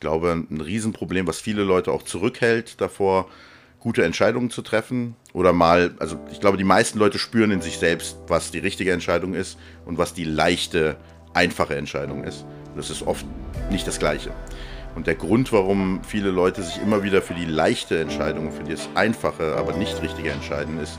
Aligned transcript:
glaube, 0.00 0.32
ein 0.32 0.60
Riesenproblem, 0.60 1.26
was 1.26 1.40
viele 1.40 1.62
Leute 1.62 1.92
auch 1.92 2.02
zurückhält 2.02 2.80
davor, 2.80 3.28
gute 3.78 4.04
Entscheidungen 4.04 4.50
zu 4.50 4.62
treffen. 4.62 5.16
Oder 5.32 5.52
mal, 5.52 5.94
also 5.98 6.18
ich 6.32 6.40
glaube, 6.40 6.58
die 6.58 6.64
meisten 6.64 6.98
Leute 6.98 7.18
spüren 7.18 7.50
in 7.50 7.60
sich 7.60 7.78
selbst, 7.78 8.18
was 8.28 8.50
die 8.50 8.58
richtige 8.58 8.92
Entscheidung 8.92 9.34
ist 9.34 9.58
und 9.86 9.98
was 9.98 10.14
die 10.14 10.24
leichte, 10.24 10.96
einfache 11.34 11.76
Entscheidung 11.76 12.24
ist. 12.24 12.44
Das 12.76 12.90
ist 12.90 13.02
oft 13.02 13.24
nicht 13.70 13.86
das 13.86 13.98
Gleiche. 13.98 14.32
Und 14.94 15.06
der 15.06 15.14
Grund, 15.14 15.52
warum 15.52 16.02
viele 16.02 16.30
Leute 16.30 16.62
sich 16.62 16.82
immer 16.82 17.02
wieder 17.02 17.22
für 17.22 17.34
die 17.34 17.44
leichte 17.44 18.00
Entscheidung, 18.00 18.50
für 18.52 18.64
das 18.64 18.88
einfache, 18.94 19.56
aber 19.56 19.72
nicht 19.74 20.02
richtige 20.02 20.30
entscheiden, 20.30 20.80
ist, 20.80 20.98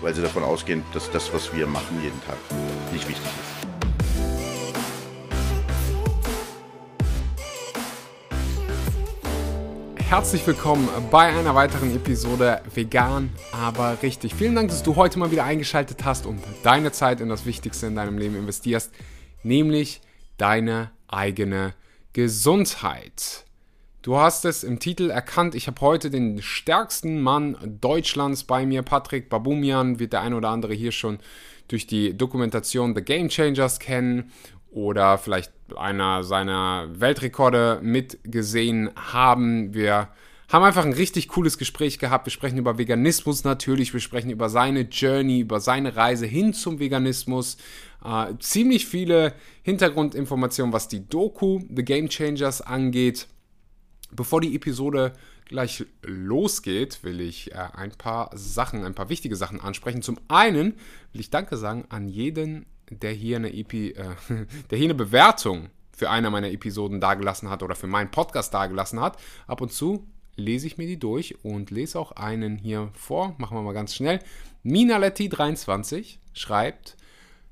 weil 0.00 0.14
sie 0.14 0.22
davon 0.22 0.42
ausgehen, 0.42 0.82
dass 0.94 1.10
das, 1.10 1.32
was 1.34 1.54
wir 1.54 1.66
machen 1.66 2.00
jeden 2.02 2.20
Tag, 2.24 2.38
nicht 2.92 3.06
wichtig 3.08 3.24
ist. 3.24 3.55
Herzlich 10.08 10.46
willkommen 10.46 10.88
bei 11.10 11.36
einer 11.36 11.56
weiteren 11.56 11.94
Episode 11.94 12.62
Vegan, 12.72 13.30
aber 13.50 13.98
richtig. 14.02 14.36
Vielen 14.36 14.54
Dank, 14.54 14.68
dass 14.68 14.84
du 14.84 14.94
heute 14.94 15.18
mal 15.18 15.32
wieder 15.32 15.42
eingeschaltet 15.42 16.04
hast 16.04 16.26
und 16.26 16.40
deine 16.62 16.92
Zeit 16.92 17.20
in 17.20 17.28
das 17.28 17.44
Wichtigste 17.44 17.86
in 17.86 17.96
deinem 17.96 18.16
Leben 18.16 18.36
investierst, 18.36 18.92
nämlich 19.42 20.00
deine 20.36 20.92
eigene 21.08 21.74
Gesundheit. 22.12 23.44
Du 24.02 24.16
hast 24.16 24.44
es 24.44 24.62
im 24.62 24.78
Titel 24.78 25.10
erkannt. 25.10 25.56
Ich 25.56 25.66
habe 25.66 25.80
heute 25.80 26.08
den 26.08 26.40
stärksten 26.40 27.20
Mann 27.20 27.56
Deutschlands 27.80 28.44
bei 28.44 28.64
mir, 28.64 28.82
Patrick 28.82 29.28
Babumian, 29.28 29.98
wird 29.98 30.12
der 30.12 30.20
ein 30.20 30.34
oder 30.34 30.50
andere 30.50 30.74
hier 30.74 30.92
schon 30.92 31.18
durch 31.66 31.88
die 31.88 32.16
Dokumentation 32.16 32.94
The 32.94 33.02
Game 33.02 33.28
Changers 33.28 33.80
kennen 33.80 34.30
oder 34.76 35.16
vielleicht 35.16 35.52
einer 35.74 36.22
seiner 36.22 36.88
Weltrekorde 36.92 37.80
mitgesehen 37.82 38.90
haben. 38.94 39.72
Wir 39.72 40.10
haben 40.52 40.62
einfach 40.62 40.84
ein 40.84 40.92
richtig 40.92 41.28
cooles 41.28 41.56
Gespräch 41.56 41.98
gehabt. 41.98 42.26
Wir 42.26 42.30
sprechen 42.30 42.58
über 42.58 42.76
Veganismus 42.76 43.42
natürlich, 43.42 43.94
wir 43.94 44.00
sprechen 44.00 44.28
über 44.28 44.50
seine 44.50 44.82
Journey, 44.82 45.40
über 45.40 45.60
seine 45.60 45.96
Reise 45.96 46.26
hin 46.26 46.52
zum 46.52 46.78
Veganismus. 46.78 47.56
Äh, 48.04 48.34
ziemlich 48.38 48.84
viele 48.86 49.32
Hintergrundinformationen, 49.62 50.74
was 50.74 50.88
die 50.88 51.08
Doku 51.08 51.62
The 51.74 51.82
Game 51.82 52.10
Changers 52.10 52.60
angeht. 52.60 53.28
Bevor 54.12 54.42
die 54.42 54.54
Episode 54.54 55.14
gleich 55.46 55.86
losgeht, 56.02 57.02
will 57.02 57.22
ich 57.22 57.52
äh, 57.52 57.68
ein 57.74 57.92
paar 57.92 58.30
Sachen, 58.34 58.84
ein 58.84 58.94
paar 58.94 59.08
wichtige 59.08 59.36
Sachen 59.36 59.58
ansprechen. 59.58 60.02
Zum 60.02 60.18
einen 60.28 60.74
will 61.12 61.20
ich 61.22 61.30
Danke 61.30 61.56
sagen 61.56 61.86
an 61.88 62.08
jeden 62.08 62.66
der 62.90 63.12
hier 63.12 63.36
eine, 63.36 63.52
EP, 63.52 63.72
äh, 63.72 63.94
der 64.70 64.78
hier 64.78 64.86
eine 64.86 64.94
Bewertung 64.94 65.70
für 65.96 66.10
eine 66.10 66.30
meiner 66.30 66.50
Episoden 66.50 67.00
dagelassen 67.00 67.48
hat 67.48 67.62
oder 67.62 67.74
für 67.74 67.86
meinen 67.86 68.10
Podcast 68.10 68.52
dagelassen 68.52 69.00
hat. 69.00 69.18
Ab 69.46 69.60
und 69.60 69.72
zu 69.72 70.06
lese 70.36 70.66
ich 70.66 70.76
mir 70.76 70.86
die 70.86 70.98
durch 70.98 71.42
und 71.42 71.70
lese 71.70 71.98
auch 71.98 72.12
einen 72.12 72.58
hier 72.58 72.90
vor. 72.92 73.34
Machen 73.38 73.56
wir 73.56 73.62
mal 73.62 73.72
ganz 73.72 73.94
schnell. 73.94 74.20
Minaletti23 74.64 76.18
schreibt, 76.34 76.96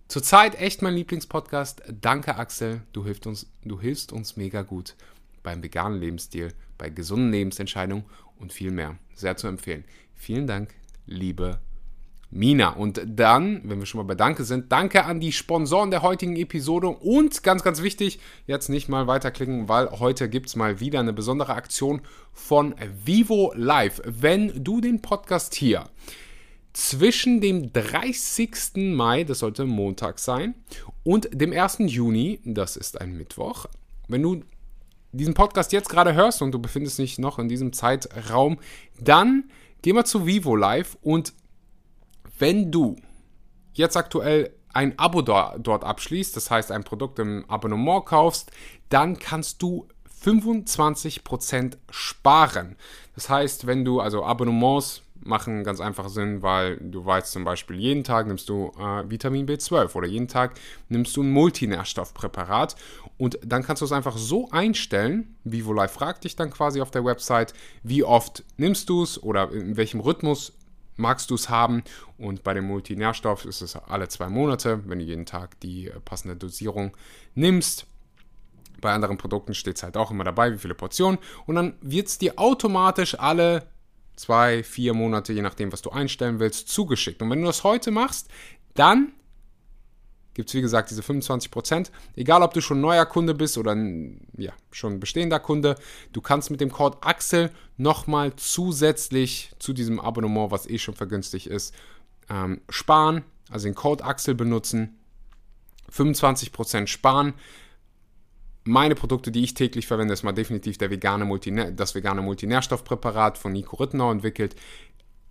zurzeit 0.09 0.61
echt 0.61 0.83
mein 0.83 0.95
Lieblingspodcast. 0.95 1.83
Danke 2.01 2.37
Axel, 2.37 2.83
du 2.93 3.05
hilfst 3.05 3.27
uns, 3.27 3.47
du 3.65 3.81
hilfst 3.81 4.13
uns 4.13 4.37
mega 4.37 4.63
gut 4.63 4.95
beim 5.43 5.63
veganen 5.63 6.01
Lebensstil, 6.01 6.53
bei 6.77 6.91
gesunden 6.91 7.31
Lebensentscheidungen 7.31 8.05
und 8.39 8.53
viel 8.53 8.71
mehr. 8.71 8.99
Sehr 9.15 9.37
zu 9.37 9.47
empfehlen. 9.47 9.85
Vielen 10.15 10.47
Dank, 10.47 10.75
liebe 11.07 11.61
Mina. 12.35 12.71
Und 12.71 13.01
dann, 13.07 13.61
wenn 13.65 13.79
wir 13.79 13.87
schon 13.87 13.99
mal 13.99 14.05
bei 14.05 14.17
Danke 14.17 14.45
sind, 14.45 14.73
danke 14.73 15.05
an 15.05 15.21
die 15.21 15.31
Sponsoren 15.31 15.93
der 15.93 16.03
heutigen 16.03 16.35
Episode 16.35 16.89
und 16.89 17.45
ganz, 17.45 17.63
ganz 17.63 17.81
wichtig, 17.81 18.19
jetzt 18.47 18.69
nicht 18.69 18.89
mal 18.89 19.07
weiterklicken, 19.07 19.69
weil 19.69 19.89
heute 19.93 20.29
gibt 20.29 20.49
es 20.49 20.57
mal 20.57 20.81
wieder 20.81 20.99
eine 20.99 21.13
besondere 21.13 21.55
Aktion 21.55 22.03
von 22.33 22.75
Vivo 23.05 23.53
Live. 23.55 24.03
Wenn 24.05 24.65
du 24.65 24.81
den 24.81 25.01
Podcast 25.01 25.55
hier 25.55 25.85
zwischen 26.73 27.41
dem 27.41 27.73
30. 27.73 28.95
Mai, 28.95 29.23
das 29.23 29.39
sollte 29.39 29.65
Montag 29.65 30.19
sein, 30.19 30.57
und 31.05 31.29
dem 31.33 31.53
1. 31.53 31.79
Juni, 31.87 32.41
das 32.45 32.77
ist 32.77 33.01
ein 33.01 33.17
Mittwoch, 33.17 33.67
wenn 34.09 34.23
du 34.23 34.43
diesen 35.13 35.35
Podcast 35.35 35.73
jetzt 35.73 35.89
gerade 35.89 36.15
hörst 36.15 36.43
und 36.43 36.51
du 36.51 36.59
befindest 36.59 36.99
dich 36.99 37.21
noch 37.21 37.39
in 37.39 37.49
diesem 37.49 37.73
Zeitraum, 37.73 38.59
dann 39.01 39.45
geh 39.83 39.93
mal 39.93 40.05
zu 40.05 40.27
Vivo 40.27 40.57
Live 40.57 40.99
und 41.01 41.33
wenn 42.39 42.71
du 42.71 42.97
jetzt 43.73 43.97
aktuell 43.97 44.53
ein 44.73 44.99
Abo 44.99 45.23
dort 45.23 45.85
abschließt, 45.85 46.37
das 46.37 46.51
heißt 46.51 46.73
ein 46.73 46.85
Produkt 46.85 47.19
im 47.19 47.45
Abonnement 47.49 48.05
kaufst, 48.05 48.51
dann 48.89 49.19
kannst 49.19 49.63
du 49.63 49.89
25% 50.25 51.77
sparen. 51.91 52.77
Das 53.15 53.29
heißt, 53.29 53.67
wenn 53.67 53.85
du, 53.85 54.01
also 54.01 54.25
Abonnements 54.25 55.03
machen 55.23 55.65
ganz 55.65 55.81
einfach 55.81 56.09
Sinn, 56.09 56.43
weil 56.43 56.77
du 56.77 57.05
weißt 57.05 57.33
zum 57.33 57.45
Beispiel, 57.45 57.77
jeden 57.79 58.05
Tag 58.05 58.27
nimmst 58.27 58.49
du 58.49 58.73
äh, 58.79 59.09
Vitamin 59.09 59.47
B12 59.47 59.95
oder 59.95 60.07
jeden 60.07 60.29
Tag 60.29 60.55
nimmst 60.89 61.17
du 61.17 61.23
ein 61.23 61.31
Multinährstoffpräparat 61.31 62.77
und 63.17 63.39
dann 63.45 63.63
kannst 63.63 63.81
du 63.81 63.87
es 63.87 63.93
einfach 63.93 64.19
so 64.19 64.51
einstellen, 64.51 65.37
VivoLife 65.45 65.95
fragt 65.95 66.25
dich 66.25 66.37
dann 66.37 66.51
quasi 66.51 66.81
auf 66.81 66.91
der 66.91 67.05
Website, 67.05 67.55
wie 67.83 68.05
oft 68.05 68.45
nimmst 68.57 68.89
du 68.89 69.03
es 69.03 69.23
oder 69.23 69.51
in 69.53 69.77
welchem 69.77 70.01
Rhythmus 70.01 70.53
magst 70.97 71.31
du 71.31 71.35
es 71.35 71.49
haben. 71.49 71.83
Und 72.19 72.43
bei 72.43 72.55
dem 72.55 72.65
Multinährstoff 72.65 73.45
ist 73.45 73.61
es 73.61 73.77
alle 73.77 74.09
zwei 74.09 74.29
Monate, 74.29 74.83
wenn 74.87 74.99
du 74.99 75.05
jeden 75.05 75.27
Tag 75.27 75.59
die 75.61 75.89
äh, 75.89 76.01
passende 76.01 76.37
Dosierung 76.37 76.97
nimmst. 77.35 77.87
Bei 78.81 78.93
anderen 78.93 79.17
Produkten 79.17 79.55
steht 79.55 79.77
es 79.77 79.83
halt 79.83 79.97
auch 79.97 80.11
immer 80.11 80.25
dabei, 80.25 80.53
wie 80.53 80.59
viele 80.59 80.75
Portionen. 80.75 81.19
Und 81.47 81.55
dann 81.55 81.75
wird 81.81 82.09
es 82.09 82.19
dir 82.19 82.39
automatisch 82.39 83.19
alle 83.19 83.67
zwei, 84.17 84.63
vier 84.63 84.95
Monate, 84.95 85.33
je 85.33 85.43
nachdem, 85.43 85.73
was 85.73 85.83
du 85.83 85.91
einstellen 85.91 86.39
willst, 86.39 86.69
zugeschickt. 86.69 87.23
Und 87.23 87.31
wenn 87.31 87.41
du 87.41 87.47
das 87.47 87.65
heute 87.65 87.91
machst, 87.91 88.29
dann 88.75 89.13
gibt 90.35 90.49
es 90.49 90.55
wie 90.55 90.61
gesagt 90.61 90.91
diese 90.91 91.03
25%. 91.03 91.91
Egal, 92.17 92.43
ob 92.43 92.53
du 92.53 92.61
schon 92.61 92.81
neuer 92.81 93.07
Kunde 93.07 93.35
bist 93.35 93.57
oder 93.57 93.77
ja, 94.37 94.53
schon 94.71 95.01
bestehender 95.01 95.41
Kunde, 95.41 95.77
du 96.13 96.21
kannst 96.21 96.51
mit 96.51 96.61
dem 96.61 96.71
Code 96.71 96.99
Axel 97.01 97.51
nochmal 97.77 98.35
zusätzlich 98.37 99.53
zu 99.59 99.73
diesem 99.73 100.01
Abonnement, 100.01 100.51
was 100.51 100.69
eh 100.69 100.79
schon 100.79 100.95
vergünstigt 100.95 101.47
ist, 101.47 101.75
ähm, 102.29 102.61
sparen. 102.69 103.25
Also 103.51 103.67
den 103.67 103.75
Code 103.75 104.05
Axel 104.05 104.35
benutzen, 104.35 104.99
25% 105.93 106.87
sparen. 106.87 107.35
Meine 108.65 108.95
Produkte, 108.95 109.31
die 109.31 109.45
ich 109.45 109.55
täglich 109.55 109.87
verwende, 109.87 110.15
ist 110.15 110.23
mal 110.23 110.33
definitiv 110.33 110.79
der 110.79 110.91
vegane 110.91 111.27
Multinä 111.27 111.71
das 111.73 111.95
vegane 111.95 112.23
Multinährstoffpräparat 112.23 113.37
von 113.37 113.53
Nico 113.53 113.77
Rittenau 113.77 114.11
entwickelt. 114.11 114.57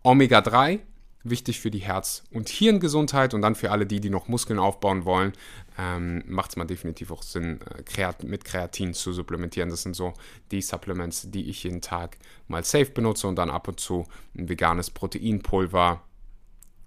Omega 0.03 0.41
3 0.41 0.79
wichtig 1.23 1.59
für 1.59 1.71
die 1.71 1.79
Herz- 1.79 2.23
und 2.31 2.49
Hirngesundheit 2.49 3.33
und 3.33 3.41
dann 3.41 3.55
für 3.55 3.71
alle 3.71 3.85
die, 3.85 4.01
die 4.01 4.09
noch 4.09 4.27
Muskeln 4.27 4.59
aufbauen 4.59 5.05
wollen, 5.05 5.33
ähm, 5.77 6.23
macht 6.27 6.51
es 6.51 6.55
mal 6.57 6.65
definitiv 6.65 7.11
auch 7.11 7.23
Sinn, 7.23 7.59
äh, 7.61 8.13
mit 8.23 8.45
Kreatin 8.45 8.93
zu 8.93 9.13
supplementieren. 9.13 9.69
Das 9.69 9.83
sind 9.83 9.95
so 9.95 10.13
die 10.51 10.61
Supplements, 10.61 11.29
die 11.31 11.49
ich 11.49 11.63
jeden 11.63 11.81
Tag 11.81 12.17
mal 12.47 12.63
safe 12.63 12.91
benutze 12.91 13.27
und 13.27 13.37
dann 13.37 13.49
ab 13.49 13.67
und 13.67 13.79
zu 13.79 14.05
ein 14.37 14.49
veganes 14.49 14.89
Proteinpulver. 14.89 16.01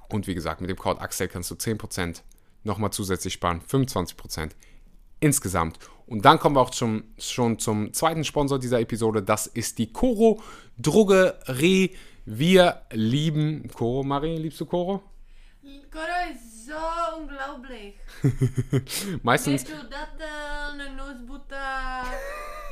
Und 0.09 0.27
wie 0.27 0.35
gesagt, 0.35 0.61
mit 0.61 0.71
dem 0.71 0.77
Code 0.77 1.01
Axel 1.01 1.29
kannst 1.29 1.51
du 1.51 1.55
10% 1.55 2.23
nochmal 2.63 2.93
zusätzlich 2.93 3.33
sparen, 3.33 3.61
25% 3.63 4.51
insgesamt. 5.21 5.79
Und 6.07 6.25
dann 6.25 6.39
kommen 6.39 6.57
wir 6.57 6.61
auch 6.61 6.71
zum, 6.71 7.05
schon 7.19 7.59
zum 7.59 7.93
zweiten 7.93 8.23
Sponsor 8.23 8.59
dieser 8.59 8.81
Episode. 8.81 9.23
Das 9.23 9.47
ist 9.47 9.79
die 9.79 9.93
Coro 9.93 10.41
Drogerie. 10.79 11.97
Wir 12.29 12.83
lieben 12.91 13.71
Koro. 13.73 14.03
Marie, 14.03 14.37
liebst 14.37 14.61
du 14.61 14.67
Koro? 14.67 15.01
Koro 15.93 16.05
ist 16.33 16.67
so 16.67 16.73
unglaublich. 17.17 17.95
Meistens. 19.23 19.65
Datteln, 19.65 20.97
Nussbutter. 20.97 22.03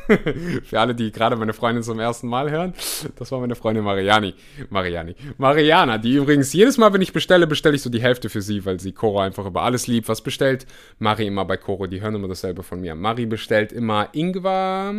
Für 0.65 0.81
alle, 0.81 0.94
die 0.97 1.12
gerade 1.12 1.37
meine 1.37 1.53
Freundin 1.53 1.84
zum 1.84 2.00
ersten 2.00 2.27
Mal 2.27 2.51
hören, 2.51 2.74
das 3.16 3.30
war 3.30 3.39
meine 3.39 3.54
Freundin 3.54 3.84
Mariani. 3.84 4.34
Mariani. 4.71 5.15
Mariana, 5.39 5.98
die 5.98 6.16
übrigens 6.16 6.53
jedes 6.53 6.77
Mal, 6.77 6.92
wenn 6.92 7.01
ich 7.01 7.12
bestelle, 7.12 7.47
bestelle 7.47 7.77
ich 7.77 7.83
so 7.83 7.91
die 7.91 8.03
Hälfte 8.03 8.28
für 8.28 8.42
sie, 8.42 8.66
weil 8.66 8.80
sie 8.80 8.91
Koro 8.91 9.21
einfach 9.21 9.47
über 9.47 9.62
alles 9.62 9.86
liebt. 9.86 10.09
Was 10.09 10.21
bestellt 10.21 10.66
Mari 10.98 11.28
immer 11.28 11.45
bei 11.45 11.56
Koro? 11.56 11.86
Die 11.86 12.01
hören 12.01 12.16
immer 12.16 12.28
dasselbe 12.28 12.65
von 12.65 12.80
mir. 12.80 12.97
Mari 12.97 13.27
bestellt 13.27 13.72
immer 13.72 14.09
Ingwer, 14.12 14.92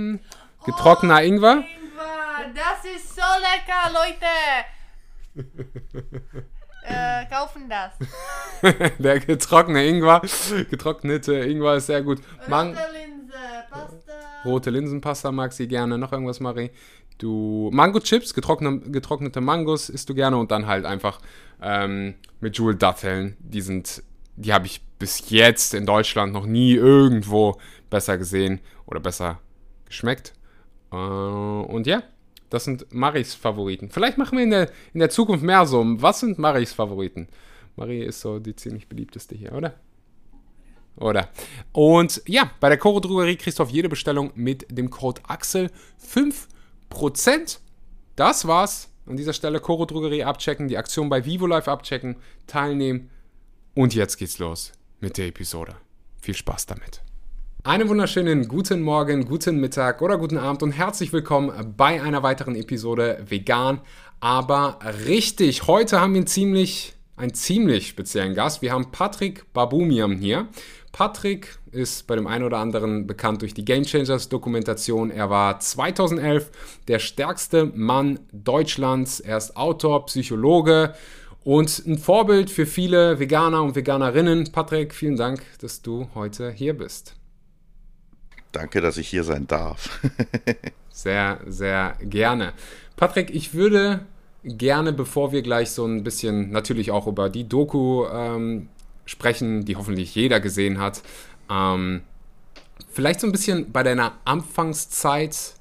getrockneter 0.65 1.19
oh, 1.21 1.27
Ingwer. 1.27 1.63
Das 2.53 2.83
ist 2.83 3.15
so 3.15 3.21
lecker, 3.39 3.91
Leute! 3.93 4.25
äh, 6.83 7.25
kaufen 7.27 7.69
das. 7.69 7.93
Der 8.99 9.19
getrocknete 9.19 9.87
Ingwer. 9.87 10.21
Getrocknete 10.69 11.33
Ingwer 11.35 11.75
ist 11.75 11.87
sehr 11.87 12.01
gut. 12.01 12.21
Man 12.47 12.69
Rote 12.69 12.87
Linse, 12.93 13.37
Pasta. 13.69 14.13
Rote 14.45 14.69
Linsenpasta 14.69 15.31
mag 15.31 15.53
sie 15.53 15.67
gerne. 15.67 15.97
Noch 15.97 16.11
irgendwas, 16.11 16.39
Marie? 16.39 16.71
Du 17.17 17.69
Mango-Chips, 17.73 18.33
getrocknete, 18.33 18.91
getrocknete 18.91 19.39
Mangos 19.39 19.89
isst 19.89 20.09
du 20.09 20.13
gerne 20.15 20.37
und 20.37 20.51
dann 20.51 20.67
halt 20.67 20.85
einfach 20.85 21.19
ähm, 21.61 22.15
mit 22.41 22.57
Joule 22.57 22.75
Datteln. 22.75 23.37
Die 23.39 23.61
sind, 23.61 24.03
die 24.35 24.53
habe 24.53 24.65
ich 24.65 24.81
bis 24.99 25.29
jetzt 25.29 25.73
in 25.73 25.85
Deutschland 25.85 26.33
noch 26.33 26.45
nie 26.45 26.73
irgendwo 26.73 27.59
besser 27.89 28.17
gesehen 28.17 28.59
oder 28.85 28.99
besser 28.99 29.39
geschmeckt 29.85 30.33
Äh, 30.91 30.95
und 30.95 31.87
ja, 31.87 32.03
das 32.49 32.65
sind 32.65 32.85
Maris 32.93 33.33
Favoriten. 33.33 33.89
Vielleicht 33.89 34.17
machen 34.17 34.37
wir 34.37 34.43
in 34.43 34.51
der, 34.51 34.71
in 34.93 34.99
der 34.99 35.09
Zukunft 35.09 35.43
mehr 35.43 35.65
so. 35.65 35.83
Was 36.01 36.19
sind 36.19 36.37
Maris 36.37 36.73
Favoriten? 36.73 37.27
Marie 37.75 38.03
ist 38.03 38.21
so 38.21 38.39
die 38.39 38.55
ziemlich 38.55 38.87
beliebteste 38.87 39.35
hier, 39.35 39.53
oder? 39.53 39.75
Oder? 40.97 41.29
Und 41.73 42.21
ja, 42.25 42.51
bei 42.59 42.69
der 42.69 42.77
Coro 42.77 42.99
Drogerie 42.99 43.35
kriegst 43.35 43.59
du 43.59 43.63
auf 43.63 43.69
jede 43.69 43.89
Bestellung 43.89 44.31
mit 44.35 44.65
dem 44.69 44.89
Code 44.89 45.21
Axel 45.27 45.69
5%. 46.01 47.59
Das 48.15 48.47
war's. 48.47 48.89
An 49.07 49.17
dieser 49.17 49.33
Stelle 49.33 49.59
Coro 49.59 49.85
Drogerie 49.85 50.23
abchecken, 50.23 50.67
die 50.67 50.77
Aktion 50.77 51.09
bei 51.09 51.25
Vivo 51.25 51.45
Live 51.45 51.67
abchecken, 51.67 52.15
teilnehmen. 52.47 53.11
Und 53.75 53.93
jetzt 53.93 54.17
geht's 54.17 54.39
los 54.39 54.71
mit 54.99 55.17
der 55.17 55.27
Episode. 55.27 55.75
Viel 56.21 56.33
Spaß 56.33 56.65
damit. 56.65 57.04
Einen 57.65 57.89
wunderschönen 57.89 58.47
guten 58.47 58.83
Morgen, 58.83 59.25
guten 59.25 59.59
Mittag 59.59 60.03
oder 60.03 60.19
guten 60.19 60.37
Abend 60.37 60.61
und 60.61 60.73
herzlich 60.73 61.11
willkommen 61.11 61.73
bei 61.75 61.99
einer 61.99 62.21
weiteren 62.21 62.55
Episode 62.55 63.25
Vegan, 63.27 63.81
aber 64.19 64.77
richtig. 65.07 65.65
Heute 65.65 65.99
haben 65.99 66.13
wir 66.13 66.19
einen 66.19 66.27
ziemlich, 66.27 66.93
einen 67.15 67.33
ziemlich 67.33 67.87
speziellen 67.87 68.35
Gast. 68.35 68.61
Wir 68.61 68.71
haben 68.71 68.91
Patrick 68.91 69.51
Babumian 69.51 70.17
hier. 70.17 70.47
Patrick 70.91 71.57
ist 71.71 72.05
bei 72.05 72.15
dem 72.15 72.27
einen 72.27 72.43
oder 72.43 72.59
anderen 72.59 73.07
bekannt 73.07 73.41
durch 73.41 73.55
die 73.55 73.65
Game 73.65 73.83
Changers 73.83 74.29
Dokumentation. 74.29 75.09
Er 75.09 75.31
war 75.31 75.59
2011 75.59 76.51
der 76.87 76.99
stärkste 76.99 77.65
Mann 77.73 78.19
Deutschlands. 78.31 79.19
Er 79.19 79.37
ist 79.37 79.57
Autor, 79.57 80.05
Psychologe 80.05 80.93
und 81.43 81.81
ein 81.87 81.97
Vorbild 81.97 82.51
für 82.51 82.67
viele 82.67 83.19
Veganer 83.19 83.63
und 83.63 83.75
Veganerinnen. 83.75 84.51
Patrick, 84.51 84.93
vielen 84.93 85.15
Dank, 85.15 85.41
dass 85.61 85.81
du 85.81 86.09
heute 86.13 86.51
hier 86.51 86.77
bist. 86.77 87.15
Danke, 88.55 88.79
dass 88.79 88.95
ich 88.95 89.09
hier 89.09 89.25
sein 89.25 89.47
darf. 89.47 89.99
sehr, 90.89 91.39
sehr 91.45 91.97
gerne. 91.99 92.53
Patrick, 92.95 93.35
ich 93.35 93.53
würde 93.53 94.05
gerne, 94.45 94.93
bevor 94.93 95.33
wir 95.33 95.41
gleich 95.41 95.71
so 95.71 95.85
ein 95.85 96.03
bisschen 96.03 96.51
natürlich 96.51 96.89
auch 96.89 97.05
über 97.05 97.29
die 97.29 97.49
Doku 97.49 98.05
ähm, 98.05 98.69
sprechen, 99.05 99.65
die 99.65 99.75
hoffentlich 99.75 100.15
jeder 100.15 100.39
gesehen 100.39 100.79
hat. 100.79 101.01
Ähm, 101.49 102.03
vielleicht 102.87 103.19
so 103.19 103.27
ein 103.27 103.33
bisschen 103.33 103.73
bei 103.73 103.83
deiner 103.83 104.13
Anfangszeit 104.23 105.55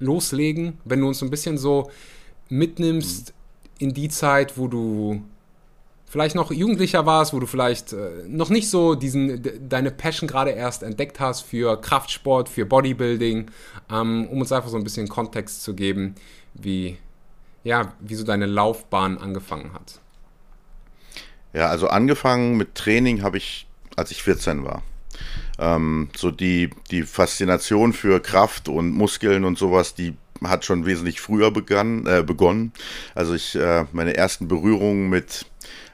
loslegen, 0.00 0.76
wenn 0.84 1.00
du 1.00 1.08
uns 1.08 1.20
so 1.20 1.24
ein 1.24 1.30
bisschen 1.30 1.56
so 1.56 1.90
mitnimmst 2.50 3.32
in 3.78 3.94
die 3.94 4.10
Zeit, 4.10 4.58
wo 4.58 4.68
du 4.68 5.22
vielleicht 6.12 6.34
noch 6.34 6.52
Jugendlicher 6.52 7.06
warst, 7.06 7.32
wo 7.32 7.40
du 7.40 7.46
vielleicht 7.46 7.94
äh, 7.94 8.10
noch 8.28 8.50
nicht 8.50 8.68
so 8.68 8.94
diesen 8.94 9.42
deine 9.66 9.90
Passion 9.90 10.28
gerade 10.28 10.50
erst 10.50 10.82
entdeckt 10.82 11.20
hast 11.20 11.40
für 11.40 11.80
Kraftsport, 11.80 12.50
für 12.50 12.66
Bodybuilding, 12.66 13.50
ähm, 13.90 14.28
um 14.30 14.40
uns 14.40 14.52
einfach 14.52 14.68
so 14.68 14.76
ein 14.76 14.84
bisschen 14.84 15.08
Kontext 15.08 15.62
zu 15.62 15.74
geben, 15.74 16.14
wie 16.52 16.98
ja, 17.64 17.94
wie 18.00 18.14
so 18.14 18.24
deine 18.24 18.44
Laufbahn 18.44 19.16
angefangen 19.16 19.72
hat. 19.72 20.00
Ja, 21.54 21.68
also 21.68 21.88
angefangen 21.88 22.58
mit 22.58 22.74
Training 22.74 23.22
habe 23.22 23.38
ich, 23.38 23.66
als 23.96 24.10
ich 24.10 24.22
14 24.22 24.64
war. 24.64 24.82
Ähm, 25.58 26.10
so 26.14 26.30
die, 26.30 26.70
die 26.90 27.04
Faszination 27.04 27.94
für 27.94 28.20
Kraft 28.20 28.68
und 28.68 28.90
Muskeln 28.90 29.46
und 29.46 29.56
sowas, 29.56 29.94
die 29.94 30.14
hat 30.44 30.64
schon 30.64 30.84
wesentlich 30.84 31.20
früher 31.20 31.50
begann, 31.50 32.06
äh, 32.06 32.22
begonnen. 32.22 32.72
Also 33.14 33.32
ich, 33.34 33.54
äh, 33.54 33.86
meine 33.92 34.16
ersten 34.16 34.48
Berührungen 34.48 35.08
mit, 35.08 35.46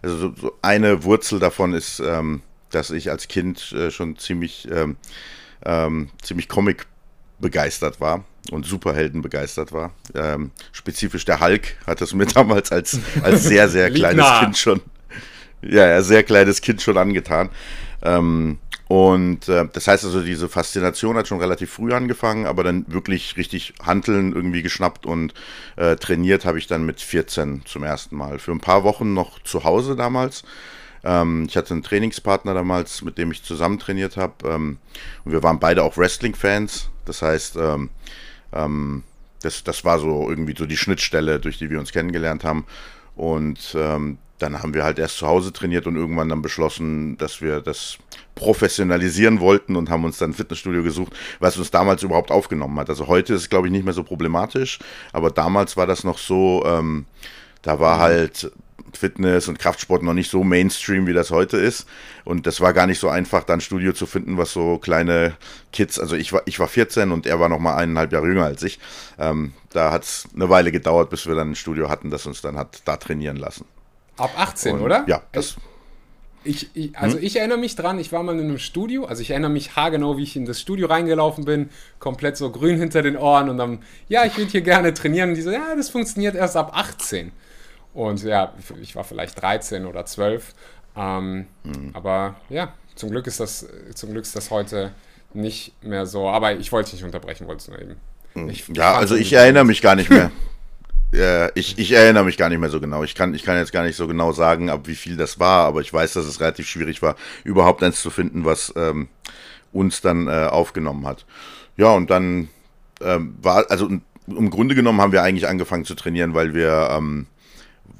also 0.03 0.17
so, 0.17 0.35
so 0.35 0.59
eine 0.63 1.05
Wurzel 1.05 1.39
davon 1.39 1.75
ist, 1.75 2.01
ähm, 2.01 2.43
dass 2.71 2.91
ich 2.91 3.11
als 3.11 3.29
Kind 3.29 3.73
äh, 3.73 3.91
schon 3.91 4.19
ziemlich, 4.19 4.69
ähm, 4.71 4.97
ähm, 5.65 6.11
ziemlich 6.23 6.49
Comic 6.49 6.87
begeistert 7.39 8.01
war 8.01 8.25
und 8.51 8.67
Superhelden 8.67 9.23
begeistert 9.23 9.73
war. 9.73 9.93
Ähm, 10.15 10.51
spezifisch 10.73 11.25
der 11.25 11.41
Hulk 11.41 11.77
hat 11.87 12.01
es 12.03 12.15
mir 12.15 12.27
damals 12.27 12.73
als, 12.73 12.99
als 13.23 13.45
sehr, 13.45 13.69
sehr 13.69 13.91
kleines 13.93 14.27
Kind 14.41 14.59
schon 14.59 14.81
ja, 15.63 15.89
ja, 15.89 16.03
sehr 16.03 16.23
kleines 16.23 16.61
Kind 16.61 16.83
schon 16.83 16.97
angetan. 16.97 17.51
Ähm, 18.03 18.59
und 18.89 19.49
äh, 19.51 19.69
das 19.71 19.87
heißt 19.87 20.07
also, 20.07 20.23
diese 20.23 20.49
Faszination 20.49 21.17
hat 21.17 21.29
schon 21.29 21.41
relativ 21.41 21.71
früh 21.71 21.93
angefangen, 21.93 22.47
aber 22.47 22.65
dann 22.65 22.87
wirklich 22.89 23.37
richtig 23.37 23.75
Handeln 23.85 24.33
irgendwie 24.33 24.63
geschnappt 24.63 25.05
und 25.05 25.35
äh, 25.77 25.97
trainiert 25.97 26.47
habe 26.47 26.59
ich 26.59 26.67
dann 26.67 26.87
mit 26.87 27.03
14 27.03 27.63
zum 27.67 27.85
ersten 27.85 28.17
Mal. 28.17 28.39
Für 28.39 28.53
ein 28.53 28.61
paar 28.61 28.85
Wochen 28.85 29.13
noch 29.13 29.43
zu 29.43 29.65
Hause 29.65 29.95
damals. 29.95 30.43
Ähm, 31.05 31.45
ich 31.49 31.57
hatte 31.59 31.75
einen 31.75 31.83
Trainingspartner 31.83 32.55
damals, 32.55 33.03
mit 33.03 33.19
dem 33.19 33.31
ich 33.31 33.43
zusammen 33.43 33.79
trainiert 33.79 34.17
habe. 34.17 34.49
Ähm, 34.49 34.79
und 35.25 35.33
wir 35.33 35.43
waren 35.43 35.61
beide 35.61 35.83
auch 35.83 35.99
Wrestling-Fans. 35.99 36.89
Das 37.05 37.21
heißt, 37.21 37.57
ähm, 37.57 37.91
ähm, 38.55 39.03
das, 39.43 39.65
das 39.65 39.85
war 39.85 39.99
so 39.99 40.31
irgendwie 40.31 40.55
so 40.57 40.65
die 40.65 40.79
Schnittstelle, 40.79 41.41
durch 41.41 41.59
die 41.59 41.69
wir 41.69 41.79
uns 41.79 41.93
kennengelernt 41.93 42.43
haben. 42.43 42.65
Und 43.17 43.77
ähm, 43.79 44.17
dann 44.39 44.63
haben 44.63 44.75
wir 44.75 44.85
halt 44.85 44.99
erst 44.99 45.19
zu 45.19 45.27
Hause 45.27 45.53
trainiert 45.53 45.87
und 45.87 45.97
irgendwann 45.97 46.29
dann 46.29 46.43
beschlossen, 46.43 47.17
dass 47.19 47.41
wir 47.41 47.61
das 47.61 47.99
professionalisieren 48.35 49.41
wollten 49.41 49.77
und 49.77 49.91
haben 49.91 50.05
uns 50.05 50.19
dann 50.19 50.31
ein 50.31 50.35
Fitnessstudio 50.35 50.83
gesucht, 50.83 51.13
was 51.41 51.57
uns 51.57 51.71
damals 51.71 52.03
überhaupt 52.03 52.31
aufgenommen 52.31 52.79
hat. 52.79 52.89
Also 52.89 53.09
heute 53.09 53.35
ist 53.35 53.43
es, 53.43 53.51
glaube 53.51 53.67
ich, 53.67 53.73
nicht 53.73 53.85
mehr 53.85 53.95
so 53.95 54.05
problematisch, 54.05 54.79
aber 55.13 55.31
damals 55.31 55.77
war 55.77 55.87
das 55.87 56.05
noch 56.05 56.19
so, 56.19 56.65
ähm, 56.67 57.07
da 57.63 57.81
war 57.81 57.97
mhm. 57.97 58.01
halt 58.01 58.53
Fitness 58.93 59.49
und 59.49 59.59
Kraftsport 59.59 60.03
noch 60.03 60.15
nicht 60.15 60.31
so 60.31 60.45
Mainstream, 60.45 61.07
wie 61.07 61.13
das 61.13 61.31
heute 61.31 61.57
ist. 61.57 61.87
Und 62.25 62.47
das 62.47 62.61
war 62.61 62.73
gar 62.73 62.87
nicht 62.87 62.99
so 62.99 63.09
einfach, 63.09 63.45
da 63.45 63.55
ein 63.55 63.61
Studio 63.61 63.93
zu 63.93 64.07
finden, 64.07 64.39
was 64.39 64.53
so 64.53 64.79
kleine 64.79 65.37
Kids, 65.73 65.99
also 65.99 66.17
ich 66.17 66.33
war, 66.33 66.43
ich 66.47 66.59
war 66.59 66.69
14 66.69 67.11
und 67.13 67.27
er 67.27 67.41
war 67.41 67.49
noch 67.49 67.59
mal 67.59 67.77
eineinhalb 67.77 68.13
Jahre 68.13 68.29
jünger 68.29 68.45
als 68.45 68.63
ich. 68.63 68.79
Ähm, 69.19 69.53
da 69.71 69.93
hat 69.93 70.05
es 70.05 70.29
eine 70.35 70.49
Weile 70.49 70.73
gedauert, 70.73 71.11
bis 71.11 71.27
wir 71.27 71.35
dann 71.35 71.51
ein 71.51 71.57
Studio 71.57 71.89
hatten, 71.89 72.11
das 72.11 72.27
uns 72.27 72.41
dann 72.41 72.57
hat 72.57 72.83
da 72.85 72.97
trainieren 72.97 73.37
lassen. 73.37 73.65
Ab 74.19 74.33
18, 74.37 74.75
und, 74.75 74.83
oder? 74.83 75.05
Ja, 75.07 75.23
das. 75.33 75.57
Ich, 76.45 76.71
ich, 76.75 76.97
also 76.97 77.19
hm? 77.19 77.25
ich 77.25 77.37
erinnere 77.37 77.59
mich 77.59 77.75
dran, 77.75 77.99
ich 77.99 78.13
war 78.13 78.23
mal 78.23 78.39
in 78.39 78.45
einem 78.45 78.59
Studio, 78.59 79.05
also 79.05 79.21
ich 79.23 79.31
erinnere 79.31 79.51
mich 79.51 79.77
haargenau, 79.77 80.17
wie 80.17 80.23
ich 80.23 80.37
in 80.37 80.47
das 80.47 80.61
Studio 80.61 80.87
reingelaufen 80.87 81.45
bin, 81.45 81.69
komplett 81.99 82.37
so 82.37 82.51
grün 82.51 82.79
hinter 82.79 83.03
den 83.03 83.17
Ohren 83.17 83.49
und 83.49 83.59
dann, 83.59 83.81
ja, 84.09 84.25
ich 84.25 84.37
würde 84.37 84.51
hier 84.51 84.63
gerne 84.63 84.95
trainieren 84.95 85.31
und 85.31 85.35
die 85.35 85.43
so, 85.43 85.51
ja, 85.51 85.75
das 85.77 85.91
funktioniert 85.91 86.37
erst 86.37 86.57
ab 86.57 86.71
18. 86.75 87.33
Und 87.93 88.23
ja, 88.23 88.55
ich 88.81 88.95
war 88.95 89.05
vielleicht 89.05 89.43
13 89.43 89.85
oder 89.85 90.07
12. 90.07 90.55
Ähm, 90.97 91.47
hm. 91.65 91.91
Aber 91.95 92.37
ja, 92.49 92.73
zum 92.95 93.11
Glück 93.11 93.27
ist 93.27 93.41
das, 93.41 93.67
zum 93.95 94.13
Glück 94.13 94.23
ist 94.23 94.37
das 94.37 94.51
heute 94.51 94.93
nicht 95.35 95.73
mehr 95.83 96.07
so. 96.07 96.29
Aber 96.29 96.53
ich 96.53 96.71
wollte 96.73 96.91
dich 96.91 97.01
nicht 97.01 97.07
unterbrechen, 97.07 97.47
wollte 97.47 97.63
es 97.63 97.69
nur 97.69 97.81
eben. 97.81 97.97
Hm. 98.35 98.51
Ich, 98.51 98.69
ja, 98.69 98.95
also 98.95 99.17
ich 99.17 99.33
erinnere 99.33 99.65
mich 99.65 99.83
gar 99.83 99.97
nicht 99.97 100.11
mehr. 100.11 100.31
Ja, 101.13 101.49
ich, 101.55 101.79
ich 101.79 101.93
erinnere 101.93 102.25
mich 102.25 102.37
gar 102.37 102.51
nicht 102.51 102.59
mehr 102.59 102.69
so 102.69 102.81
genau. 102.81 103.03
Ich 103.03 103.15
kann, 103.15 103.35
ich 103.35 103.43
kann 103.43 103.57
jetzt 103.57 103.73
gar 103.73 103.83
nicht 103.83 103.97
so 103.97 104.07
genau 104.07 104.33
sagen, 104.33 104.69
ab 104.69 104.83
wie 104.85 104.95
viel 104.95 105.17
das 105.17 105.41
war, 105.41 105.67
aber 105.67 105.81
ich 105.81 105.93
weiß, 105.93 106.13
dass 106.13 106.27
es 106.27 106.41
relativ 106.41 106.69
schwierig 106.69 107.01
war, 107.01 107.17
überhaupt 107.45 107.83
eins 107.83 108.03
zu 108.03 108.11
finden, 108.11 108.45
was 108.45 108.73
ähm, 108.77 109.09
uns 109.73 110.03
dann 110.03 110.29
äh, 110.29 110.49
aufgenommen 110.51 111.07
hat. 111.07 111.25
Ja, 111.79 111.93
und 111.93 112.11
dann 112.11 112.49
ähm, 113.01 113.37
war, 113.41 113.71
also 113.71 113.89
im 114.27 114.51
Grunde 114.51 114.75
genommen 114.75 115.01
haben 115.01 115.13
wir 115.13 115.23
eigentlich 115.23 115.49
angefangen 115.49 115.87
zu 115.87 115.95
trainieren, 115.95 116.35
weil 116.35 116.53
wir, 116.53 116.91
ähm, 116.93 117.27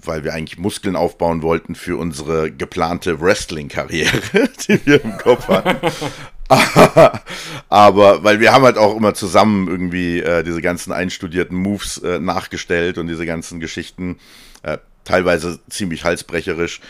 weil 0.03 0.25
wir 0.25 0.35
eigentlich 0.35 0.59
Muskeln 0.59 0.97
aufbauen 0.97 1.43
wollten 1.43 1.75
für 1.75 1.99
unsere 1.99 2.51
geplante 2.51 3.21
Wrestling-Karriere, 3.21 4.49
die 4.69 4.85
wir 4.87 5.05
im 5.05 5.17
Kopf 5.19 5.49
hatten. 5.49 5.93
aber 7.69 8.25
weil 8.25 8.41
wir 8.41 8.53
haben 8.53 8.65
halt 8.65 8.79
auch 8.79 8.97
immer 8.97 9.13
zusammen 9.13 9.69
irgendwie 9.69 10.21
äh, 10.21 10.43
diese 10.43 10.63
ganzen 10.63 10.93
einstudierten 10.93 11.57
Moves 11.57 11.99
äh, 11.99 12.19
nachgestellt 12.19 12.97
und 12.97 13.07
diese 13.07 13.27
ganzen 13.27 13.61
Geschichten, 13.61 14.19
äh, 14.63 14.79
teilweise 15.05 15.61
ziemlich 15.69 16.05
halsbrecherisch. 16.05 16.81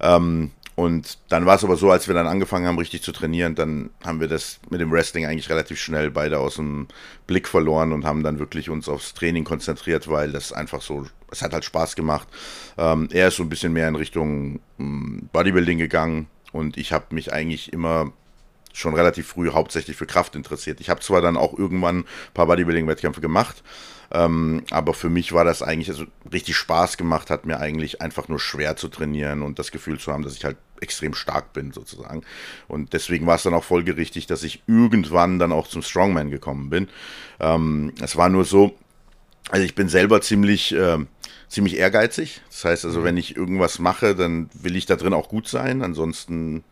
Ähm, 0.00 0.52
und 0.76 1.18
dann 1.28 1.44
war 1.44 1.56
es 1.56 1.64
aber 1.64 1.74
so, 1.74 1.90
als 1.90 2.06
wir 2.06 2.14
dann 2.14 2.28
angefangen 2.28 2.68
haben, 2.68 2.78
richtig 2.78 3.02
zu 3.02 3.10
trainieren, 3.10 3.56
dann 3.56 3.90
haben 4.04 4.20
wir 4.20 4.28
das 4.28 4.60
mit 4.70 4.80
dem 4.80 4.92
Wrestling 4.92 5.26
eigentlich 5.26 5.50
relativ 5.50 5.80
schnell 5.80 6.12
beide 6.12 6.38
aus 6.38 6.54
dem 6.54 6.86
Blick 7.26 7.48
verloren 7.48 7.92
und 7.92 8.04
haben 8.04 8.22
dann 8.22 8.38
wirklich 8.38 8.70
uns 8.70 8.88
aufs 8.88 9.12
Training 9.12 9.42
konzentriert, 9.42 10.08
weil 10.08 10.30
das 10.30 10.52
einfach 10.52 10.80
so, 10.80 11.06
es 11.30 11.42
hat 11.42 11.52
halt 11.52 11.64
Spaß 11.64 11.96
gemacht. 11.96 12.28
Ähm, 12.76 13.08
er 13.12 13.28
ist 13.28 13.36
so 13.36 13.42
ein 13.42 13.48
bisschen 13.48 13.72
mehr 13.72 13.88
in 13.88 13.96
Richtung 13.96 14.60
ähm, 14.78 15.28
Bodybuilding 15.32 15.78
gegangen 15.78 16.28
und 16.52 16.76
ich 16.76 16.92
habe 16.92 17.14
mich 17.14 17.32
eigentlich 17.32 17.72
immer 17.72 18.12
schon 18.72 18.94
relativ 18.94 19.26
früh 19.28 19.50
hauptsächlich 19.50 19.96
für 19.96 20.06
Kraft 20.06 20.36
interessiert. 20.36 20.80
Ich 20.80 20.88
habe 20.88 21.00
zwar 21.00 21.20
dann 21.20 21.36
auch 21.36 21.58
irgendwann 21.58 22.00
ein 22.00 22.04
paar 22.34 22.46
Bodybuilding-Wettkämpfe 22.46 23.20
gemacht, 23.20 23.62
ähm, 24.10 24.62
aber 24.70 24.94
für 24.94 25.10
mich 25.10 25.32
war 25.32 25.44
das 25.44 25.62
eigentlich, 25.62 25.90
also 25.90 26.04
richtig 26.32 26.56
Spaß 26.56 26.96
gemacht 26.96 27.28
hat 27.30 27.44
mir 27.44 27.60
eigentlich 27.60 28.00
einfach 28.00 28.28
nur 28.28 28.40
schwer 28.40 28.76
zu 28.76 28.88
trainieren 28.88 29.42
und 29.42 29.58
das 29.58 29.70
Gefühl 29.70 29.98
zu 29.98 30.12
haben, 30.12 30.22
dass 30.22 30.36
ich 30.36 30.44
halt 30.44 30.56
extrem 30.80 31.14
stark 31.14 31.52
bin 31.52 31.72
sozusagen. 31.72 32.22
Und 32.68 32.92
deswegen 32.92 33.26
war 33.26 33.34
es 33.34 33.42
dann 33.42 33.54
auch 33.54 33.64
folgerichtig, 33.64 34.26
dass 34.26 34.44
ich 34.44 34.62
irgendwann 34.66 35.38
dann 35.38 35.52
auch 35.52 35.66
zum 35.66 35.82
Strongman 35.82 36.30
gekommen 36.30 36.70
bin. 36.70 36.88
Ähm, 37.40 37.92
es 38.00 38.16
war 38.16 38.28
nur 38.28 38.44
so, 38.44 38.76
also 39.50 39.64
ich 39.64 39.74
bin 39.74 39.88
selber 39.88 40.20
ziemlich, 40.20 40.74
äh, 40.74 40.98
ziemlich 41.48 41.76
ehrgeizig. 41.76 42.40
Das 42.50 42.64
heißt 42.64 42.84
also, 42.84 43.04
wenn 43.04 43.16
ich 43.16 43.36
irgendwas 43.36 43.78
mache, 43.78 44.14
dann 44.14 44.50
will 44.54 44.76
ich 44.76 44.86
da 44.86 44.96
drin 44.96 45.14
auch 45.14 45.28
gut 45.28 45.48
sein. 45.48 45.82
Ansonsten 45.82 46.64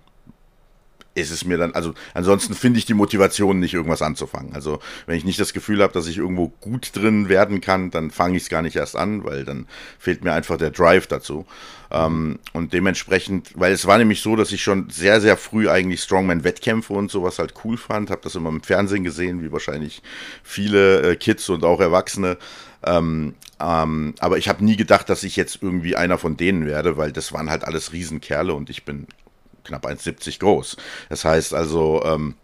ist 1.16 1.30
es 1.30 1.44
mir 1.44 1.56
dann, 1.56 1.72
also 1.72 1.94
ansonsten 2.14 2.54
finde 2.54 2.78
ich 2.78 2.84
die 2.84 2.94
Motivation 2.94 3.58
nicht, 3.58 3.74
irgendwas 3.74 4.02
anzufangen. 4.02 4.54
Also 4.54 4.80
wenn 5.06 5.16
ich 5.16 5.24
nicht 5.24 5.40
das 5.40 5.54
Gefühl 5.54 5.82
habe, 5.82 5.92
dass 5.92 6.06
ich 6.06 6.18
irgendwo 6.18 6.48
gut 6.48 6.94
drin 6.94 7.28
werden 7.28 7.60
kann, 7.60 7.90
dann 7.90 8.10
fange 8.10 8.36
ich 8.36 8.44
es 8.44 8.48
gar 8.50 8.62
nicht 8.62 8.76
erst 8.76 8.96
an, 8.96 9.24
weil 9.24 9.44
dann 9.44 9.66
fehlt 9.98 10.22
mir 10.24 10.32
einfach 10.32 10.58
der 10.58 10.70
Drive 10.70 11.06
dazu. 11.06 11.46
Ähm, 11.90 12.38
und 12.52 12.74
dementsprechend, 12.74 13.50
weil 13.54 13.72
es 13.72 13.86
war 13.86 13.96
nämlich 13.96 14.20
so, 14.20 14.36
dass 14.36 14.52
ich 14.52 14.62
schon 14.62 14.90
sehr, 14.90 15.20
sehr 15.22 15.38
früh 15.38 15.70
eigentlich 15.70 16.02
Strongman-Wettkämpfe 16.02 16.92
und 16.92 17.10
sowas 17.10 17.38
halt 17.38 17.54
cool 17.64 17.78
fand, 17.78 18.10
habe 18.10 18.20
das 18.22 18.34
immer 18.34 18.50
im 18.50 18.62
Fernsehen 18.62 19.02
gesehen, 19.02 19.42
wie 19.42 19.52
wahrscheinlich 19.52 20.02
viele 20.42 21.12
äh, 21.12 21.16
Kids 21.16 21.48
und 21.48 21.64
auch 21.64 21.80
Erwachsene. 21.80 22.36
Ähm, 22.84 23.34
ähm, 23.58 24.14
aber 24.18 24.36
ich 24.36 24.50
habe 24.50 24.62
nie 24.62 24.76
gedacht, 24.76 25.08
dass 25.08 25.22
ich 25.22 25.36
jetzt 25.36 25.62
irgendwie 25.62 25.96
einer 25.96 26.18
von 26.18 26.36
denen 26.36 26.66
werde, 26.66 26.98
weil 26.98 27.10
das 27.10 27.32
waren 27.32 27.48
halt 27.48 27.64
alles 27.64 27.94
Riesenkerle 27.94 28.52
und 28.52 28.68
ich 28.68 28.84
bin 28.84 29.06
knapp 29.66 29.86
1,70 29.86 30.38
groß. 30.38 30.76
Das 31.08 31.24
heißt 31.24 31.54
also, 31.54 32.02
ähm, 32.04 32.34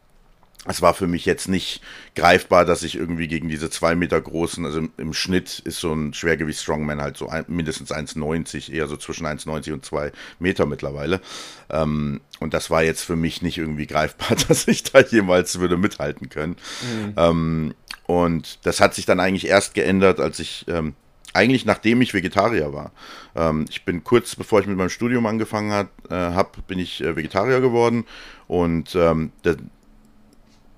es 0.64 0.80
war 0.80 0.94
für 0.94 1.08
mich 1.08 1.26
jetzt 1.26 1.48
nicht 1.48 1.80
greifbar, 2.14 2.64
dass 2.64 2.84
ich 2.84 2.94
irgendwie 2.94 3.26
gegen 3.26 3.48
diese 3.48 3.68
zwei 3.68 3.96
Meter 3.96 4.20
großen, 4.20 4.64
also 4.64 4.78
im, 4.78 4.92
im 4.96 5.12
Schnitt 5.12 5.58
ist 5.58 5.80
so 5.80 5.92
ein 5.92 6.14
Schwergewicht-Strongman 6.14 7.02
halt 7.02 7.16
so 7.16 7.28
ein, 7.28 7.44
mindestens 7.48 7.90
1,90, 7.90 8.70
eher 8.70 8.86
so 8.86 8.96
zwischen 8.96 9.26
1,90 9.26 9.72
und 9.72 9.84
2 9.84 10.12
Meter 10.38 10.66
mittlerweile. 10.66 11.20
Ähm, 11.68 12.20
und 12.38 12.54
das 12.54 12.70
war 12.70 12.84
jetzt 12.84 13.02
für 13.02 13.16
mich 13.16 13.42
nicht 13.42 13.58
irgendwie 13.58 13.88
greifbar, 13.88 14.36
dass 14.48 14.68
ich 14.68 14.84
da 14.84 15.00
jemals 15.00 15.58
würde 15.58 15.76
mithalten 15.76 16.28
können. 16.28 16.56
Mhm. 16.82 17.14
Ähm, 17.16 17.74
und 18.06 18.64
das 18.64 18.80
hat 18.80 18.94
sich 18.94 19.06
dann 19.06 19.18
eigentlich 19.18 19.48
erst 19.48 19.74
geändert, 19.74 20.20
als 20.20 20.38
ich 20.38 20.64
ähm, 20.68 20.94
eigentlich 21.32 21.64
nachdem 21.64 22.02
ich 22.02 22.14
Vegetarier 22.14 22.72
war. 22.72 22.92
Ähm, 23.34 23.66
ich 23.68 23.84
bin 23.84 24.04
kurz 24.04 24.36
bevor 24.36 24.60
ich 24.60 24.66
mit 24.66 24.76
meinem 24.76 24.90
Studium 24.90 25.26
angefangen 25.26 25.72
hat, 25.72 25.88
äh, 26.10 26.14
habe, 26.14 26.62
bin 26.66 26.78
ich 26.78 27.02
äh, 27.02 27.16
Vegetarier 27.16 27.60
geworden 27.60 28.04
und 28.48 28.94
ähm, 28.94 29.32
das, 29.42 29.56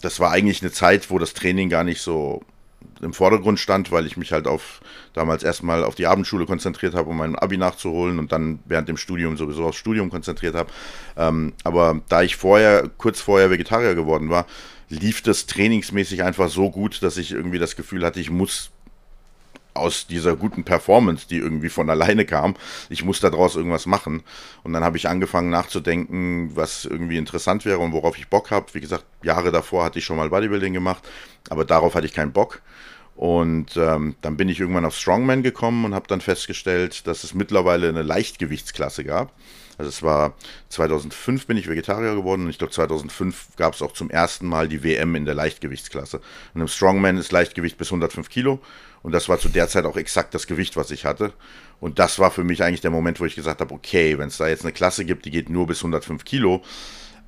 das 0.01 0.21
war 0.21 0.31
eigentlich 0.31 0.63
eine 0.63 0.73
Zeit, 0.73 1.11
wo 1.11 1.19
das 1.19 1.35
Training 1.35 1.69
gar 1.71 1.85
nicht 1.85 2.01
so 2.01 2.43
im 3.01 3.13
Vordergrund 3.13 3.59
stand, 3.59 3.91
weil 3.93 4.07
ich 4.07 4.17
mich 4.17 4.33
halt 4.33 4.47
auf 4.47 4.81
damals 5.13 5.43
erstmal 5.43 5.85
auf 5.85 5.95
die 5.95 6.07
Abendschule 6.07 6.47
konzentriert 6.47 6.95
habe, 6.95 7.11
um 7.11 7.17
mein 7.17 7.37
Abi 7.37 7.57
nachzuholen 7.57 8.19
und 8.19 8.33
dann 8.33 8.61
während 8.67 8.89
dem 8.89 8.97
Studium 8.97 9.37
sowieso 9.37 9.65
aufs 9.65 9.79
Studium 9.79 10.11
konzentriert 10.11 10.55
habe. 10.55 10.71
Ähm, 11.17 11.53
aber 11.65 12.01
da 12.09 12.23
ich 12.23 12.37
vorher, 12.37 12.91
kurz 12.99 13.21
vorher 13.21 13.51
Vegetarier 13.51 13.95
geworden 13.95 14.31
war, 14.31 14.47
lief 14.89 15.23
das 15.23 15.47
trainingsmäßig 15.47 16.23
einfach 16.23 16.49
so 16.49 16.71
gut, 16.71 17.03
dass 17.03 17.17
ich 17.17 17.33
irgendwie 17.33 17.59
das 17.59 17.77
Gefühl 17.77 18.05
hatte, 18.05 18.21
ich 18.21 18.31
muss 18.31 18.71
aus 19.75 20.07
dieser 20.07 20.37
guten 20.37 20.65
Performance, 20.65 21.27
die 21.29 21.39
irgendwie 21.39 21.69
von 21.69 21.91
alleine 21.91 22.25
kam. 22.25 22.55
Ich 22.89 23.05
muss 23.05 23.21
daraus 23.21 23.57
irgendwas 23.57 23.87
machen. 23.87 24.23
Und 24.63 24.73
dann 24.73 24.85
habe 24.85 24.97
ich 24.97 25.09
angefangen 25.09 25.51
nachzudenken, 25.51 26.55
was 26.55 26.85
irgendwie 26.85 27.19
interessant 27.19 27.65
wäre 27.65 27.79
und 27.79 27.93
worauf 27.93 28.17
ich 28.17 28.29
Bock 28.29 28.51
habe. 28.51 28.67
Wie 28.73 28.81
gesagt, 28.81 29.05
Jahre 29.23 29.51
davor 29.51 29.85
hatte 29.85 29.99
ich 29.99 30.05
schon 30.05 30.17
mal 30.17 30.31
Bodybuilding 30.31 30.73
gemacht, 30.73 31.07
aber 31.51 31.65
darauf 31.65 31.95
hatte 31.95 32.07
ich 32.07 32.15
keinen 32.15 32.33
Bock. 32.33 32.63
Und 33.17 33.77
ähm, 33.77 34.17
dann 34.23 34.37
bin 34.37 34.49
ich 34.49 34.59
irgendwann 34.59 34.85
auf 34.85 34.97
Strongman 34.97 35.43
gekommen 35.43 35.85
und 35.85 35.95
habe 35.95 36.09
dann 36.09 36.21
festgestellt, 36.21 37.07
dass 37.07 37.23
es 37.23 37.35
mittlerweile 37.35 37.89
eine 37.89 38.03
Leichtgewichtsklasse 38.03 39.05
gab. 39.05 39.33
Also 39.79 39.89
es 39.89 40.03
war 40.03 40.35
2005 40.69 41.47
bin 41.47 41.57
ich 41.57 41.69
Vegetarier 41.69 42.15
geworden 42.15 42.45
und 42.45 42.51
ich 42.51 42.59
glaube 42.59 42.73
2005 42.73 43.57
gab 43.57 43.75
es 43.75 43.83
auch 43.83 43.93
zum 43.93 44.11
ersten 44.11 44.47
Mal 44.47 44.69
die 44.69 44.83
WM 44.83 45.15
in 45.15 45.25
der 45.25 45.35
Leichtgewichtsklasse. 45.35 46.21
Und 46.55 46.61
im 46.61 46.69
Strongman 46.69 47.17
ist 47.17 47.33
Leichtgewicht 47.33 47.79
bis 47.79 47.89
105 47.89 48.29
Kilo 48.29 48.61
und 49.05 49.13
das 49.13 49.29
war 49.29 49.39
zu 49.39 49.51
der 49.51 49.69
Zeit 49.69 49.85
auch 49.85 49.97
exakt 49.97 50.35
das 50.35 50.47
Gewicht, 50.47 50.77
was 50.77 50.91
ich 50.91 51.05
hatte. 51.05 51.35
Und 51.79 51.99
das 51.99 52.19
war 52.19 52.31
für 52.31 52.43
mich 52.43 52.63
eigentlich 52.63 52.81
der 52.81 52.91
Moment, 52.91 53.21
wo 53.21 53.27
ich 53.27 53.35
gesagt 53.35 53.61
habe, 53.61 53.75
okay, 53.75 54.19
wenn 54.19 54.29
es 54.29 54.39
da 54.39 54.49
jetzt 54.49 54.63
eine 54.63 54.73
Klasse 54.73 55.05
gibt, 55.05 55.27
die 55.27 55.31
geht 55.31 55.51
nur 55.51 55.67
bis 55.67 55.81
105 55.81 56.25
Kilo, 56.25 56.63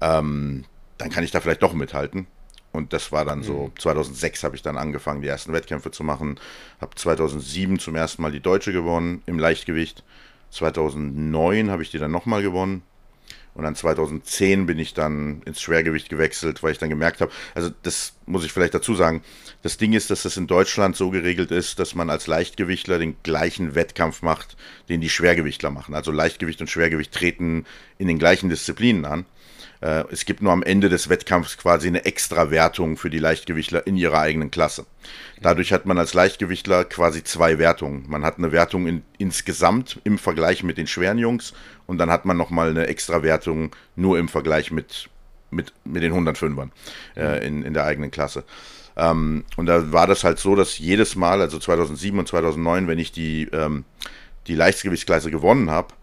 ähm, 0.00 0.64
dann 0.96 1.10
kann 1.10 1.22
ich 1.22 1.32
da 1.32 1.40
vielleicht 1.40 1.62
doch 1.62 1.74
mithalten. 1.74 2.26
Und 2.72 2.92
das 2.92 3.12
war 3.12 3.24
dann 3.24 3.42
so, 3.42 3.72
2006 3.78 4.42
mhm. 4.42 4.46
habe 4.46 4.56
ich 4.56 4.62
dann 4.62 4.78
angefangen, 4.78 5.22
die 5.22 5.28
ersten 5.28 5.52
Wettkämpfe 5.52 5.90
zu 5.90 6.04
machen. 6.04 6.40
Habe 6.80 6.94
2007 6.94 7.78
zum 7.78 7.94
ersten 7.94 8.22
Mal 8.22 8.32
die 8.32 8.40
Deutsche 8.40 8.72
gewonnen 8.72 9.22
im 9.26 9.38
Leichtgewicht. 9.38 10.02
2009 10.56 11.70
habe 11.70 11.82
ich 11.82 11.90
die 11.90 11.98
dann 11.98 12.10
nochmal 12.10 12.42
gewonnen. 12.42 12.82
Und 13.56 13.64
dann 13.64 13.74
2010 13.74 14.66
bin 14.66 14.78
ich 14.78 14.92
dann 14.92 15.40
ins 15.46 15.62
Schwergewicht 15.62 16.10
gewechselt, 16.10 16.62
weil 16.62 16.72
ich 16.72 16.78
dann 16.78 16.90
gemerkt 16.90 17.22
habe, 17.22 17.32
also 17.54 17.70
das 17.84 18.12
muss 18.26 18.44
ich 18.44 18.52
vielleicht 18.52 18.74
dazu 18.74 18.94
sagen, 18.94 19.22
das 19.62 19.78
Ding 19.78 19.94
ist, 19.94 20.10
dass 20.10 20.24
das 20.24 20.36
in 20.36 20.46
Deutschland 20.46 20.94
so 20.94 21.08
geregelt 21.08 21.50
ist, 21.50 21.78
dass 21.78 21.94
man 21.94 22.10
als 22.10 22.26
Leichtgewichtler 22.26 22.98
den 22.98 23.16
gleichen 23.22 23.74
Wettkampf 23.74 24.20
macht, 24.20 24.58
den 24.90 25.00
die 25.00 25.08
Schwergewichtler 25.08 25.70
machen. 25.70 25.94
Also 25.94 26.12
Leichtgewicht 26.12 26.60
und 26.60 26.68
Schwergewicht 26.68 27.12
treten 27.12 27.64
in 27.96 28.08
den 28.08 28.18
gleichen 28.18 28.50
Disziplinen 28.50 29.06
an. 29.06 29.24
Äh, 29.86 30.04
es 30.10 30.24
gibt 30.24 30.42
nur 30.42 30.52
am 30.52 30.64
Ende 30.64 30.88
des 30.88 31.08
Wettkampfs 31.08 31.58
quasi 31.58 31.86
eine 31.86 32.04
Extrawertung 32.04 32.96
für 32.96 33.08
die 33.08 33.20
Leichtgewichtler 33.20 33.86
in 33.86 33.96
ihrer 33.96 34.18
eigenen 34.18 34.50
Klasse. 34.50 34.84
Dadurch 35.40 35.72
hat 35.72 35.86
man 35.86 35.96
als 35.96 36.12
Leichtgewichtler 36.12 36.84
quasi 36.84 37.22
zwei 37.22 37.60
Wertungen. 37.60 38.04
Man 38.08 38.24
hat 38.24 38.38
eine 38.38 38.50
Wertung 38.50 38.88
in, 38.88 39.02
insgesamt 39.18 40.00
im 40.02 40.18
Vergleich 40.18 40.64
mit 40.64 40.76
den 40.76 40.88
schweren 40.88 41.18
Jungs 41.18 41.52
und 41.86 41.98
dann 41.98 42.10
hat 42.10 42.24
man 42.24 42.36
nochmal 42.36 42.70
eine 42.70 42.88
Extrawertung 42.88 43.76
nur 43.94 44.18
im 44.18 44.28
Vergleich 44.28 44.72
mit, 44.72 45.08
mit, 45.50 45.72
mit 45.84 46.02
den 46.02 46.12
105ern 46.12 46.70
äh, 47.16 47.46
in, 47.46 47.62
in 47.62 47.72
der 47.72 47.84
eigenen 47.84 48.10
Klasse. 48.10 48.42
Ähm, 48.96 49.44
und 49.56 49.66
da 49.66 49.92
war 49.92 50.08
das 50.08 50.24
halt 50.24 50.40
so, 50.40 50.56
dass 50.56 50.78
jedes 50.78 51.14
Mal, 51.14 51.40
also 51.40 51.60
2007 51.60 52.18
und 52.18 52.26
2009, 52.26 52.88
wenn 52.88 52.98
ich 52.98 53.12
die, 53.12 53.44
ähm, 53.52 53.84
die 54.48 54.56
Leichtgewichtsklasse 54.56 55.30
gewonnen 55.30 55.70
habe, 55.70 55.94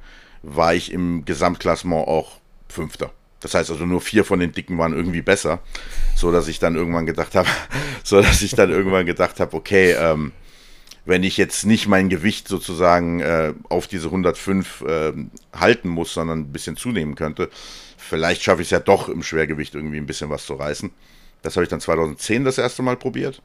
war 0.42 0.74
ich 0.74 0.94
im 0.94 1.26
Gesamtklassement 1.26 2.08
auch 2.08 2.40
Fünfter. 2.70 3.12
Das 3.44 3.54
heißt 3.54 3.70
also 3.72 3.86
nur 3.86 4.00
vier 4.00 4.24
von 4.24 4.40
den 4.40 4.54
Dicken 4.54 4.78
waren 4.78 4.94
irgendwie 4.94 5.22
besser, 5.22 5.60
so 6.16 6.32
dass 6.32 6.48
ich 6.48 6.60
dann 6.60 6.76
irgendwann 6.76 7.06
gedacht 7.06 7.36
habe, 7.36 7.50
so 8.04 8.22
dass 8.22 8.42
ich 8.42 8.56
dann 8.56 8.72
irgendwann 8.72 9.06
gedacht 9.06 9.42
habe, 9.42 9.56
okay, 9.56 9.92
ähm, 9.92 10.32
wenn 11.06 11.24
ich 11.24 11.36
jetzt 11.36 11.66
nicht 11.66 11.88
mein 11.88 12.08
Gewicht 12.08 12.48
sozusagen 12.48 13.20
äh, 13.20 13.54
auf 13.68 13.88
diese 13.88 14.08
105 14.08 14.82
äh, 14.82 15.12
halten 15.54 15.90
muss, 15.90 16.14
sondern 16.14 16.40
ein 16.40 16.52
bisschen 16.54 16.78
zunehmen 16.78 17.16
könnte, 17.16 17.50
vielleicht 17.98 18.42
schaffe 18.44 18.62
ich 18.62 18.68
es 18.68 18.72
ja 18.72 18.80
doch 18.80 19.10
im 19.10 19.24
Schwergewicht 19.24 19.76
irgendwie 19.76 19.98
ein 19.98 20.06
bisschen 20.06 20.30
was 20.30 20.46
zu 20.46 20.54
reißen. 20.54 20.90
Das 21.42 21.58
habe 21.58 21.66
ich 21.66 21.70
dann 21.70 21.82
2010 21.82 22.46
das 22.46 22.58
erste 22.58 22.82
Mal 22.82 22.96
probiert. 22.96 23.42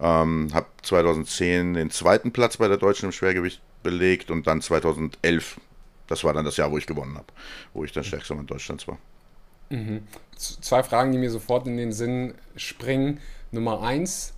Ähm, 0.00 0.48
habe 0.52 0.66
2010 0.82 1.72
den 1.72 1.90
zweiten 1.90 2.32
Platz 2.32 2.58
bei 2.58 2.68
der 2.68 2.76
Deutschen 2.76 3.06
im 3.06 3.12
Schwergewicht 3.12 3.62
belegt 3.82 4.30
und 4.30 4.46
dann 4.46 4.60
2011, 4.60 5.58
das 6.06 6.24
war 6.24 6.34
dann 6.34 6.44
das 6.44 6.58
Jahr, 6.58 6.70
wo 6.70 6.76
ich 6.76 6.86
gewonnen 6.86 7.16
habe, 7.16 7.26
wo 7.72 7.84
ich 7.84 7.92
dann 7.92 8.04
stärkster 8.04 8.34
Mann 8.34 8.46
Deutschlands 8.46 8.86
war. 8.86 8.98
Mhm. 9.70 10.02
Zwei 10.36 10.82
Fragen, 10.82 11.12
die 11.12 11.18
mir 11.18 11.30
sofort 11.30 11.66
in 11.66 11.76
den 11.76 11.92
Sinn 11.92 12.34
springen. 12.56 13.20
Nummer 13.52 13.82
eins, 13.82 14.34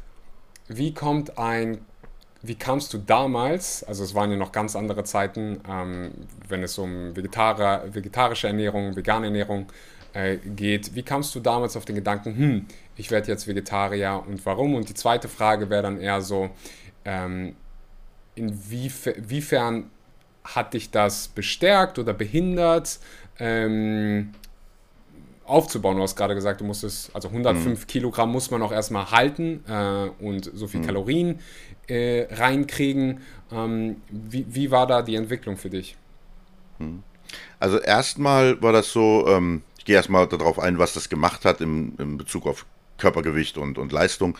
wie 0.68 0.94
kommt 0.94 1.38
ein, 1.38 1.78
wie 2.42 2.54
kamst 2.54 2.92
du 2.92 2.98
damals, 2.98 3.84
also 3.84 4.02
es 4.04 4.14
waren 4.14 4.30
ja 4.30 4.36
noch 4.36 4.52
ganz 4.52 4.74
andere 4.76 5.04
Zeiten, 5.04 5.60
ähm, 5.68 6.12
wenn 6.48 6.62
es 6.62 6.78
um 6.78 7.14
Vegetari 7.16 7.94
vegetarische 7.94 8.48
Ernährung, 8.48 8.96
vegane 8.96 9.26
Ernährung 9.26 9.66
äh, 10.12 10.36
geht, 10.36 10.94
wie 10.94 11.02
kamst 11.02 11.34
du 11.34 11.40
damals 11.40 11.76
auf 11.76 11.84
den 11.84 11.96
Gedanken, 11.96 12.36
hm, 12.36 12.66
ich 12.96 13.10
werde 13.10 13.28
jetzt 13.28 13.46
Vegetarier 13.46 14.22
und 14.26 14.44
warum? 14.44 14.74
Und 14.74 14.88
die 14.88 14.94
zweite 14.94 15.28
Frage 15.28 15.70
wäre 15.70 15.82
dann 15.82 16.00
eher 16.00 16.20
so, 16.20 16.50
ähm, 17.04 17.54
inwiefern 18.34 19.90
hat 20.44 20.74
dich 20.74 20.90
das 20.90 21.28
bestärkt 21.28 21.98
oder 21.98 22.12
behindert? 22.12 22.98
Ähm, 23.38 24.32
aufzubauen. 25.52 25.96
Du 25.96 26.02
hast 26.02 26.16
gerade 26.16 26.34
gesagt, 26.34 26.60
du 26.60 26.64
musstest, 26.64 27.14
also 27.14 27.28
105 27.28 27.80
mhm. 27.80 27.86
Kilogramm 27.86 28.32
muss 28.32 28.50
man 28.50 28.62
auch 28.62 28.72
erstmal 28.72 29.10
halten 29.10 29.64
äh, 29.68 30.24
und 30.24 30.50
so 30.54 30.66
viel 30.66 30.80
mhm. 30.80 30.86
Kalorien 30.86 31.40
äh, 31.86 32.26
reinkriegen. 32.30 33.20
Ähm, 33.52 33.96
wie, 34.10 34.46
wie 34.48 34.70
war 34.70 34.86
da 34.86 35.02
die 35.02 35.14
Entwicklung 35.14 35.56
für 35.56 35.70
dich? 35.70 35.96
Mhm. 36.78 37.02
Also 37.60 37.78
erstmal 37.78 38.60
war 38.62 38.72
das 38.72 38.92
so, 38.92 39.26
ähm, 39.28 39.62
ich 39.78 39.84
gehe 39.84 39.96
erstmal 39.96 40.26
darauf 40.26 40.58
ein, 40.58 40.78
was 40.78 40.94
das 40.94 41.08
gemacht 41.08 41.44
hat 41.44 41.60
im, 41.60 41.94
im 41.98 42.18
Bezug 42.18 42.46
auf 42.46 42.66
Körpergewicht 42.98 43.58
und, 43.58 43.78
und 43.78 43.92
Leistung. 43.92 44.36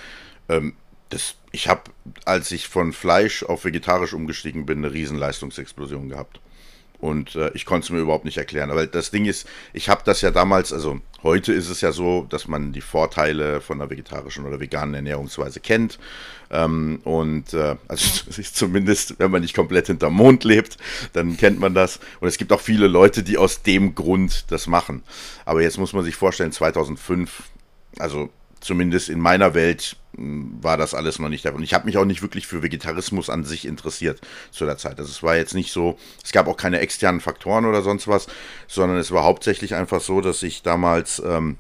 Ähm, 0.49 0.75
das, 1.09 1.37
ich 1.53 1.69
habe, 1.69 1.83
als 2.25 2.51
ich 2.53 2.69
von 2.69 2.93
Fleisch 2.93 3.43
auf 3.43 3.65
vegetarisch 3.65 4.15
umgestiegen 4.15 4.67
bin, 4.67 4.79
eine 4.79 4.93
Riesenleistungsexplosion 4.93 6.09
gehabt. 6.09 6.41
Und 7.03 7.35
äh, 7.35 7.51
ich 7.55 7.67
konnte 7.67 7.87
es 7.87 7.91
mir 7.91 7.99
überhaupt 7.99 8.25
nicht 8.25 8.39
erklären. 8.39 8.71
Aber 8.71 8.87
das 8.87 9.11
Ding 9.11 9.25
ist, 9.25 9.49
ich 9.73 9.89
habe 9.89 10.03
das 10.05 10.21
ja 10.21 10.31
damals, 10.31 10.73
also 10.73 11.01
heute 11.25 11.53
ist 11.53 11.69
es 11.69 11.81
ja 11.81 11.91
so, 11.91 12.29
dass 12.31 12.47
man 12.47 12.73
die 12.73 12.81
Vorteile 12.81 13.61
von 13.61 13.81
einer 13.81 13.91
vegetarischen 13.91 14.47
oder 14.47 14.61
veganen 14.61 14.95
Ernährungsweise 14.95 15.59
kennt. 15.59 15.99
Ähm, 16.53 17.01
und 17.03 17.55
äh, 17.55 17.75
also 17.89 18.23
zumindest, 18.53 19.19
wenn 19.19 19.33
man 19.33 19.43
nicht 19.43 19.57
komplett 19.57 19.89
hinterm 19.89 20.15
Mond 20.15 20.45
lebt, 20.45 20.77
dann 21.13 21.37
kennt 21.37 21.59
man 21.59 21.75
das. 21.75 21.99
Und 22.21 22.29
es 22.29 22.39
gibt 22.39 22.53
auch 22.53 22.61
viele 22.61 22.87
Leute, 22.87 23.25
die 23.25 23.37
aus 23.37 23.63
dem 23.63 23.97
Grund 23.97 24.45
das 24.53 24.69
machen. 24.69 25.03
Aber 25.45 25.61
jetzt 25.61 25.79
muss 25.79 25.93
man 25.93 26.05
sich 26.05 26.15
vorstellen, 26.15 26.53
2005, 26.53 27.43
also 27.99 28.31
zumindest 28.63 29.09
in 29.11 29.21
meiner 29.21 29.55
Welt 29.55 29.97
hm, 30.17 30.59
war 30.63 30.77
das 30.77 30.95
alles 30.95 31.19
noch 31.19 31.29
nicht 31.29 31.45
da. 31.45 31.51
Und 31.51 31.63
ich 31.63 31.75
habe 31.75 31.85
mich 31.85 31.99
auch 31.99 32.05
nicht 32.05 32.23
wirklich 32.23 32.47
für 32.47 32.63
Vegetarismus 32.63 33.29
an 33.29 33.45
sich 33.45 33.67
interessiert 33.67 34.21
zu 34.51 34.65
der 34.65 34.79
Zeit. 34.79 34.99
Also 34.99 35.11
es 35.11 35.23
war 35.23 35.37
jetzt 35.37 35.55
nicht 35.55 35.73
so, 35.73 35.99
es 36.25 36.33
gab 36.33 36.49
auch 36.49 36.57
keine 36.57 36.81
externen 36.81 37.21
Faktoren 37.21 37.67
oder 37.67 37.83
sonst 37.83 38.09
was, 38.09 38.27
sondern 38.69 38.99
es 38.99 39.11
war 39.11 39.25
hauptsächlich 39.25 39.75
einfach 39.75 40.01
so, 40.01 40.21
dass 40.21 40.43
ich 40.43 40.63
damals 40.63 41.23
ähm, 41.25 41.59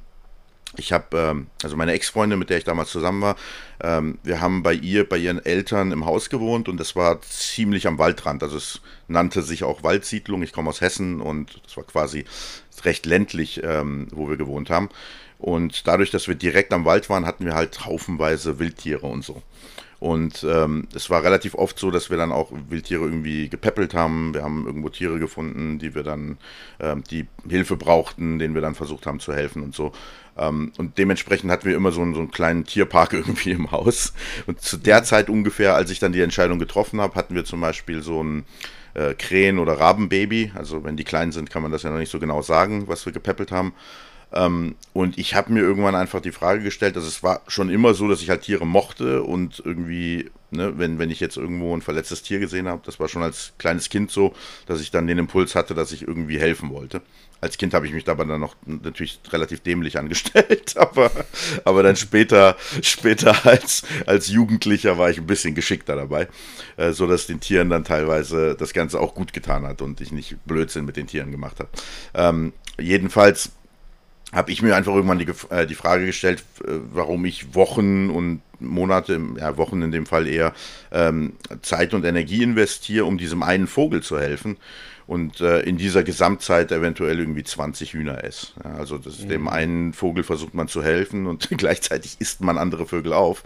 ich 0.76 0.92
habe, 0.92 1.18
ähm, 1.18 1.47
also 1.62 1.76
meine 1.76 1.92
Ex-Freundin, 1.92 2.38
mit 2.38 2.50
der 2.50 2.59
ich 2.59 2.64
damals 2.64 2.90
zusammen 2.90 3.21
war, 3.21 3.37
ähm, 3.82 4.18
wir 4.23 4.40
haben 4.40 4.62
bei 4.62 4.73
ihr, 4.73 5.09
bei 5.09 5.18
ihren 5.18 5.44
Eltern 5.44 5.92
im 5.92 6.06
Haus 6.06 6.30
gewohnt 6.30 6.68
und 6.68 6.78
das 6.78 6.97
war 6.97 7.21
ziemlich 7.23 7.87
am 7.87 7.99
Waldrand. 7.99 8.42
Also 8.42 8.56
es 8.56 8.80
nannte 9.09 9.42
sich 9.42 9.64
auch 9.64 9.82
Waldsiedlung. 9.82 10.42
Ich 10.42 10.52
komme 10.52 10.71
aus 10.71 10.80
Hessen 10.80 11.21
und 11.21 11.61
das 11.64 11.76
war 11.76 11.85
quasi 11.85 12.25
recht 12.85 13.06
ländlich, 13.06 13.61
ähm, 13.62 14.09
wo 14.12 14.28
wir 14.28 14.37
gewohnt 14.37 14.71
haben. 14.71 14.88
Und 15.42 15.88
dadurch, 15.88 16.12
dass 16.12 16.28
wir 16.28 16.37
direkt 16.37 16.72
am 16.72 16.84
Wald 16.84 17.11
waren, 17.11 17.26
hatten 17.26 17.44
wir 17.44 17.54
halt 17.54 17.84
haufenweise 17.84 18.61
Wildtiere 18.61 19.06
und 19.06 19.25
so. 19.25 19.42
Und 19.99 20.44
ähm, 20.49 20.87
es 20.94 21.11
war 21.11 21.25
relativ 21.25 21.54
oft 21.54 21.78
so, 21.78 21.90
dass 21.90 22.11
wir 22.11 22.16
dann 22.16 22.32
auch 22.32 22.52
Wildtiere 22.68 23.04
irgendwie 23.04 23.49
gepäppelt 23.49 23.92
haben. 23.92 24.34
Wir 24.34 24.42
haben 24.42 24.66
irgendwo 24.66 24.88
Tiere 24.88 25.18
gefunden, 25.18 25.80
die 25.80 25.96
wir 25.96 26.04
dann, 26.04 26.38
ähm, 26.80 27.02
die 27.11 27.26
Hilfe 27.49 27.76
brauchten, 27.76 28.38
denen 28.38 28.54
wir 28.54 28.62
dann 28.62 28.76
versucht 28.76 29.06
haben 29.06 29.18
zu 29.18 29.32
helfen 29.32 29.62
und 29.62 29.75
so. 29.75 29.92
Ähm, 30.37 30.72
und 30.78 30.96
dementsprechend 30.99 31.50
hatten 31.50 31.66
wir 31.68 31.76
immer 31.76 31.90
so 31.90 32.02
einen, 32.02 32.14
so 32.14 32.20
einen 32.20 32.30
kleinen 32.30 32.64
Tierpark 32.64 33.12
irgendwie 33.12 33.50
im 33.50 33.72
Haus. 33.72 34.12
Und 34.46 34.61
zu 34.61 34.76
der 34.76 35.02
Zeit 35.02 35.28
ungefähr, 35.28 35.75
als 35.75 35.90
ich 35.90 35.99
dann 35.99 36.12
die 36.12 36.22
Entscheidung 36.22 36.61
getroffen 36.61 37.00
habe, 37.00 37.16
hatten 37.16 37.34
wir 37.34 37.44
zum 37.44 37.61
Beispiel 37.61 38.02
so 38.02 38.22
ein 38.22 38.44
äh, 38.94 39.14
Krähen- 39.14 39.58
oder 39.58 39.78
Rabenbaby. 39.78 40.52
Also 40.54 40.84
wenn 40.84 40.96
die 40.96 41.04
klein 41.04 41.32
sind, 41.32 41.50
kann 41.50 41.62
man 41.62 41.72
das 41.72 41.82
ja 41.82 41.90
noch 41.90 41.99
nicht 41.99 42.12
so 42.12 42.18
genau 42.18 42.42
sagen, 42.42 42.88
was 42.88 43.06
wir 43.06 43.12
gepäppelt 43.12 43.52
haben. 43.52 43.72
Ähm, 44.34 44.76
und 44.92 45.18
ich 45.18 45.34
habe 45.34 45.52
mir 45.52 45.60
irgendwann 45.60 45.94
einfach 45.94 46.20
die 46.20 46.32
Frage 46.32 46.62
gestellt, 46.62 46.96
dass 46.96 47.04
es 47.04 47.22
war 47.22 47.42
schon 47.48 47.70
immer 47.70 47.94
so, 47.94 48.08
dass 48.08 48.22
ich 48.22 48.30
halt 48.30 48.42
Tiere 48.42 48.66
mochte 48.66 49.22
und 49.22 49.62
irgendwie, 49.64 50.30
ne, 50.50 50.72
wenn, 50.78 50.98
wenn 50.98 51.10
ich 51.10 51.20
jetzt 51.20 51.36
irgendwo 51.36 51.74
ein 51.74 51.82
verletztes 51.82 52.22
Tier 52.22 52.38
gesehen 52.38 52.68
habe, 52.68 52.82
das 52.84 52.98
war 52.98 53.08
schon 53.08 53.22
als 53.22 53.52
kleines 53.58 53.90
Kind 53.90 54.10
so, 54.10 54.34
dass 54.66 54.80
ich 54.80 54.90
dann 54.90 55.06
den 55.06 55.18
Impuls 55.18 55.54
hatte, 55.54 55.74
dass 55.74 55.92
ich 55.92 56.06
irgendwie 56.06 56.38
helfen 56.38 56.70
wollte. 56.70 57.02
Als 57.42 57.58
Kind 57.58 57.74
habe 57.74 57.86
ich 57.86 57.92
mich 57.92 58.04
dabei 58.04 58.24
dann 58.24 58.40
noch 58.40 58.54
natürlich 58.64 59.20
relativ 59.30 59.60
dämlich 59.60 59.98
angestellt, 59.98 60.76
aber, 60.76 61.10
aber 61.64 61.82
dann 61.82 61.96
später, 61.96 62.56
später 62.82 63.46
als, 63.46 63.82
als 64.06 64.28
Jugendlicher 64.28 64.96
war 64.96 65.10
ich 65.10 65.18
ein 65.18 65.26
bisschen 65.26 65.54
geschickter 65.54 65.96
dabei, 65.96 66.28
äh, 66.76 66.92
so 66.92 67.06
dass 67.06 67.26
den 67.26 67.40
Tieren 67.40 67.68
dann 67.68 67.84
teilweise 67.84 68.54
das 68.54 68.72
Ganze 68.72 68.98
auch 68.98 69.14
gut 69.14 69.34
getan 69.34 69.66
hat 69.66 69.82
und 69.82 70.00
ich 70.00 70.10
nicht 70.12 70.36
Blödsinn 70.46 70.86
mit 70.86 70.96
den 70.96 71.06
Tieren 71.06 71.30
gemacht 71.30 71.58
habe. 71.60 71.68
Ähm, 72.14 72.52
jedenfalls 72.78 73.52
habe 74.32 74.50
ich 74.50 74.62
mir 74.62 74.74
einfach 74.74 74.94
irgendwann 74.94 75.18
die, 75.18 75.28
äh, 75.50 75.66
die 75.66 75.74
Frage 75.74 76.06
gestellt, 76.06 76.42
äh, 76.64 76.70
warum 76.92 77.24
ich 77.24 77.54
Wochen 77.54 78.10
und 78.10 78.40
Monate, 78.60 79.20
ja 79.38 79.56
Wochen 79.56 79.82
in 79.82 79.92
dem 79.92 80.06
Fall 80.06 80.26
eher, 80.26 80.54
ähm, 80.90 81.34
Zeit 81.62 81.94
und 81.94 82.04
Energie 82.04 82.42
investiere, 82.42 83.04
um 83.04 83.18
diesem 83.18 83.42
einen 83.42 83.66
Vogel 83.66 84.02
zu 84.02 84.18
helfen 84.18 84.56
und 85.06 85.40
äh, 85.40 85.60
in 85.60 85.76
dieser 85.76 86.04
Gesamtzeit 86.04 86.72
eventuell 86.72 87.18
irgendwie 87.18 87.44
20 87.44 87.92
Hühner 87.92 88.24
esse. 88.24 88.48
Ja, 88.64 88.74
also 88.76 88.98
das, 88.98 89.20
mhm. 89.20 89.28
dem 89.28 89.48
einen 89.48 89.92
Vogel 89.92 90.24
versucht 90.24 90.54
man 90.54 90.68
zu 90.68 90.82
helfen 90.82 91.26
und 91.26 91.48
gleichzeitig 91.56 92.16
isst 92.18 92.40
man 92.40 92.56
andere 92.56 92.86
Vögel 92.86 93.12
auf. 93.12 93.42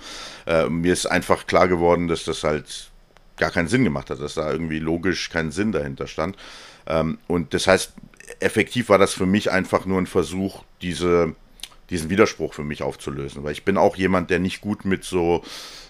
Äh, 0.46 0.68
mir 0.68 0.92
ist 0.92 1.06
einfach 1.06 1.46
klar 1.46 1.66
geworden, 1.66 2.08
dass 2.08 2.24
das 2.24 2.44
halt 2.44 2.90
gar 3.36 3.50
keinen 3.50 3.68
Sinn 3.68 3.84
gemacht 3.84 4.10
hat, 4.10 4.20
dass 4.20 4.34
da 4.34 4.50
irgendwie 4.50 4.78
logisch 4.78 5.30
kein 5.30 5.50
Sinn 5.50 5.72
dahinter 5.72 6.06
stand. 6.06 6.36
Ähm, 6.86 7.18
und 7.26 7.52
das 7.54 7.66
heißt, 7.66 7.92
effektiv 8.40 8.88
war 8.88 8.98
das 8.98 9.14
für 9.14 9.26
mich 9.26 9.50
einfach 9.50 9.86
nur 9.86 9.98
ein 9.98 10.06
Versuch, 10.06 10.62
diese, 10.82 11.34
diesen 11.90 12.10
Widerspruch 12.10 12.54
für 12.54 12.64
mich 12.64 12.82
aufzulösen. 12.82 13.44
Weil 13.44 13.52
ich 13.52 13.64
bin 13.64 13.76
auch 13.76 13.96
jemand, 13.96 14.30
der 14.30 14.38
nicht 14.38 14.60
gut 14.60 14.84
mit 14.84 15.04
so, 15.04 15.42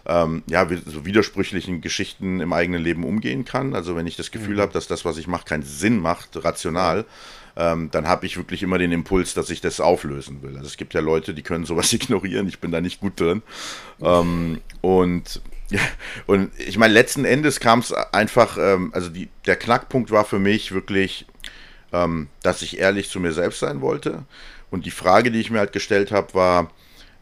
ähm, 0.06 0.42
ja, 0.46 0.66
so 0.86 1.04
widersprüchlichen 1.04 1.80
Geschichten 1.80 2.40
im 2.40 2.52
eigenen 2.52 2.82
Leben 2.82 3.04
umgehen 3.04 3.44
kann. 3.44 3.74
Also 3.74 3.96
wenn 3.96 4.06
ich 4.06 4.16
das 4.16 4.30
Gefühl 4.30 4.56
mhm. 4.56 4.60
habe, 4.60 4.72
dass 4.72 4.86
das, 4.86 5.04
was 5.04 5.16
ich 5.18 5.26
mache, 5.26 5.44
keinen 5.44 5.62
Sinn 5.62 5.98
macht, 6.00 6.42
rational, 6.44 7.04
ähm, 7.56 7.90
dann 7.90 8.06
habe 8.06 8.26
ich 8.26 8.36
wirklich 8.36 8.62
immer 8.62 8.78
den 8.78 8.92
Impuls, 8.92 9.32
dass 9.32 9.48
ich 9.48 9.60
das 9.60 9.80
auflösen 9.80 10.42
will. 10.42 10.56
Also 10.56 10.66
es 10.66 10.76
gibt 10.76 10.92
ja 10.92 11.00
Leute, 11.00 11.32
die 11.32 11.42
können 11.42 11.64
sowas 11.64 11.92
ignorieren. 11.92 12.48
Ich 12.48 12.60
bin 12.60 12.70
da 12.70 12.80
nicht 12.80 13.00
gut 13.00 13.18
drin. 13.18 13.42
Ähm, 14.00 14.60
und 14.82 15.40
ja, 15.68 15.80
und 16.26 16.50
ich 16.60 16.78
meine, 16.78 16.94
letzten 16.94 17.24
Endes 17.24 17.58
kam 17.58 17.80
es 17.80 17.92
einfach, 17.92 18.56
ähm, 18.58 18.90
also 18.94 19.08
die, 19.08 19.28
der 19.46 19.56
Knackpunkt 19.56 20.10
war 20.10 20.25
für 20.25 20.38
mich 20.38 20.70
wirklich, 20.72 21.26
ähm, 21.92 22.28
dass 22.42 22.62
ich 22.62 22.78
ehrlich 22.78 23.08
zu 23.08 23.20
mir 23.20 23.32
selbst 23.32 23.60
sein 23.60 23.80
wollte. 23.80 24.25
Und 24.70 24.86
die 24.86 24.90
Frage, 24.90 25.30
die 25.30 25.40
ich 25.40 25.50
mir 25.50 25.58
halt 25.58 25.72
gestellt 25.72 26.10
habe, 26.10 26.34
war, 26.34 26.70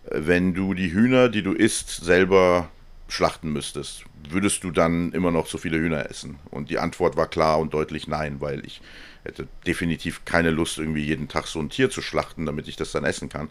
äh, 0.06 0.20
wenn 0.22 0.54
du 0.54 0.74
die 0.74 0.92
Hühner, 0.92 1.28
die 1.28 1.42
du 1.42 1.52
isst, 1.52 2.04
selber 2.04 2.68
schlachten 3.08 3.52
müsstest, 3.52 4.04
würdest 4.30 4.64
du 4.64 4.70
dann 4.70 5.12
immer 5.12 5.30
noch 5.30 5.46
so 5.46 5.58
viele 5.58 5.78
Hühner 5.78 6.08
essen? 6.08 6.38
Und 6.50 6.70
die 6.70 6.78
Antwort 6.78 7.16
war 7.16 7.26
klar 7.26 7.58
und 7.58 7.74
deutlich 7.74 8.08
nein, 8.08 8.40
weil 8.40 8.64
ich 8.64 8.80
hätte 9.24 9.48
definitiv 9.66 10.24
keine 10.24 10.50
Lust, 10.50 10.78
irgendwie 10.78 11.04
jeden 11.04 11.28
Tag 11.28 11.46
so 11.46 11.58
ein 11.58 11.70
Tier 11.70 11.90
zu 11.90 12.02
schlachten, 12.02 12.46
damit 12.46 12.68
ich 12.68 12.76
das 12.76 12.92
dann 12.92 13.04
essen 13.04 13.28
kann. 13.28 13.48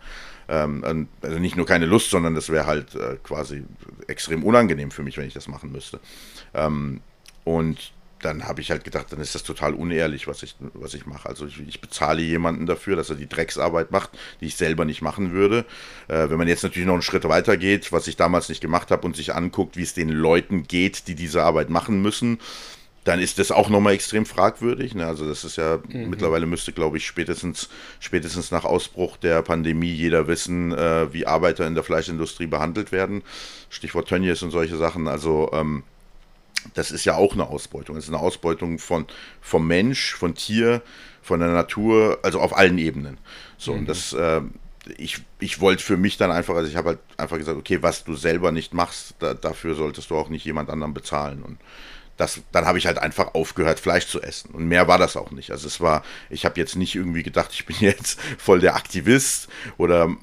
Ähm, 0.47 1.07
also 1.21 1.39
nicht 1.39 1.55
nur 1.55 1.65
keine 1.65 1.85
Lust, 1.85 2.09
sondern 2.09 2.35
das 2.35 2.49
wäre 2.49 2.65
halt 2.65 2.95
äh, 2.95 3.17
quasi 3.23 3.63
extrem 4.07 4.43
unangenehm 4.43 4.91
für 4.91 5.03
mich, 5.03 5.17
wenn 5.17 5.27
ich 5.27 5.33
das 5.33 5.47
machen 5.47 5.71
müsste. 5.71 5.99
Ähm, 6.53 7.01
und 7.43 7.91
dann 8.23 8.47
habe 8.47 8.61
ich 8.61 8.71
halt 8.71 8.83
gedacht, 8.83 9.07
dann 9.11 9.19
ist 9.19 9.35
das 9.35 9.43
total 9.43 9.73
unehrlich, 9.73 10.27
was 10.27 10.43
ich, 10.43 10.55
was 10.73 10.93
ich 10.93 11.05
mache. 11.05 11.27
Also 11.27 11.45
ich, 11.45 11.59
ich, 11.67 11.81
bezahle 11.81 12.21
jemanden 12.21 12.65
dafür, 12.65 12.95
dass 12.95 13.09
er 13.09 13.15
die 13.15 13.27
Drecksarbeit 13.27 13.91
macht, 13.91 14.11
die 14.41 14.45
ich 14.45 14.55
selber 14.55 14.85
nicht 14.85 15.01
machen 15.01 15.31
würde. 15.31 15.65
Äh, 16.07 16.29
wenn 16.29 16.37
man 16.37 16.47
jetzt 16.47 16.63
natürlich 16.63 16.87
noch 16.87 16.93
einen 16.93 17.01
Schritt 17.01 17.25
weiter 17.25 17.57
geht, 17.57 17.91
was 17.91 18.07
ich 18.07 18.15
damals 18.15 18.49
nicht 18.49 18.61
gemacht 18.61 18.91
habe 18.91 19.05
und 19.05 19.15
sich 19.15 19.33
anguckt, 19.35 19.77
wie 19.77 19.83
es 19.83 19.93
den 19.93 20.09
Leuten 20.09 20.63
geht, 20.63 21.07
die 21.07 21.15
diese 21.15 21.43
Arbeit 21.43 21.69
machen 21.69 22.01
müssen, 22.01 22.39
dann 23.03 23.19
ist 23.19 23.37
das 23.39 23.51
auch 23.51 23.69
nochmal 23.69 23.93
extrem 23.93 24.25
fragwürdig. 24.25 24.95
Ne? 24.95 25.05
Also 25.05 25.27
das 25.27 25.43
ist 25.43 25.57
ja, 25.57 25.79
mhm. 25.89 26.09
mittlerweile 26.09 26.45
müsste, 26.45 26.71
glaube 26.71 26.97
ich, 26.97 27.05
spätestens, 27.05 27.69
spätestens 27.99 28.51
nach 28.51 28.63
Ausbruch 28.63 29.17
der 29.17 29.41
Pandemie 29.41 29.91
jeder 29.91 30.27
wissen, 30.27 30.71
äh, 30.71 31.11
wie 31.13 31.27
Arbeiter 31.27 31.67
in 31.67 31.75
der 31.75 31.83
Fleischindustrie 31.83 32.47
behandelt 32.47 32.91
werden. 32.91 33.23
Stichwort 33.69 34.07
Tönnies 34.07 34.41
und 34.41 34.51
solche 34.51 34.77
Sachen. 34.77 35.07
Also 35.07 35.49
ähm, 35.53 35.83
das 36.73 36.91
ist 36.91 37.05
ja 37.05 37.15
auch 37.15 37.33
eine 37.33 37.47
Ausbeutung. 37.47 37.95
Das 37.95 38.05
ist 38.05 38.09
eine 38.09 38.19
Ausbeutung 38.19 38.79
von, 38.79 39.05
vom 39.41 39.67
Mensch, 39.67 40.15
von 40.15 40.35
Tier, 40.35 40.81
von 41.21 41.39
der 41.39 41.49
Natur, 41.49 42.19
also 42.23 42.39
auf 42.39 42.55
allen 42.55 42.77
Ebenen. 42.77 43.17
So, 43.57 43.73
mhm. 43.73 43.79
und 43.79 43.89
das, 43.89 44.13
äh, 44.13 44.41
ich, 44.97 45.21
ich 45.39 45.61
wollte 45.61 45.83
für 45.83 45.97
mich 45.97 46.17
dann 46.17 46.31
einfach, 46.31 46.55
also 46.55 46.69
ich 46.69 46.75
habe 46.75 46.89
halt 46.89 46.99
einfach 47.17 47.37
gesagt, 47.37 47.57
okay, 47.57 47.81
was 47.81 48.03
du 48.03 48.15
selber 48.15 48.51
nicht 48.51 48.73
machst, 48.73 49.15
da, 49.19 49.33
dafür 49.33 49.75
solltest 49.75 50.09
du 50.09 50.17
auch 50.17 50.29
nicht 50.29 50.45
jemand 50.45 50.69
anderem 50.69 50.93
bezahlen. 50.93 51.41
Und 51.43 51.57
das, 52.17 52.41
dann 52.51 52.65
habe 52.65 52.77
ich 52.77 52.85
halt 52.85 52.97
einfach 52.97 53.33
aufgehört, 53.33 53.79
Fleisch 53.79 54.07
zu 54.07 54.21
essen. 54.21 54.51
Und 54.51 54.67
mehr 54.67 54.87
war 54.87 54.97
das 54.97 55.17
auch 55.17 55.31
nicht. 55.31 55.51
Also 55.51 55.67
es 55.67 55.81
war, 55.81 56.03
ich 56.29 56.45
habe 56.45 56.59
jetzt 56.59 56.75
nicht 56.75 56.95
irgendwie 56.95 57.23
gedacht, 57.23 57.51
ich 57.53 57.65
bin 57.65 57.77
jetzt 57.79 58.19
voll 58.37 58.59
der 58.59 58.75
Aktivist 58.75 59.47
oder 59.77 60.15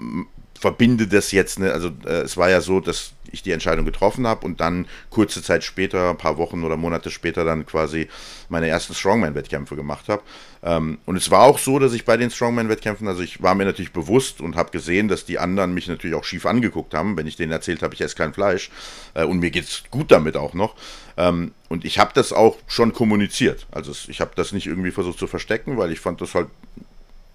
verbinde 0.61 1.07
das 1.07 1.33
jetzt, 1.33 1.59
ne? 1.59 1.73
also 1.73 1.89
äh, 2.05 2.21
es 2.21 2.37
war 2.37 2.51
ja 2.51 2.61
so, 2.61 2.81
dass 2.81 3.13
ich 3.33 3.43
die 3.43 3.53
Entscheidung 3.53 3.87
getroffen 3.87 4.27
habe 4.27 4.45
und 4.45 4.61
dann 4.61 4.87
kurze 5.09 5.43
Zeit 5.43 5.65
später, 5.65 6.11
ein 6.11 6.19
paar 6.19 6.37
Wochen 6.37 6.65
oder 6.65 6.77
Monate 6.77 7.11
später 7.11 7.45
dann 7.45 7.65
quasi 7.65 8.09
meine 8.51 8.69
ersten 8.69 8.95
Strongman-Wettkämpfe 8.95 9.75
gemacht 9.75 10.09
habe. 10.09 10.23
Ähm, 10.63 10.99
und 11.07 11.17
es 11.17 11.31
war 11.31 11.45
auch 11.45 11.59
so, 11.59 11.79
dass 11.79 11.95
ich 11.95 12.05
bei 12.05 12.19
den 12.19 12.31
Strongman-Wettkämpfen, 12.31 13.09
also 13.09 13.23
ich 13.23 13.43
war 13.43 13.55
mir 13.55 13.65
natürlich 13.65 13.93
bewusst 13.93 14.43
und 14.43 14.55
habe 14.55 14.71
gesehen, 14.71 15.09
dass 15.09 15.25
die 15.25 15.39
anderen 15.39 15.73
mich 15.73 15.89
natürlich 15.89 16.15
auch 16.15 16.25
schief 16.25 16.45
angeguckt 16.45 16.93
haben, 16.93 17.17
wenn 17.17 17.27
ich 17.27 17.37
denen 17.37 17.53
erzählt 17.53 17.83
habe, 17.83 17.95
ich 17.95 18.03
esse 18.03 18.17
kein 18.17 18.35
Fleisch 18.35 18.71
äh, 19.15 19.25
und 19.25 19.39
mir 19.39 19.51
geht 19.51 19.65
es 19.65 19.85
gut 19.91 20.11
damit 20.11 20.37
auch 20.37 20.53
noch. 20.53 20.75
Ähm, 21.17 21.53
und 21.71 21.87
ich 21.87 21.99
habe 21.99 22.11
das 22.13 22.35
auch 22.35 22.59
schon 22.67 22.93
kommuniziert. 22.93 23.67
Also 23.71 23.93
ich 24.09 24.21
habe 24.21 24.33
das 24.35 24.53
nicht 24.53 24.67
irgendwie 24.67 24.91
versucht 24.91 25.19
zu 25.19 25.27
verstecken, 25.27 25.79
weil 25.79 25.91
ich 25.91 26.01
fand 26.01 26.21
das 26.21 26.35
halt 26.35 26.49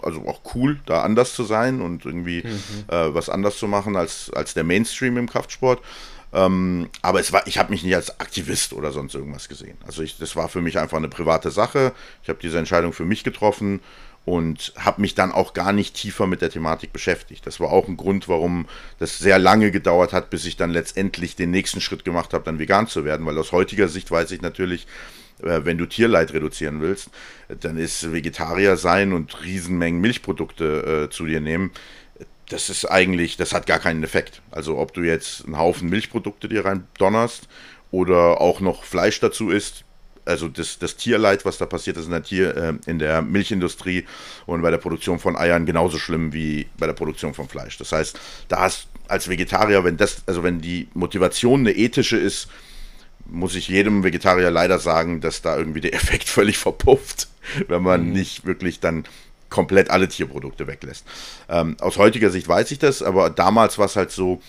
also 0.02 0.28
auch 0.28 0.42
cool, 0.56 0.80
da 0.86 1.02
anders 1.04 1.34
zu 1.34 1.44
sein 1.44 1.82
und 1.82 2.06
irgendwie 2.06 2.44
mhm. 2.44 2.94
äh, 2.94 3.14
was 3.14 3.30
anders 3.30 3.58
zu 3.58 3.68
machen 3.68 3.96
als, 3.96 4.32
als 4.34 4.54
der 4.54 4.64
Mainstream 4.64 5.18
im 5.18 5.30
Kraftsport. 5.30 5.82
Ähm, 6.34 6.90
aber 7.02 7.20
es 7.20 7.32
war, 7.32 7.48
ich 7.48 7.58
habe 7.58 7.72
mich 7.72 7.84
nicht 7.84 7.96
als 7.96 8.20
Aktivist 8.20 8.74
oder 8.74 8.92
sonst 8.92 9.16
irgendwas 9.16 9.48
gesehen. 9.48 9.78
Also 9.88 10.04
ich, 10.04 10.18
das 10.18 10.36
war 10.36 10.50
für 10.50 10.62
mich 10.62 10.78
einfach 10.78 10.98
eine 10.98 11.08
private 11.08 11.50
Sache. 11.50 11.94
Ich 12.24 12.30
habe 12.30 12.40
diese 12.42 12.60
Entscheidung 12.60 12.94
für 12.94 13.06
mich 13.06 13.24
getroffen 13.24 13.80
und 14.26 14.74
habe 14.76 15.02
mich 15.02 15.16
dann 15.16 15.32
auch 15.32 15.54
gar 15.54 15.72
nicht 15.72 15.96
tiefer 15.96 16.28
mit 16.28 16.42
der 16.42 16.50
Thematik 16.50 16.92
beschäftigt. 16.92 17.46
Das 17.46 17.60
war 17.60 17.72
auch 17.72 17.88
ein 17.88 17.96
Grund, 17.96 18.28
warum 18.28 18.68
das 18.98 19.20
sehr 19.20 19.40
lange 19.40 19.72
gedauert 19.72 20.14
hat, 20.14 20.30
bis 20.32 20.46
ich 20.46 20.58
dann 20.58 20.72
letztendlich 20.72 21.36
den 21.36 21.52
nächsten 21.52 21.80
Schritt 21.80 22.04
gemacht 22.04 22.34
habe, 22.34 22.44
dann 22.44 22.60
vegan 22.60 22.88
zu 22.88 23.06
werden, 23.06 23.26
weil 23.26 23.38
aus 23.38 23.52
heutiger 23.52 23.88
Sicht 23.88 24.10
weiß 24.10 24.32
ich 24.32 24.42
natürlich, 24.42 24.88
wenn 25.40 25.78
du 25.78 25.86
Tierleid 25.86 26.34
reduzieren 26.34 26.82
willst, 26.82 27.10
dann 27.62 27.78
ist 27.78 28.12
Vegetarier 28.12 28.78
sein 28.78 29.14
und 29.14 29.44
Riesenmengen 29.44 30.02
Milchprodukte 30.02 31.08
äh, 31.08 31.10
zu 31.10 31.26
dir 31.26 31.42
nehmen, 31.42 31.72
das 32.50 32.70
ist 32.70 32.86
eigentlich, 32.86 33.38
das 33.38 33.54
hat 33.54 33.66
gar 33.66 33.80
keinen 33.80 34.04
Effekt. 34.04 34.42
Also 34.52 34.78
ob 34.78 34.94
du 34.94 35.02
jetzt 35.02 35.46
einen 35.46 35.58
Haufen 35.58 35.90
Milchprodukte 35.90 36.48
dir 36.48 36.66
rein 36.66 36.88
donnerst 36.98 37.48
oder 37.92 38.40
auch 38.40 38.60
noch 38.60 38.84
Fleisch 38.84 39.20
dazu 39.20 39.50
isst, 39.50 39.84
also 40.26 40.48
das, 40.48 40.80
das 40.80 40.96
Tierleid, 40.96 41.46
was 41.46 41.60
da 41.60 41.66
passiert 41.66 41.98
ist 41.98 42.06
in 42.06 42.12
der 42.12 42.24
Tier, 42.24 42.58
äh, 42.58 42.74
in 42.90 43.00
der 43.00 43.22
Milchindustrie 43.22 44.06
und 44.46 44.62
bei 44.62 44.72
der 44.72 44.80
Produktion 44.80 45.20
von 45.20 45.38
Eiern 45.38 45.66
genauso 45.66 46.00
schlimm 46.00 46.34
wie 46.34 46.68
bei 46.78 46.88
der 46.88 46.94
Produktion 46.94 47.34
von 47.34 47.48
Fleisch. 47.48 47.78
Das 47.78 47.92
heißt, 47.92 48.20
da 48.48 48.62
hast 48.62 48.88
als 49.08 49.30
Vegetarier, 49.30 49.84
wenn 49.84 49.98
das, 49.98 50.24
also 50.26 50.44
wenn 50.44 50.62
die 50.62 50.88
Motivation 50.96 51.60
eine 51.60 51.74
ethische 51.74 52.18
ist, 52.18 52.48
muss 53.26 53.56
ich 53.56 53.68
jedem 53.68 54.04
Vegetarier 54.04 54.52
leider 54.52 54.80
sagen, 54.80 55.22
dass 55.22 55.42
da 55.42 55.58
irgendwie 55.58 55.82
der 55.82 55.94
Effekt 55.96 56.30
völlig 56.30 56.58
verpufft, 56.58 57.28
wenn 57.68 57.82
man 57.84 58.08
mhm. 58.08 58.14
nicht 58.14 58.46
wirklich 58.46 58.80
dann 58.80 59.06
komplett 59.50 59.90
alle 59.90 60.10
Tierprodukte 60.10 60.68
weglässt. 60.68 61.06
Ähm, 61.50 61.78
aus 61.80 61.98
heutiger 61.98 62.30
Sicht 62.30 62.48
weiß 62.48 62.72
ich 62.72 62.80
das, 62.80 63.02
aber 63.02 63.30
damals 63.30 63.78
war 63.78 63.86
es 63.86 63.96
halt 63.96 64.12
so, 64.12 64.42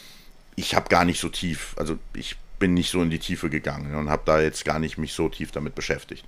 ich 0.56 0.74
habe 0.74 0.88
gar 0.88 1.04
nicht 1.04 1.20
so 1.20 1.28
tief, 1.28 1.74
also 1.76 1.98
ich 2.14 2.36
bin 2.58 2.74
nicht 2.74 2.90
so 2.90 3.02
in 3.02 3.10
die 3.10 3.18
Tiefe 3.18 3.50
gegangen 3.50 3.94
und 3.94 4.08
habe 4.08 4.22
da 4.24 4.40
jetzt 4.40 4.64
gar 4.64 4.78
nicht 4.78 4.98
mich 4.98 5.12
so 5.12 5.28
tief 5.28 5.52
damit 5.52 5.74
beschäftigt. 5.74 6.24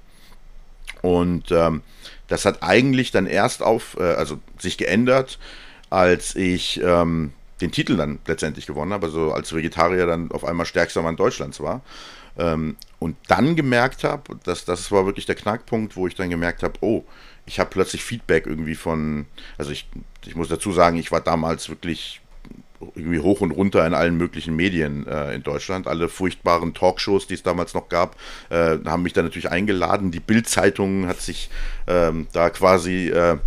Und 1.03 1.51
ähm, 1.51 1.83
das 2.29 2.45
hat 2.45 2.63
eigentlich 2.63 3.11
dann 3.11 3.27
erst 3.27 3.63
auf, 3.63 3.97
äh, 3.99 4.15
also 4.15 4.39
sich 4.59 4.79
geändert, 4.79 5.39
als 5.91 6.37
ich 6.37 6.81
ähm, 6.83 7.33
den 7.61 7.73
Titel 7.73 7.97
dann 7.97 8.19
letztendlich 8.27 8.67
gewonnen 8.67 8.93
habe, 8.93 9.07
also 9.07 9.33
als 9.33 9.55
Vegetarier 9.55 10.07
dann 10.07 10.31
auf 10.31 10.45
einmal 10.45 10.67
stärkster 10.67 11.03
Mann 11.03 11.17
Deutschlands 11.17 11.61
war. 11.61 11.83
Ähm, 12.39 12.77
und 12.99 13.17
dann 13.29 13.57
gemerkt 13.57 14.05
habe, 14.05 14.39
dass 14.45 14.65
das 14.65 14.91
war 14.91 15.07
wirklich 15.07 15.27
der 15.27 15.35
Knackpunkt, 15.35 15.97
wo 15.97 16.07
ich 16.07 16.15
dann 16.15 16.31
gemerkt 16.31 16.63
habe, 16.63 16.75
oh, 16.81 17.05
ich 17.47 17.61
habe 17.61 17.71
plötzlich 17.71 18.03
Feedback 18.03 18.47
irgendwie 18.47 18.75
von, 18.75 19.27
also 19.57 19.71
ich, 19.71 19.89
ich 20.27 20.35
muss 20.35 20.49
dazu 20.49 20.73
sagen, 20.73 20.99
ich 20.99 21.11
war 21.11 21.21
damals 21.21 21.69
wirklich 21.69 22.21
irgendwie 22.95 23.19
hoch 23.19 23.41
und 23.41 23.51
runter 23.51 23.87
in 23.87 23.95
allen 23.95 24.17
möglichen 24.17 24.55
Medien 24.55 25.07
äh, 25.07 25.35
in 25.35 25.43
Deutschland. 25.43 25.87
Alle 25.87 26.09
furchtbaren 26.09 26.75
Talkshows, 26.75 27.27
die 27.27 27.35
es 27.35 27.43
damals 27.43 27.75
noch 27.75 27.89
gab, 27.89 28.17
äh, 28.51 28.79
haben 28.85 29.03
mich 29.03 29.13
da 29.13 29.23
natürlich 29.23 29.51
eingeladen. 29.51 30.11
Die 30.11 30.21
Bild-Zeitung 30.21 31.07
hat 31.07 31.21
sich 31.21 31.51
ähm, 31.87 32.29
da 32.33 32.51
quasi 32.51 33.09
äh, 33.09 33.39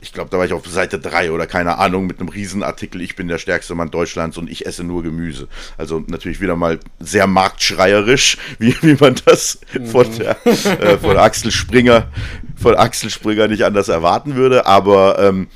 ich 0.00 0.12
glaube, 0.12 0.30
da 0.30 0.38
war 0.38 0.44
ich 0.44 0.52
auf 0.52 0.66
Seite 0.66 0.98
3 0.98 1.32
oder 1.32 1.46
keine 1.46 1.78
Ahnung, 1.78 2.06
mit 2.06 2.20
einem 2.20 2.28
Riesenartikel, 2.28 3.00
ich 3.00 3.16
bin 3.16 3.28
der 3.28 3.38
stärkste 3.38 3.74
Mann 3.74 3.90
Deutschlands 3.90 4.36
und 4.36 4.50
ich 4.50 4.66
esse 4.66 4.84
nur 4.84 5.02
Gemüse. 5.02 5.48
Also 5.78 6.04
natürlich 6.06 6.40
wieder 6.40 6.56
mal 6.56 6.78
sehr 7.00 7.26
marktschreierisch, 7.26 8.36
wie, 8.58 8.76
wie 8.82 8.96
man 9.00 9.16
das 9.24 9.60
mhm. 9.72 9.86
von, 9.86 10.18
der, 10.18 10.46
äh, 10.46 10.98
von 10.98 11.16
Axel 11.16 11.50
Springer, 11.50 12.08
von 12.56 12.74
Axel 12.74 13.10
Springer 13.10 13.48
nicht 13.48 13.64
anders 13.64 13.88
erwarten 13.88 14.34
würde. 14.34 14.66
Aber 14.66 15.18
ähm, 15.18 15.48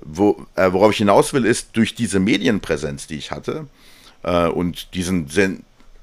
wo, 0.00 0.46
äh, 0.54 0.72
worauf 0.72 0.92
ich 0.92 0.98
hinaus 0.98 1.32
will, 1.32 1.44
ist 1.44 1.76
durch 1.76 1.94
diese 1.94 2.20
Medienpräsenz, 2.20 3.08
die 3.08 3.16
ich 3.16 3.30
hatte, 3.32 3.66
äh, 4.22 4.46
und 4.46 4.94
diesen 4.94 5.28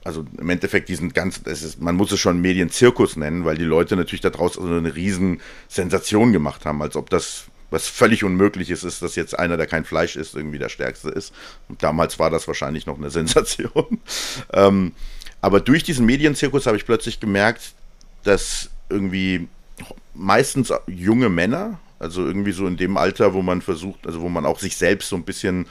also 0.05 0.23
im 0.37 0.49
Endeffekt 0.49 0.87
diesen 0.87 1.11
ganzen, 1.13 1.45
ist, 1.45 1.81
man 1.81 1.95
muss 1.95 2.11
es 2.11 2.19
schon 2.19 2.39
Medienzirkus 2.39 3.17
nennen, 3.17 3.43
weil 3.43 3.57
die 3.57 3.63
Leute 3.63 3.95
natürlich 3.95 4.21
daraus 4.21 4.53
so 4.53 4.61
eine 4.61 4.95
riesen 4.95 5.41
Sensation 5.67 6.31
gemacht 6.31 6.63
haben, 6.65 6.81
als 6.81 6.95
ob 6.95 7.09
das 7.09 7.45
was 7.71 7.87
völlig 7.87 8.23
unmöglich 8.23 8.69
ist, 8.69 8.83
ist, 8.83 9.01
dass 9.01 9.15
jetzt 9.15 9.37
einer, 9.37 9.57
der 9.57 9.65
kein 9.65 9.83
Fleisch 9.83 10.15
isst, 10.15 10.35
irgendwie 10.35 10.59
der 10.59 10.69
Stärkste 10.69 11.09
ist. 11.09 11.33
Und 11.67 11.81
damals 11.81 12.19
war 12.19 12.29
das 12.29 12.47
wahrscheinlich 12.47 12.85
noch 12.85 12.97
eine 12.97 13.09
Sensation. 13.19 13.99
ähm, 14.53 14.93
aber 15.41 15.59
durch 15.59 15.83
diesen 15.83 16.05
Medienzirkus 16.05 16.67
habe 16.67 16.77
ich 16.77 16.85
plötzlich 16.85 17.19
gemerkt, 17.19 17.73
dass 18.23 18.69
irgendwie 18.89 19.47
meistens 20.13 20.71
junge 20.87 21.29
Männer, 21.29 21.79
also 21.99 22.25
irgendwie 22.25 22.51
so 22.51 22.67
in 22.67 22.77
dem 22.77 22.97
Alter, 22.97 23.33
wo 23.33 23.41
man 23.41 23.61
versucht, 23.61 24.05
also 24.05 24.21
wo 24.21 24.29
man 24.29 24.45
auch 24.45 24.59
sich 24.59 24.77
selbst 24.77 25.09
so 25.09 25.15
ein 25.15 25.23
bisschen 25.23 25.65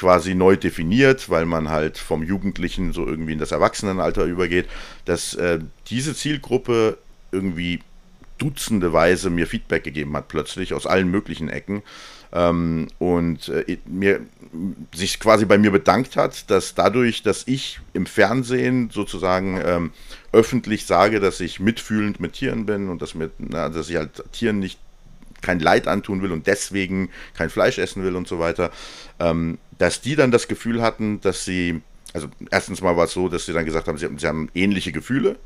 quasi 0.00 0.34
neu 0.34 0.56
definiert, 0.56 1.28
weil 1.28 1.44
man 1.44 1.68
halt 1.68 1.98
vom 1.98 2.22
Jugendlichen 2.22 2.94
so 2.94 3.06
irgendwie 3.06 3.34
in 3.34 3.38
das 3.38 3.52
Erwachsenenalter 3.52 4.24
übergeht, 4.24 4.66
dass 5.04 5.34
äh, 5.34 5.58
diese 5.88 6.14
Zielgruppe 6.14 6.96
irgendwie 7.32 7.80
dutzendeweise 8.38 9.28
mir 9.28 9.46
Feedback 9.46 9.84
gegeben 9.84 10.16
hat 10.16 10.28
plötzlich 10.28 10.72
aus 10.72 10.86
allen 10.86 11.10
möglichen 11.10 11.50
Ecken. 11.50 11.82
Ähm, 12.32 12.88
und 12.98 13.50
äh, 13.50 13.76
mir 13.84 14.20
sich 14.94 15.20
quasi 15.20 15.44
bei 15.44 15.58
mir 15.58 15.70
bedankt 15.70 16.16
hat, 16.16 16.50
dass 16.50 16.74
dadurch, 16.74 17.22
dass 17.22 17.46
ich 17.46 17.80
im 17.92 18.06
Fernsehen 18.06 18.88
sozusagen 18.90 19.60
ähm, 19.62 19.92
öffentlich 20.32 20.86
sage, 20.86 21.20
dass 21.20 21.40
ich 21.40 21.60
mitfühlend 21.60 22.20
mit 22.20 22.32
Tieren 22.32 22.64
bin 22.64 22.88
und 22.88 23.02
dass, 23.02 23.14
mit, 23.14 23.32
na, 23.36 23.68
dass 23.68 23.90
ich 23.90 23.96
halt 23.96 24.24
Tieren 24.32 24.60
nicht 24.60 24.78
kein 25.42 25.60
Leid 25.60 25.88
antun 25.88 26.22
will 26.22 26.32
und 26.32 26.46
deswegen 26.46 27.10
kein 27.34 27.50
Fleisch 27.50 27.78
essen 27.78 28.02
will 28.02 28.16
und 28.16 28.28
so 28.28 28.38
weiter, 28.38 28.70
ähm, 29.18 29.58
dass 29.78 30.00
die 30.00 30.16
dann 30.16 30.30
das 30.30 30.48
Gefühl 30.48 30.82
hatten, 30.82 31.20
dass 31.20 31.44
sie, 31.44 31.80
also 32.12 32.28
erstens 32.50 32.82
mal 32.82 32.96
war 32.96 33.04
es 33.04 33.12
so, 33.12 33.28
dass 33.28 33.46
sie 33.46 33.52
dann 33.52 33.64
gesagt 33.64 33.88
haben, 33.88 33.98
sie, 33.98 34.08
sie 34.16 34.26
haben 34.26 34.50
ähnliche 34.54 34.92
Gefühle, 34.92 35.36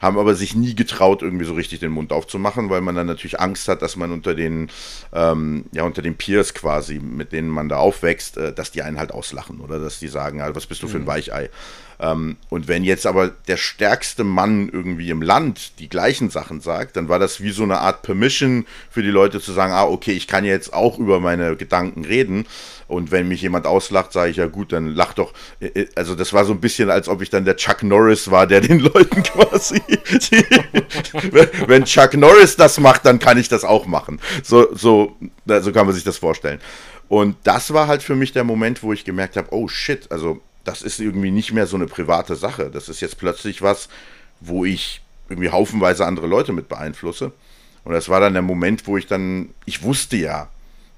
haben 0.00 0.18
aber 0.18 0.34
sich 0.34 0.56
nie 0.56 0.74
getraut, 0.74 1.22
irgendwie 1.22 1.44
so 1.44 1.54
richtig 1.54 1.78
den 1.80 1.92
Mund 1.92 2.12
aufzumachen, 2.12 2.70
weil 2.70 2.80
man 2.80 2.94
dann 2.94 3.06
natürlich 3.06 3.38
Angst 3.38 3.68
hat, 3.68 3.82
dass 3.82 3.96
man 3.96 4.10
unter 4.10 4.34
den, 4.34 4.68
ähm, 5.12 5.66
ja, 5.72 5.84
unter 5.84 6.02
den 6.02 6.16
Peers 6.16 6.54
quasi, 6.54 6.98
mit 6.98 7.32
denen 7.32 7.48
man 7.48 7.68
da 7.68 7.76
aufwächst, 7.76 8.36
äh, 8.36 8.52
dass 8.52 8.72
die 8.72 8.82
einen 8.82 8.98
halt 8.98 9.12
auslachen 9.12 9.60
oder 9.60 9.78
dass 9.78 10.00
die 10.00 10.08
sagen, 10.08 10.40
ah, 10.40 10.50
was 10.54 10.66
bist 10.66 10.82
du 10.82 10.88
für 10.88 10.96
ein 10.96 11.02
mhm. 11.02 11.06
Weichei. 11.06 11.50
Ähm, 12.02 12.36
und 12.50 12.66
wenn 12.66 12.82
jetzt 12.82 13.06
aber 13.06 13.28
der 13.28 13.56
stärkste 13.56 14.24
Mann 14.24 14.68
irgendwie 14.68 15.10
im 15.10 15.22
Land 15.22 15.78
die 15.78 15.88
gleichen 15.88 16.30
Sachen 16.30 16.60
sagt, 16.60 16.96
dann 16.96 17.08
war 17.08 17.20
das 17.20 17.40
wie 17.40 17.52
so 17.52 17.62
eine 17.62 17.78
Art 17.78 18.02
Permission 18.02 18.66
für 18.90 19.04
die 19.04 19.10
Leute 19.10 19.40
zu 19.40 19.52
sagen, 19.52 19.72
ah, 19.72 19.84
okay, 19.84 20.10
ich 20.10 20.26
kann 20.26 20.44
jetzt 20.44 20.74
auch 20.74 20.98
über 20.98 21.20
meine 21.20 21.54
Gedanken 21.56 22.04
reden. 22.04 22.46
Und 22.88 23.12
wenn 23.12 23.28
mich 23.28 23.40
jemand 23.40 23.66
auslacht, 23.66 24.12
sage 24.12 24.32
ich 24.32 24.36
ja 24.36 24.46
gut, 24.46 24.72
dann 24.72 24.88
lach 24.88 25.14
doch. 25.14 25.32
Also 25.94 26.16
das 26.16 26.32
war 26.32 26.44
so 26.44 26.52
ein 26.52 26.60
bisschen, 26.60 26.90
als 26.90 27.08
ob 27.08 27.22
ich 27.22 27.30
dann 27.30 27.44
der 27.44 27.56
Chuck 27.56 27.84
Norris 27.84 28.30
war, 28.32 28.48
der 28.48 28.60
den 28.60 28.80
Leuten 28.80 29.22
quasi. 29.22 29.80
wenn 31.68 31.84
Chuck 31.84 32.14
Norris 32.14 32.56
das 32.56 32.80
macht, 32.80 33.06
dann 33.06 33.20
kann 33.20 33.38
ich 33.38 33.48
das 33.48 33.64
auch 33.64 33.86
machen. 33.86 34.20
So, 34.42 34.74
so, 34.74 35.16
so 35.46 35.72
kann 35.72 35.86
man 35.86 35.94
sich 35.94 36.04
das 36.04 36.18
vorstellen. 36.18 36.60
Und 37.08 37.36
das 37.44 37.72
war 37.72 37.86
halt 37.86 38.02
für 38.02 38.16
mich 38.16 38.32
der 38.32 38.42
Moment, 38.42 38.82
wo 38.82 38.92
ich 38.92 39.04
gemerkt 39.04 39.36
habe, 39.36 39.48
oh 39.52 39.68
shit, 39.68 40.10
also 40.10 40.40
das 40.64 40.82
ist 40.82 41.00
irgendwie 41.00 41.30
nicht 41.30 41.52
mehr 41.52 41.66
so 41.66 41.76
eine 41.76 41.86
private 41.86 42.36
Sache. 42.36 42.70
Das 42.70 42.88
ist 42.88 43.00
jetzt 43.00 43.18
plötzlich 43.18 43.62
was, 43.62 43.88
wo 44.40 44.64
ich 44.64 45.02
irgendwie 45.28 45.50
haufenweise 45.50 46.06
andere 46.06 46.26
Leute 46.26 46.52
mit 46.52 46.68
beeinflusse. 46.68 47.32
Und 47.84 47.92
das 47.92 48.08
war 48.08 48.20
dann 48.20 48.34
der 48.34 48.42
Moment, 48.42 48.86
wo 48.86 48.96
ich 48.96 49.06
dann, 49.06 49.50
ich 49.64 49.82
wusste 49.82 50.16
ja, 50.16 50.48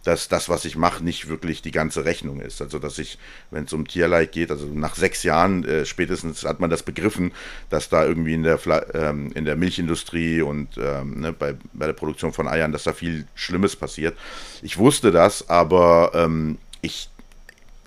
dass 0.05 0.29
das, 0.29 0.51
was 0.51 0.67
ich 0.67 0.77
mache, 0.77 1.03
nicht 1.03 1.29
wirklich 1.29 1.63
die 1.63 1.71
ganze 1.71 2.05
Rechnung 2.05 2.41
ist. 2.41 2.61
Also, 2.61 2.79
dass 2.79 2.99
ich, 2.99 3.19
wenn 3.51 3.65
es 3.65 3.73
um 3.73 3.89
Tierleid 3.89 4.33
geht, 4.33 4.51
also 4.51 4.67
nach 4.67 4.95
sechs 4.97 5.23
Jahren 5.23 5.65
äh, 5.65 5.87
spätestens 5.87 6.45
hat 6.45 6.61
man 6.61 6.69
das 6.69 6.83
begriffen, 6.83 7.33
dass 7.71 7.89
da 7.89 8.05
irgendwie 8.05 8.35
in 8.35 8.43
der, 8.43 8.61
ähm, 8.95 9.33
in 9.35 9.47
der 9.47 9.57
Milchindustrie 9.57 10.43
und 10.43 10.77
ähm, 10.77 11.21
ne, 11.21 11.33
bei, 11.33 11.55
bei 11.73 11.87
der 11.87 11.95
Produktion 11.95 12.35
von 12.35 12.47
Eiern, 12.47 12.73
dass 12.73 12.85
da 12.85 12.93
viel 12.93 13.27
Schlimmes 13.35 13.77
passiert. 13.77 14.17
Ich 14.61 14.77
wusste 14.77 15.11
das, 15.11 15.49
aber 15.49 16.13
ähm, 16.15 16.59
ich 16.83 17.09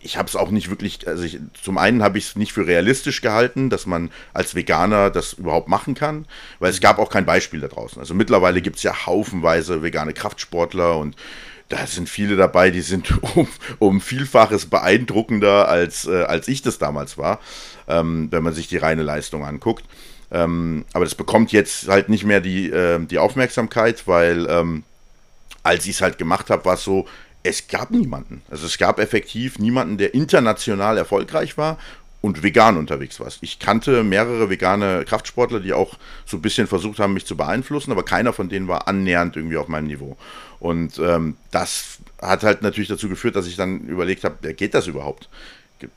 ich 0.02 0.18
habe 0.18 0.28
es 0.28 0.36
auch 0.36 0.52
nicht 0.52 0.70
wirklich, 0.70 1.08
also 1.08 1.24
ich, 1.24 1.40
zum 1.62 1.78
einen 1.78 2.04
habe 2.04 2.18
ich 2.18 2.30
es 2.30 2.36
nicht 2.36 2.54
für 2.54 2.68
realistisch 2.68 3.22
gehalten, 3.22 3.70
dass 3.70 3.86
man 3.86 4.12
als 4.34 4.56
Veganer 4.56 5.10
das 5.10 5.34
überhaupt 5.34 5.68
machen 5.68 5.96
kann, 5.96 6.26
weil 6.60 6.70
es 6.70 6.82
gab 6.82 7.00
auch 7.00 7.10
kein 7.10 7.26
Beispiel 7.26 7.60
da 7.60 7.68
draußen. 7.68 8.00
Also 8.00 8.14
mittlerweile 8.14 8.62
gibt 8.62 8.78
es 8.78 8.84
ja 8.84 9.06
haufenweise 9.06 9.82
vegane 9.82 10.14
Kraftsportler 10.14 10.98
und 10.98 11.16
da 11.70 11.86
sind 11.86 12.10
viele 12.10 12.36
dabei, 12.38 12.72
die 12.72 12.82
sind 12.82 13.22
um, 13.36 13.48
um 13.80 14.02
Vielfaches 14.02 14.68
beeindruckender, 14.68 15.68
als, 15.68 16.06
äh, 16.06 16.24
als 16.24 16.48
ich 16.48 16.62
das 16.62 16.78
damals 16.78 17.18
war, 17.18 17.40
ähm, 17.88 18.28
wenn 18.32 18.44
man 18.44 18.54
sich 18.54 18.68
die 18.68 18.78
reine 18.78 19.04
Leistung 19.04 19.46
anguckt. 19.46 19.84
Ähm, 20.30 20.86
aber 20.94 21.06
das 21.06 21.16
bekommt 21.16 21.52
jetzt 21.52 21.88
halt 21.88 22.10
nicht 22.10 22.26
mehr 22.26 22.42
die, 22.42 22.70
äh, 22.70 23.00
die 23.06 23.18
Aufmerksamkeit, 23.18 24.08
weil 24.08 24.46
ähm, 24.50 24.84
als 25.64 25.86
ich 25.86 25.96
es 25.96 26.02
halt 26.02 26.18
gemacht 26.18 26.50
habe, 26.50 26.66
war 26.66 26.76
es 26.76 26.84
so, 26.84 27.08
es 27.48 27.68
gab 27.68 27.92
niemanden. 27.92 28.42
Also 28.50 28.66
es 28.66 28.78
gab 28.78 29.00
effektiv 29.00 29.60
niemanden, 29.60 29.98
der 29.98 30.14
international 30.14 30.98
erfolgreich 30.98 31.58
war 31.58 31.78
und 32.22 32.44
vegan 32.44 32.78
unterwegs 32.78 33.20
war. 33.20 33.28
Ich 33.42 33.60
kannte 33.60 34.04
mehrere 34.04 34.50
vegane 34.50 35.06
Kraftsportler, 35.06 35.60
die 35.60 35.74
auch 35.74 35.96
so 36.26 36.38
ein 36.38 36.42
bisschen 36.42 36.68
versucht 36.68 37.00
haben, 37.00 37.14
mich 37.14 37.26
zu 37.26 37.38
beeinflussen, 37.38 37.92
aber 37.92 38.04
keiner 38.04 38.34
von 38.34 38.50
denen 38.50 38.68
war 38.68 38.88
annähernd 38.88 39.36
irgendwie 39.36 39.58
auf 39.58 39.68
meinem 39.68 39.88
Niveau. 39.88 40.18
Und 40.60 41.00
ähm, 41.00 41.38
das 41.52 42.00
hat 42.22 42.44
halt 42.44 42.64
natürlich 42.64 42.90
dazu 42.90 43.10
geführt, 43.10 43.36
dass 43.36 43.48
ich 43.48 43.56
dann 43.56 43.82
überlegt 43.82 44.24
habe, 44.24 44.54
geht 44.54 44.74
das 44.74 44.88
überhaupt? 44.88 45.30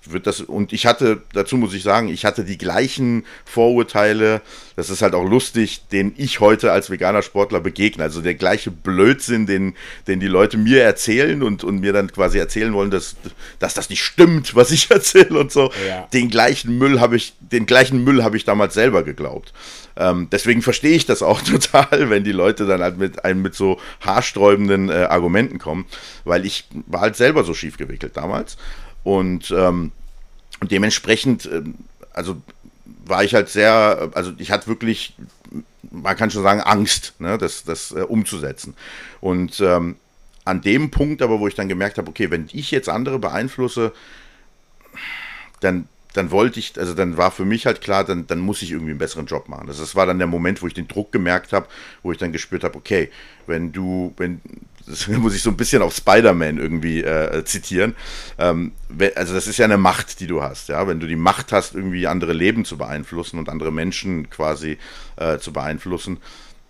Wird 0.05 0.27
das, 0.27 0.40
und 0.40 0.73
ich 0.73 0.87
hatte, 0.87 1.23
dazu 1.33 1.57
muss 1.57 1.75
ich 1.75 1.83
sagen, 1.83 2.09
ich 2.09 2.25
hatte 2.25 2.45
die 2.45 2.59
gleichen 2.59 3.25
Vorurteile, 3.45 4.43
das 4.77 4.90
ist 4.90 5.03
halt 5.03 5.14
auch 5.14 5.25
lustig, 5.25 5.83
den 5.93 6.14
ich 6.16 6.40
heute 6.40 6.73
als 6.73 6.90
veganer 6.90 7.23
Sportler 7.23 7.61
begegne. 7.61 8.03
Also 8.03 8.21
der 8.23 8.35
gleiche 8.35 8.71
Blödsinn, 8.71 9.47
den, 9.47 9.75
den 10.07 10.21
die 10.21 10.27
Leute 10.27 10.57
mir 10.57 10.83
erzählen 10.83 11.43
und, 11.43 11.64
und 11.64 11.81
mir 11.81 11.93
dann 11.93 12.11
quasi 12.12 12.38
erzählen 12.38 12.73
wollen, 12.73 12.90
dass, 12.90 13.16
dass 13.59 13.75
das 13.75 13.90
nicht 13.90 14.03
stimmt, 14.03 14.55
was 14.55 14.71
ich 14.71 14.90
erzähle 14.90 15.38
und 15.38 15.53
so. 15.53 15.71
Ja. 15.87 16.07
Den 16.12 16.31
gleichen 16.31 16.79
Müll 16.79 17.01
habe 17.01 17.16
ich, 17.16 17.35
den 17.40 17.66
gleichen 17.66 18.05
Müll 18.05 18.23
habe 18.23 18.37
ich 18.37 18.45
damals 18.45 18.75
selber 18.75 19.03
geglaubt. 19.03 19.53
Ähm, 19.97 20.29
deswegen 20.31 20.62
verstehe 20.62 20.97
ich 20.97 21.07
das 21.07 21.23
auch 21.23 21.43
total, 21.43 22.11
wenn 22.11 22.25
die 22.25 22.33
Leute 22.33 22.66
dann 22.66 22.81
halt 22.81 22.99
mit 22.99 23.25
einem 23.25 23.43
mit 23.43 23.55
so 23.55 23.81
haarsträubenden 24.01 24.88
äh, 24.88 25.07
Argumenten 25.11 25.59
kommen, 25.59 25.87
weil 26.25 26.47
ich 26.47 26.64
war 26.87 27.03
halt 27.03 27.16
selber 27.16 27.45
so 27.45 27.55
schief 27.55 27.77
gewickelt 27.77 28.16
damals. 28.16 28.57
Und, 29.05 29.51
ähm, 29.51 29.93
dementsprechend, 30.63 31.47
äh, 31.47 31.63
also 32.13 32.37
war 33.05 33.25
ich 33.25 33.35
halt 33.35 33.49
sehr, 33.49 34.11
also 34.15 34.33
ich 34.39 34.51
hatte 34.51 34.67
wirklich, 34.67 35.15
man 35.91 36.17
kann 36.17 36.31
schon 36.31 36.43
sagen, 36.43 36.61
Angst, 36.61 37.15
ne, 37.19 37.39
das, 37.39 37.65
das 37.65 37.93
äh, 37.93 38.03
umzusetzen. 38.03 38.75
Und 39.21 39.61
ähm, 39.61 39.97
an 40.45 40.61
dem 40.61 40.91
Punkt 40.91 41.23
aber, 41.23 41.41
wo 41.41 41.49
ich 41.49 41.55
dann 41.55 41.69
gemerkt 41.69 41.99
habe, 41.99 42.09
okay, 42.09 42.31
wenn 42.31 42.49
ich 42.53 42.71
jetzt 42.71 42.89
andere 42.89 43.19
beeinflusse, 43.19 43.93
dann, 45.61 45.89
dann 46.15 46.31
wollte 46.31 46.59
ich, 46.59 46.79
also 46.79 46.95
dann 46.95 47.17
war 47.17 47.31
für 47.31 47.45
mich 47.45 47.67
halt 47.67 47.81
klar, 47.81 48.05
dann, 48.05 48.27
dann 48.27 48.39
muss 48.39 48.63
ich 48.63 48.71
irgendwie 48.71 48.91
einen 48.91 48.99
besseren 48.99 49.27
Job 49.27 49.49
machen. 49.49 49.67
Das, 49.67 49.79
das 49.79 49.95
war 49.95 50.07
dann 50.07 50.19
der 50.19 50.27
Moment, 50.27 50.63
wo 50.63 50.67
ich 50.67 50.75
den 50.75 50.89
Druck 50.89 51.13
gemerkt 51.13 51.53
habe, 51.53 51.69
wo 52.03 52.13
ich 52.13 52.19
dann 52.19 52.33
gespürt 52.33 52.65
habe, 52.65 52.77
okay, 52.77 53.11
wenn 53.47 53.73
du, 53.73 54.15
wenn 54.17 54.41
das 54.90 55.09
muss 55.09 55.35
ich 55.35 55.42
so 55.42 55.50
ein 55.50 55.57
bisschen 55.57 55.83
auf 55.83 55.94
Spider-Man 55.94 56.59
irgendwie 56.59 57.03
äh, 57.03 57.44
zitieren. 57.44 57.94
Ähm, 58.38 58.72
also 59.14 59.35
das 59.35 59.46
ist 59.46 59.59
ja 59.59 59.64
eine 59.64 59.79
Macht, 59.79 60.20
die 60.20 60.26
du 60.26 60.42
hast, 60.42 60.68
ja. 60.68 60.87
Wenn 60.87 61.00
du 61.00 61.07
die 61.07 61.16
Macht 61.16 61.53
hast, 61.53 61.74
irgendwie 61.74 62.07
andere 62.07 62.33
Leben 62.33 62.64
zu 62.64 62.76
beeinflussen 62.76 63.38
und 63.38 63.48
andere 63.48 63.72
Menschen 63.72 64.29
quasi 64.31 64.79
äh, 65.16 65.38
zu 65.38 65.53
beeinflussen, 65.53 66.18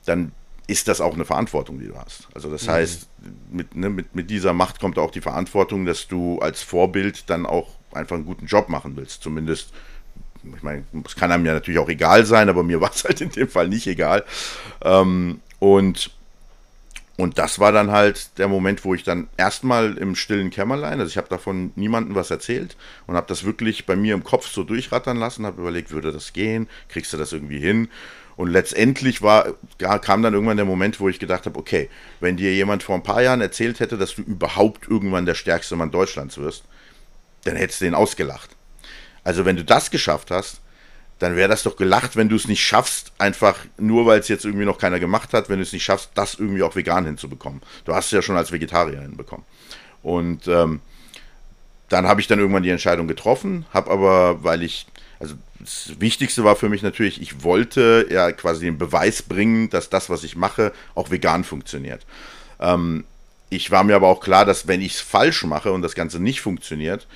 dann 0.04 0.32
ist 0.66 0.86
das 0.86 1.00
auch 1.00 1.14
eine 1.14 1.24
Verantwortung, 1.24 1.80
die 1.80 1.88
du 1.88 1.96
hast. 1.96 2.28
Also 2.32 2.48
das 2.48 2.66
mhm. 2.66 2.70
heißt, 2.70 3.08
mit, 3.50 3.74
ne, 3.74 3.90
mit, 3.90 4.14
mit 4.14 4.30
dieser 4.30 4.52
Macht 4.52 4.78
kommt 4.80 4.98
auch 4.98 5.10
die 5.10 5.20
Verantwortung, 5.20 5.84
dass 5.84 6.06
du 6.06 6.38
als 6.38 6.62
Vorbild 6.62 7.28
dann 7.28 7.44
auch 7.44 7.70
einfach 7.92 8.14
einen 8.14 8.24
guten 8.24 8.46
Job 8.46 8.68
machen 8.68 8.96
willst. 8.96 9.22
Zumindest, 9.22 9.72
ich 10.44 10.62
meine, 10.62 10.84
es 11.04 11.16
kann 11.16 11.32
einem 11.32 11.44
ja 11.44 11.54
natürlich 11.54 11.80
auch 11.80 11.88
egal 11.88 12.24
sein, 12.24 12.48
aber 12.48 12.62
mir 12.62 12.80
war 12.80 12.92
es 12.92 13.04
halt 13.04 13.20
in 13.20 13.30
dem 13.30 13.48
Fall 13.48 13.68
nicht 13.68 13.88
egal. 13.88 14.24
Ähm, 14.82 15.40
und 15.58 16.12
und 17.20 17.36
das 17.36 17.58
war 17.58 17.70
dann 17.70 17.90
halt 17.90 18.38
der 18.38 18.48
Moment, 18.48 18.82
wo 18.82 18.94
ich 18.94 19.02
dann 19.02 19.28
erstmal 19.36 19.98
im 19.98 20.14
stillen 20.14 20.48
Kämmerlein, 20.48 21.00
also 21.00 21.10
ich 21.10 21.18
habe 21.18 21.28
davon 21.28 21.70
niemandem 21.76 22.14
was 22.14 22.30
erzählt 22.30 22.78
und 23.06 23.14
habe 23.14 23.26
das 23.26 23.44
wirklich 23.44 23.84
bei 23.84 23.94
mir 23.94 24.14
im 24.14 24.24
Kopf 24.24 24.48
so 24.48 24.64
durchrattern 24.64 25.18
lassen, 25.18 25.44
habe 25.44 25.60
überlegt, 25.60 25.90
würde 25.90 26.12
das 26.12 26.32
gehen, 26.32 26.66
kriegst 26.88 27.12
du 27.12 27.18
das 27.18 27.34
irgendwie 27.34 27.58
hin? 27.58 27.88
Und 28.36 28.48
letztendlich 28.48 29.20
war, 29.20 29.52
kam 29.76 30.22
dann 30.22 30.32
irgendwann 30.32 30.56
der 30.56 30.64
Moment, 30.64 30.98
wo 30.98 31.10
ich 31.10 31.18
gedacht 31.18 31.44
habe, 31.44 31.58
okay, 31.58 31.90
wenn 32.20 32.38
dir 32.38 32.54
jemand 32.54 32.82
vor 32.82 32.94
ein 32.94 33.02
paar 33.02 33.20
Jahren 33.20 33.42
erzählt 33.42 33.80
hätte, 33.80 33.98
dass 33.98 34.14
du 34.14 34.22
überhaupt 34.22 34.88
irgendwann 34.88 35.26
der 35.26 35.34
stärkste 35.34 35.76
Mann 35.76 35.90
Deutschlands 35.90 36.38
wirst, 36.38 36.64
dann 37.44 37.56
hättest 37.56 37.82
du 37.82 37.84
den 37.84 37.94
ausgelacht. 37.94 38.56
Also 39.24 39.44
wenn 39.44 39.56
du 39.56 39.64
das 39.64 39.90
geschafft 39.90 40.30
hast, 40.30 40.62
dann 41.20 41.36
wäre 41.36 41.48
das 41.48 41.62
doch 41.62 41.76
gelacht, 41.76 42.16
wenn 42.16 42.30
du 42.30 42.36
es 42.36 42.48
nicht 42.48 42.64
schaffst, 42.64 43.12
einfach 43.18 43.56
nur 43.78 44.06
weil 44.06 44.20
es 44.20 44.28
jetzt 44.28 44.46
irgendwie 44.46 44.64
noch 44.64 44.78
keiner 44.78 44.98
gemacht 44.98 45.34
hat, 45.34 45.48
wenn 45.48 45.58
du 45.58 45.62
es 45.62 45.72
nicht 45.72 45.84
schaffst, 45.84 46.10
das 46.14 46.34
irgendwie 46.34 46.62
auch 46.62 46.74
vegan 46.74 47.04
hinzubekommen. 47.04 47.60
Du 47.84 47.94
hast 47.94 48.06
es 48.06 48.12
ja 48.12 48.22
schon 48.22 48.36
als 48.36 48.52
Vegetarier 48.52 49.02
hinbekommen. 49.02 49.44
Und 50.02 50.48
ähm, 50.48 50.80
dann 51.90 52.06
habe 52.06 52.22
ich 52.22 52.26
dann 52.26 52.38
irgendwann 52.38 52.62
die 52.62 52.70
Entscheidung 52.70 53.06
getroffen, 53.06 53.66
habe 53.74 53.90
aber, 53.90 54.42
weil 54.42 54.62
ich, 54.62 54.86
also 55.18 55.34
das 55.58 55.92
Wichtigste 55.98 56.42
war 56.42 56.56
für 56.56 56.70
mich 56.70 56.82
natürlich, 56.82 57.20
ich 57.20 57.44
wollte 57.44 58.06
ja 58.10 58.32
quasi 58.32 58.64
den 58.64 58.78
Beweis 58.78 59.22
bringen, 59.22 59.68
dass 59.68 59.90
das, 59.90 60.08
was 60.08 60.24
ich 60.24 60.36
mache, 60.36 60.72
auch 60.94 61.10
vegan 61.10 61.44
funktioniert. 61.44 62.06
Ähm, 62.60 63.04
ich 63.50 63.70
war 63.70 63.84
mir 63.84 63.96
aber 63.96 64.08
auch 64.08 64.20
klar, 64.20 64.46
dass 64.46 64.68
wenn 64.68 64.80
ich 64.80 64.94
es 64.94 65.00
falsch 65.00 65.44
mache 65.44 65.70
und 65.72 65.82
das 65.82 65.94
Ganze 65.94 66.18
nicht 66.18 66.40
funktioniert, 66.40 67.06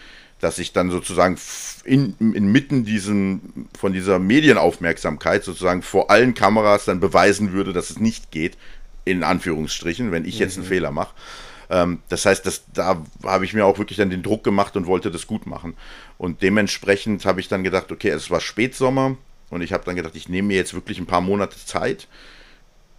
dass 0.44 0.58
ich 0.58 0.74
dann 0.74 0.90
sozusagen 0.90 1.38
in, 1.84 2.14
inmitten 2.18 2.84
diesen, 2.84 3.66
von 3.78 3.94
dieser 3.94 4.18
Medienaufmerksamkeit 4.18 5.42
sozusagen 5.42 5.80
vor 5.80 6.10
allen 6.10 6.34
Kameras 6.34 6.84
dann 6.84 7.00
beweisen 7.00 7.52
würde, 7.52 7.72
dass 7.72 7.88
es 7.88 7.98
nicht 7.98 8.30
geht, 8.30 8.58
in 9.06 9.24
Anführungsstrichen, 9.24 10.12
wenn 10.12 10.26
ich 10.26 10.38
jetzt 10.38 10.56
einen 10.56 10.66
mhm. 10.66 10.68
Fehler 10.68 10.90
mache. 10.90 11.14
Ähm, 11.70 12.00
das 12.10 12.26
heißt, 12.26 12.44
das, 12.44 12.64
da 12.74 13.02
habe 13.24 13.44
ich 13.46 13.54
mir 13.54 13.64
auch 13.64 13.78
wirklich 13.78 13.96
dann 13.96 14.10
den 14.10 14.22
Druck 14.22 14.44
gemacht 14.44 14.76
und 14.76 14.86
wollte 14.86 15.10
das 15.10 15.26
gut 15.26 15.46
machen. 15.46 15.74
Und 16.18 16.42
dementsprechend 16.42 17.24
habe 17.24 17.40
ich 17.40 17.48
dann 17.48 17.64
gedacht, 17.64 17.90
okay, 17.90 18.10
es 18.10 18.30
war 18.30 18.42
Spätsommer 18.42 19.16
und 19.48 19.62
ich 19.62 19.72
habe 19.72 19.84
dann 19.86 19.96
gedacht, 19.96 20.14
ich 20.14 20.28
nehme 20.28 20.48
mir 20.48 20.58
jetzt 20.58 20.74
wirklich 20.74 20.98
ein 20.98 21.06
paar 21.06 21.22
Monate 21.22 21.56
Zeit 21.64 22.06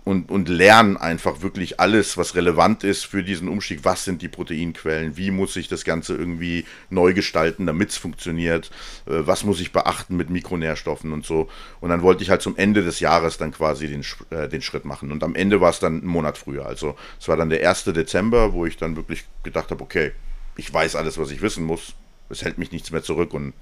und, 0.05 0.29
und 0.29 0.47
lernen 0.47 0.97
einfach 0.97 1.41
wirklich 1.41 1.79
alles, 1.79 2.15
was 2.15 2.35
relevant 2.35 2.83
ist 2.83 3.05
für 3.05 3.23
diesen 3.23 3.49
Umstieg. 3.49 3.79
Was 3.83 4.05
sind 4.05 4.21
die 4.21 4.27
Proteinquellen? 4.27 5.17
Wie 5.17 5.31
muss 5.31 5.55
ich 5.55 5.67
das 5.67 5.83
Ganze 5.83 6.15
irgendwie 6.15 6.65
neu 6.91 7.13
gestalten, 7.13 7.65
damit 7.65 7.89
es 7.89 7.97
funktioniert? 7.97 8.69
Äh, 9.07 9.25
was 9.25 9.43
muss 9.43 9.59
ich 9.59 9.71
beachten 9.71 10.15
mit 10.15 10.29
Mikronährstoffen 10.29 11.11
und 11.11 11.25
so? 11.25 11.49
Und 11.81 11.89
dann 11.89 12.03
wollte 12.03 12.21
ich 12.21 12.29
halt 12.29 12.43
zum 12.43 12.55
Ende 12.55 12.83
des 12.83 12.99
Jahres 12.99 13.39
dann 13.39 13.51
quasi 13.51 13.87
den, 13.87 14.05
äh, 14.29 14.47
den 14.47 14.61
Schritt 14.61 14.85
machen. 14.85 15.11
Und 15.11 15.23
am 15.23 15.33
Ende 15.33 15.59
war 15.59 15.71
es 15.71 15.79
dann 15.79 16.01
einen 16.01 16.07
Monat 16.07 16.37
früher. 16.37 16.67
Also 16.67 16.95
es 17.19 17.27
war 17.27 17.35
dann 17.35 17.49
der 17.49 17.67
1. 17.67 17.85
Dezember, 17.85 18.53
wo 18.53 18.67
ich 18.67 18.77
dann 18.77 18.95
wirklich 18.95 19.25
gedacht 19.41 19.71
habe, 19.71 19.83
okay, 19.83 20.11
ich 20.55 20.71
weiß 20.71 20.95
alles, 20.95 21.17
was 21.17 21.31
ich 21.31 21.41
wissen 21.41 21.65
muss. 21.65 21.95
Es 22.29 22.43
hält 22.43 22.59
mich 22.59 22.71
nichts 22.71 22.91
mehr 22.91 23.01
zurück 23.01 23.33
und 23.33 23.53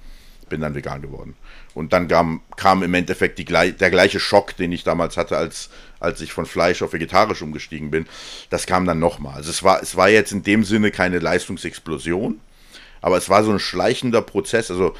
bin 0.48 0.60
dann 0.60 0.74
vegan 0.74 1.02
geworden. 1.02 1.36
Und 1.74 1.92
dann 1.92 2.08
kam, 2.08 2.42
kam 2.56 2.82
im 2.82 2.94
Endeffekt 2.94 3.38
die, 3.38 3.44
der 3.44 3.90
gleiche 3.90 4.20
Schock, 4.20 4.56
den 4.56 4.72
ich 4.72 4.84
damals 4.84 5.16
hatte, 5.16 5.36
als, 5.36 5.70
als 6.00 6.20
ich 6.20 6.32
von 6.32 6.46
Fleisch 6.46 6.82
auf 6.82 6.92
vegetarisch 6.92 7.42
umgestiegen 7.42 7.90
bin. 7.90 8.06
Das 8.50 8.66
kam 8.66 8.84
dann 8.86 8.98
nochmal. 8.98 9.34
Also 9.34 9.50
es 9.50 9.62
war, 9.62 9.82
es 9.82 9.96
war 9.96 10.08
jetzt 10.08 10.32
in 10.32 10.42
dem 10.42 10.64
Sinne 10.64 10.90
keine 10.90 11.18
Leistungsexplosion, 11.18 12.40
aber 13.00 13.16
es 13.16 13.28
war 13.28 13.44
so 13.44 13.50
ein 13.50 13.58
schleichender 13.58 14.22
Prozess. 14.22 14.70
Also 14.70 14.94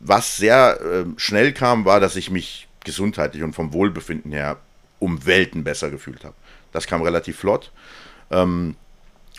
was 0.00 0.36
sehr 0.36 0.80
äh, 0.80 1.04
schnell 1.16 1.52
kam, 1.52 1.84
war, 1.84 2.00
dass 2.00 2.16
ich 2.16 2.30
mich 2.30 2.68
gesundheitlich 2.84 3.42
und 3.42 3.54
vom 3.54 3.72
Wohlbefinden 3.72 4.32
her 4.32 4.58
um 4.98 5.26
Welten 5.26 5.64
besser 5.64 5.90
gefühlt 5.90 6.24
habe. 6.24 6.34
Das 6.72 6.86
kam 6.86 7.02
relativ 7.02 7.38
flott. 7.38 7.72
Ähm, 8.30 8.76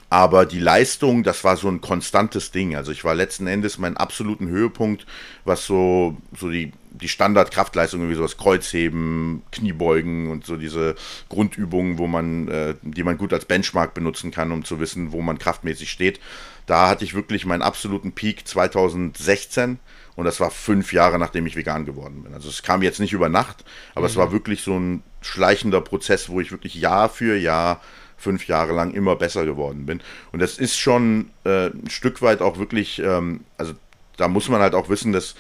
aber 0.10 0.46
die 0.46 0.60
Leistung, 0.60 1.24
das 1.24 1.44
war 1.44 1.58
so 1.58 1.68
ein 1.68 1.82
konstantes 1.82 2.52
Ding. 2.52 2.76
Also 2.76 2.92
ich 2.92 3.04
war 3.04 3.14
letzten 3.14 3.46
Endes 3.48 3.78
mein 3.78 3.98
absoluten 3.98 4.48
Höhepunkt, 4.48 5.06
was 5.44 5.66
so, 5.66 6.16
so 6.38 6.50
die, 6.50 6.72
die 6.92 7.10
Standardkraftleistung, 7.10 8.10
wie 8.10 8.16
sowas 8.16 8.38
Kreuzheben, 8.38 9.44
Kniebeugen 9.52 10.30
und 10.30 10.46
so 10.46 10.56
diese 10.56 10.96
Grundübungen, 11.28 11.98
wo 11.98 12.08
man, 12.08 12.48
äh, 12.48 12.76
die 12.84 13.04
man 13.04 13.18
gut 13.18 13.34
als 13.34 13.46
Benchmark 13.46 13.94
benutzen 13.94 14.32
kann, 14.32 14.54
um 14.54 14.64
zu 14.64 14.80
wissen, 14.80 15.12
wo 15.12 15.22
man 15.22 15.40
kraftmäßig 15.40 15.92
steht. 15.92 16.22
Da 16.68 16.88
hatte 16.88 17.04
ich 17.04 17.14
wirklich 17.14 17.46
meinen 17.46 17.62
absoluten 17.62 18.14
Peak 18.14 18.48
2016 18.48 19.80
und 20.16 20.26
das 20.26 20.40
war 20.40 20.52
fünf 20.52 20.94
Jahre, 20.94 21.20
nachdem 21.20 21.46
ich 21.48 21.58
vegan 21.58 21.86
geworden 21.86 22.24
bin. 22.24 22.34
Also 22.34 22.48
es 22.50 22.64
kam 22.64 22.82
jetzt 22.82 23.00
nicht 23.00 23.14
über 23.14 23.28
Nacht, 23.28 23.66
aber 23.94 24.06
mhm. 24.06 24.12
es 24.12 24.16
war 24.16 24.32
wirklich 24.32 24.62
so 24.62 24.80
ein 24.80 25.04
schleichender 25.22 25.82
Prozess, 25.82 26.30
wo 26.30 26.40
ich 26.40 26.52
wirklich 26.52 26.76
Jahr 26.76 27.10
für 27.10 27.36
Jahr 27.36 27.82
fünf 28.18 28.48
Jahre 28.48 28.74
lang 28.74 28.94
immer 28.94 29.16
besser 29.16 29.46
geworden 29.46 29.86
bin. 29.86 30.02
Und 30.32 30.40
das 30.42 30.58
ist 30.58 30.78
schon 30.78 31.30
äh, 31.46 31.68
ein 31.68 31.90
Stück 31.90 32.22
weit 32.22 32.42
auch 32.42 32.58
wirklich, 32.58 33.00
ähm, 33.00 33.42
also 33.58 33.74
da 34.18 34.28
muss 34.28 34.50
man 34.50 34.62
halt 34.62 34.74
auch 34.74 34.90
wissen, 34.90 35.14
dass, 35.14 35.36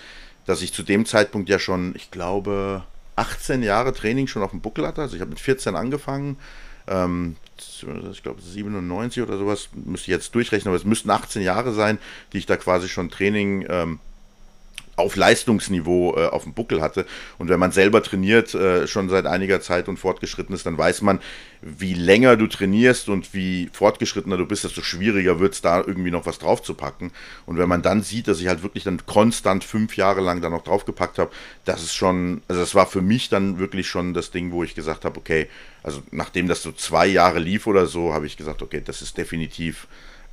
dass 0.45 0.61
ich 0.61 0.73
zu 0.73 0.83
dem 0.83 1.05
Zeitpunkt 1.05 1.49
ja 1.49 1.59
schon, 1.59 1.93
ich 1.95 2.11
glaube, 2.11 2.83
18 3.15 3.63
Jahre 3.63 3.93
Training 3.93 4.27
schon 4.27 4.43
auf 4.43 4.51
dem 4.51 4.61
Buckel 4.61 4.85
hatte. 4.87 5.01
Also 5.01 5.15
ich 5.15 5.21
habe 5.21 5.31
mit 5.31 5.39
14 5.39 5.75
angefangen. 5.75 6.37
Ähm, 6.87 7.35
ich 8.11 8.23
glaube 8.23 8.41
97 8.41 9.23
oder 9.23 9.37
sowas, 9.37 9.69
müsste 9.73 10.11
ich 10.11 10.15
jetzt 10.15 10.35
durchrechnen, 10.35 10.69
aber 10.69 10.77
es 10.77 10.85
müssten 10.85 11.09
18 11.09 11.41
Jahre 11.41 11.73
sein, 11.73 11.97
die 12.31 12.37
ich 12.37 12.45
da 12.45 12.55
quasi 12.55 12.87
schon 12.87 13.09
Training 13.09 13.65
ähm, 13.67 13.99
auf 14.97 15.15
Leistungsniveau 15.15 16.17
äh, 16.17 16.25
auf 16.25 16.43
dem 16.43 16.53
Buckel 16.53 16.81
hatte. 16.81 17.05
Und 17.37 17.49
wenn 17.49 17.59
man 17.59 17.71
selber 17.71 18.01
trainiert, 18.03 18.53
äh, 18.55 18.87
schon 18.87 19.09
seit 19.09 19.27
einiger 19.27 19.61
Zeit 19.61 19.87
und 19.87 19.97
fortgeschritten 19.97 20.53
ist, 20.53 20.65
dann 20.65 20.77
weiß 20.77 21.03
man, 21.03 21.19
wie 21.61 21.93
länger 21.93 22.35
du 22.35 22.47
trainierst 22.47 23.07
und 23.07 23.33
wie 23.33 23.69
fortgeschrittener 23.71 24.37
du 24.37 24.45
bist, 24.45 24.63
desto 24.63 24.81
schwieriger 24.81 25.39
wird 25.39 25.53
es 25.53 25.61
da 25.61 25.77
irgendwie 25.77 26.09
noch 26.09 26.25
was 26.25 26.39
draufzupacken. 26.39 27.11
Und 27.45 27.59
wenn 27.59 27.69
man 27.69 27.83
dann 27.83 28.01
sieht, 28.01 28.27
dass 28.27 28.41
ich 28.41 28.47
halt 28.47 28.63
wirklich 28.63 28.83
dann 28.83 29.05
konstant 29.05 29.63
fünf 29.63 29.95
Jahre 29.97 30.21
lang 30.21 30.41
da 30.41 30.49
noch 30.49 30.63
draufgepackt 30.63 31.19
habe, 31.19 31.31
das 31.63 31.83
ist 31.83 31.93
schon, 31.93 32.41
also 32.47 32.59
das 32.59 32.73
war 32.73 32.87
für 32.87 33.01
mich 33.01 33.29
dann 33.29 33.59
wirklich 33.59 33.87
schon 33.87 34.15
das 34.15 34.31
Ding, 34.31 34.51
wo 34.51 34.63
ich 34.63 34.73
gesagt 34.73 35.05
habe, 35.05 35.19
okay, 35.19 35.47
also 35.83 36.01
nachdem 36.09 36.47
das 36.47 36.63
so 36.63 36.71
zwei 36.71 37.05
Jahre 37.05 37.37
lief 37.37 37.67
oder 37.67 37.85
so, 37.85 38.13
habe 38.13 38.25
ich 38.25 38.35
gesagt, 38.35 38.63
okay, 38.63 38.81
das 38.83 39.03
ist 39.03 39.17
definitiv 39.17 39.87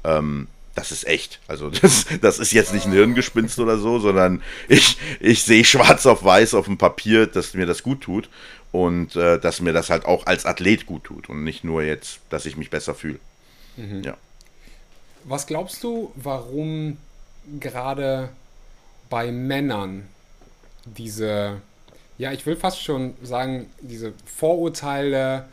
ähm, 0.05 0.49
das 0.75 0.93
ist 0.93 1.07
echt. 1.07 1.41
Also 1.47 1.71
das, 1.83 2.07
das 2.21 2.39
ist 2.39 2.53
jetzt 2.53 2.73
nicht 2.73 2.87
ein 2.87 2.93
Hirngespinst 2.93 3.59
oder 3.59 3.79
so, 3.79 3.99
sondern 3.99 4.43
ich, 4.69 4.97
ich 5.21 5.45
sehe 5.45 5.65
schwarz 5.65 6.07
auf 6.07 6.25
weiß 6.25 6.55
auf 6.55 6.67
dem 6.67 6.79
Papier, 6.79 7.27
dass 7.27 7.55
mir 7.55 7.67
das 7.67 7.83
gut 7.83 8.03
tut 8.03 8.29
und 8.73 9.17
äh, 9.17 9.39
dass 9.39 9.61
mir 9.61 9.73
das 9.73 9.91
halt 9.91 10.05
auch 10.05 10.27
als 10.27 10.47
Athlet 10.47 10.87
gut 10.87 11.05
tut 11.05 11.29
und 11.29 11.45
nicht 11.45 11.65
nur 11.65 11.83
jetzt, 11.83 12.21
dass 12.31 12.47
ich 12.47 12.57
mich 12.57 12.71
besser 12.71 12.95
fühle. 12.95 13.19
Mhm. 13.77 14.03
Ja. 14.03 14.17
Was 15.25 15.47
glaubst 15.47 15.83
du, 15.83 16.13
warum 16.17 16.99
gerade 17.61 18.31
bei 19.09 19.31
Männern 19.31 20.09
diese, 20.85 21.61
ja, 22.19 22.33
ich 22.33 22.45
will 22.47 22.57
fast 22.57 22.83
schon 22.83 23.15
sagen, 23.23 23.71
diese 23.81 24.13
Vorurteile 24.27 25.47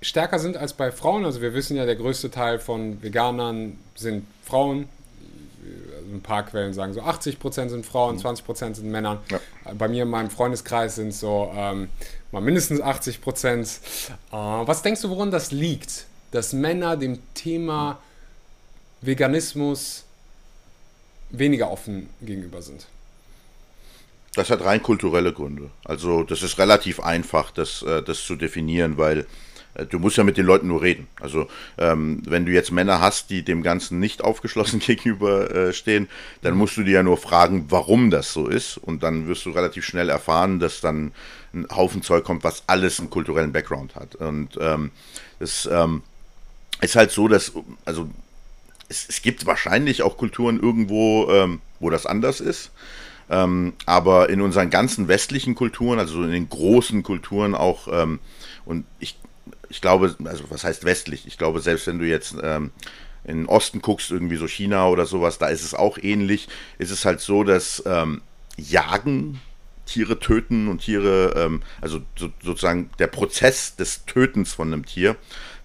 stärker 0.00 0.38
sind 0.38 0.56
als 0.56 0.72
bei 0.72 0.92
Frauen. 0.92 1.24
Also 1.24 1.40
wir 1.40 1.54
wissen 1.54 1.76
ja, 1.76 1.86
der 1.86 1.96
größte 1.96 2.30
Teil 2.30 2.58
von 2.58 3.02
Veganern 3.02 3.78
sind 3.94 4.26
Frauen. 4.44 4.88
Also 5.96 6.12
ein 6.12 6.22
paar 6.22 6.44
Quellen 6.44 6.72
sagen 6.72 6.94
so 6.94 7.02
80% 7.02 7.68
sind 7.68 7.84
Frauen, 7.84 8.18
20% 8.18 8.68
mhm. 8.68 8.74
sind 8.74 8.90
Männer. 8.90 9.20
Ja. 9.30 9.40
Bei 9.74 9.88
mir 9.88 10.04
in 10.04 10.10
meinem 10.10 10.30
Freundeskreis 10.30 10.96
sind 10.96 11.12
so 11.12 11.52
ähm, 11.54 11.88
mal 12.32 12.40
mindestens 12.40 12.80
80%. 12.80 13.80
Äh, 14.30 14.32
was 14.32 14.82
denkst 14.82 15.02
du, 15.02 15.10
woran 15.10 15.30
das 15.30 15.50
liegt, 15.50 16.06
dass 16.30 16.52
Männer 16.52 16.96
dem 16.96 17.18
Thema 17.34 17.98
Veganismus 19.00 20.04
weniger 21.30 21.70
offen 21.70 22.08
gegenüber 22.20 22.62
sind? 22.62 22.86
Das 24.34 24.50
hat 24.50 24.64
rein 24.64 24.82
kulturelle 24.82 25.32
Gründe. 25.32 25.70
Also 25.84 26.22
das 26.22 26.42
ist 26.42 26.58
relativ 26.58 27.00
einfach, 27.00 27.50
das, 27.50 27.82
äh, 27.82 28.02
das 28.02 28.24
zu 28.24 28.36
definieren, 28.36 28.96
weil 28.96 29.26
du 29.90 29.98
musst 29.98 30.16
ja 30.16 30.24
mit 30.24 30.36
den 30.36 30.46
Leuten 30.46 30.68
nur 30.68 30.82
reden. 30.82 31.06
Also 31.20 31.48
ähm, 31.78 32.22
wenn 32.26 32.46
du 32.46 32.52
jetzt 32.52 32.72
Männer 32.72 33.00
hast, 33.00 33.30
die 33.30 33.42
dem 33.42 33.62
Ganzen 33.62 33.98
nicht 34.00 34.22
aufgeschlossen 34.22 34.78
gegenüberstehen, 34.86 36.04
äh, 36.04 36.08
dann 36.42 36.54
musst 36.54 36.76
du 36.76 36.82
dir 36.82 36.94
ja 36.94 37.02
nur 37.02 37.16
fragen, 37.16 37.66
warum 37.68 38.10
das 38.10 38.32
so 38.32 38.48
ist. 38.48 38.76
Und 38.78 39.02
dann 39.02 39.28
wirst 39.28 39.46
du 39.46 39.50
relativ 39.50 39.84
schnell 39.84 40.08
erfahren, 40.08 40.58
dass 40.58 40.80
dann 40.80 41.12
ein 41.54 41.66
Haufen 41.74 42.02
Zeug 42.02 42.24
kommt, 42.24 42.44
was 42.44 42.64
alles 42.66 42.98
einen 43.00 43.10
kulturellen 43.10 43.52
Background 43.52 43.94
hat. 43.94 44.16
Und 44.16 44.58
ähm, 44.60 44.90
das, 45.38 45.68
ähm, 45.70 46.02
ist 46.80 46.96
halt 46.96 47.10
so, 47.10 47.28
dass, 47.28 47.52
also 47.84 48.08
es, 48.88 49.06
es 49.08 49.22
gibt 49.22 49.46
wahrscheinlich 49.46 50.02
auch 50.02 50.16
Kulturen 50.16 50.60
irgendwo, 50.60 51.28
ähm, 51.30 51.60
wo 51.80 51.90
das 51.90 52.06
anders 52.06 52.40
ist. 52.40 52.70
Ähm, 53.30 53.74
aber 53.84 54.30
in 54.30 54.40
unseren 54.40 54.70
ganzen 54.70 55.08
westlichen 55.08 55.54
Kulturen, 55.54 55.98
also 55.98 56.22
in 56.22 56.30
den 56.30 56.48
großen 56.48 57.02
Kulturen 57.02 57.54
auch, 57.54 57.88
ähm, 57.90 58.20
und 58.64 58.86
ich, 59.00 59.18
ich 59.68 59.80
glaube, 59.80 60.16
also 60.24 60.44
was 60.50 60.64
heißt 60.64 60.84
westlich? 60.84 61.26
Ich 61.26 61.38
glaube, 61.38 61.60
selbst 61.60 61.86
wenn 61.86 61.98
du 61.98 62.06
jetzt 62.06 62.36
ähm, 62.42 62.70
in 63.24 63.38
den 63.38 63.46
Osten 63.46 63.82
guckst, 63.82 64.10
irgendwie 64.10 64.36
so 64.36 64.46
China 64.46 64.88
oder 64.88 65.06
sowas, 65.06 65.38
da 65.38 65.48
ist 65.48 65.64
es 65.64 65.74
auch 65.74 65.98
ähnlich. 65.98 66.48
Ist 66.78 66.90
es 66.90 67.04
halt 67.04 67.20
so, 67.20 67.44
dass 67.44 67.82
ähm, 67.86 68.22
Jagen, 68.56 69.40
Tiere 69.86 70.18
töten 70.18 70.68
und 70.68 70.82
Tiere, 70.82 71.34
ähm, 71.36 71.62
also 71.80 72.00
so, 72.16 72.30
sozusagen 72.42 72.90
der 72.98 73.06
Prozess 73.06 73.76
des 73.76 74.04
Tötens 74.04 74.52
von 74.52 74.72
einem 74.72 74.84
Tier, 74.84 75.16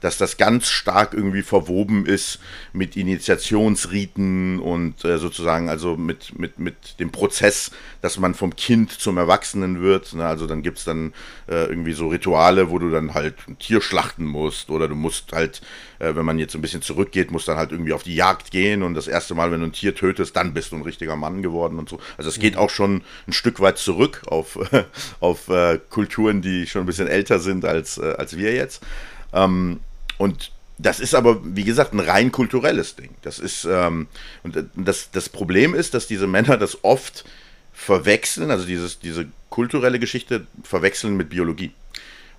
dass 0.04 0.18
das 0.18 0.36
ganz 0.36 0.68
stark 0.68 1.14
irgendwie 1.14 1.44
verwoben 1.44 2.06
ist 2.06 2.40
mit 2.74 2.98
Initiationsriten 2.98 4.60
und 4.60 5.06
äh, 5.06 5.18
sozusagen 5.18 5.70
also 5.70 5.96
mit, 5.96 6.38
mit, 6.38 6.60
mit 6.60 7.00
dem 7.00 7.10
Prozess, 7.10 7.72
dass 8.02 8.20
man 8.20 8.34
vom 8.34 8.54
Kind 8.54 8.92
zum 8.92 9.18
Erwachsenen 9.18 9.82
wird. 9.82 10.14
Ne? 10.14 10.26
Also 10.26 10.46
dann 10.46 10.62
gibt 10.62 10.80
es 10.80 10.84
dann 10.84 11.14
äh, 11.48 11.68
irgendwie 11.68 11.94
so 11.94 12.10
Rituale, 12.10 12.70
wo 12.70 12.80
du 12.80 12.90
dann 12.92 13.14
halt 13.14 13.36
ein 13.48 13.58
Tier 13.58 13.80
schlachten 13.80 14.26
musst 14.26 14.70
oder 14.70 14.90
du 14.90 14.96
musst 14.96 15.32
halt, 15.32 15.62
äh, 16.00 16.14
wenn 16.14 16.26
man 16.26 16.38
jetzt 16.38 16.54
ein 16.54 16.62
bisschen 16.62 16.82
zurückgeht, 16.82 17.32
musst 17.32 17.48
dann 17.48 17.56
halt 17.56 17.72
irgendwie 17.72 17.94
auf 17.94 18.04
die 18.04 18.16
Jagd 18.16 18.52
gehen 18.52 18.84
und 18.84 18.96
das 18.96 19.08
erste 19.08 19.36
Mal, 19.36 19.54
wenn 19.54 19.62
du 19.62 19.68
ein 19.68 19.72
Tier 19.72 19.96
tötest, 19.96 20.36
dann 20.36 20.54
bist 20.54 20.74
du 20.74 20.76
ein 20.76 20.82
richtiger 20.82 21.16
Mann 21.16 21.42
geworden 21.42 21.80
und 21.80 21.88
so. 21.88 22.02
Also 22.18 22.30
es 22.30 22.40
geht 22.40 22.56
mhm. 22.56 22.60
auch 22.60 22.70
schon 22.70 23.04
ein 23.26 23.32
Stück 23.32 23.62
weit 23.62 23.78
zurück 23.78 24.24
auf, 24.26 24.60
auf 25.22 25.48
äh, 25.48 25.80
Kulturen, 25.90 26.42
die 26.42 26.68
schon 26.68 26.82
ein 26.82 26.88
bisschen 26.88 27.08
älter 27.08 27.40
sind 27.40 27.64
als, 27.64 27.98
äh, 27.98 28.16
als 28.18 28.36
wir 28.36 28.54
jetzt. 28.54 28.84
Ähm, 29.32 29.80
und 30.18 30.52
das 30.78 31.00
ist 31.00 31.14
aber, 31.14 31.40
wie 31.44 31.64
gesagt, 31.64 31.94
ein 31.94 32.00
rein 32.00 32.32
kulturelles 32.32 32.96
Ding. 32.96 33.12
Das 33.22 33.40
ist, 33.40 33.66
ähm, 33.66 34.08
und 34.42 34.58
das, 34.76 35.12
das 35.12 35.30
Problem 35.30 35.76
ist, 35.76 35.94
dass 35.94 36.08
diese 36.08 36.28
Männer 36.28 36.58
das 36.58 36.84
oft 36.84 37.26
verwechseln, 37.74 38.52
also 38.52 38.66
dieses, 38.66 39.00
diese 39.00 39.28
kulturelle 39.50 40.00
Geschichte 40.00 40.48
verwechseln 40.64 41.16
mit 41.16 41.30
Biologie 41.30 41.72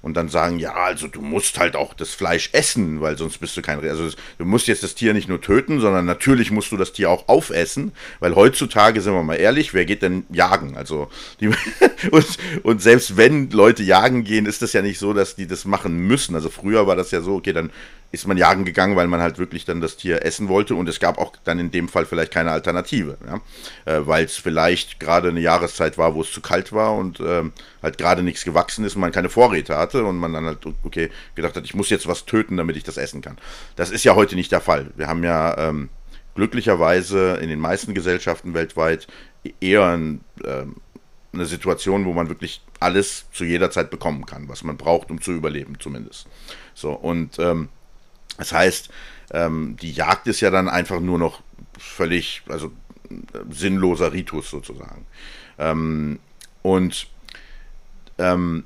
und 0.04 0.18
dann 0.18 0.28
sagen, 0.28 0.58
ja, 0.58 0.74
also 0.74 1.08
du 1.08 1.22
musst 1.22 1.58
halt 1.58 1.76
auch 1.76 1.94
das 1.94 2.10
Fleisch 2.10 2.50
essen, 2.52 3.00
weil 3.00 3.16
sonst 3.16 3.38
bist 3.38 3.56
du 3.56 3.62
kein, 3.62 3.80
also 3.80 4.10
du 4.36 4.44
musst 4.44 4.66
jetzt 4.66 4.82
das 4.82 4.94
Tier 4.94 5.14
nicht 5.14 5.30
nur 5.30 5.40
töten, 5.40 5.80
sondern 5.80 6.04
natürlich 6.04 6.50
musst 6.50 6.70
du 6.72 6.76
das 6.76 6.92
Tier 6.92 7.08
auch 7.08 7.26
aufessen, 7.26 7.92
weil 8.20 8.34
heutzutage, 8.36 9.00
sind 9.00 9.14
wir 9.14 9.22
mal 9.22 9.36
ehrlich, 9.36 9.72
wer 9.72 9.86
geht 9.86 10.02
denn 10.02 10.26
jagen? 10.30 10.76
Also, 10.76 11.08
die, 11.40 11.48
und, 12.10 12.26
und 12.64 12.82
selbst 12.82 13.16
wenn 13.16 13.48
Leute 13.48 13.82
jagen 13.82 14.24
gehen, 14.24 14.44
ist 14.44 14.60
das 14.60 14.74
ja 14.74 14.82
nicht 14.82 14.98
so, 14.98 15.14
dass 15.14 15.36
die 15.36 15.46
das 15.46 15.64
machen 15.64 15.96
müssen. 15.96 16.34
Also 16.34 16.50
früher 16.50 16.86
war 16.86 16.96
das 16.96 17.10
ja 17.10 17.22
so, 17.22 17.36
okay, 17.36 17.54
dann 17.54 17.70
ist 18.14 18.26
man 18.26 18.36
jagen 18.36 18.64
gegangen, 18.64 18.96
weil 18.96 19.08
man 19.08 19.20
halt 19.20 19.38
wirklich 19.38 19.64
dann 19.64 19.80
das 19.80 19.96
Tier 19.96 20.24
essen 20.24 20.48
wollte 20.48 20.74
und 20.74 20.88
es 20.88 21.00
gab 21.00 21.18
auch 21.18 21.32
dann 21.44 21.58
in 21.58 21.70
dem 21.70 21.88
Fall 21.88 22.06
vielleicht 22.06 22.32
keine 22.32 22.52
Alternative, 22.52 23.18
ja? 23.26 23.40
äh, 23.92 24.06
weil 24.06 24.24
es 24.24 24.36
vielleicht 24.36 25.00
gerade 25.00 25.28
eine 25.28 25.40
Jahreszeit 25.40 25.98
war, 25.98 26.14
wo 26.14 26.22
es 26.22 26.32
zu 26.32 26.40
kalt 26.40 26.72
war 26.72 26.94
und 26.94 27.20
ähm, 27.20 27.52
halt 27.82 27.98
gerade 27.98 28.22
nichts 28.22 28.44
gewachsen 28.44 28.84
ist 28.84 28.94
und 28.94 29.00
man 29.00 29.12
keine 29.12 29.28
Vorräte 29.28 29.76
hatte 29.76 30.04
und 30.04 30.16
man 30.16 30.32
dann 30.32 30.46
halt, 30.46 30.58
okay, 30.84 31.10
gedacht 31.34 31.56
hat, 31.56 31.64
ich 31.64 31.74
muss 31.74 31.90
jetzt 31.90 32.06
was 32.06 32.24
töten, 32.24 32.56
damit 32.56 32.76
ich 32.76 32.84
das 32.84 32.96
essen 32.96 33.20
kann. 33.20 33.36
Das 33.76 33.90
ist 33.90 34.04
ja 34.04 34.14
heute 34.14 34.36
nicht 34.36 34.52
der 34.52 34.60
Fall. 34.60 34.90
Wir 34.96 35.08
haben 35.08 35.24
ja 35.24 35.58
ähm, 35.58 35.88
glücklicherweise 36.34 37.34
in 37.40 37.48
den 37.48 37.58
meisten 37.60 37.94
Gesellschaften 37.94 38.54
weltweit 38.54 39.08
eher 39.60 39.84
ein, 39.86 40.20
ähm, 40.44 40.76
eine 41.32 41.46
Situation, 41.46 42.04
wo 42.04 42.12
man 42.12 42.28
wirklich 42.28 42.62
alles 42.78 43.26
zu 43.32 43.44
jeder 43.44 43.70
Zeit 43.70 43.90
bekommen 43.90 44.24
kann, 44.24 44.48
was 44.48 44.62
man 44.62 44.76
braucht, 44.76 45.10
um 45.10 45.20
zu 45.20 45.32
überleben 45.32 45.80
zumindest. 45.80 46.28
So, 46.74 46.92
und 46.92 47.38
ähm, 47.38 47.68
das 48.38 48.52
heißt, 48.52 48.90
ähm, 49.32 49.76
die 49.80 49.92
Jagd 49.92 50.26
ist 50.26 50.40
ja 50.40 50.50
dann 50.50 50.68
einfach 50.68 51.00
nur 51.00 51.18
noch 51.18 51.42
völlig, 51.78 52.42
also 52.48 52.72
sinnloser 53.50 54.12
Ritus 54.12 54.50
sozusagen. 54.50 55.06
Ähm, 55.58 56.18
und 56.62 57.08
ähm, 58.18 58.64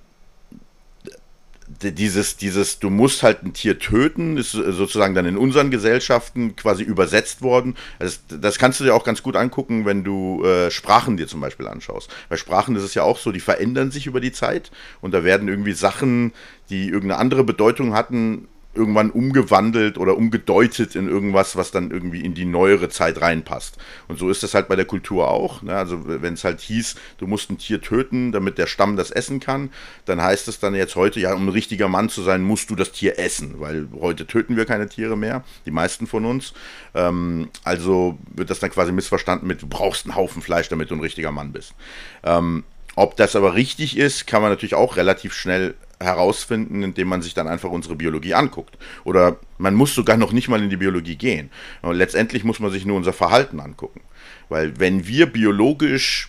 dieses, 1.82 2.36
dieses, 2.36 2.78
du 2.78 2.88
musst 2.88 3.22
halt 3.22 3.42
ein 3.42 3.52
Tier 3.52 3.78
töten, 3.78 4.38
ist 4.38 4.52
sozusagen 4.52 5.14
dann 5.14 5.26
in 5.26 5.36
unseren 5.36 5.70
Gesellschaften 5.70 6.56
quasi 6.56 6.82
übersetzt 6.82 7.42
worden. 7.42 7.76
Also 7.98 8.18
das 8.28 8.58
kannst 8.58 8.80
du 8.80 8.84
dir 8.84 8.94
auch 8.94 9.04
ganz 9.04 9.22
gut 9.22 9.36
angucken, 9.36 9.84
wenn 9.84 10.02
du 10.02 10.42
äh, 10.44 10.70
Sprachen 10.70 11.18
dir 11.18 11.26
zum 11.26 11.40
Beispiel 11.40 11.68
anschaust. 11.68 12.10
Bei 12.30 12.36
Sprachen 12.36 12.74
ist 12.74 12.84
es 12.84 12.94
ja 12.94 13.02
auch 13.02 13.18
so, 13.18 13.32
die 13.32 13.40
verändern 13.40 13.90
sich 13.90 14.06
über 14.06 14.20
die 14.20 14.32
Zeit 14.32 14.70
und 15.02 15.12
da 15.12 15.24
werden 15.24 15.48
irgendwie 15.48 15.72
Sachen, 15.72 16.32
die 16.70 16.88
irgendeine 16.88 17.20
andere 17.20 17.44
Bedeutung 17.44 17.94
hatten, 17.94 18.48
irgendwann 18.78 19.10
umgewandelt 19.10 19.98
oder 19.98 20.16
umgedeutet 20.16 20.94
in 20.94 21.08
irgendwas, 21.08 21.56
was 21.56 21.70
dann 21.70 21.90
irgendwie 21.90 22.20
in 22.20 22.34
die 22.34 22.44
neuere 22.44 22.88
Zeit 22.88 23.20
reinpasst. 23.20 23.76
Und 24.06 24.18
so 24.18 24.30
ist 24.30 24.42
das 24.42 24.54
halt 24.54 24.68
bei 24.68 24.76
der 24.76 24.84
Kultur 24.84 25.28
auch. 25.28 25.62
Ne? 25.62 25.74
Also 25.74 26.02
wenn 26.06 26.34
es 26.34 26.44
halt 26.44 26.60
hieß, 26.60 26.94
du 27.18 27.26
musst 27.26 27.50
ein 27.50 27.58
Tier 27.58 27.82
töten, 27.82 28.32
damit 28.32 28.56
der 28.56 28.66
Stamm 28.66 28.96
das 28.96 29.10
essen 29.10 29.40
kann, 29.40 29.70
dann 30.04 30.22
heißt 30.22 30.48
es 30.48 30.60
dann 30.60 30.74
jetzt 30.74 30.96
heute, 30.96 31.20
ja, 31.20 31.34
um 31.34 31.46
ein 31.46 31.52
richtiger 31.52 31.88
Mann 31.88 32.08
zu 32.08 32.22
sein, 32.22 32.42
musst 32.42 32.70
du 32.70 32.76
das 32.76 32.92
Tier 32.92 33.18
essen, 33.18 33.60
weil 33.60 33.88
heute 34.00 34.26
töten 34.26 34.56
wir 34.56 34.64
keine 34.64 34.88
Tiere 34.88 35.16
mehr, 35.16 35.44
die 35.66 35.70
meisten 35.70 36.06
von 36.06 36.24
uns. 36.24 36.54
Ähm, 36.94 37.50
also 37.64 38.18
wird 38.34 38.50
das 38.50 38.60
dann 38.60 38.70
quasi 38.70 38.92
missverstanden 38.92 39.48
mit, 39.48 39.60
du 39.60 39.66
brauchst 39.66 40.06
einen 40.06 40.16
Haufen 40.16 40.40
Fleisch, 40.40 40.68
damit 40.68 40.90
du 40.90 40.94
ein 40.94 41.00
richtiger 41.00 41.32
Mann 41.32 41.52
bist. 41.52 41.74
Ähm, 42.22 42.64
ob 42.96 43.16
das 43.16 43.36
aber 43.36 43.54
richtig 43.54 43.96
ist, 43.96 44.26
kann 44.26 44.42
man 44.42 44.50
natürlich 44.50 44.74
auch 44.74 44.96
relativ 44.96 45.32
schnell 45.32 45.74
herausfinden, 46.00 46.82
indem 46.82 47.08
man 47.08 47.22
sich 47.22 47.34
dann 47.34 47.48
einfach 47.48 47.70
unsere 47.70 47.96
Biologie 47.96 48.34
anguckt. 48.34 48.78
Oder 49.04 49.36
man 49.58 49.74
muss 49.74 49.94
sogar 49.94 50.16
noch 50.16 50.32
nicht 50.32 50.48
mal 50.48 50.62
in 50.62 50.70
die 50.70 50.76
Biologie 50.76 51.16
gehen. 51.16 51.50
Und 51.82 51.96
letztendlich 51.96 52.44
muss 52.44 52.60
man 52.60 52.70
sich 52.70 52.84
nur 52.84 52.96
unser 52.96 53.12
Verhalten 53.12 53.60
angucken. 53.60 54.00
Weil 54.48 54.78
wenn 54.78 55.06
wir 55.06 55.26
biologisch 55.26 56.28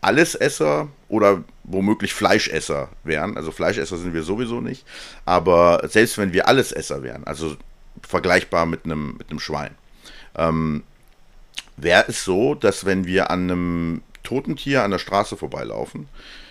Allesesser 0.00 0.88
oder 1.08 1.44
womöglich 1.64 2.14
Fleischesser 2.14 2.90
wären, 3.02 3.36
also 3.36 3.50
Fleischesser 3.50 3.96
sind 3.96 4.14
wir 4.14 4.22
sowieso 4.22 4.60
nicht, 4.60 4.84
aber 5.24 5.82
selbst 5.88 6.16
wenn 6.18 6.32
wir 6.32 6.48
Allesesser 6.48 7.02
wären, 7.02 7.24
also 7.24 7.56
vergleichbar 8.06 8.66
mit 8.66 8.84
einem, 8.84 9.16
mit 9.16 9.30
einem 9.30 9.40
Schwein, 9.40 9.74
ähm, 10.36 10.84
wäre 11.76 12.04
es 12.08 12.24
so, 12.24 12.54
dass 12.54 12.84
wenn 12.84 13.06
wir 13.06 13.30
an 13.30 13.50
einem 13.50 14.02
toten 14.22 14.56
Tier 14.56 14.84
an 14.84 14.90
der 14.90 14.98
Straße 14.98 15.36
vorbeilaufen, 15.36 16.08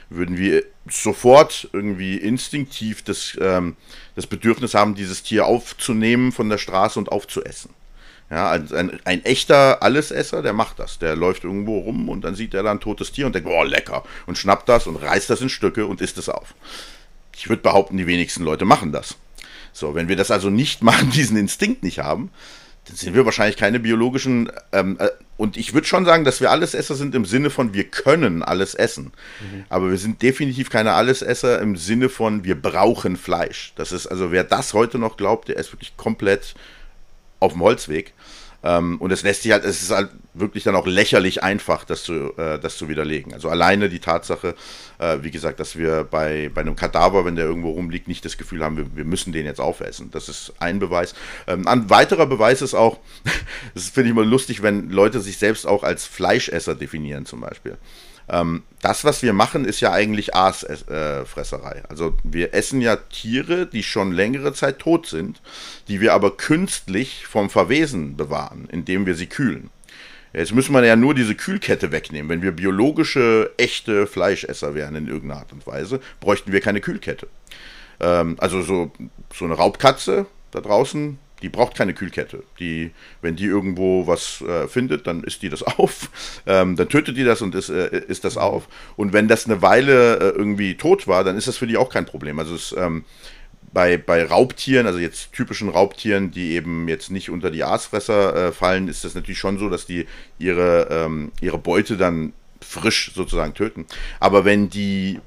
würden 0.10 0.38
wir 0.38 0.64
sofort 0.90 1.70
irgendwie 1.74 2.18
instinktiv 2.18 3.04
das, 3.04 3.38
ähm, 3.42 3.76
das 4.16 4.28
Bedürfnis 4.28 4.74
haben, 4.74 4.96
dieses 4.96 5.24
Tier 5.24 5.46
aufzunehmen 5.46 6.32
von 6.32 6.50
der 6.50 6.58
Straße 6.58 7.00
und 7.00 7.12
aufzuessen. 7.12 7.72
Ja, 8.30 8.52
ein, 8.52 8.72
ein, 8.74 9.00
ein, 9.06 9.24
echter 9.24 9.84
Allesesser, 9.84 10.42
der 10.42 10.54
macht 10.54 10.80
das. 10.80 10.98
Der 10.98 11.16
läuft 11.16 11.44
irgendwo 11.44 11.80
rum 11.80 12.10
und 12.10 12.22
dann 12.22 12.34
sieht 12.34 12.56
er 12.56 12.64
da 12.64 12.72
ein 12.72 12.80
totes 12.80 13.12
Tier 13.12 13.28
und 13.28 13.36
denkt, 13.36 13.48
boah, 13.48 13.66
lecker. 13.66 14.04
Und 14.26 14.38
schnappt 14.38 14.68
das 14.68 14.88
und 14.88 14.96
reißt 14.96 15.30
das 15.30 15.42
in 15.42 15.50
Stücke 15.50 15.86
und 15.86 16.02
isst 16.02 16.18
es 16.18 16.30
auf. 16.30 16.56
Ich 17.36 17.50
würde 17.50 17.62
behaupten, 17.62 17.98
die 17.98 18.08
wenigsten 18.08 18.44
Leute 18.44 18.66
machen 18.66 18.92
das. 18.92 19.16
So, 19.74 19.94
wenn 19.94 20.08
wir 20.08 20.16
das 20.16 20.32
also 20.32 20.50
nicht 20.50 20.82
machen, 20.84 21.12
diesen 21.12 21.38
Instinkt 21.38 21.84
nicht 21.84 22.00
haben, 22.00 22.32
dann 22.88 22.96
sind 22.96 23.16
wir 23.16 23.26
wahrscheinlich 23.26 23.58
keine 23.58 23.80
biologischen. 23.80 24.52
Ähm, 24.72 24.98
äh, 25.00 25.10
und 25.38 25.58
ich 25.58 25.74
würde 25.74 25.88
schon 25.88 26.06
sagen, 26.06 26.24
dass 26.24 26.40
wir 26.40 26.52
Allesesser 26.52 26.96
sind 26.96 27.16
im 27.16 27.26
Sinne 27.26 27.50
von, 27.50 27.74
wir 27.74 27.86
können 27.86 28.44
alles 28.44 28.76
essen. 28.76 29.12
Mhm. 29.42 29.66
Aber 29.70 29.90
wir 29.90 29.98
sind 29.98 30.22
definitiv 30.22 30.70
keine 30.70 30.94
Allesesser 30.94 31.60
im 31.62 31.76
Sinne 31.76 32.10
von, 32.10 32.44
wir 32.44 32.60
brauchen 32.60 33.18
Fleisch. 33.18 33.74
Das 33.76 33.92
ist 33.92 34.08
also, 34.08 34.32
wer 34.32 34.44
das 34.44 34.74
heute 34.74 35.00
noch 35.00 35.18
glaubt, 35.18 35.50
der 35.50 35.58
ist 35.58 35.74
wirklich 35.74 35.98
komplett 35.98 36.54
auf 37.40 37.54
dem 37.54 37.62
Holzweg. 37.62 38.14
Ähm, 38.66 38.98
und 39.00 39.12
es 39.12 39.22
lässt 39.22 39.44
sich 39.44 39.52
halt, 39.52 39.64
es 39.64 39.84
ist 39.84 39.92
halt 39.92 40.10
wirklich 40.34 40.64
dann 40.64 40.76
auch 40.76 40.88
lächerlich 40.88 41.44
einfach, 41.44 41.86
das 41.86 42.04
zu, 42.04 42.36
äh, 42.36 42.58
das 42.60 42.78
zu 42.78 42.90
widerlegen. 42.90 43.34
Also 43.34 43.48
alleine 43.50 43.90
die 43.90 44.00
Tatsache, 44.00 44.56
äh, 44.98 45.20
wie 45.22 45.30
gesagt, 45.30 45.60
dass 45.60 45.78
wir 45.78 46.04
bei, 46.04 46.50
bei 46.52 46.62
einem 46.62 46.76
Kadaver, 46.76 47.26
wenn 47.26 47.36
der 47.36 47.46
irgendwo 47.46 47.70
rumliegt, 47.72 48.08
nicht 48.08 48.26
das 48.26 48.38
Gefühl 48.38 48.64
haben, 48.64 48.76
wir, 48.76 48.96
wir 48.96 49.06
müssen 49.06 49.32
den 49.32 49.46
jetzt 49.46 49.62
aufessen. 49.62 50.10
Das 50.12 50.28
ist 50.28 50.54
ein 50.58 50.80
Beweis. 50.80 51.14
Ähm, 51.46 51.68
ein 51.68 51.92
weiterer 51.92 52.26
Beweis 52.26 52.64
ist 52.64 52.74
auch, 52.74 52.98
das 53.76 53.90
finde 53.90 54.10
ich 54.10 54.16
mal 54.16 54.26
lustig, 54.26 54.64
wenn 54.64 54.90
Leute 54.90 55.22
sich 55.22 55.38
selbst 55.38 55.68
auch 55.68 55.84
als 55.84 56.06
Fleischesser 56.06 56.74
definieren 56.74 57.28
zum 57.28 57.42
Beispiel. 57.42 57.78
Ähm, 58.30 58.64
das, 58.82 59.04
was 59.04 59.22
wir 59.24 59.34
machen, 59.34 59.66
ist 59.66 59.82
ja 59.82 59.92
eigentlich 59.92 60.36
Aasfresserei. 60.36 61.84
Also 61.90 62.14
wir 62.24 62.54
essen 62.54 62.82
ja 62.82 62.96
Tiere, 62.96 63.66
die 63.66 63.84
schon 63.84 64.12
längere 64.12 64.54
Zeit 64.54 64.80
tot 64.80 65.08
sind, 65.08 65.42
die 65.88 66.02
wir 66.02 66.14
aber 66.14 66.38
künstlich 66.38 67.26
vom 67.28 67.50
Verwesen 67.50 68.16
bewahren, 68.16 68.68
indem 68.72 69.06
wir 69.06 69.16
sie 69.16 69.28
kühlen. 69.28 69.70
Jetzt 70.34 70.54
müssen 70.54 70.74
wir 70.74 70.84
ja 70.84 70.98
nur 70.98 71.14
diese 71.14 71.34
Kühlkette 71.34 71.92
wegnehmen. 71.92 72.30
Wenn 72.30 72.42
wir 72.42 72.52
biologische, 72.52 73.52
echte 73.58 74.06
Fleischesser 74.06 74.76
wären 74.76 74.96
in 74.96 75.08
irgendeiner 75.08 75.42
Art 75.42 75.54
und 75.54 75.66
Weise, 75.66 76.02
bräuchten 76.20 76.52
wir 76.52 76.60
keine 76.60 76.82
Kühlkette. 76.82 77.28
Ähm, 78.02 78.36
also 78.40 78.62
so, 78.62 78.92
so 79.34 79.46
eine 79.46 79.54
Raubkatze 79.54 80.26
da 80.52 80.62
draußen, 80.62 81.18
die 81.46 81.50
braucht 81.50 81.76
keine 81.76 81.94
Kühlkette. 81.94 82.42
Die, 82.60 82.90
wenn 83.22 83.36
die 83.36 83.46
irgendwo 83.46 84.08
was 84.08 84.42
äh, 84.42 84.68
findet, 84.68 85.06
dann 85.06 85.24
isst 85.24 85.44
die 85.44 85.50
das 85.50 85.62
auf, 85.78 86.10
ähm, 86.48 86.76
dann 86.76 86.90
tötet 86.90 87.18
die 87.18 87.24
das 87.24 87.44
und 87.44 87.54
isst, 87.54 87.70
äh, 87.70 88.00
isst 88.08 88.24
das 88.24 88.36
auf. 88.36 88.68
Und 88.96 89.14
wenn 89.14 89.28
das 89.28 89.46
eine 89.46 89.62
Weile 89.62 90.16
äh, 90.16 90.30
irgendwie 90.30 90.76
tot 90.76 91.08
war, 91.08 91.24
dann 91.24 91.38
ist 91.38 91.48
das 91.48 91.58
für 91.58 91.68
die 91.68 91.78
auch 91.78 91.90
kein 91.92 92.08
Problem. 92.08 92.40
Also 92.40 92.56
es, 92.56 92.76
ähm, 92.76 93.06
bei, 93.72 93.98
bei 93.98 94.26
Raubtieren, 94.26 94.88
also 94.88 94.98
jetzt 94.98 95.34
typischen 95.34 95.70
Raubtieren, 95.70 96.32
die 96.32 96.54
eben 96.54 96.88
jetzt 96.88 97.12
nicht 97.12 97.30
unter 97.30 97.52
die 97.52 97.64
Aasfresser 97.64 98.48
äh, 98.48 98.52
fallen, 98.52 98.88
ist 98.88 99.04
das 99.04 99.14
natürlich 99.14 99.38
schon 99.38 99.60
so, 99.60 99.70
dass 99.70 99.86
die 99.86 100.08
ihre, 100.40 100.88
ähm, 100.90 101.32
ihre 101.42 101.60
Beute 101.60 101.96
dann 101.96 102.34
frisch 102.60 103.12
sozusagen 103.14 103.54
töten. 103.54 103.86
Aber 104.20 104.46
wenn 104.46 104.72
die 104.72 105.20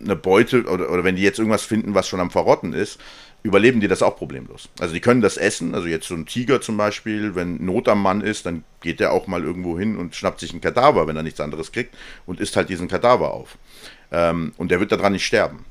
eine 0.00 0.16
Beute 0.16 0.64
oder, 0.64 0.90
oder 0.90 1.04
wenn 1.04 1.16
die 1.16 1.22
jetzt 1.22 1.38
irgendwas 1.38 1.64
finden, 1.64 1.94
was 1.94 2.08
schon 2.08 2.20
am 2.20 2.30
Verrotten 2.30 2.72
ist, 2.72 2.98
überleben 3.46 3.80
die 3.80 3.88
das 3.88 4.02
auch 4.02 4.16
problemlos. 4.16 4.68
Also 4.80 4.92
die 4.92 5.00
können 5.00 5.20
das 5.20 5.36
essen, 5.36 5.74
also 5.74 5.86
jetzt 5.86 6.08
so 6.08 6.14
ein 6.14 6.26
Tiger 6.26 6.60
zum 6.60 6.76
Beispiel, 6.76 7.34
wenn 7.34 7.64
Not 7.64 7.88
am 7.88 8.02
Mann 8.02 8.20
ist, 8.20 8.44
dann 8.44 8.64
geht 8.80 8.98
der 8.98 9.12
auch 9.12 9.28
mal 9.28 9.42
irgendwo 9.42 9.78
hin 9.78 9.96
und 9.96 10.16
schnappt 10.16 10.40
sich 10.40 10.50
einen 10.50 10.60
Kadaver, 10.60 11.06
wenn 11.06 11.16
er 11.16 11.22
nichts 11.22 11.40
anderes 11.40 11.70
kriegt 11.70 11.94
und 12.26 12.40
isst 12.40 12.56
halt 12.56 12.68
diesen 12.68 12.88
Kadaver 12.88 13.32
auf. 13.32 13.56
Ähm, 14.10 14.52
und 14.56 14.70
der 14.70 14.80
wird 14.80 14.90
daran 14.92 15.12
nicht 15.12 15.24
sterben. 15.24 15.64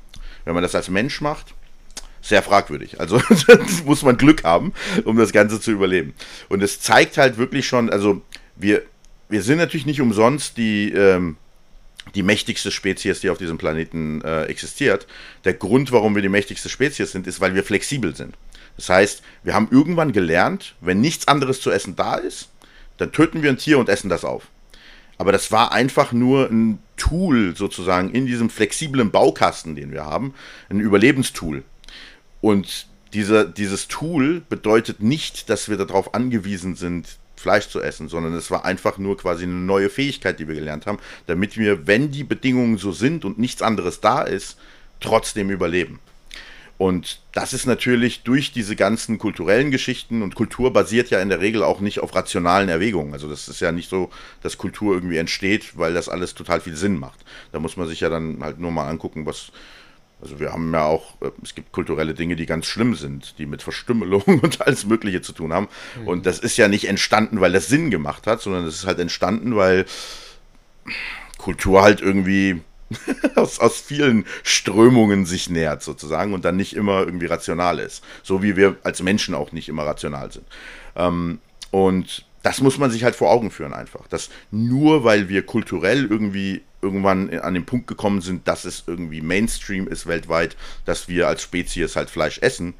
Wenn 0.44 0.54
man 0.54 0.62
das 0.62 0.74
als 0.74 0.88
Mensch 0.88 1.20
macht, 1.20 1.54
sehr 2.22 2.42
fragwürdig. 2.42 2.98
Also 2.98 3.20
muss 3.84 4.02
man 4.02 4.16
Glück 4.16 4.42
haben, 4.42 4.72
um 5.04 5.16
das 5.16 5.32
Ganze 5.32 5.60
zu 5.60 5.70
überleben. 5.70 6.14
Und 6.48 6.62
es 6.62 6.80
zeigt 6.80 7.18
halt 7.18 7.36
wirklich 7.36 7.66
schon, 7.66 7.90
also 7.90 8.22
wir, 8.56 8.82
wir 9.28 9.42
sind 9.42 9.58
natürlich 9.58 9.86
nicht 9.86 10.00
umsonst 10.00 10.56
die, 10.56 10.92
ähm, 10.92 11.36
die 12.14 12.22
mächtigste 12.22 12.70
Spezies, 12.70 13.20
die 13.20 13.30
auf 13.30 13.38
diesem 13.38 13.58
Planeten 13.58 14.22
äh, 14.22 14.44
existiert. 14.44 15.06
Der 15.44 15.54
Grund, 15.54 15.92
warum 15.92 16.14
wir 16.14 16.22
die 16.22 16.28
mächtigste 16.28 16.68
Spezies 16.68 17.12
sind, 17.12 17.26
ist, 17.26 17.40
weil 17.40 17.54
wir 17.54 17.64
flexibel 17.64 18.14
sind. 18.14 18.36
Das 18.76 18.88
heißt, 18.88 19.22
wir 19.42 19.54
haben 19.54 19.68
irgendwann 19.70 20.12
gelernt, 20.12 20.74
wenn 20.80 21.00
nichts 21.00 21.28
anderes 21.28 21.60
zu 21.60 21.70
essen 21.70 21.96
da 21.96 22.14
ist, 22.16 22.50
dann 22.98 23.12
töten 23.12 23.42
wir 23.42 23.50
ein 23.50 23.58
Tier 23.58 23.78
und 23.78 23.88
essen 23.88 24.08
das 24.08 24.24
auf. 24.24 24.48
Aber 25.18 25.32
das 25.32 25.50
war 25.50 25.72
einfach 25.72 26.12
nur 26.12 26.50
ein 26.50 26.78
Tool 26.96 27.56
sozusagen 27.56 28.10
in 28.10 28.26
diesem 28.26 28.50
flexiblen 28.50 29.10
Baukasten, 29.10 29.74
den 29.74 29.92
wir 29.92 30.04
haben, 30.04 30.34
ein 30.68 30.80
Überlebenstool. 30.80 31.62
Und 32.40 32.86
dieser, 33.14 33.44
dieses 33.44 33.88
Tool 33.88 34.42
bedeutet 34.48 35.00
nicht, 35.00 35.48
dass 35.48 35.68
wir 35.68 35.78
darauf 35.78 36.14
angewiesen 36.14 36.76
sind, 36.76 37.16
Fleisch 37.36 37.68
zu 37.68 37.80
essen, 37.80 38.08
sondern 38.08 38.34
es 38.34 38.50
war 38.50 38.64
einfach 38.64 38.98
nur 38.98 39.16
quasi 39.16 39.44
eine 39.44 39.54
neue 39.54 39.90
Fähigkeit, 39.90 40.38
die 40.38 40.48
wir 40.48 40.54
gelernt 40.54 40.86
haben, 40.86 40.98
damit 41.26 41.56
wir, 41.56 41.86
wenn 41.86 42.10
die 42.10 42.24
Bedingungen 42.24 42.78
so 42.78 42.92
sind 42.92 43.24
und 43.24 43.38
nichts 43.38 43.62
anderes 43.62 44.00
da 44.00 44.22
ist, 44.22 44.58
trotzdem 45.00 45.50
überleben. 45.50 46.00
Und 46.78 47.20
das 47.32 47.54
ist 47.54 47.64
natürlich 47.64 48.22
durch 48.22 48.52
diese 48.52 48.76
ganzen 48.76 49.16
kulturellen 49.16 49.70
Geschichten 49.70 50.20
und 50.20 50.34
Kultur 50.34 50.72
basiert 50.74 51.08
ja 51.08 51.20
in 51.20 51.30
der 51.30 51.40
Regel 51.40 51.62
auch 51.62 51.80
nicht 51.80 52.00
auf 52.00 52.14
rationalen 52.14 52.68
Erwägungen. 52.68 53.14
Also 53.14 53.30
das 53.30 53.48
ist 53.48 53.60
ja 53.60 53.72
nicht 53.72 53.88
so, 53.88 54.10
dass 54.42 54.58
Kultur 54.58 54.94
irgendwie 54.94 55.16
entsteht, 55.16 55.78
weil 55.78 55.94
das 55.94 56.10
alles 56.10 56.34
total 56.34 56.60
viel 56.60 56.76
Sinn 56.76 56.98
macht. 56.98 57.24
Da 57.52 57.60
muss 57.60 57.78
man 57.78 57.88
sich 57.88 58.00
ja 58.00 58.10
dann 58.10 58.42
halt 58.42 58.58
nur 58.58 58.72
mal 58.72 58.88
angucken, 58.88 59.24
was, 59.24 59.52
also 60.26 60.40
wir 60.40 60.52
haben 60.52 60.72
ja 60.72 60.84
auch, 60.84 61.20
äh, 61.22 61.30
es 61.42 61.54
gibt 61.54 61.70
kulturelle 61.70 62.12
Dinge, 62.12 62.34
die 62.34 62.46
ganz 62.46 62.66
schlimm 62.66 62.96
sind, 62.96 63.38
die 63.38 63.46
mit 63.46 63.62
Verstümmelung 63.62 64.22
und 64.42 64.60
alles 64.60 64.84
Mögliche 64.84 65.22
zu 65.22 65.32
tun 65.32 65.52
haben. 65.52 65.68
Mhm. 66.00 66.08
Und 66.08 66.26
das 66.26 66.40
ist 66.40 66.56
ja 66.56 66.66
nicht 66.66 66.88
entstanden, 66.88 67.40
weil 67.40 67.52
das 67.52 67.68
Sinn 67.68 67.90
gemacht 67.90 68.26
hat, 68.26 68.40
sondern 68.40 68.64
es 68.66 68.74
ist 68.74 68.86
halt 68.86 68.98
entstanden, 68.98 69.54
weil 69.54 69.86
Kultur 71.38 71.82
halt 71.82 72.00
irgendwie 72.00 72.60
aus, 73.36 73.60
aus 73.60 73.80
vielen 73.80 74.24
Strömungen 74.42 75.26
sich 75.26 75.48
nähert 75.48 75.84
sozusagen 75.84 76.34
und 76.34 76.44
dann 76.44 76.56
nicht 76.56 76.74
immer 76.74 77.00
irgendwie 77.00 77.26
rational 77.26 77.78
ist. 77.78 78.02
So 78.24 78.42
wie 78.42 78.56
wir 78.56 78.76
als 78.82 79.02
Menschen 79.02 79.34
auch 79.34 79.52
nicht 79.52 79.68
immer 79.68 79.84
rational 79.84 80.32
sind. 80.32 80.46
Ähm, 80.96 81.38
und 81.70 82.26
das 82.46 82.60
muss 82.60 82.78
man 82.78 82.92
sich 82.92 83.02
halt 83.02 83.16
vor 83.16 83.32
Augen 83.32 83.50
führen 83.50 83.74
einfach. 83.74 84.06
Dass 84.06 84.30
nur 84.52 85.02
weil 85.02 85.28
wir 85.28 85.44
kulturell 85.44 86.06
irgendwie 86.06 86.62
irgendwann 86.80 87.28
an 87.40 87.54
den 87.54 87.66
Punkt 87.66 87.88
gekommen 87.88 88.20
sind, 88.20 88.46
dass 88.46 88.64
es 88.64 88.84
irgendwie 88.86 89.20
Mainstream 89.20 89.88
ist 89.88 90.06
weltweit, 90.06 90.56
dass 90.84 91.08
wir 91.08 91.26
als 91.26 91.42
Spezies 91.42 91.96
halt 91.96 92.08
Fleisch 92.08 92.38
essen, 92.38 92.74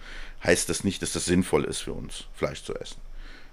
heißt 0.44 0.68
das 0.68 0.84
nicht, 0.84 1.02
dass 1.02 1.14
das 1.14 1.24
sinnvoll 1.24 1.64
ist 1.64 1.80
für 1.80 1.94
uns, 1.94 2.26
Fleisch 2.32 2.62
zu 2.62 2.76
essen. 2.76 2.98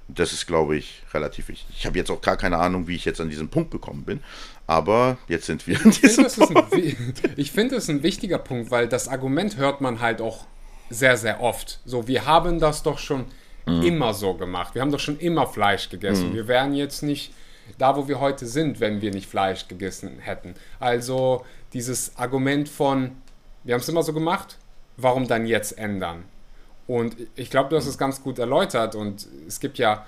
Das 0.08 0.34
ist, 0.34 0.46
glaube 0.46 0.78
ich, 0.78 1.02
relativ 1.16 1.48
wichtig. 1.48 1.76
Ich 1.80 1.88
habe 1.88 1.98
jetzt 1.98 2.12
auch 2.12 2.22
gar 2.22 2.38
keine 2.38 2.60
Ahnung, 2.60 2.88
wie 2.88 2.96
ich 2.96 3.06
jetzt 3.06 3.20
an 3.20 3.30
diesen 3.30 3.50
Punkt 3.50 3.72
gekommen 3.72 4.04
bin. 4.04 4.20
Aber 4.68 5.18
jetzt 5.28 5.48
sind 5.48 5.66
wir 5.66 5.84
an 5.84 5.90
diesem 5.90 6.26
ich 6.28 6.36
Punkt. 6.36 6.74
Ein, 6.74 7.14
ich 7.38 7.52
finde 7.52 7.78
es 7.78 7.90
ein 7.90 8.04
wichtiger 8.04 8.38
Punkt, 8.38 8.70
weil 8.70 8.88
das 8.88 9.08
Argument 9.08 9.58
hört 9.58 9.82
man 9.82 10.00
halt 10.00 10.22
auch 10.22 10.46
sehr, 10.92 11.18
sehr 11.18 11.42
oft. 11.42 11.80
So, 11.86 12.08
wir 12.08 12.28
haben 12.28 12.60
das 12.60 12.84
doch 12.84 13.00
schon 13.00 13.26
mhm. 13.66 13.84
immer 13.84 14.14
so 14.14 14.34
gemacht. 14.34 14.76
Wir 14.76 14.82
haben 14.82 14.92
doch 14.92 15.00
schon 15.00 15.20
immer 15.20 15.48
Fleisch 15.48 15.90
gegessen. 15.90 16.30
Mhm. 16.30 16.36
Wir 16.36 16.48
wären 16.48 16.74
jetzt 16.74 17.04
nicht 17.04 17.34
da, 17.78 17.96
wo 17.96 18.08
wir 18.08 18.20
heute 18.20 18.46
sind, 18.46 18.80
wenn 18.80 19.02
wir 19.02 19.12
nicht 19.12 19.30
Fleisch 19.30 19.68
gegessen 19.68 20.20
hätten. 20.20 20.56
Also 20.80 21.46
dieses 21.74 22.18
Argument 22.18 22.70
von, 22.70 23.12
wir 23.64 23.74
haben 23.74 23.82
es 23.82 23.90
immer 23.90 24.04
so 24.04 24.14
gemacht, 24.14 24.58
warum 24.98 25.28
dann 25.28 25.46
jetzt 25.46 25.78
ändern? 25.78 26.26
Und 26.88 27.16
ich 27.36 27.50
glaube, 27.50 27.70
du 27.70 27.78
hast 27.78 27.88
es 27.88 27.98
ganz 27.98 28.22
gut 28.22 28.40
erläutert 28.40 28.96
und 28.96 29.28
es 29.48 29.60
gibt 29.60 29.78
ja 29.78 30.06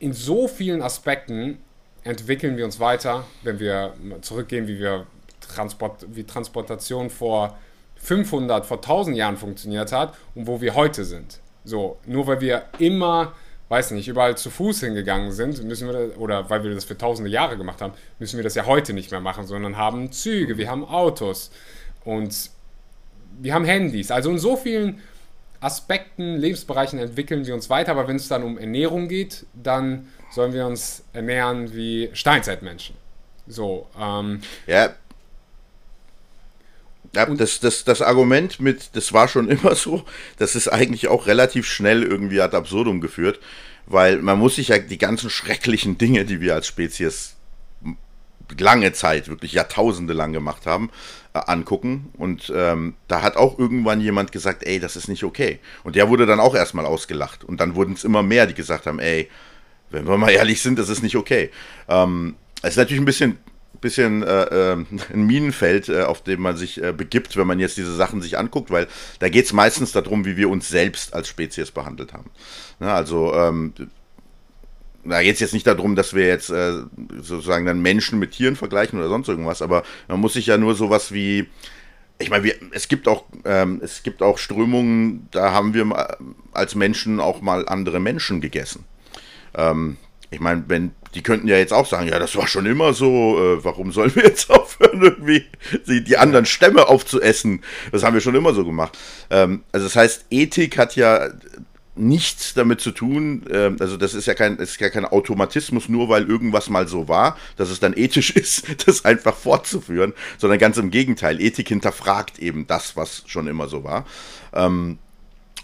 in 0.00 0.12
so 0.12 0.48
vielen 0.48 0.82
Aspekten 0.82 1.58
entwickeln 2.02 2.56
wir 2.56 2.64
uns 2.64 2.80
weiter, 2.80 3.24
wenn 3.42 3.60
wir 3.60 3.94
zurückgehen, 4.22 4.66
wie 4.66 4.80
wir 4.80 5.06
Transport, 5.40 6.06
wie 6.08 6.24
Transportation 6.24 7.10
vor 7.10 7.56
500, 7.96 8.66
vor 8.66 8.78
1000 8.78 9.16
Jahren 9.16 9.36
funktioniert 9.36 9.92
hat 9.92 10.14
und 10.34 10.48
wo 10.48 10.60
wir 10.60 10.74
heute 10.74 11.04
sind. 11.04 11.38
So, 11.64 11.98
nur 12.06 12.26
weil 12.26 12.40
wir 12.40 12.64
immer, 12.78 13.32
weiß 13.68 13.92
nicht, 13.92 14.08
überall 14.08 14.36
zu 14.36 14.50
Fuß 14.50 14.80
hingegangen 14.80 15.32
sind, 15.32 15.62
müssen 15.64 15.88
wir, 15.88 15.92
das, 15.92 16.16
oder 16.16 16.50
weil 16.50 16.64
wir 16.64 16.74
das 16.74 16.84
für 16.84 16.98
tausende 16.98 17.30
Jahre 17.30 17.56
gemacht 17.56 17.80
haben, 17.80 17.92
müssen 18.18 18.36
wir 18.36 18.44
das 18.44 18.54
ja 18.54 18.66
heute 18.66 18.92
nicht 18.92 19.10
mehr 19.10 19.20
machen, 19.20 19.46
sondern 19.46 19.76
haben 19.76 20.12
Züge, 20.12 20.58
wir 20.58 20.68
haben 20.68 20.84
Autos 20.84 21.50
und 22.04 22.50
wir 23.40 23.54
haben 23.54 23.64
Handys. 23.64 24.10
Also 24.10 24.30
in 24.30 24.38
so 24.38 24.56
vielen 24.56 25.00
Aspekten, 25.60 26.36
Lebensbereichen 26.36 26.98
entwickeln 26.98 27.46
wir 27.46 27.54
uns 27.54 27.70
weiter, 27.70 27.92
aber 27.92 28.08
wenn 28.08 28.16
es 28.16 28.28
dann 28.28 28.42
um 28.42 28.58
Ernährung 28.58 29.08
geht, 29.08 29.46
dann 29.54 30.08
sollen 30.32 30.52
wir 30.52 30.66
uns 30.66 31.04
ernähren 31.12 31.72
wie 31.74 32.10
Steinzeitmenschen. 32.12 32.96
So, 33.46 33.86
ähm, 34.00 34.40
ja. 34.66 34.94
Ja, 37.14 37.26
das, 37.26 37.60
das, 37.60 37.84
das 37.84 38.00
Argument 38.00 38.58
mit, 38.60 38.96
das 38.96 39.12
war 39.12 39.28
schon 39.28 39.48
immer 39.50 39.74
so, 39.74 40.04
das 40.38 40.54
ist 40.54 40.68
eigentlich 40.68 41.08
auch 41.08 41.26
relativ 41.26 41.66
schnell 41.66 42.02
irgendwie 42.02 42.40
ad 42.40 42.56
absurdum 42.56 43.00
geführt, 43.00 43.40
weil 43.86 44.18
man 44.18 44.38
muss 44.38 44.56
sich 44.56 44.68
ja 44.68 44.78
die 44.78 44.98
ganzen 44.98 45.28
schrecklichen 45.28 45.98
Dinge, 45.98 46.24
die 46.24 46.40
wir 46.40 46.54
als 46.54 46.66
Spezies 46.66 47.36
lange 48.58 48.92
Zeit, 48.92 49.28
wirklich 49.28 49.52
Jahrtausende 49.52 50.12
lang 50.12 50.32
gemacht 50.32 50.66
haben, 50.66 50.90
äh, 51.34 51.40
angucken. 51.46 52.10
Und 52.18 52.52
ähm, 52.54 52.94
da 53.08 53.22
hat 53.22 53.36
auch 53.36 53.58
irgendwann 53.58 54.00
jemand 54.00 54.32
gesagt, 54.32 54.64
ey, 54.64 54.78
das 54.78 54.96
ist 54.96 55.08
nicht 55.08 55.24
okay. 55.24 55.58
Und 55.84 55.96
der 55.96 56.08
wurde 56.08 56.26
dann 56.26 56.40
auch 56.40 56.54
erstmal 56.54 56.86
ausgelacht. 56.86 57.44
Und 57.44 57.60
dann 57.60 57.74
wurden 57.74 57.94
es 57.94 58.04
immer 58.04 58.22
mehr, 58.22 58.46
die 58.46 58.54
gesagt 58.54 58.86
haben, 58.86 58.98
ey, 58.98 59.30
wenn 59.90 60.06
wir 60.06 60.16
mal 60.16 60.30
ehrlich 60.30 60.60
sind, 60.60 60.78
das 60.78 60.88
ist 60.88 61.02
nicht 61.02 61.16
okay. 61.16 61.50
Ähm, 61.88 62.36
es 62.62 62.70
ist 62.70 62.76
natürlich 62.76 63.00
ein 63.00 63.06
bisschen 63.06 63.38
bisschen 63.82 64.22
äh, 64.22 64.72
äh, 64.72 64.76
ein 65.12 65.26
Minenfeld, 65.26 65.90
äh, 65.90 66.04
auf 66.04 66.22
dem 66.22 66.40
man 66.40 66.56
sich 66.56 66.82
äh, 66.82 66.92
begibt, 66.92 67.36
wenn 67.36 67.46
man 67.46 67.60
jetzt 67.60 67.76
diese 67.76 67.94
Sachen 67.94 68.22
sich 68.22 68.38
anguckt, 68.38 68.70
weil 68.70 68.88
da 69.18 69.28
geht 69.28 69.44
es 69.44 69.52
meistens 69.52 69.92
darum, 69.92 70.24
wie 70.24 70.38
wir 70.38 70.48
uns 70.48 70.70
selbst 70.70 71.12
als 71.12 71.28
Spezies 71.28 71.70
behandelt 71.70 72.14
haben. 72.14 72.30
Ja, 72.80 72.94
also 72.94 73.34
ähm, 73.34 73.74
da 75.04 75.22
geht 75.22 75.34
es 75.34 75.40
jetzt 75.40 75.52
nicht 75.52 75.66
darum, 75.66 75.96
dass 75.96 76.14
wir 76.14 76.26
jetzt 76.26 76.48
äh, 76.48 76.72
sozusagen 77.18 77.66
dann 77.66 77.82
Menschen 77.82 78.18
mit 78.18 78.30
Tieren 78.30 78.56
vergleichen 78.56 78.98
oder 78.98 79.08
sonst 79.08 79.28
irgendwas, 79.28 79.60
aber 79.60 79.82
man 80.08 80.20
muss 80.20 80.32
sich 80.32 80.46
ja 80.46 80.56
nur 80.56 80.74
sowas 80.74 81.12
wie, 81.12 81.48
ich 82.18 82.30
meine, 82.30 82.52
es 82.70 82.88
gibt 82.88 83.08
auch 83.08 83.24
ähm, 83.44 83.80
es 83.82 84.02
gibt 84.02 84.22
auch 84.22 84.38
Strömungen, 84.38 85.28
da 85.32 85.52
haben 85.52 85.74
wir 85.74 86.16
als 86.52 86.74
Menschen 86.74 87.20
auch 87.20 87.42
mal 87.42 87.68
andere 87.68 88.00
Menschen 88.00 88.40
gegessen. 88.40 88.84
Ähm, 89.54 89.96
ich 90.32 90.40
meine, 90.40 90.64
wenn 90.68 90.92
die 91.14 91.22
könnten 91.22 91.46
ja 91.46 91.58
jetzt 91.58 91.72
auch 91.72 91.86
sagen, 91.86 92.08
ja, 92.08 92.18
das 92.18 92.36
war 92.36 92.46
schon 92.46 92.64
immer 92.64 92.94
so, 92.94 93.38
äh, 93.38 93.64
warum 93.64 93.92
sollen 93.92 94.14
wir 94.16 94.24
jetzt 94.24 94.50
aufhören, 94.50 95.02
irgendwie 95.02 95.44
die, 95.86 96.16
anderen 96.16 96.46
Stämme 96.46 96.88
aufzuessen? 96.88 97.62
Das 97.92 98.02
haben 98.02 98.14
wir 98.14 98.22
schon 98.22 98.34
immer 98.34 98.54
so 98.54 98.64
gemacht. 98.64 98.98
Ähm, 99.30 99.62
also 99.72 99.86
das 99.86 99.96
heißt, 99.96 100.26
Ethik 100.30 100.78
hat 100.78 100.96
ja 100.96 101.28
nichts 101.94 102.54
damit 102.54 102.80
zu 102.80 102.92
tun, 102.92 103.44
äh, 103.50 103.72
also 103.78 103.98
das 103.98 104.14
ist 104.14 104.24
ja 104.24 104.32
kein, 104.32 104.56
ist 104.56 104.80
ja 104.80 104.88
kein 104.88 105.04
Automatismus, 105.04 105.90
nur 105.90 106.08
weil 106.08 106.26
irgendwas 106.26 106.70
mal 106.70 106.88
so 106.88 107.08
war, 107.08 107.36
dass 107.56 107.68
es 107.68 107.80
dann 107.80 107.92
ethisch 107.94 108.30
ist, 108.34 108.86
das 108.86 109.04
einfach 109.04 109.36
fortzuführen, 109.36 110.14
sondern 110.38 110.58
ganz 110.58 110.78
im 110.78 110.90
Gegenteil, 110.90 111.40
Ethik 111.42 111.68
hinterfragt 111.68 112.38
eben 112.38 112.66
das, 112.66 112.96
was 112.96 113.24
schon 113.26 113.46
immer 113.46 113.68
so 113.68 113.84
war. 113.84 114.06
Ähm, 114.54 114.98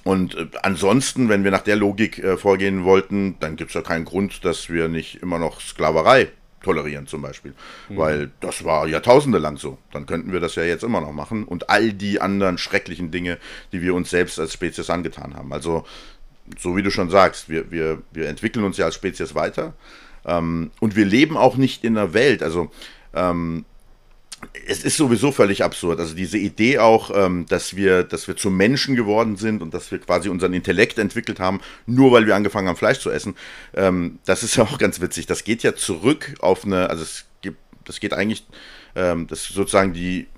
und 0.09 0.37
äh, 0.37 0.47
ansonsten, 0.63 1.29
wenn 1.29 1.45
wir 1.45 1.51
nach 1.51 1.61
der 1.61 1.77
Logik 1.77 2.19
äh, 2.19 2.39
vorgehen 2.39 2.85
wollten, 2.85 3.37
dann 3.41 3.57
gibt 3.57 3.73
es 3.73 3.75
ja 3.75 3.83
keinen 3.83 4.07
Grund, 4.07 4.43
dass 4.43 4.71
wir 4.71 4.89
nicht 4.89 5.17
immer 5.17 5.39
noch 5.39 5.61
Sklaverei 5.61 6.29
tolerieren 6.63 7.07
zum 7.07 7.21
Beispiel. 7.21 7.53
Mhm. 7.91 7.97
Weil 7.99 8.31
das 8.41 8.65
war 8.65 8.89
Jahrtausende 8.89 9.37
lang 9.37 9.59
so. 9.59 9.77
Dann 9.93 10.07
könnten 10.07 10.33
wir 10.33 10.41
das 10.41 10.55
ja 10.55 10.63
jetzt 10.63 10.83
immer 10.83 11.03
noch 11.03 11.13
machen. 11.13 11.45
Und 11.45 11.69
all 11.69 11.93
die 11.93 12.23
anderen 12.23 12.57
schrecklichen 12.57 13.11
Dinge, 13.11 13.37
die 13.73 13.83
wir 13.83 13.95
uns 13.95 14.09
selbst 14.09 14.41
als 14.41 14.55
Spezies 14.55 14.89
angetan 14.89 15.35
haben. 15.37 15.53
Also 15.53 15.85
so 16.59 16.75
wie 16.75 16.83
du 16.83 16.91
schon 16.91 17.11
sagst, 17.11 17.51
wir, 17.51 17.71
wir, 17.71 17.99
wir 18.11 18.31
entwickeln 18.31 18.65
uns 18.65 18.79
ja 18.79 18.87
als 18.87 18.95
Spezies 18.95 19.35
weiter 19.35 19.75
ähm, 20.25 20.71
und 20.81 20.97
wir 20.97 21.05
leben 21.05 21.37
auch 21.37 21.59
nicht 21.59 21.85
in 21.85 21.99
einer 21.99 22.15
Welt, 22.15 22.43
also 22.43 22.71
ähm, 23.13 23.67
es 24.67 24.85
ist 24.85 24.97
sowieso 24.97 25.33
völlig 25.33 25.65
absurd. 25.65 25.99
Also 26.01 26.15
diese 26.15 26.39
Idee 26.39 26.79
auch, 26.79 27.11
ähm, 27.15 27.47
dass 27.49 27.77
wir, 27.77 28.05
dass 28.05 28.29
wir 28.29 28.37
zu 28.37 28.51
Menschen 28.51 28.97
geworden 28.97 29.37
sind 29.37 29.63
und 29.63 29.75
dass 29.75 29.91
wir 29.91 29.99
quasi 29.99 30.29
unseren 30.29 30.53
Intellekt 30.55 30.99
entwickelt 30.99 31.41
haben, 31.41 31.61
nur 31.87 32.13
weil 32.13 32.27
wir 32.27 32.37
angefangen 32.37 32.69
haben, 32.69 32.77
Fleisch 32.77 33.01
zu 33.01 33.11
essen, 33.11 33.35
ähm, 33.75 34.19
das 34.25 34.43
ist 34.43 34.57
ja 34.57 34.65
auch 34.71 34.79
ganz 34.79 35.01
witzig. 35.01 35.27
Das 35.27 35.45
geht 35.45 35.63
ja 35.63 35.75
zurück 35.75 36.35
auf 36.41 36.65
eine, 36.65 36.91
also 36.91 37.03
es 37.03 37.25
gibt, 37.43 37.59
das 37.85 38.01
geht 38.01 38.13
eigentlich, 38.13 38.47
ähm, 38.95 39.27
das 39.27 39.43
ist 39.43 39.55
sozusagen 39.55 39.93
die 39.93 40.29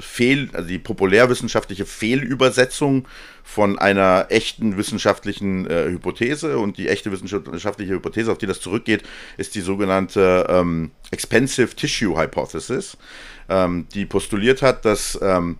Fehl, 0.00 0.50
also 0.52 0.68
die 0.68 0.78
populärwissenschaftliche 0.78 1.84
Fehlübersetzung 1.86 3.06
von 3.48 3.78
einer 3.78 4.26
echten 4.28 4.76
wissenschaftlichen 4.76 5.66
äh, 5.70 5.86
Hypothese. 5.88 6.58
Und 6.58 6.76
die 6.76 6.86
echte 6.88 7.10
wissenschaftliche 7.10 7.94
Hypothese, 7.94 8.30
auf 8.30 8.36
die 8.36 8.46
das 8.46 8.60
zurückgeht, 8.60 9.04
ist 9.38 9.54
die 9.54 9.62
sogenannte 9.62 10.46
ähm, 10.50 10.90
Expensive 11.10 11.74
Tissue 11.74 12.20
Hypothesis, 12.20 12.98
ähm, 13.48 13.86
die 13.94 14.04
postuliert 14.04 14.60
hat, 14.60 14.84
dass 14.84 15.18
ähm, 15.22 15.56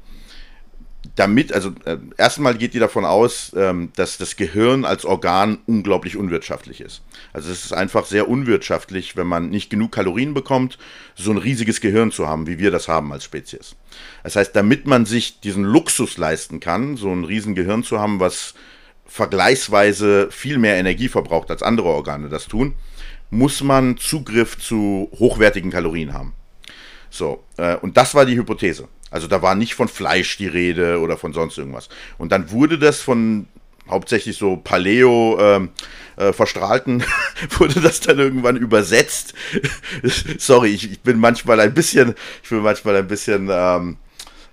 damit, 1.14 1.52
also 1.52 1.70
äh, 1.84 1.96
erstmal 2.16 2.56
geht 2.56 2.74
die 2.74 2.78
davon 2.78 3.04
aus, 3.04 3.52
ähm, 3.56 3.90
dass 3.96 4.18
das 4.18 4.36
Gehirn 4.36 4.84
als 4.84 5.04
Organ 5.04 5.58
unglaublich 5.66 6.16
unwirtschaftlich 6.16 6.80
ist. 6.80 7.02
Also 7.32 7.50
es 7.50 7.64
ist 7.64 7.72
einfach 7.72 8.06
sehr 8.06 8.28
unwirtschaftlich, 8.28 9.16
wenn 9.16 9.26
man 9.26 9.50
nicht 9.50 9.70
genug 9.70 9.92
Kalorien 9.92 10.34
bekommt, 10.34 10.78
so 11.14 11.30
ein 11.30 11.38
riesiges 11.38 11.80
Gehirn 11.80 12.12
zu 12.12 12.28
haben, 12.28 12.46
wie 12.46 12.58
wir 12.58 12.70
das 12.70 12.88
haben 12.88 13.12
als 13.12 13.24
Spezies. 13.24 13.76
Das 14.22 14.36
heißt, 14.36 14.54
damit 14.54 14.86
man 14.86 15.06
sich 15.06 15.40
diesen 15.40 15.64
Luxus 15.64 16.18
leisten 16.18 16.60
kann, 16.60 16.96
so 16.96 17.10
ein 17.10 17.24
riesen 17.24 17.54
Gehirn 17.54 17.82
zu 17.82 17.98
haben, 17.98 18.20
was 18.20 18.54
vergleichsweise 19.06 20.28
viel 20.30 20.58
mehr 20.58 20.76
Energie 20.76 21.08
verbraucht 21.08 21.50
als 21.50 21.62
andere 21.62 21.88
Organe 21.88 22.28
das 22.28 22.46
tun, 22.46 22.74
muss 23.30 23.62
man 23.62 23.96
Zugriff 23.96 24.58
zu 24.58 25.10
hochwertigen 25.18 25.70
Kalorien 25.70 26.12
haben. 26.12 26.34
So, 27.10 27.42
äh, 27.56 27.76
und 27.76 27.96
das 27.96 28.14
war 28.14 28.26
die 28.26 28.36
Hypothese. 28.36 28.88
Also 29.10 29.26
da 29.26 29.42
war 29.42 29.54
nicht 29.54 29.74
von 29.74 29.88
Fleisch 29.88 30.36
die 30.36 30.46
Rede 30.46 31.00
oder 31.00 31.16
von 31.16 31.32
sonst 31.32 31.58
irgendwas. 31.58 31.88
Und 32.18 32.32
dann 32.32 32.50
wurde 32.50 32.78
das 32.78 33.00
von 33.00 33.46
hauptsächlich 33.88 34.36
so 34.36 34.56
Paleo 34.56 35.38
ähm, 35.40 35.70
äh, 36.16 36.32
verstrahlten, 36.32 37.04
wurde 37.58 37.80
das 37.80 38.00
dann 38.00 38.18
irgendwann 38.18 38.56
übersetzt. 38.56 39.34
Sorry, 40.38 40.70
ich, 40.70 40.92
ich, 40.92 41.00
bin 41.00 41.18
manchmal 41.18 41.60
ein 41.60 41.74
bisschen, 41.74 42.14
ich 42.42 42.50
bin 42.50 42.60
manchmal 42.60 42.96
ein 42.96 43.08
bisschen 43.08 43.48
ähm, 43.50 43.96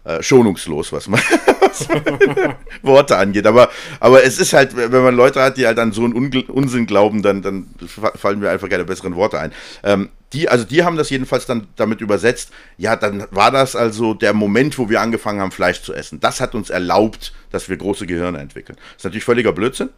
äh, 0.06 0.22
schonungslos, 0.22 0.94
was 0.94 1.08
man, 1.08 1.20
was 1.60 1.88
Worte 2.82 3.18
angeht. 3.18 3.48
Aber, 3.48 3.70
aber 4.00 4.24
es 4.24 4.40
ist 4.40 4.54
halt, 4.54 4.76
wenn 4.76 5.04
man 5.04 5.16
Leute 5.16 5.42
hat, 5.42 5.58
die 5.58 5.66
halt 5.66 5.80
an 5.80 5.92
so 5.92 6.04
einen 6.06 6.14
Unsinn 6.14 6.86
glauben, 6.86 7.22
dann, 7.22 7.42
dann 7.42 7.68
fallen 8.16 8.40
mir 8.40 8.52
einfach 8.52 8.70
keine 8.70 8.86
besseren 8.86 9.16
Worte 9.16 9.40
ein. 9.40 9.52
Ähm, 9.84 10.10
die, 10.36 10.50
also 10.50 10.66
die 10.66 10.84
haben 10.84 10.98
das 10.98 11.10
jedenfalls 11.10 11.46
dann 11.46 11.68
damit 11.78 12.02
übersetzt, 12.02 12.52
ja, 12.78 12.96
dann 12.96 13.26
war 13.32 13.52
das 13.52 13.76
also 13.76 14.14
der 14.14 14.34
Moment, 14.34 14.78
wo 14.78 14.90
wir 14.90 15.02
angefangen 15.02 15.40
haben, 15.40 15.52
Fleisch 15.52 15.82
zu 15.82 15.94
essen. 15.94 16.20
Das 16.20 16.42
hat 16.42 16.54
uns 16.56 16.70
erlaubt, 16.70 17.34
dass 17.52 17.70
wir 17.70 17.78
große 17.78 18.06
Gehirne 18.06 18.40
entwickeln. 18.40 18.78
Das 18.78 18.98
ist 18.98 19.04
natürlich 19.06 19.24
völliger 19.24 19.54
Blödsinn. 19.54 19.90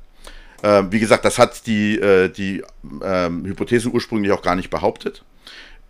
Ähm, 0.63 0.91
wie 0.91 0.99
gesagt, 0.99 1.25
das 1.25 1.39
hat 1.39 1.65
die, 1.65 1.99
äh, 1.99 2.29
die 2.29 2.63
ähm, 3.03 3.45
Hypothese 3.45 3.89
ursprünglich 3.89 4.31
auch 4.31 4.41
gar 4.41 4.55
nicht 4.55 4.69
behauptet. 4.69 5.23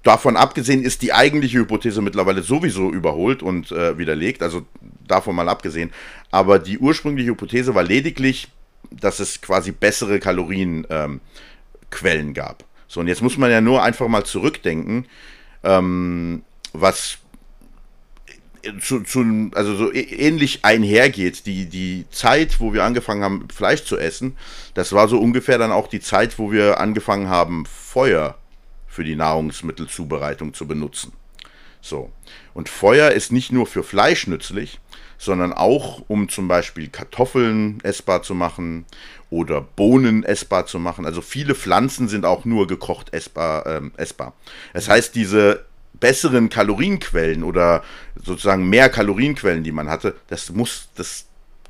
Davon 0.03 0.37
abgesehen 0.37 0.83
ist 0.83 1.01
die 1.01 1.11
eigentliche 1.11 1.59
Hypothese 1.59 2.01
mittlerweile 2.01 2.41
sowieso 2.41 2.91
überholt 2.91 3.43
und 3.43 3.71
äh, 3.73 3.97
widerlegt, 3.97 4.41
also 4.41 4.65
davon 5.05 5.35
mal 5.35 5.49
abgesehen. 5.49 5.91
Aber 6.31 6.59
die 6.59 6.79
ursprüngliche 6.79 7.31
Hypothese 7.31 7.75
war 7.75 7.83
lediglich, 7.83 8.47
dass 8.91 9.19
es 9.19 9.41
quasi 9.41 9.71
bessere 9.73 10.19
Kalorienquellen 10.19 11.19
ähm, 12.03 12.33
gab. 12.33 12.63
So, 12.87 12.99
und 13.01 13.07
jetzt 13.07 13.21
muss 13.21 13.37
man 13.37 13.51
ja 13.51 13.61
nur 13.61 13.83
einfach 13.83 14.07
mal 14.07 14.23
zurückdenken, 14.23 15.05
ähm, 15.63 16.43
was 16.73 17.19
zu, 18.81 19.01
zu, 19.01 19.51
also 19.53 19.75
so 19.75 19.93
ähnlich 19.93 20.65
einhergeht. 20.65 21.45
Die, 21.45 21.67
die 21.67 22.05
Zeit, 22.11 22.59
wo 22.59 22.73
wir 22.73 22.83
angefangen 22.83 23.23
haben, 23.23 23.47
Fleisch 23.49 23.83
zu 23.83 23.97
essen, 23.97 24.35
das 24.73 24.93
war 24.93 25.07
so 25.07 25.19
ungefähr 25.19 25.57
dann 25.57 25.71
auch 25.71 25.87
die 25.87 25.99
Zeit, 25.99 26.39
wo 26.39 26.51
wir 26.51 26.79
angefangen 26.79 27.29
haben, 27.29 27.65
Feuer 27.65 28.37
für 28.87 29.03
die 29.03 29.15
Nahrungsmittelzubereitung 29.15 30.53
zu 30.53 30.67
benutzen. 30.67 31.13
So. 31.81 32.11
Und 32.53 32.69
Feuer 32.69 33.11
ist 33.11 33.31
nicht 33.31 33.51
nur 33.51 33.67
für 33.67 33.83
Fleisch 33.83 34.27
nützlich, 34.27 34.79
sondern 35.17 35.53
auch, 35.53 36.03
um 36.07 36.29
zum 36.29 36.47
Beispiel 36.47 36.89
Kartoffeln 36.89 37.79
essbar 37.83 38.23
zu 38.23 38.35
machen 38.35 38.85
oder 39.29 39.61
Bohnen 39.61 40.23
essbar 40.23 40.65
zu 40.65 40.79
machen. 40.79 41.05
Also 41.05 41.21
viele 41.21 41.55
Pflanzen 41.55 42.07
sind 42.07 42.25
auch 42.25 42.45
nur 42.45 42.67
gekocht 42.67 43.13
essbar. 43.13 43.65
Ähm, 43.65 43.91
essbar. 43.97 44.33
Das 44.73 44.87
heißt, 44.87 45.15
diese 45.15 45.65
besseren 45.99 46.49
Kalorienquellen 46.49 47.43
oder 47.43 47.83
sozusagen 48.15 48.69
mehr 48.69 48.89
Kalorienquellen, 48.89 49.63
die 49.63 49.71
man 49.71 49.89
hatte, 49.89 50.15
das 50.27 50.51
muss, 50.51 50.89
das, 50.95 51.25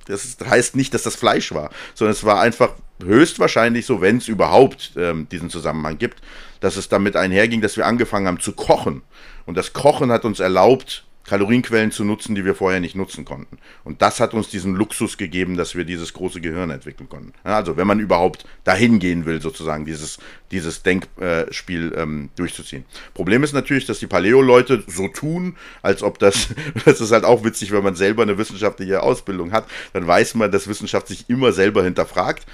das 0.05 0.37
heißt 0.45 0.75
nicht, 0.75 0.93
dass 0.93 1.03
das 1.03 1.15
Fleisch 1.15 1.53
war, 1.53 1.69
sondern 1.93 2.11
es 2.11 2.23
war 2.23 2.41
einfach 2.41 2.71
höchstwahrscheinlich 3.03 3.85
so, 3.85 4.01
wenn 4.01 4.17
es 4.17 4.27
überhaupt 4.27 4.91
ähm, 4.97 5.27
diesen 5.29 5.49
Zusammenhang 5.49 5.97
gibt, 5.97 6.21
dass 6.59 6.75
es 6.75 6.89
damit 6.89 7.15
einherging, 7.15 7.61
dass 7.61 7.77
wir 7.77 7.85
angefangen 7.85 8.27
haben 8.27 8.39
zu 8.39 8.53
kochen. 8.53 9.03
Und 9.45 9.55
das 9.55 9.73
Kochen 9.73 10.11
hat 10.11 10.25
uns 10.25 10.39
erlaubt, 10.39 11.05
Kalorienquellen 11.27 11.91
zu 11.91 12.05
nutzen, 12.05 12.35
die 12.35 12.45
wir 12.45 12.55
vorher 12.55 12.79
nicht 12.79 12.95
nutzen 12.95 13.25
konnten. 13.25 13.57
Und 13.83 14.01
das 14.01 14.19
hat 14.19 14.33
uns 14.33 14.49
diesen 14.49 14.75
Luxus 14.75 15.17
gegeben, 15.17 15.57
dass 15.57 15.75
wir 15.75 15.83
dieses 15.83 16.13
große 16.13 16.39
Gehirn 16.41 16.69
entwickeln 16.69 17.09
konnten. 17.09 17.33
Also 17.43 17.75
wenn 17.77 17.85
man 17.85 17.99
überhaupt 17.99 18.45
dahin 18.63 18.99
gehen 18.99 19.25
will, 19.25 19.41
sozusagen 19.41 19.85
dieses, 19.85 20.19
dieses 20.51 20.83
Denkspiel 20.83 21.93
ähm, 21.97 22.29
durchzuziehen. 22.37 22.85
Problem 23.13 23.43
ist 23.43 23.53
natürlich, 23.53 23.85
dass 23.85 23.99
die 23.99 24.07
Paleo-Leute 24.07 24.83
so 24.87 25.09
tun, 25.09 25.57
als 25.81 26.01
ob 26.01 26.17
das, 26.17 26.47
das 26.85 27.01
ist 27.01 27.11
halt 27.11 27.25
auch 27.25 27.43
witzig, 27.43 27.71
wenn 27.71 27.83
man 27.83 27.95
selber 27.95 28.23
eine 28.23 28.37
wissenschaftliche 28.37 29.03
Ausbildung 29.03 29.51
hat, 29.51 29.67
dann 29.91 30.07
weiß 30.07 30.35
man, 30.35 30.51
dass 30.51 30.67
Wissenschaft 30.67 31.07
sich 31.07 31.29
immer 31.29 31.51
selber 31.51 31.83
hinterfragt. 31.83 32.45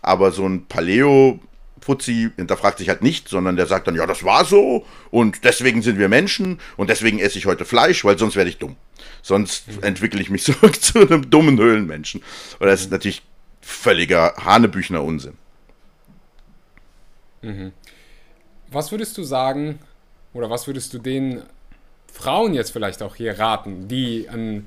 Aber 0.00 0.32
so 0.32 0.46
ein 0.48 0.66
Paleo 0.66 1.38
Fuzzi 1.82 2.30
hinterfragt 2.36 2.78
sich 2.78 2.88
halt 2.88 3.02
nicht, 3.02 3.28
sondern 3.28 3.56
der 3.56 3.66
sagt 3.66 3.86
dann, 3.86 3.94
ja, 3.94 4.06
das 4.06 4.24
war 4.24 4.44
so 4.44 4.86
und 5.10 5.44
deswegen 5.44 5.82
sind 5.82 5.98
wir 5.98 6.08
Menschen 6.08 6.60
und 6.76 6.90
deswegen 6.90 7.18
esse 7.18 7.38
ich 7.38 7.46
heute 7.46 7.64
Fleisch, 7.64 8.04
weil 8.04 8.18
sonst 8.18 8.36
werde 8.36 8.50
ich 8.50 8.58
dumm. 8.58 8.76
Sonst 9.22 9.68
mhm. 9.68 9.82
entwickle 9.82 10.20
ich 10.20 10.30
mich 10.30 10.42
zurück 10.44 10.80
zu 10.80 11.00
einem 11.00 11.30
dummen 11.30 11.58
Höhlenmenschen. 11.58 12.22
Und 12.58 12.66
das 12.66 12.80
ist 12.80 12.86
mhm. 12.86 12.92
natürlich 12.92 13.22
völliger 13.60 14.34
Hanebüchner 14.38 15.02
Unsinn. 15.02 15.34
Mhm. 17.42 17.72
Was 18.70 18.90
würdest 18.90 19.18
du 19.18 19.22
sagen, 19.22 19.78
oder 20.32 20.50
was 20.50 20.66
würdest 20.66 20.94
du 20.94 20.98
den 20.98 21.42
Frauen 22.10 22.54
jetzt 22.54 22.70
vielleicht 22.70 23.02
auch 23.02 23.16
hier 23.16 23.38
raten, 23.38 23.88
die, 23.88 24.28
an, 24.28 24.66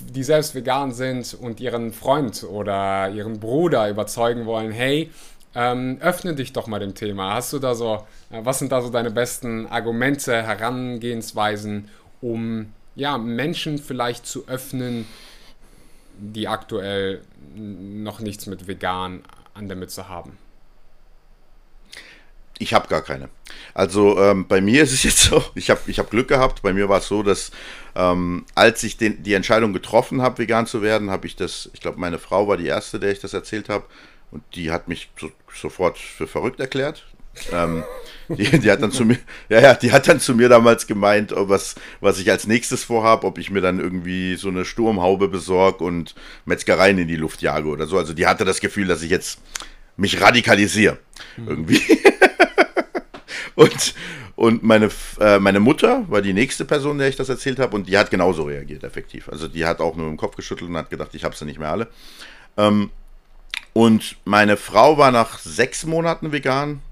die 0.00 0.22
selbst 0.22 0.54
vegan 0.54 0.92
sind 0.92 1.34
und 1.34 1.60
ihren 1.60 1.92
Freund 1.92 2.44
oder 2.44 3.10
ihren 3.10 3.40
Bruder 3.40 3.88
überzeugen 3.88 4.46
wollen, 4.46 4.70
hey, 4.70 5.10
ähm, 5.54 5.98
öffne 6.00 6.34
dich 6.34 6.52
doch 6.52 6.66
mal 6.66 6.78
dem 6.78 6.94
Thema. 6.94 7.34
Hast 7.34 7.52
du 7.52 7.58
da 7.58 7.74
so, 7.74 8.06
äh, 8.30 8.40
was 8.42 8.58
sind 8.58 8.72
da 8.72 8.80
so 8.80 8.90
deine 8.90 9.10
besten 9.10 9.66
Argumente, 9.66 10.42
Herangehensweisen, 10.42 11.88
um 12.20 12.72
ja, 12.94 13.18
Menschen 13.18 13.78
vielleicht 13.78 14.26
zu 14.26 14.46
öffnen, 14.46 15.06
die 16.18 16.48
aktuell 16.48 17.22
noch 17.54 18.20
nichts 18.20 18.46
mit 18.46 18.66
vegan 18.66 19.22
an 19.54 19.68
der 19.68 19.76
Mütze 19.76 20.08
haben? 20.08 20.38
Ich 22.62 22.74
habe 22.74 22.88
gar 22.88 23.00
keine. 23.00 23.30
Also 23.72 24.20
ähm, 24.20 24.46
bei 24.46 24.60
mir 24.60 24.82
ist 24.82 24.92
es 24.92 25.02
jetzt 25.04 25.22
so, 25.22 25.42
ich 25.54 25.70
habe 25.70 25.80
ich 25.86 25.98
hab 25.98 26.10
Glück 26.10 26.28
gehabt. 26.28 26.62
Bei 26.62 26.72
mir 26.72 26.88
war 26.88 26.98
es 26.98 27.08
so, 27.08 27.22
dass 27.22 27.50
ähm, 27.96 28.44
als 28.54 28.82
ich 28.82 28.98
den, 28.98 29.22
die 29.22 29.34
Entscheidung 29.34 29.72
getroffen 29.72 30.20
habe, 30.20 30.38
vegan 30.38 30.66
zu 30.66 30.82
werden, 30.82 31.10
habe 31.10 31.26
ich 31.26 31.36
das, 31.36 31.70
ich 31.72 31.80
glaube, 31.80 31.98
meine 31.98 32.18
Frau 32.18 32.46
war 32.46 32.58
die 32.58 32.66
erste, 32.66 33.00
der 33.00 33.12
ich 33.12 33.20
das 33.20 33.32
erzählt 33.32 33.68
habe. 33.70 33.84
Und 34.30 34.42
die 34.54 34.70
hat 34.70 34.88
mich 34.88 35.10
so, 35.18 35.30
sofort 35.52 35.98
für 35.98 36.26
verrückt 36.26 36.60
erklärt. 36.60 37.04
ähm, 37.52 37.84
die, 38.28 38.58
die, 38.58 38.70
hat 38.70 38.82
dann 38.82 38.92
zu 38.92 39.04
mir, 39.04 39.18
ja, 39.48 39.60
ja, 39.60 39.74
die 39.74 39.92
hat 39.92 40.08
dann 40.08 40.20
zu 40.20 40.34
mir 40.34 40.48
damals 40.48 40.86
gemeint, 40.86 41.32
was, 41.34 41.76
was 42.00 42.18
ich 42.18 42.30
als 42.30 42.46
nächstes 42.46 42.84
vorhabe, 42.84 43.26
ob 43.26 43.38
ich 43.38 43.50
mir 43.50 43.60
dann 43.60 43.80
irgendwie 43.80 44.34
so 44.36 44.48
eine 44.48 44.64
Sturmhaube 44.64 45.28
besorge 45.28 45.84
und 45.84 46.14
Metzgereien 46.44 46.98
in 46.98 47.08
die 47.08 47.16
Luft 47.16 47.42
jage 47.42 47.68
oder 47.68 47.86
so. 47.86 47.98
Also 47.98 48.12
die 48.12 48.26
hatte 48.26 48.44
das 48.44 48.60
Gefühl, 48.60 48.86
dass 48.86 49.02
ich 49.02 49.10
jetzt 49.10 49.40
mich 49.96 50.20
radikalisiere. 50.20 50.98
Mhm. 51.36 51.48
Irgendwie. 51.48 51.80
und, 53.54 53.94
und 54.36 54.62
meine, 54.62 54.90
äh, 55.20 55.38
meine 55.38 55.60
Mutter 55.60 56.04
war 56.08 56.22
die 56.22 56.32
nächste 56.32 56.64
Person, 56.64 56.98
der 56.98 57.08
ich 57.08 57.16
das 57.16 57.28
erzählt 57.28 57.58
habe, 57.58 57.76
und 57.76 57.88
die 57.88 57.98
hat 57.98 58.10
genauso 58.10 58.44
reagiert, 58.44 58.84
effektiv. 58.84 59.28
Also 59.28 59.48
die 59.48 59.66
hat 59.66 59.80
auch 59.80 59.96
nur 59.96 60.08
im 60.08 60.16
Kopf 60.16 60.36
geschüttelt 60.36 60.70
und 60.70 60.76
hat 60.76 60.90
gedacht, 60.90 61.14
ich 61.14 61.24
habe 61.24 61.36
sie 61.36 61.44
nicht 61.44 61.58
mehr 61.58 61.70
alle. 61.70 61.88
Ähm, 62.56 62.90
und 63.72 64.16
meine 64.24 64.56
Frau 64.56 64.98
war 64.98 65.10
nach 65.10 65.38
sechs 65.38 65.84
Monaten 65.84 66.32
vegan. 66.32 66.82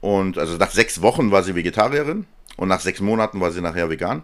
Und 0.00 0.38
also 0.38 0.56
nach 0.56 0.70
sechs 0.70 1.02
Wochen 1.02 1.30
war 1.30 1.42
sie 1.42 1.54
Vegetarierin. 1.54 2.26
Und 2.56 2.68
nach 2.68 2.80
sechs 2.80 3.00
Monaten 3.00 3.40
war 3.40 3.52
sie 3.52 3.60
nachher 3.60 3.90
vegan. 3.90 4.22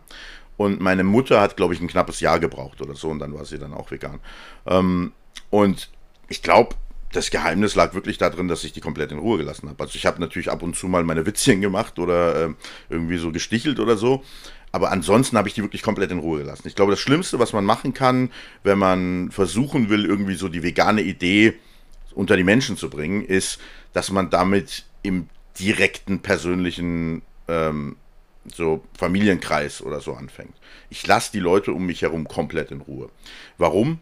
Und 0.57 0.81
meine 0.81 1.05
Mutter 1.05 1.41
hat, 1.41 1.57
glaube 1.57 1.75
ich, 1.75 1.81
ein 1.81 1.89
knappes 1.89 2.21
Jahr 2.21 2.41
gebraucht 2.41 2.81
oder 2.81 2.95
so. 2.95 3.09
Und 3.09 3.19
dann 3.19 3.35
war 3.35 3.45
sie 3.45 3.59
dann 3.59 3.75
auch 3.75 3.91
vegan. 3.91 4.21
Ähm, 4.67 5.13
und 5.51 5.91
ich 6.29 6.43
glaube, 6.43 6.75
das 7.13 7.31
Geheimnis 7.31 7.75
lag 7.75 7.95
wirklich 7.95 8.19
darin, 8.19 8.49
dass 8.49 8.65
ich 8.65 8.73
die 8.73 8.81
komplett 8.81 9.13
in 9.13 9.19
Ruhe 9.19 9.39
gelassen 9.39 9.69
habe. 9.69 9.83
Also 9.83 9.97
ich 9.97 10.07
habe 10.07 10.21
natürlich 10.21 10.51
ab 10.51 10.63
und 10.63 10.77
zu 10.77 10.89
mal 10.89 11.05
meine 11.05 11.25
Witzchen 11.25 11.61
gemacht 11.61 11.99
oder 11.99 12.47
äh, 12.47 12.55
irgendwie 12.91 13.17
so 13.17 13.33
gestichelt 13.33 13.81
oder 13.81 13.97
so. 13.97 14.23
Aber 14.73 14.91
ansonsten 14.91 15.39
habe 15.39 15.49
ich 15.49 15.55
die 15.55 15.63
wirklich 15.63 15.83
komplett 15.83 16.11
in 16.11 16.19
Ruhe 16.19 16.41
gelassen. 16.41 16.69
Ich 16.69 16.75
glaube, 16.75 16.93
das 16.93 17.01
Schlimmste, 17.01 17.39
was 17.39 17.53
man 17.53 17.65
machen 17.65 17.95
kann, 17.95 18.31
wenn 18.63 18.79
man 18.79 19.31
versuchen 19.31 19.89
will, 19.89 20.05
irgendwie 20.05 20.35
so 20.35 20.49
die 20.49 20.63
vegane 20.63 21.03
Idee 21.03 21.55
unter 22.17 22.37
die 22.37 22.45
Menschen 22.45 22.77
zu 22.77 22.91
bringen, 22.91 23.25
ist, 23.25 23.61
dass 23.93 24.11
man 24.11 24.31
damit 24.31 24.85
im 25.03 25.29
direkten 25.59 26.21
persönlichen 26.21 27.23
ähm, 27.47 27.97
so 28.53 28.85
Familienkreis 28.97 29.83
oder 29.83 30.01
so 30.01 30.15
anfängt. 30.15 30.55
Ich 30.91 31.07
lasse 31.07 31.33
die 31.33 31.41
Leute 31.41 31.73
um 31.73 31.87
mich 31.87 32.03
herum 32.03 32.27
komplett 32.27 32.71
in 32.71 32.81
Ruhe. 32.81 33.11
Warum? 33.59 33.99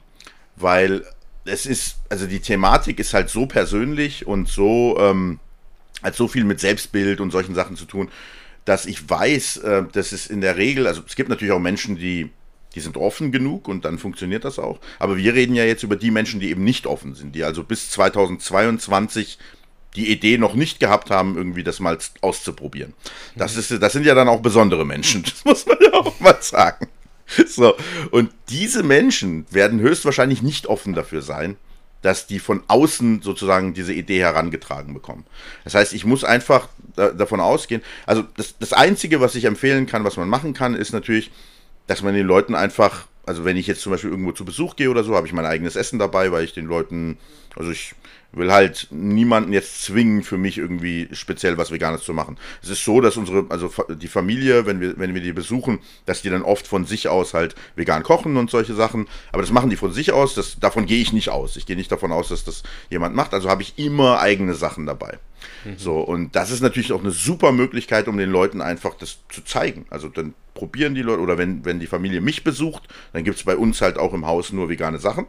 Weil 0.56 1.04
es 1.44 1.66
ist, 1.66 1.98
also 2.08 2.26
die 2.26 2.40
Thematik 2.40 2.98
ist 2.98 3.14
halt 3.14 3.28
so 3.28 3.46
persönlich 3.46 4.26
und 4.26 4.48
so, 4.48 4.96
ähm, 4.98 5.40
hat 6.02 6.14
so 6.14 6.28
viel 6.28 6.44
mit 6.44 6.60
Selbstbild 6.60 7.20
und 7.20 7.30
solchen 7.30 7.54
Sachen 7.54 7.76
zu 7.76 7.84
tun, 7.84 8.10
dass 8.64 8.86
ich 8.86 9.08
weiß, 9.08 9.58
äh, 9.58 9.84
dass 9.92 10.12
es 10.12 10.26
in 10.26 10.40
der 10.40 10.56
Regel, 10.56 10.86
also 10.86 11.02
es 11.06 11.16
gibt 11.16 11.28
natürlich 11.28 11.52
auch 11.52 11.60
Menschen, 11.60 11.96
die, 11.96 12.30
die 12.74 12.80
sind 12.80 12.96
offen 12.96 13.32
genug 13.32 13.68
und 13.68 13.84
dann 13.84 13.98
funktioniert 13.98 14.44
das 14.44 14.58
auch. 14.58 14.78
Aber 14.98 15.16
wir 15.16 15.34
reden 15.34 15.54
ja 15.54 15.64
jetzt 15.64 15.82
über 15.82 15.96
die 15.96 16.10
Menschen, 16.10 16.40
die 16.40 16.50
eben 16.50 16.64
nicht 16.64 16.86
offen 16.86 17.14
sind, 17.14 17.34
die 17.34 17.44
also 17.44 17.62
bis 17.62 17.90
2022 17.90 19.38
die 19.96 20.10
Idee 20.10 20.38
noch 20.38 20.54
nicht 20.54 20.80
gehabt 20.80 21.10
haben, 21.10 21.36
irgendwie 21.36 21.62
das 21.62 21.78
mal 21.78 21.96
auszuprobieren. 22.20 22.94
Das, 23.36 23.56
ist, 23.56 23.70
das 23.70 23.92
sind 23.92 24.04
ja 24.04 24.14
dann 24.14 24.28
auch 24.28 24.40
besondere 24.40 24.84
Menschen, 24.84 25.22
das 25.24 25.44
muss 25.44 25.66
man 25.66 25.78
ja 25.80 25.92
auch 25.92 26.18
mal 26.20 26.36
sagen. 26.40 26.88
So, 27.46 27.74
und 28.10 28.30
diese 28.50 28.82
Menschen 28.82 29.46
werden 29.50 29.80
höchstwahrscheinlich 29.80 30.42
nicht 30.42 30.66
offen 30.66 30.92
dafür 30.92 31.22
sein, 31.22 31.56
dass 32.02 32.26
die 32.26 32.38
von 32.38 32.62
außen 32.68 33.22
sozusagen 33.22 33.72
diese 33.72 33.94
Idee 33.94 34.20
herangetragen 34.20 34.92
bekommen. 34.92 35.24
Das 35.64 35.74
heißt, 35.74 35.94
ich 35.94 36.04
muss 36.04 36.22
einfach 36.22 36.68
da, 36.94 37.08
davon 37.10 37.40
ausgehen, 37.40 37.80
also 38.04 38.24
das, 38.36 38.58
das 38.58 38.74
Einzige, 38.74 39.20
was 39.22 39.34
ich 39.36 39.46
empfehlen 39.46 39.86
kann, 39.86 40.04
was 40.04 40.18
man 40.18 40.28
machen 40.28 40.52
kann, 40.52 40.74
ist 40.74 40.92
natürlich, 40.92 41.30
dass 41.86 42.02
man 42.02 42.14
den 42.14 42.26
Leuten 42.26 42.54
einfach, 42.54 43.06
also 43.26 43.44
wenn 43.44 43.56
ich 43.56 43.66
jetzt 43.66 43.82
zum 43.82 43.92
Beispiel 43.92 44.10
irgendwo 44.10 44.32
zu 44.32 44.44
Besuch 44.44 44.76
gehe 44.76 44.90
oder 44.90 45.04
so, 45.04 45.14
habe 45.14 45.26
ich 45.26 45.32
mein 45.32 45.46
eigenes 45.46 45.76
Essen 45.76 45.98
dabei, 45.98 46.32
weil 46.32 46.44
ich 46.44 46.52
den 46.52 46.66
Leuten, 46.66 47.18
also 47.56 47.70
ich 47.70 47.94
will 48.36 48.52
halt 48.52 48.88
niemanden 48.90 49.52
jetzt 49.52 49.82
zwingen, 49.82 50.22
für 50.22 50.36
mich 50.36 50.58
irgendwie 50.58 51.08
speziell 51.12 51.58
was 51.58 51.70
Veganes 51.70 52.02
zu 52.02 52.12
machen. 52.12 52.36
Es 52.62 52.68
ist 52.68 52.84
so, 52.84 53.00
dass 53.00 53.16
unsere, 53.16 53.46
also 53.48 53.70
die 53.88 54.08
Familie, 54.08 54.66
wenn 54.66 54.80
wir, 54.80 54.98
wenn 54.98 55.14
wir 55.14 55.20
die 55.20 55.32
besuchen, 55.32 55.78
dass 56.06 56.22
die 56.22 56.30
dann 56.30 56.42
oft 56.42 56.66
von 56.66 56.84
sich 56.84 57.08
aus 57.08 57.34
halt 57.34 57.54
vegan 57.76 58.02
kochen 58.02 58.36
und 58.36 58.50
solche 58.50 58.74
Sachen. 58.74 59.06
Aber 59.32 59.42
das 59.42 59.52
machen 59.52 59.70
die 59.70 59.76
von 59.76 59.92
sich 59.92 60.12
aus, 60.12 60.34
das, 60.34 60.58
davon 60.58 60.86
gehe 60.86 61.00
ich 61.00 61.12
nicht 61.12 61.28
aus. 61.28 61.56
Ich 61.56 61.66
gehe 61.66 61.76
nicht 61.76 61.92
davon 61.92 62.12
aus, 62.12 62.28
dass 62.28 62.44
das 62.44 62.62
jemand 62.90 63.14
macht. 63.14 63.34
Also 63.34 63.48
habe 63.48 63.62
ich 63.62 63.78
immer 63.78 64.20
eigene 64.20 64.54
Sachen 64.54 64.86
dabei. 64.86 65.18
Mhm. 65.64 65.78
So, 65.78 66.00
und 66.00 66.34
das 66.34 66.50
ist 66.50 66.60
natürlich 66.60 66.92
auch 66.92 67.00
eine 67.00 67.12
super 67.12 67.52
Möglichkeit, 67.52 68.08
um 68.08 68.16
den 68.16 68.30
Leuten 68.30 68.60
einfach 68.60 68.94
das 68.94 69.18
zu 69.28 69.44
zeigen. 69.44 69.86
Also 69.90 70.08
dann 70.08 70.34
probieren 70.54 70.94
die 70.94 71.02
Leute, 71.02 71.20
oder 71.20 71.36
wenn, 71.36 71.64
wenn 71.64 71.80
die 71.80 71.86
Familie 71.86 72.20
mich 72.20 72.44
besucht, 72.44 72.84
dann 73.12 73.24
gibt 73.24 73.36
es 73.36 73.44
bei 73.44 73.56
uns 73.56 73.80
halt 73.80 73.98
auch 73.98 74.14
im 74.14 74.26
Haus 74.26 74.52
nur 74.52 74.68
vegane 74.68 74.98
Sachen. 74.98 75.26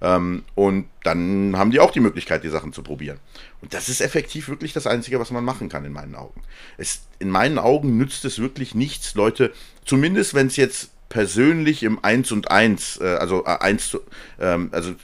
Ähm, 0.00 0.44
und 0.54 0.86
dann 1.04 1.56
haben 1.56 1.70
die 1.70 1.80
auch 1.80 1.92
die 1.92 2.00
Möglichkeit, 2.00 2.42
die 2.42 2.48
Sachen 2.48 2.72
zu 2.72 2.82
probieren. 2.82 3.18
Und 3.60 3.74
das 3.74 3.88
ist 3.88 4.00
effektiv 4.00 4.48
wirklich 4.48 4.72
das 4.72 4.86
Einzige, 4.86 5.20
was 5.20 5.30
man 5.30 5.44
machen 5.44 5.68
kann, 5.68 5.84
in 5.84 5.92
meinen 5.92 6.16
Augen. 6.16 6.42
Es, 6.76 7.02
in 7.20 7.30
meinen 7.30 7.58
Augen 7.58 7.98
nützt 7.98 8.24
es 8.24 8.40
wirklich 8.40 8.74
nichts, 8.74 9.14
Leute, 9.14 9.52
zumindest 9.84 10.34
wenn 10.34 10.48
es 10.48 10.56
jetzt 10.56 10.90
persönlich 11.08 11.84
im 11.84 12.02
1 12.02 12.32
und 12.32 12.50
1, 12.50 13.00
äh, 13.00 13.16
also 13.16 13.44
äh, 13.44 13.58
1 13.58 13.98
ähm, 14.40 14.70
also 14.72 14.94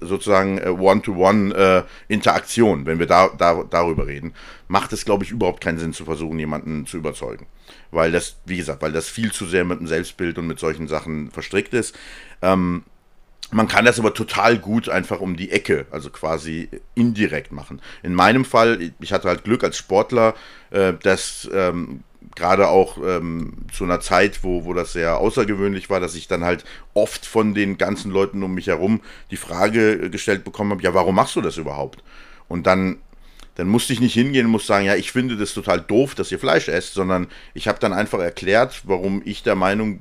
sozusagen 0.00 0.58
äh, 0.58 0.68
One-to-One-Interaktion, 0.68 2.82
äh, 2.82 2.86
wenn 2.86 2.98
wir 2.98 3.06
da, 3.06 3.30
da, 3.36 3.64
darüber 3.68 4.06
reden, 4.06 4.34
macht 4.68 4.92
es, 4.92 5.04
glaube 5.04 5.24
ich, 5.24 5.30
überhaupt 5.30 5.60
keinen 5.60 5.78
Sinn 5.78 5.92
zu 5.92 6.04
versuchen, 6.04 6.38
jemanden 6.38 6.86
zu 6.86 6.96
überzeugen. 6.96 7.46
Weil 7.96 8.12
das, 8.12 8.36
wie 8.44 8.58
gesagt, 8.58 8.82
weil 8.82 8.92
das 8.92 9.08
viel 9.08 9.32
zu 9.32 9.46
sehr 9.46 9.64
mit 9.64 9.80
dem 9.80 9.88
Selbstbild 9.88 10.38
und 10.38 10.46
mit 10.46 10.60
solchen 10.60 10.86
Sachen 10.86 11.30
verstrickt 11.32 11.74
ist. 11.74 11.96
Ähm, 12.42 12.84
man 13.50 13.68
kann 13.68 13.84
das 13.84 13.98
aber 13.98 14.12
total 14.12 14.58
gut 14.58 14.88
einfach 14.88 15.20
um 15.20 15.36
die 15.36 15.50
Ecke, 15.50 15.86
also 15.90 16.10
quasi 16.10 16.68
indirekt 16.94 17.52
machen. 17.52 17.80
In 18.02 18.14
meinem 18.14 18.44
Fall, 18.44 18.92
ich 19.00 19.12
hatte 19.12 19.28
halt 19.28 19.44
Glück 19.44 19.64
als 19.64 19.78
Sportler, 19.78 20.34
äh, 20.70 20.92
dass 21.02 21.48
ähm, 21.52 22.02
gerade 22.34 22.68
auch 22.68 22.98
ähm, 22.98 23.54
zu 23.72 23.84
einer 23.84 24.00
Zeit, 24.00 24.42
wo, 24.42 24.64
wo 24.64 24.74
das 24.74 24.92
sehr 24.92 25.18
außergewöhnlich 25.18 25.90
war, 25.90 26.00
dass 26.00 26.14
ich 26.14 26.28
dann 26.28 26.44
halt 26.44 26.64
oft 26.94 27.24
von 27.24 27.54
den 27.54 27.78
ganzen 27.78 28.10
Leuten 28.10 28.42
um 28.42 28.54
mich 28.54 28.66
herum 28.66 29.00
die 29.30 29.36
Frage 29.36 30.10
gestellt 30.10 30.44
bekommen 30.44 30.72
habe, 30.72 30.82
ja, 30.82 30.92
warum 30.92 31.14
machst 31.14 31.36
du 31.36 31.40
das 31.40 31.56
überhaupt? 31.56 32.02
Und 32.48 32.66
dann, 32.66 32.98
dann 33.56 33.68
musste 33.68 33.92
ich 33.92 34.00
nicht 34.00 34.14
hingehen 34.14 34.46
und 34.46 34.52
muss 34.52 34.66
sagen, 34.66 34.84
ja, 34.86 34.94
ich 34.94 35.12
finde 35.12 35.36
das 35.36 35.54
total 35.54 35.80
doof, 35.80 36.14
dass 36.14 36.30
ihr 36.30 36.38
Fleisch 36.38 36.68
esst, 36.68 36.94
sondern 36.94 37.26
ich 37.54 37.68
habe 37.68 37.78
dann 37.80 37.92
einfach 37.92 38.20
erklärt, 38.20 38.82
warum 38.84 39.22
ich 39.24 39.42
der 39.42 39.54
Meinung 39.54 40.00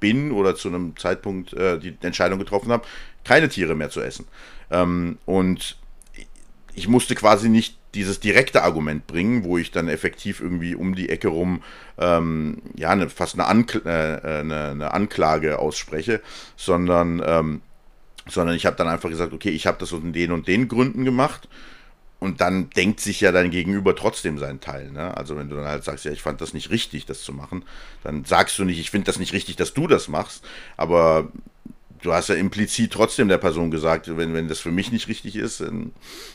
bin 0.00 0.32
oder 0.32 0.54
zu 0.56 0.68
einem 0.68 0.96
Zeitpunkt 0.96 1.52
äh, 1.54 1.78
die 1.78 1.96
Entscheidung 2.02 2.38
getroffen 2.38 2.72
habe, 2.72 2.84
keine 3.24 3.48
Tiere 3.48 3.74
mehr 3.74 3.90
zu 3.90 4.00
essen. 4.00 4.26
Ähm, 4.70 5.18
und 5.26 5.78
ich 6.74 6.88
musste 6.88 7.14
quasi 7.14 7.48
nicht 7.48 7.78
dieses 7.94 8.20
direkte 8.20 8.62
Argument 8.62 9.06
bringen, 9.06 9.44
wo 9.44 9.58
ich 9.58 9.70
dann 9.70 9.88
effektiv 9.88 10.40
irgendwie 10.40 10.74
um 10.74 10.94
die 10.94 11.08
Ecke 11.08 11.28
rum 11.28 11.62
ähm, 11.98 12.62
ja 12.76 12.90
eine, 12.90 13.08
fast 13.08 13.34
eine, 13.34 13.46
Ankl 13.46 13.82
äh, 13.84 14.40
eine, 14.40 14.70
eine, 14.70 14.92
Anklage 14.92 15.58
ausspreche, 15.58 16.20
sondern 16.56 17.22
ähm, 17.24 17.62
sondern 18.28 18.56
ich 18.56 18.66
habe 18.66 18.76
dann 18.76 18.88
einfach 18.88 19.08
gesagt, 19.08 19.32
okay, 19.32 19.48
ich 19.48 19.66
habe 19.66 19.78
das 19.78 19.92
aus 19.92 20.00
den 20.02 20.32
und 20.32 20.48
den 20.48 20.68
Gründen 20.68 21.06
gemacht 21.06 21.48
und 22.20 22.40
dann 22.40 22.70
denkt 22.70 23.00
sich 23.00 23.20
ja 23.20 23.30
dein 23.30 23.50
Gegenüber 23.50 23.94
trotzdem 23.94 24.38
seinen 24.38 24.60
Teil. 24.60 24.90
Ne? 24.90 25.16
Also 25.16 25.36
wenn 25.36 25.48
du 25.48 25.56
dann 25.56 25.66
halt 25.66 25.84
sagst, 25.84 26.04
ja, 26.04 26.10
ich 26.10 26.22
fand 26.22 26.40
das 26.40 26.52
nicht 26.52 26.70
richtig, 26.70 27.06
das 27.06 27.22
zu 27.22 27.32
machen, 27.32 27.64
dann 28.02 28.24
sagst 28.24 28.58
du 28.58 28.64
nicht, 28.64 28.80
ich 28.80 28.90
finde 28.90 29.06
das 29.06 29.18
nicht 29.18 29.32
richtig, 29.32 29.56
dass 29.56 29.72
du 29.72 29.86
das 29.86 30.08
machst, 30.08 30.44
aber 30.76 31.28
du 32.02 32.12
hast 32.12 32.28
ja 32.28 32.34
implizit 32.34 32.92
trotzdem 32.92 33.28
der 33.28 33.38
Person 33.38 33.70
gesagt, 33.70 34.16
wenn, 34.16 34.34
wenn 34.34 34.48
das 34.48 34.60
für 34.60 34.70
mich 34.70 34.92
nicht 34.92 35.08
richtig 35.08 35.36
ist, 35.36 35.60
dann, 35.60 35.92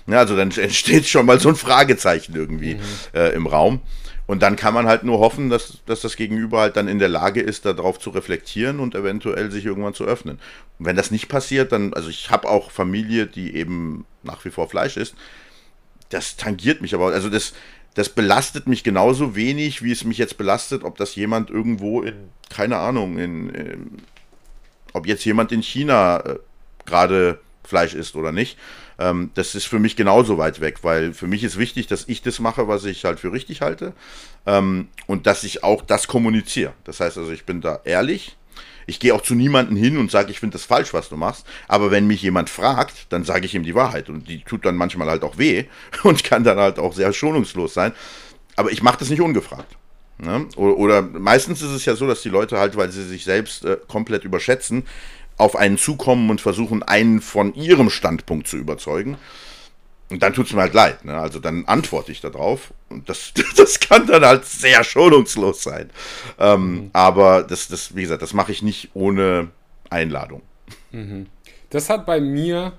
ja, 0.07 0.19
also 0.19 0.35
dann 0.35 0.51
entsteht 0.57 1.05
schon 1.05 1.25
mal 1.25 1.39
so 1.39 1.49
ein 1.49 1.55
Fragezeichen 1.55 2.35
irgendwie 2.35 2.75
mhm. 2.75 2.81
äh, 3.13 3.29
im 3.29 3.47
Raum. 3.47 3.81
Und 4.25 4.41
dann 4.41 4.55
kann 4.55 4.73
man 4.73 4.87
halt 4.87 5.03
nur 5.03 5.19
hoffen, 5.19 5.49
dass, 5.49 5.79
dass 5.85 5.99
das 5.99 6.15
Gegenüber 6.15 6.61
halt 6.61 6.77
dann 6.77 6.87
in 6.87 6.97
der 6.97 7.09
Lage 7.09 7.41
ist, 7.41 7.65
darauf 7.65 7.99
zu 7.99 8.09
reflektieren 8.09 8.79
und 8.79 8.95
eventuell 8.95 9.51
sich 9.51 9.65
irgendwann 9.65 9.93
zu 9.93 10.05
öffnen. 10.05 10.39
Und 10.79 10.85
wenn 10.85 10.95
das 10.95 11.11
nicht 11.11 11.27
passiert, 11.27 11.73
dann, 11.73 11.93
also 11.93 12.09
ich 12.09 12.31
habe 12.31 12.47
auch 12.47 12.71
Familie, 12.71 13.27
die 13.27 13.53
eben 13.53 14.05
nach 14.23 14.45
wie 14.45 14.49
vor 14.49 14.69
Fleisch 14.69 14.95
isst, 14.95 15.15
das 16.13 16.35
tangiert 16.37 16.81
mich 16.81 16.93
aber. 16.93 17.07
Also 17.07 17.29
das, 17.29 17.53
das 17.93 18.09
belastet 18.09 18.67
mich 18.67 18.83
genauso 18.83 19.35
wenig, 19.35 19.83
wie 19.83 19.91
es 19.91 20.03
mich 20.03 20.17
jetzt 20.17 20.37
belastet, 20.37 20.83
ob 20.83 20.97
das 20.97 21.15
jemand 21.15 21.49
irgendwo 21.49 22.01
in, 22.01 22.29
keine 22.49 22.77
Ahnung, 22.77 23.17
in, 23.17 23.49
in 23.49 23.97
ob 24.93 25.07
jetzt 25.07 25.25
jemand 25.25 25.51
in 25.51 25.61
China 25.61 26.19
äh, 26.19 26.39
gerade 26.85 27.39
Fleisch 27.63 27.93
isst 27.95 28.15
oder 28.15 28.31
nicht. 28.31 28.57
Ähm, 28.99 29.31
das 29.33 29.55
ist 29.55 29.65
für 29.65 29.79
mich 29.79 29.95
genauso 29.95 30.37
weit 30.37 30.59
weg, 30.61 30.79
weil 30.83 31.13
für 31.13 31.27
mich 31.27 31.43
ist 31.43 31.57
wichtig, 31.57 31.87
dass 31.87 32.07
ich 32.07 32.21
das 32.21 32.39
mache, 32.39 32.67
was 32.67 32.85
ich 32.85 33.05
halt 33.05 33.19
für 33.19 33.31
richtig 33.31 33.61
halte 33.61 33.93
ähm, 34.45 34.89
und 35.07 35.25
dass 35.25 35.43
ich 35.43 35.63
auch 35.63 35.81
das 35.81 36.07
kommuniziere. 36.07 36.73
Das 36.83 36.99
heißt 36.99 37.17
also, 37.17 37.31
ich 37.31 37.45
bin 37.45 37.61
da 37.61 37.79
ehrlich, 37.85 38.37
ich 38.85 38.99
gehe 38.99 39.13
auch 39.13 39.21
zu 39.21 39.35
niemandem 39.35 39.75
hin 39.75 39.97
und 39.97 40.11
sage, 40.11 40.31
ich 40.31 40.39
finde 40.39 40.53
das 40.53 40.65
falsch, 40.65 40.93
was 40.93 41.09
du 41.09 41.17
machst. 41.17 41.45
Aber 41.67 41.91
wenn 41.91 42.07
mich 42.07 42.21
jemand 42.21 42.49
fragt, 42.49 43.07
dann 43.09 43.23
sage 43.23 43.45
ich 43.45 43.55
ihm 43.55 43.63
die 43.63 43.75
Wahrheit. 43.75 44.09
Und 44.09 44.27
die 44.27 44.41
tut 44.43 44.65
dann 44.65 44.75
manchmal 44.75 45.09
halt 45.09 45.23
auch 45.23 45.37
weh 45.37 45.65
und 46.03 46.23
kann 46.23 46.43
dann 46.43 46.57
halt 46.57 46.79
auch 46.79 46.93
sehr 46.93 47.13
schonungslos 47.13 47.73
sein. 47.73 47.93
Aber 48.55 48.71
ich 48.71 48.83
mache 48.83 48.99
das 48.99 49.09
nicht 49.09 49.21
ungefragt. 49.21 49.77
Ne? 50.19 50.47
Oder, 50.55 50.77
oder, 50.77 51.01
meistens 51.01 51.61
ist 51.61 51.71
es 51.71 51.85
ja 51.85 51.95
so, 51.95 52.07
dass 52.07 52.21
die 52.21 52.29
Leute 52.29 52.59
halt, 52.59 52.77
weil 52.77 52.91
sie 52.91 53.03
sich 53.03 53.23
selbst 53.23 53.65
äh, 53.65 53.77
komplett 53.87 54.23
überschätzen, 54.23 54.85
auf 55.37 55.55
einen 55.55 55.77
zukommen 55.77 56.29
und 56.29 56.39
versuchen, 56.39 56.83
einen 56.83 57.19
von 57.19 57.55
ihrem 57.55 57.89
Standpunkt 57.89 58.47
zu 58.47 58.57
überzeugen. 58.57 59.17
Und 60.13 60.21
dann 60.21 60.31
tut 60.31 60.45
es 60.45 60.53
mir 60.53 60.61
halt 60.61 60.75
leid. 60.75 61.05
Ne? 61.05 61.17
Also 61.17 61.39
dann 61.39 61.65
antworte 61.65 62.11
ich 62.11 62.21
darauf. 62.21 62.71
Und 62.87 63.09
das, 63.09 63.33
das 63.57 63.79
kann 63.79 64.05
dann 64.05 64.23
halt 64.23 64.45
sehr 64.45 64.83
schonungslos 64.83 65.63
sein. 65.63 65.89
Ähm, 66.37 66.71
mhm. 66.71 66.89
Aber 66.93 67.41
das, 67.41 67.67
das, 67.67 67.95
wie 67.95 68.03
gesagt, 68.03 68.21
das 68.21 68.31
mache 68.31 68.51
ich 68.51 68.61
nicht 68.61 68.91
ohne 68.93 69.49
Einladung. 69.89 70.43
Mhm. 70.91 71.25
Das 71.71 71.89
hat 71.89 72.05
bei 72.05 72.21
mir 72.21 72.73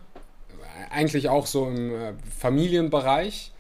eigentlich 0.91 1.29
auch 1.29 1.47
so 1.47 1.67
im 1.67 1.91
äh, 1.91 2.13
Familienbereich 2.39 3.51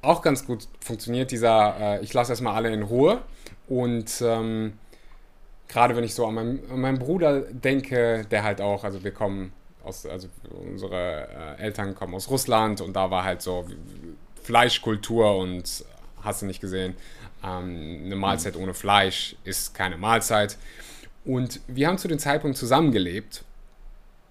auch 0.00 0.22
ganz 0.22 0.46
gut 0.46 0.68
funktioniert. 0.78 1.32
Dieser, 1.32 1.98
äh, 1.98 2.04
ich 2.04 2.14
lasse 2.14 2.30
erstmal 2.30 2.54
alle 2.54 2.72
in 2.72 2.84
Ruhe. 2.84 3.22
Und 3.66 4.22
ähm, 4.24 4.74
gerade 5.66 5.96
wenn 5.96 6.04
ich 6.04 6.14
so 6.14 6.24
an, 6.28 6.34
mein, 6.34 6.60
an 6.70 6.80
meinen 6.80 7.00
Bruder 7.00 7.40
denke, 7.40 8.24
der 8.30 8.44
halt 8.44 8.60
auch, 8.60 8.84
also 8.84 9.02
wir 9.02 9.10
kommen 9.10 9.52
aus, 9.84 10.06
also 10.06 10.28
unsere 10.50 11.56
äh, 11.58 11.62
Eltern 11.62 11.94
kommen 11.94 12.14
aus 12.14 12.30
Russland 12.30 12.80
und 12.80 12.94
da 12.94 13.10
war 13.10 13.24
halt 13.24 13.42
so 13.42 13.66
Fleischkultur 14.42 15.36
und 15.36 15.84
hast 16.22 16.42
du 16.42 16.46
nicht 16.46 16.60
gesehen, 16.60 16.94
ähm, 17.44 18.02
eine 18.04 18.16
Mahlzeit 18.16 18.56
ohne 18.56 18.74
Fleisch 18.74 19.36
ist 19.44 19.74
keine 19.74 19.96
Mahlzeit. 19.96 20.56
Und 21.24 21.60
wir 21.66 21.88
haben 21.88 21.98
zu 21.98 22.08
dem 22.08 22.18
Zeitpunkt 22.18 22.56
zusammengelebt 22.56 23.44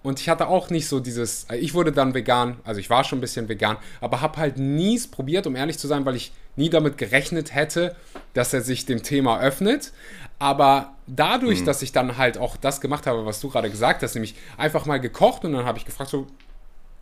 Und 0.04 0.20
ich 0.20 0.30
hatte 0.30 0.48
auch 0.48 0.70
nicht 0.70 0.88
so 0.88 1.00
dieses, 1.00 1.46
äh, 1.46 1.58
ich 1.58 1.74
wurde 1.74 1.92
dann 1.92 2.14
vegan, 2.14 2.58
also 2.64 2.80
ich 2.80 2.90
war 2.90 3.04
schon 3.04 3.18
ein 3.20 3.22
bisschen 3.22 3.50
vegan, 3.50 3.78
aber 4.00 4.22
habe 4.22 4.38
halt 4.38 4.58
nie 4.58 4.96
es 4.96 5.08
probiert, 5.08 5.48
um 5.48 5.56
ehrlich 5.56 5.78
zu 5.78 5.88
sein, 5.88 6.06
weil 6.06 6.16
ich 6.16 6.32
nie 6.56 6.70
damit 6.70 6.98
gerechnet 6.98 7.54
hätte, 7.54 7.96
dass 8.34 8.54
er 8.54 8.62
sich 8.62 8.86
dem 8.86 9.04
Thema 9.04 9.40
öffnet. 9.40 9.92
Aber 10.40 10.96
dadurch, 11.08 11.62
mhm. 11.62 11.66
dass 11.66 11.82
ich 11.82 11.92
dann 11.92 12.18
halt 12.18 12.38
auch 12.38 12.58
das 12.58 12.82
gemacht 12.82 13.08
habe, 13.08 13.26
was 13.26 13.40
du 13.40 13.50
gerade 13.50 13.70
gesagt 13.70 14.04
hast, 14.04 14.14
nämlich 14.16 14.36
einfach 14.58 14.86
mal 14.86 15.00
gekocht 15.00 15.46
und 15.46 15.54
dann 15.54 15.66
habe 15.66 15.78
ich 15.78 15.86
gefragt, 15.86 16.12
so, 16.12 16.28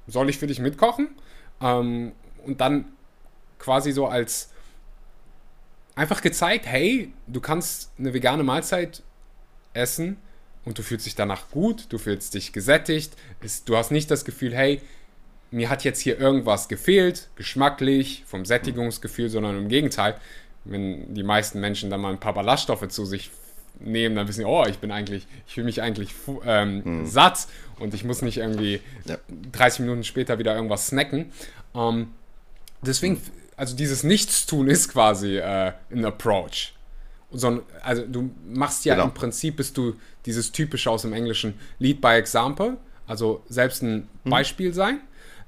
soll 0.07 0.29
ich 0.29 0.37
für 0.37 0.47
dich 0.47 0.59
mitkochen? 0.59 1.09
Ähm, 1.61 2.13
und 2.45 2.61
dann 2.61 2.93
quasi 3.59 3.91
so 3.91 4.07
als 4.07 4.51
einfach 5.95 6.21
gezeigt, 6.21 6.65
hey, 6.65 7.13
du 7.27 7.41
kannst 7.41 7.91
eine 7.97 8.13
vegane 8.13 8.43
Mahlzeit 8.43 9.01
essen 9.73 10.17
und 10.63 10.77
du 10.77 10.83
fühlst 10.83 11.05
dich 11.05 11.15
danach 11.15 11.49
gut, 11.51 11.87
du 11.89 11.97
fühlst 11.97 12.33
dich 12.33 12.53
gesättigt, 12.53 13.15
ist, 13.41 13.67
du 13.69 13.77
hast 13.77 13.91
nicht 13.91 14.11
das 14.11 14.25
Gefühl, 14.25 14.53
hey, 14.53 14.81
mir 15.51 15.69
hat 15.69 15.83
jetzt 15.83 16.01
hier 16.01 16.19
irgendwas 16.19 16.67
gefehlt, 16.67 17.29
geschmacklich, 17.35 18.23
vom 18.25 18.45
Sättigungsgefühl, 18.45 19.29
sondern 19.29 19.57
im 19.57 19.69
Gegenteil, 19.69 20.15
wenn 20.65 21.13
die 21.13 21.23
meisten 21.23 21.59
Menschen 21.59 21.89
dann 21.89 22.01
mal 22.01 22.11
ein 22.11 22.19
paar 22.19 22.33
Ballaststoffe 22.33 22.87
zu 22.89 23.05
sich 23.05 23.31
nehmen, 23.79 24.15
dann 24.15 24.27
wissen 24.27 24.41
sie, 24.41 24.45
oh, 24.45 24.65
ich 24.65 24.79
bin 24.79 24.91
eigentlich, 24.91 25.27
ich 25.47 25.53
fühle 25.53 25.65
mich 25.65 25.81
eigentlich 25.81 26.09
ähm, 26.45 26.83
hm. 26.83 27.05
satt 27.05 27.47
und 27.79 27.93
ich 27.93 28.03
muss 28.03 28.21
nicht 28.21 28.37
irgendwie 28.37 28.81
ja. 29.05 29.17
30 29.51 29.81
Minuten 29.81 30.03
später 30.03 30.39
wieder 30.39 30.55
irgendwas 30.55 30.87
snacken. 30.87 31.31
Ähm, 31.73 32.07
deswegen, 32.81 33.21
also 33.57 33.75
dieses 33.75 34.03
Nichtstun 34.03 34.67
ist 34.67 34.89
quasi 34.89 35.37
äh, 35.37 35.73
ein 35.91 36.05
Approach. 36.05 36.73
So, 37.31 37.63
also 37.81 38.05
du 38.05 38.31
machst 38.47 38.85
ja 38.85 38.95
genau. 38.95 39.07
im 39.07 39.13
Prinzip, 39.13 39.57
bist 39.57 39.77
du 39.77 39.95
dieses 40.25 40.51
typische 40.51 40.89
aus 40.89 41.01
dem 41.01 41.13
Englischen 41.13 41.55
Lead 41.79 41.99
by 41.99 42.13
Example, 42.13 42.77
also 43.07 43.43
selbst 43.49 43.83
ein 43.83 44.07
hm. 44.23 44.31
Beispiel 44.31 44.73
sein. 44.73 45.01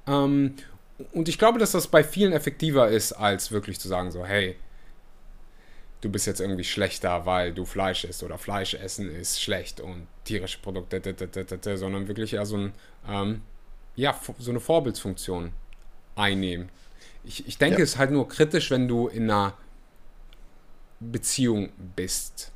Ähm, 0.06 0.56
und 1.14 1.30
ich 1.30 1.38
glaube, 1.38 1.60
dass 1.60 1.72
das 1.72 1.88
bei 1.88 2.04
vielen 2.04 2.34
effektiver 2.34 2.90
ist, 2.90 3.14
als 3.14 3.52
wirklich 3.52 3.80
zu 3.80 3.88
sagen, 3.88 4.12
so, 4.12 4.26
hey, 4.26 4.56
du 6.02 6.10
bist 6.10 6.28
jetzt 6.28 6.40
irgendwie 6.40 6.64
schlechter, 6.64 7.26
weil 7.26 7.54
du 7.54 7.66
Fleisch 7.66 8.04
isst 8.04 8.24
oder 8.24 8.38
Fleisch 8.38 8.74
essen 8.74 9.14
ist 9.14 9.42
schlecht 9.42 9.80
und 9.80 10.08
tierische 10.26 10.60
Produkte, 10.60 11.02
sondern 11.78 12.08
wirklich 12.08 12.34
eher 12.34 12.46
so, 12.46 12.58
ein, 12.58 12.74
ähm, 13.10 13.42
ja, 13.96 14.20
so 14.38 14.52
eine 14.52 14.60
Vorbildsfunktion 14.60 15.52
einnehmen. 16.16 16.70
Ich, 17.24 17.48
ich 17.48 17.58
denke, 17.58 17.80
ja. 17.80 17.84
es 17.84 17.92
ist 17.92 17.98
halt 17.98 18.12
nur 18.12 18.28
kritisch, 18.28 18.72
wenn 18.72 18.88
du 18.88 19.08
in 19.08 19.24
einer 19.24 19.54
Beziehung 21.00 21.70
bist. 21.96 22.52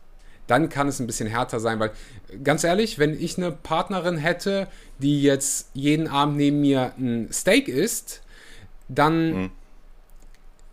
Dann 0.48 0.70
kann 0.70 0.88
es 0.88 1.00
ein 1.00 1.08
bisschen 1.08 1.28
härter 1.28 1.60
sein, 1.60 1.80
weil 1.80 1.92
ganz 2.44 2.64
ehrlich, 2.64 3.00
wenn 3.00 3.20
ich 3.20 3.38
eine 3.38 3.52
Partnerin 3.52 4.18
hätte, 4.18 4.68
die 5.00 5.22
jetzt 5.22 5.70
jeden 5.74 6.08
Abend 6.08 6.38
neben 6.38 6.62
mir 6.62 6.94
ein 6.98 7.32
Steak 7.32 7.68
isst, 7.68 8.22
dann 8.88 9.34
mhm 9.34 9.52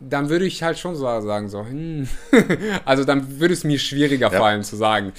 dann 0.00 0.28
würde 0.28 0.46
ich 0.46 0.62
halt 0.62 0.78
schon 0.78 0.94
so 0.94 1.02
sagen, 1.02 1.48
so, 1.48 1.64
hm. 1.64 2.08
also 2.84 3.04
dann 3.04 3.40
würde 3.40 3.54
es 3.54 3.64
mir 3.64 3.78
schwieriger 3.78 4.30
ja. 4.32 4.38
fallen 4.38 4.62
zu 4.62 4.76
sagen. 4.76 5.12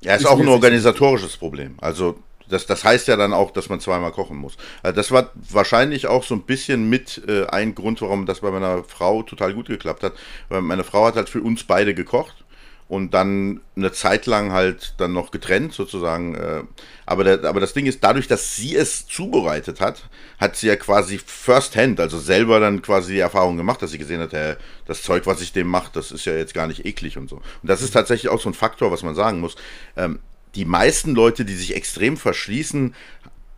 Ja, 0.00 0.14
ist, 0.14 0.22
ist 0.22 0.26
auch 0.26 0.38
ein 0.38 0.48
organisatorisches 0.48 1.36
Problem. 1.36 1.74
Also 1.80 2.18
das, 2.48 2.66
das 2.66 2.84
heißt 2.84 3.08
ja 3.08 3.16
dann 3.16 3.32
auch, 3.32 3.50
dass 3.50 3.68
man 3.68 3.80
zweimal 3.80 4.12
kochen 4.12 4.36
muss. 4.36 4.56
Also 4.82 4.96
das 4.96 5.10
war 5.10 5.30
wahrscheinlich 5.50 6.06
auch 6.06 6.24
so 6.24 6.34
ein 6.34 6.42
bisschen 6.42 6.88
mit 6.88 7.22
äh, 7.26 7.46
ein 7.46 7.74
Grund, 7.74 8.02
warum 8.02 8.26
das 8.26 8.40
bei 8.40 8.50
meiner 8.50 8.84
Frau 8.84 9.22
total 9.22 9.54
gut 9.54 9.66
geklappt 9.66 10.02
hat. 10.02 10.12
Weil 10.48 10.60
meine 10.60 10.84
Frau 10.84 11.06
hat 11.06 11.16
halt 11.16 11.28
für 11.28 11.40
uns 11.40 11.64
beide 11.64 11.94
gekocht 11.94 12.43
und 12.86 13.14
dann 13.14 13.60
eine 13.76 13.92
Zeit 13.92 14.26
lang 14.26 14.52
halt 14.52 14.94
dann 14.98 15.12
noch 15.12 15.30
getrennt 15.30 15.72
sozusagen. 15.72 16.34
Äh, 16.34 16.62
aber, 17.06 17.24
der, 17.24 17.44
aber 17.44 17.60
das 17.60 17.72
Ding 17.72 17.86
ist, 17.86 18.04
dadurch, 18.04 18.28
dass 18.28 18.56
sie 18.56 18.76
es 18.76 19.06
zubereitet 19.06 19.80
hat, 19.80 20.08
hat 20.38 20.56
sie 20.56 20.66
ja 20.66 20.76
quasi 20.76 21.18
first 21.18 21.76
hand, 21.76 21.98
also 21.98 22.18
selber 22.18 22.60
dann 22.60 22.82
quasi 22.82 23.14
die 23.14 23.20
Erfahrung 23.20 23.56
gemacht, 23.56 23.80
dass 23.80 23.90
sie 23.90 23.98
gesehen 23.98 24.20
hat, 24.20 24.32
hey, 24.32 24.56
das 24.86 25.02
Zeug, 25.02 25.26
was 25.26 25.40
ich 25.40 25.52
dem 25.52 25.68
mache, 25.68 25.90
das 25.94 26.12
ist 26.12 26.26
ja 26.26 26.34
jetzt 26.34 26.54
gar 26.54 26.66
nicht 26.66 26.84
eklig 26.84 27.16
und 27.16 27.28
so. 27.28 27.36
Und 27.36 27.44
das 27.62 27.82
ist 27.82 27.92
tatsächlich 27.92 28.30
auch 28.30 28.40
so 28.40 28.50
ein 28.50 28.54
Faktor, 28.54 28.92
was 28.92 29.02
man 29.02 29.14
sagen 29.14 29.40
muss. 29.40 29.56
Ähm, 29.96 30.20
die 30.54 30.66
meisten 30.66 31.14
Leute, 31.14 31.44
die 31.44 31.54
sich 31.54 31.74
extrem 31.74 32.16
verschließen, 32.16 32.94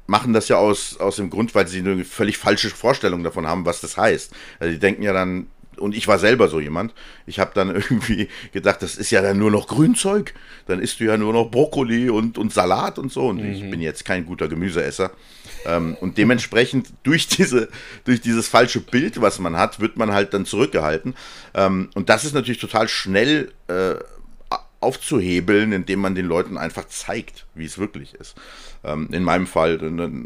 machen 0.06 0.32
das 0.32 0.48
ja 0.48 0.56
aus, 0.56 0.98
aus 0.98 1.16
dem 1.16 1.30
Grund, 1.30 1.54
weil 1.54 1.66
sie 1.66 1.80
eine 1.80 2.04
völlig 2.04 2.38
falsche 2.38 2.70
Vorstellung 2.70 3.24
davon 3.24 3.46
haben, 3.46 3.66
was 3.66 3.80
das 3.80 3.96
heißt. 3.96 4.32
Also 4.60 4.72
die 4.72 4.78
denken 4.78 5.02
ja 5.02 5.12
dann, 5.12 5.48
und 5.78 5.94
ich 5.94 6.08
war 6.08 6.18
selber 6.18 6.48
so 6.48 6.60
jemand, 6.60 6.94
ich 7.26 7.38
habe 7.38 7.52
dann 7.54 7.70
irgendwie 7.74 8.28
gedacht, 8.52 8.82
das 8.82 8.96
ist 8.96 9.10
ja 9.10 9.22
dann 9.22 9.38
nur 9.38 9.50
noch 9.50 9.66
Grünzeug, 9.66 10.34
dann 10.66 10.80
isst 10.80 11.00
du 11.00 11.04
ja 11.04 11.16
nur 11.16 11.32
noch 11.32 11.50
Brokkoli 11.50 12.10
und, 12.10 12.38
und 12.38 12.52
Salat 12.52 12.98
und 12.98 13.12
so. 13.12 13.28
Und 13.28 13.42
mhm. 13.42 13.52
ich 13.52 13.70
bin 13.70 13.80
jetzt 13.80 14.04
kein 14.04 14.26
guter 14.26 14.48
Gemüseesser. 14.48 15.10
Ähm, 15.64 15.96
und 16.00 16.18
dementsprechend 16.18 16.92
durch, 17.02 17.28
diese, 17.28 17.68
durch 18.04 18.20
dieses 18.20 18.48
falsche 18.48 18.80
Bild, 18.80 19.20
was 19.20 19.38
man 19.38 19.56
hat, 19.56 19.80
wird 19.80 19.96
man 19.96 20.12
halt 20.12 20.34
dann 20.34 20.46
zurückgehalten. 20.46 21.14
Ähm, 21.54 21.90
und 21.94 22.08
das 22.08 22.24
ist 22.24 22.34
natürlich 22.34 22.60
total 22.60 22.88
schnell 22.88 23.52
äh, 23.68 23.96
aufzuhebeln, 24.80 25.72
indem 25.72 26.00
man 26.00 26.14
den 26.14 26.26
Leuten 26.26 26.58
einfach 26.58 26.86
zeigt, 26.86 27.46
wie 27.54 27.64
es 27.64 27.78
wirklich 27.78 28.14
ist. 28.14 28.36
Ähm, 28.84 29.08
in 29.10 29.24
meinem 29.24 29.46
Fall 29.46 29.78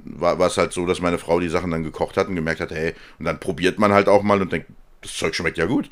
war, 0.05 0.39
war 0.39 0.49
es 0.49 0.59
halt 0.59 0.73
so, 0.73 0.87
dass 0.87 1.01
meine 1.01 1.19
Frau 1.19 1.41
die 1.41 1.49
Sachen 1.49 1.71
dann 1.71 1.85
gekocht 1.85 2.17
hat 2.17 2.29
und 2.29 2.35
gemerkt 2.35 2.61
hat, 2.61 2.71
hey, 2.71 2.95
und 3.19 3.25
dann 3.25 3.41
probiert 3.41 3.79
man 3.79 3.93
halt 3.93 4.09
auch 4.09 4.23
mal 4.23 4.41
und 4.43 4.53
denkt, 4.53 4.69
das 5.03 5.15
Zeug 5.15 5.35
schmeckt 5.35 5.59
ja 5.59 5.67
gut. 5.67 5.89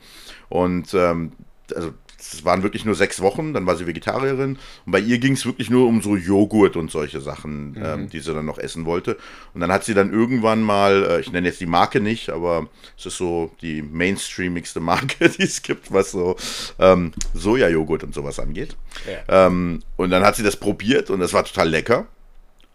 Und 0.48 0.94
ähm, 0.94 1.32
also 1.74 1.92
es 2.20 2.44
waren 2.44 2.64
wirklich 2.64 2.84
nur 2.84 2.96
sechs 2.96 3.20
Wochen, 3.20 3.54
dann 3.54 3.64
war 3.66 3.76
sie 3.76 3.86
Vegetarierin 3.86 4.58
und 4.86 4.92
bei 4.92 4.98
ihr 4.98 5.18
ging 5.18 5.34
es 5.34 5.46
wirklich 5.46 5.70
nur 5.70 5.86
um 5.86 6.02
so 6.02 6.16
Joghurt 6.16 6.76
und 6.76 6.90
solche 6.90 7.20
Sachen, 7.20 7.70
mhm. 7.70 7.84
ähm, 7.84 8.08
die 8.10 8.18
sie 8.18 8.34
dann 8.34 8.44
noch 8.44 8.58
essen 8.58 8.86
wollte. 8.86 9.16
Und 9.54 9.60
dann 9.60 9.70
hat 9.70 9.84
sie 9.84 9.94
dann 9.94 10.12
irgendwann 10.12 10.62
mal, 10.62 11.04
äh, 11.04 11.20
ich 11.20 11.30
nenne 11.30 11.46
jetzt 11.46 11.60
die 11.60 11.66
Marke 11.66 12.00
nicht, 12.00 12.30
aber 12.30 12.68
es 12.98 13.06
ist 13.06 13.18
so 13.18 13.52
die 13.62 13.82
mainstreamigste 13.82 14.80
Marke, 14.80 15.28
die 15.38 15.44
es 15.44 15.62
gibt, 15.62 15.92
was 15.92 16.10
so 16.10 16.36
ähm, 16.80 17.12
Sojajoghurt 17.34 18.02
und 18.02 18.14
sowas 18.14 18.40
angeht. 18.40 18.76
Ja. 19.06 19.46
Ähm, 19.46 19.82
und 19.96 20.10
dann 20.10 20.24
hat 20.24 20.34
sie 20.34 20.42
das 20.42 20.56
probiert 20.56 21.10
und 21.10 21.20
das 21.20 21.32
war 21.32 21.44
total 21.44 21.68
lecker. 21.68 22.06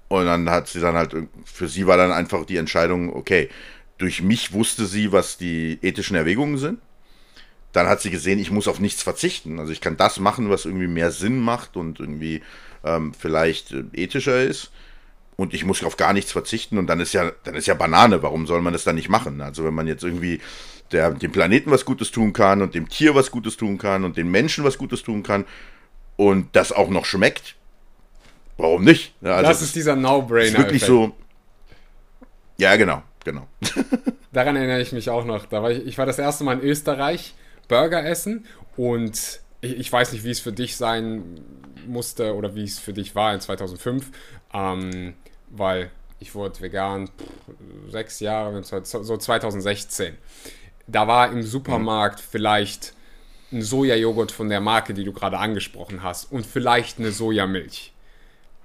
Und 0.08 0.26
dann 0.26 0.50
hat 0.50 0.68
sie 0.68 0.80
dann 0.80 0.96
halt, 0.96 1.16
für 1.44 1.68
sie 1.68 1.88
war 1.88 1.98
dann 1.98 2.12
einfach 2.12 2.46
die 2.46 2.58
Entscheidung, 2.58 3.14
okay, 3.14 3.50
durch 4.04 4.22
mich 4.22 4.52
wusste 4.52 4.86
sie, 4.86 5.14
was 5.14 5.38
die 5.38 5.80
ethischen 5.82 6.18
Erwägungen 6.18 6.58
sind. 6.58 6.80
Dann 7.72 7.88
hat 7.88 8.02
sie 8.02 8.12
gesehen, 8.12 8.38
ich 8.38 8.52
muss 8.52 8.68
auf 8.68 8.82
nichts 8.82 9.02
verzichten. 9.02 9.60
Also 9.60 9.72
ich 9.72 9.80
kann 9.80 9.96
das 9.96 10.20
machen, 10.20 10.50
was 10.50 10.66
irgendwie 10.66 10.88
mehr 10.88 11.10
Sinn 11.10 11.40
macht 11.40 11.78
und 11.78 12.02
irgendwie 12.02 12.42
ähm, 12.84 13.14
vielleicht 13.18 13.72
äh, 13.72 13.86
ethischer 13.94 14.44
ist. 14.44 14.72
Und 15.38 15.54
ich 15.54 15.64
muss 15.64 15.86
auf 15.86 15.96
gar 15.96 16.12
nichts 16.12 16.34
verzichten. 16.34 16.78
Und 16.78 16.88
dann 16.88 17.00
ist 17.00 17.14
ja, 17.14 17.32
dann 17.46 17.56
ist 17.56 17.66
ja 17.66 17.76
Banane. 17.76 18.22
Warum 18.22 18.46
soll 18.46 18.62
man 18.62 18.74
das 18.74 18.84
dann 18.84 18.96
nicht 18.96 19.08
machen? 19.08 19.40
Also 19.40 19.64
wenn 19.64 19.74
man 19.74 19.88
jetzt 19.88 20.04
irgendwie 20.04 20.42
der, 20.92 21.12
dem 21.12 21.32
Planeten 21.32 21.72
was 21.72 21.86
Gutes 21.86 22.12
tun 22.12 22.34
kann 22.34 22.62
und 22.62 22.76
dem 22.76 22.90
Tier 22.90 23.16
was 23.16 23.32
Gutes 23.32 23.56
tun 23.56 23.78
kann 23.78 24.04
und 24.04 24.18
den 24.18 24.30
Menschen 24.30 24.66
was 24.66 24.78
Gutes 24.78 25.02
tun 25.02 25.24
kann 25.24 25.46
und 26.18 26.54
das 26.58 26.74
auch 26.74 26.90
noch 26.90 27.06
schmeckt, 27.06 27.56
warum 28.58 28.84
nicht? 28.84 29.14
Also 29.24 29.48
das 29.48 29.62
ist 29.62 29.78
dieser 29.78 29.96
No-Brainer. 29.96 30.58
Wirklich 30.58 30.84
so. 30.84 31.16
Ja, 32.58 32.76
genau 32.76 33.02
genau. 33.24 33.48
Daran 34.32 34.56
erinnere 34.56 34.82
ich 34.82 34.92
mich 34.92 35.10
auch 35.10 35.26
noch. 35.26 35.46
Da 35.46 35.62
war 35.62 35.72
ich, 35.72 35.86
ich 35.86 35.98
war 35.98 36.06
das 36.06 36.20
erste 36.20 36.44
Mal 36.44 36.60
in 36.60 36.62
Österreich 36.62 37.36
Burger 37.68 38.06
essen 38.06 38.46
und 38.78 39.42
ich, 39.62 39.78
ich 39.78 39.92
weiß 39.92 40.12
nicht, 40.14 40.24
wie 40.24 40.32
es 40.32 40.40
für 40.40 40.52
dich 40.52 40.76
sein 40.76 41.42
musste 41.88 42.36
oder 42.36 42.56
wie 42.56 42.64
es 42.64 42.80
für 42.80 42.94
dich 42.94 43.16
war 43.16 43.34
in 43.34 43.42
2005, 43.42 44.12
ähm, 44.54 45.14
weil 45.50 45.92
ich 46.20 46.36
wurde 46.36 46.62
vegan 46.62 47.08
pff, 47.08 47.92
sechs 47.92 48.20
Jahre, 48.20 48.64
so 48.64 49.18
2016. 49.18 50.18
Da 50.88 51.08
war 51.08 51.32
im 51.32 51.44
Supermarkt 51.44 52.20
mhm. 52.20 52.26
vielleicht 52.30 52.94
ein 53.52 53.62
Sojajoghurt 53.62 54.32
von 54.32 54.50
der 54.50 54.62
Marke, 54.62 54.94
die 54.94 55.04
du 55.04 55.14
gerade 55.14 55.38
angesprochen 55.38 56.04
hast 56.04 56.32
und 56.32 56.46
vielleicht 56.46 57.00
eine 57.00 57.12
Sojamilch 57.12 57.93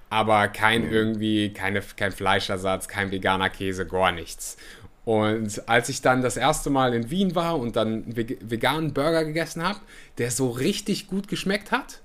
aber 0.09 0.47
kein 0.47 0.87
mhm. 0.87 0.93
irgendwie, 0.93 1.53
keine, 1.53 1.81
kein 1.81 2.11
Fleischersatz, 2.11 2.87
kein 2.87 3.11
veganer 3.11 3.49
Käse, 3.49 3.85
gar 3.85 4.11
nichts. 4.11 4.57
Und 5.05 5.67
als 5.67 5.89
ich 5.89 6.01
dann 6.01 6.21
das 6.21 6.37
erste 6.37 6.69
Mal 6.69 6.93
in 6.93 7.09
Wien 7.09 7.33
war 7.35 7.57
und 7.57 7.75
dann 7.75 8.03
einen 8.03 8.15
veganen 8.15 8.93
Burger 8.93 9.25
gegessen 9.25 9.63
habe, 9.63 9.79
der 10.17 10.29
so 10.29 10.49
richtig 10.49 11.07
gut 11.07 11.27
geschmeckt 11.27 11.71
hat, 11.71 12.01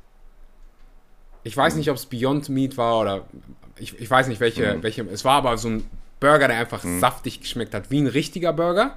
ich 1.42 1.56
weiß 1.56 1.74
nicht, 1.76 1.90
ob 1.90 1.96
es 1.96 2.06
Beyond 2.06 2.48
Meat 2.48 2.78
war 2.78 3.00
oder 3.00 3.26
ich, 3.78 3.98
ich 4.00 4.10
weiß 4.10 4.28
nicht, 4.28 4.40
welche, 4.40 4.76
mhm. 4.76 4.82
welche, 4.82 5.02
es 5.02 5.24
war 5.24 5.34
aber 5.34 5.58
so 5.58 5.68
ein 5.68 5.90
Burger, 6.20 6.48
der 6.48 6.58
einfach 6.58 6.82
mhm. 6.84 7.00
saftig 7.00 7.40
geschmeckt 7.40 7.74
hat, 7.74 7.90
wie 7.90 8.00
ein 8.00 8.06
richtiger 8.06 8.52
Burger. 8.52 8.96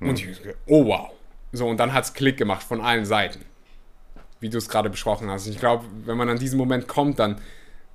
Und 0.00 0.22
mhm. 0.22 0.30
ich 0.30 0.40
oh 0.66 0.84
wow. 0.86 1.10
So, 1.52 1.68
und 1.68 1.78
dann 1.78 1.92
hat 1.92 2.04
es 2.04 2.12
Klick 2.12 2.36
gemacht 2.36 2.62
von 2.62 2.80
allen 2.80 3.06
Seiten. 3.06 3.40
Wie 4.40 4.50
du 4.50 4.58
es 4.58 4.68
gerade 4.68 4.90
besprochen 4.90 5.30
hast. 5.30 5.46
Ich 5.46 5.58
glaube, 5.58 5.86
wenn 6.04 6.18
man 6.18 6.28
an 6.28 6.38
diesen 6.38 6.58
Moment 6.58 6.88
kommt, 6.88 7.18
dann 7.18 7.40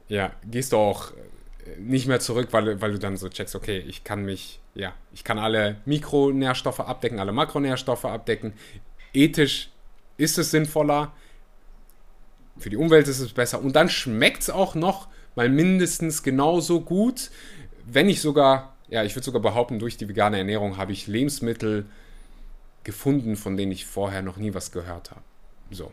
ja, 0.09 0.33
gehst 0.43 0.73
du 0.73 0.77
auch 0.77 1.11
äh, 1.11 1.79
nicht 1.79 2.07
mehr 2.07 2.19
zurück, 2.19 2.49
weil, 2.51 2.81
weil 2.81 2.91
du 2.91 2.99
dann 2.99 3.15
so 3.15 3.29
checkst, 3.29 3.55
okay, 3.55 3.79
ich 3.87 4.03
kann 4.03 4.25
mich, 4.25 4.59
ja, 4.75 4.93
ich 5.13 5.23
kann 5.23 5.37
alle 5.37 5.77
Mikronährstoffe 5.85 6.81
abdecken, 6.81 7.19
alle 7.19 7.31
Makronährstoffe 7.31 8.05
abdecken. 8.05 8.53
Ethisch 9.13 9.69
ist 10.17 10.37
es 10.37 10.51
sinnvoller, 10.51 11.13
für 12.57 12.69
die 12.69 12.75
Umwelt 12.77 13.07
ist 13.07 13.19
es 13.19 13.31
besser 13.31 13.61
und 13.61 13.75
dann 13.75 13.87
schmeckt 13.87 14.41
es 14.41 14.49
auch 14.49 14.75
noch 14.75 15.07
mal 15.35 15.47
mindestens 15.47 16.23
genauso 16.23 16.81
gut, 16.81 17.31
wenn 17.85 18.07
nicht 18.07 18.19
sogar, 18.19 18.75
ja, 18.89 19.03
ich 19.03 19.15
würde 19.15 19.25
sogar 19.25 19.41
behaupten, 19.41 19.79
durch 19.79 19.95
die 19.95 20.09
vegane 20.09 20.37
Ernährung 20.37 20.77
habe 20.77 20.91
ich 20.91 21.07
Lebensmittel 21.07 21.85
gefunden, 22.83 23.35
von 23.35 23.55
denen 23.55 23.71
ich 23.71 23.85
vorher 23.85 24.21
noch 24.21 24.37
nie 24.37 24.53
was 24.53 24.71
gehört 24.71 25.11
habe. 25.11 25.21
So. 25.71 25.91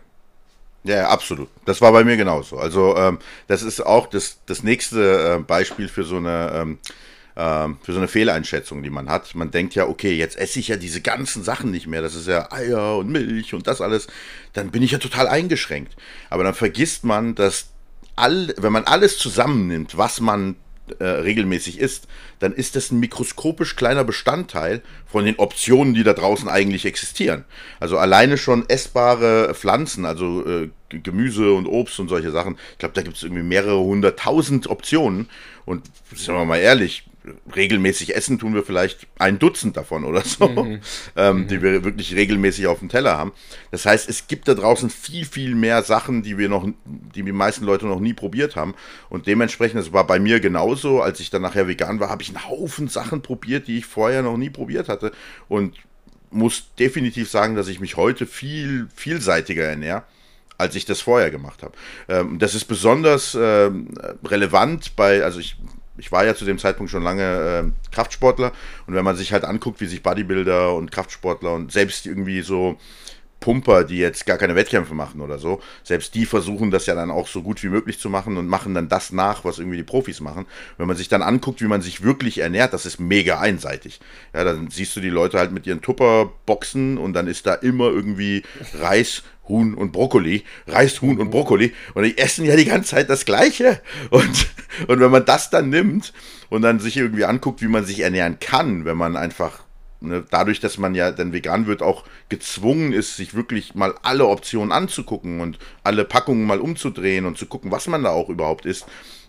Ja, 0.87 1.09
absolut. 1.09 1.49
Das 1.64 1.80
war 1.80 1.93
bei 1.93 2.05
mir 2.05 2.16
genauso. 2.16 2.59
Also 2.59 2.97
ähm, 2.97 3.18
das 3.49 3.62
ist 3.62 3.84
auch 3.84 4.07
das, 4.07 4.39
das 4.47 4.62
nächste 4.62 5.37
äh, 5.39 5.43
Beispiel 5.43 5.89
für 5.89 6.05
so 6.05 6.16
eine 6.16 6.53
ähm, 6.55 6.78
ähm, 7.37 7.76
für 7.82 7.93
so 7.93 7.99
eine 7.99 8.09
Fehleinschätzung, 8.09 8.82
die 8.82 8.91
man 8.91 9.11
hat. 9.11 9.34
Man 9.34 9.51
denkt 9.51 9.74
ja, 9.74 9.87
okay, 9.87 10.14
jetzt 10.14 10.39
esse 10.39 10.59
ich 10.59 10.68
ja 10.68 10.76
diese 10.76 11.03
ganzen 11.03 11.43
Sachen 11.43 11.70
nicht 11.70 11.87
mehr. 11.87 12.03
Das 12.03 12.14
ist 12.14 12.26
ja 12.26 12.51
Eier 12.51 12.97
und 12.97 13.11
Milch 13.11 13.53
und 13.53 13.66
das 13.66 13.80
alles. 13.80 14.07
Dann 14.55 14.70
bin 14.70 14.82
ich 14.82 14.93
ja 14.93 14.99
total 14.99 15.28
eingeschränkt. 15.28 15.97
Aber 16.30 16.45
dann 16.45 16.55
vergisst 16.55 17.05
man, 17.05 17.34
dass 17.34 17.68
all, 18.14 18.55
wenn 18.57 18.72
man 18.72 18.84
alles 18.84 19.18
zusammennimmt, 19.18 19.99
was 19.99 20.20
man 20.20 20.57
äh, 20.99 21.05
regelmäßig 21.05 21.78
isst, 21.78 22.07
dann 22.39 22.53
ist 22.53 22.76
das 22.76 22.91
ein 22.91 23.01
mikroskopisch 23.01 23.76
kleiner 23.76 24.05
Bestandteil 24.05 24.82
von 25.07 25.24
den 25.24 25.37
Optionen, 25.37 25.95
die 25.95 26.05
da 26.05 26.12
draußen 26.12 26.49
eigentlich 26.49 26.87
existieren. 26.87 27.45
Also 27.80 27.99
alleine 27.99 28.39
schon 28.39 28.68
essbare 28.68 29.55
Pflanzen, 29.55 30.05
also 30.05 30.47
äh, 30.47 30.70
Gemüse 30.89 31.53
und 31.53 31.66
Obst 31.66 31.99
und 31.99 32.09
solche 32.09 32.30
Sachen. 32.30 32.59
Ich 32.72 32.78
glaube, 32.78 32.95
da 32.95 33.03
gibt 33.03 33.16
es 33.16 33.22
irgendwie 33.22 33.43
mehrere 33.43 33.78
hunderttausend 33.78 34.68
Optionen. 34.68 35.28
Und 35.64 35.84
sagen 36.14 36.39
wir 36.39 36.45
mal 36.45 36.59
ehrlich, 36.59 37.05
regelmäßig 37.55 38.14
essen 38.14 38.39
tun 38.39 38.55
wir 38.55 38.62
vielleicht 38.62 39.07
ein 39.18 39.39
Dutzend 39.39 39.77
davon 39.77 40.05
oder 40.05 40.22
so, 40.22 40.49
mhm. 40.49 40.81
Ähm, 41.16 41.39
mhm. 41.39 41.49
die 41.49 41.62
wir 41.62 41.85
wirklich 41.85 42.14
regelmäßig 42.14 42.66
auf 42.66 42.79
dem 42.79 42.89
Teller 42.89 43.16
haben. 43.16 43.33
Das 43.70 43.87
heißt, 43.87 44.09
es 44.09 44.29
gibt 44.29 44.49
da 44.49 44.55
draußen 44.55 44.91
viel, 44.91 45.24
viel 45.24 45.55
mehr 45.55 45.83
Sachen, 45.83 46.22
die 46.22 46.39
wir 46.39 46.49
noch, 46.49 46.66
die 46.85 47.22
die 47.22 47.33
meisten 47.33 47.64
Leute 47.64 47.87
noch 47.87 48.01
nie 48.01 48.14
probiert 48.14 48.57
haben. 48.57 48.74
Und 49.09 49.27
dementsprechend, 49.27 49.81
das 49.81 49.93
war 49.93 50.07
bei 50.07 50.18
mir 50.18 50.41
genauso, 50.41 51.03
als 51.03 51.20
ich 51.20 51.31
dann 51.31 51.43
nachher 51.43 51.68
vegan 51.68 52.01
war, 52.01 52.11
habe 52.11 52.22
ich 52.22 52.29
einen 52.29 52.49
Haufen 52.49 52.89
Sachen 52.89 53.22
probiert, 53.22 53.66
die 53.66 53.79
ich 53.79 53.87
vorher 53.87 54.22
noch 54.22 54.37
nie 54.37 54.51
probiert 54.51 54.89
hatte. 54.89 55.12
Und 55.49 55.77
muss 56.31 56.74
definitiv 56.79 57.31
sagen, 57.31 57.55
dass 57.55 57.68
ich 57.68 57.81
mich 57.81 57.97
heute 57.97 58.27
viel 58.27 58.89
vielseitiger 58.95 59.64
ernähre 59.64 60.05
als 60.59 60.74
ich 60.74 60.85
das 60.85 61.01
vorher 61.01 61.31
gemacht 61.31 61.62
habe. 61.62 61.74
Ähm, 62.09 62.39
das 62.39 62.55
ist 62.55 62.64
besonders 62.64 63.37
ähm, 63.39 63.89
relevant 64.24 64.97
bei, 64.97 65.22
also 65.22 65.39
ich 65.39 65.57
ich 65.99 66.12
war 66.12 66.24
ja 66.24 66.34
zu 66.34 66.44
dem 66.44 66.59
Zeitpunkt 66.59 66.90
schon 66.90 67.03
lange 67.03 67.22
äh, 67.22 67.90
Kraftsportler 67.94 68.53
und 68.86 68.94
wenn 68.94 69.05
man 69.05 69.16
sich 69.16 69.32
halt 69.32 69.44
anguckt, 69.44 69.80
wie 69.80 69.86
sich 69.86 70.03
Bodybuilder 70.03 70.74
und 70.74 70.90
Kraftsportler 70.90 71.55
und 71.55 71.72
selbst 71.72 72.07
irgendwie 72.07 72.42
so 72.42 72.78
Pumper, 73.40 73.84
die 73.84 73.99
jetzt 73.99 74.26
gar 74.26 74.38
keine 74.38 74.57
Wettkämpfe 74.57 74.94
machen 74.94 75.20
oder 75.20 75.38
so, 75.38 75.61
selbst 75.84 76.14
die 76.14 76.26
versuchen 76.26 76.70
das 76.70 76.86
ja 76.86 76.94
dann 76.94 77.11
auch 77.11 77.28
so 77.28 77.42
gut 77.42 77.62
wie 77.62 77.68
möglich 77.68 78.01
zu 78.01 78.11
machen 78.11 78.36
und 78.38 78.49
machen 78.49 78.74
dann 78.74 78.88
das 78.88 79.12
nach, 79.12 79.44
was 79.44 79.59
irgendwie 79.59 79.76
die 79.76 79.84
Profis 79.84 80.20
machen. 80.20 80.47
Wenn 80.78 80.88
man 80.88 80.97
sich 80.97 81.09
dann 81.09 81.22
anguckt, 81.22 81.61
wie 81.61 81.66
man 81.66 81.82
sich 81.82 82.03
wirklich 82.03 82.38
ernährt, 82.38 82.72
das 82.72 82.86
ist 82.86 82.99
mega 82.99 83.38
einseitig. 83.38 84.01
Ja, 84.34 84.44
dann 84.44 84.70
siehst 84.70 84.97
du 84.97 85.01
die 85.01 85.11
Leute 85.11 85.38
halt 85.38 85.53
mit 85.53 85.66
ihren 85.66 85.82
Tupperboxen 85.82 86.99
und 86.99 87.12
dann 87.12 87.26
ist 87.26 87.47
da 87.47 87.55
immer 87.55 87.86
irgendwie 87.86 88.42
Reis, 88.74 89.22
Huhn 89.49 89.74
und 89.74 89.92
Brokkoli, 89.92 90.44
Reis, 90.66 91.01
Huhn 91.03 91.18
und 91.18 91.30
Brokkoli 91.30 91.72
und 91.94 92.05
die 92.05 92.18
essen 92.18 92.44
ja 92.44 92.57
die 92.57 92.64
ganze 92.64 92.90
Zeit 92.90 93.11
das 93.11 93.24
Gleiche. 93.24 93.80
Und, 94.11 94.49
und 94.88 95.01
wenn 95.01 95.11
man 95.11 95.24
das 95.24 95.51
dann 95.51 95.70
nimmt 95.70 96.12
und 96.49 96.62
dann 96.62 96.80
sich 96.80 96.97
irgendwie 96.97 97.24
anguckt, 97.24 97.62
wie 97.62 97.68
man 97.68 97.84
sich 97.84 98.01
ernähren 98.01 98.38
kann, 98.40 98.84
wenn 98.84 98.97
man 98.97 99.16
einfach, 99.16 99.61
ne, 100.01 100.24
dadurch, 100.30 100.61
dass 100.61 100.78
man 100.78 100.94
ja 100.94 101.11
dann 101.11 101.32
vegan 101.32 101.66
wird, 101.66 101.82
auch 101.82 102.05
gezwungen 102.28 102.92
ist, 102.92 103.16
sich 103.16 103.34
wirklich 103.34 103.74
mal 103.74 103.94
alle 104.03 104.26
Optionen 104.26 104.72
anzugucken 104.72 105.40
und 105.40 105.59
alle 105.84 106.05
Packungen 106.05 106.47
mal 106.47 106.61
umzudrehen 106.61 107.26
und 107.26 107.38
zu 107.38 107.47
gucken, 107.47 107.70
was 107.70 107.86
man 107.88 108.03
da 108.03 108.11
auch 108.11 108.28
überhaupt 108.28 108.66
isst, 108.66 108.86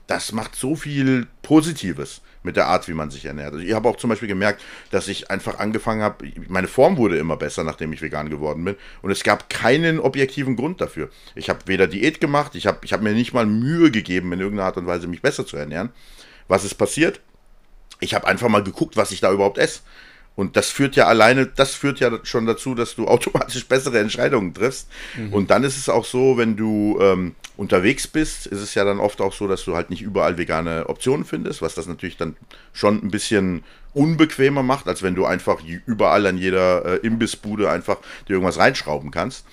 das 0.08 0.32
macht 0.32 0.55
so 0.55 0.76
viel 0.76 1.28
Positives 1.41 2.22
mit 2.43 2.55
der 2.55 2.68
Art, 2.68 2.88
wie 2.88 2.93
man 2.93 3.12
sich 3.12 3.26
ernährt. 3.26 3.53
Also 3.53 3.66
ich 3.66 3.74
habe 3.74 3.89
auch 3.89 3.97
zum 3.97 4.10
Beispiel 4.10 4.28
gemerkt, 4.28 4.64
dass 4.89 5.08
ich 5.10 5.30
einfach 5.30 5.60
angefangen 5.60 6.01
habe, 6.01 6.32
meine 6.47 6.68
Form 6.68 6.97
wurde 6.97 7.18
immer 7.18 7.36
besser, 7.36 7.64
nachdem 7.64 7.91
ich 7.93 8.01
vegan 8.01 8.30
geworden 8.30 8.64
bin. 8.64 8.76
Und 9.01 9.12
es 9.12 9.24
gab 9.24 9.49
keinen 9.49 9.99
objektiven 9.99 10.55
Grund 10.55 10.80
dafür. 10.80 11.10
Ich 11.36 11.49
habe 11.49 11.60
weder 11.66 11.88
Diät 11.88 12.22
gemacht, 12.22 12.55
ich 12.55 12.66
habe 12.66 12.80
ich 12.84 12.93
hab 12.93 13.01
mir 13.01 13.14
nicht 13.14 13.34
mal 13.34 13.45
Mühe 13.45 13.91
gegeben, 13.91 14.32
in 14.34 14.39
irgendeiner 14.39 14.68
Art 14.68 14.78
und 14.78 14.88
Weise 14.88 15.08
mich 15.08 15.22
besser 15.22 15.45
zu 15.45 15.58
ernähren. 15.58 15.89
Was 16.47 16.64
ist 16.64 16.76
passiert? 16.76 17.20
Ich 17.99 18.14
habe 18.14 18.28
einfach 18.28 18.47
mal 18.47 18.64
geguckt, 18.64 18.95
was 18.95 19.12
ich 19.12 19.20
da 19.20 19.32
überhaupt 19.32 19.58
esse. 19.58 19.82
Und 20.38 20.55
das 20.55 20.70
führt 20.70 20.95
ja 20.95 21.08
alleine, 21.08 21.47
das 21.47 21.74
führt 21.74 21.99
ja 21.99 22.12
schon 22.24 22.45
dazu, 22.45 22.76
dass 22.76 22.95
du 22.95 23.08
automatisch 23.08 23.68
bessere 23.68 23.99
Entscheidungen 23.99 24.53
triffst. 24.53 24.88
Mhm. 25.18 25.34
Und 25.34 25.51
dann 25.51 25.64
ist 25.64 25.78
es 25.78 25.89
auch 25.89 26.05
so, 26.05 26.38
wenn 26.38 26.55
du 26.55 26.97
ähm, 27.01 27.36
unterwegs 27.58 28.08
bist, 28.08 28.45
ist 28.45 28.62
es 28.62 28.76
ja 28.76 28.86
dann 28.86 28.99
oft 28.99 29.20
auch 29.20 29.34
so, 29.34 29.47
dass 29.47 29.66
du 29.66 29.76
halt 29.76 29.89
nicht 29.89 30.01
überall 30.01 30.38
vegane 30.38 30.88
Optionen 30.88 31.26
findest, 31.26 31.62
was 31.62 31.76
das 31.76 31.88
natürlich 31.88 32.16
dann 32.16 32.38
schon 32.72 33.03
ein 33.03 33.12
bisschen 33.12 33.64
unbequemer 33.93 34.64
macht, 34.64 34.88
als 34.88 35.01
wenn 35.01 35.16
du 35.16 35.26
einfach 35.26 35.62
überall 35.86 36.28
an 36.28 36.38
jeder 36.38 36.86
äh, 36.86 36.95
Imbissbude 36.97 37.70
einfach 37.70 37.97
dir 38.28 38.34
irgendwas 38.34 38.60
reinschrauben 38.60 39.10
kannst. 39.10 39.45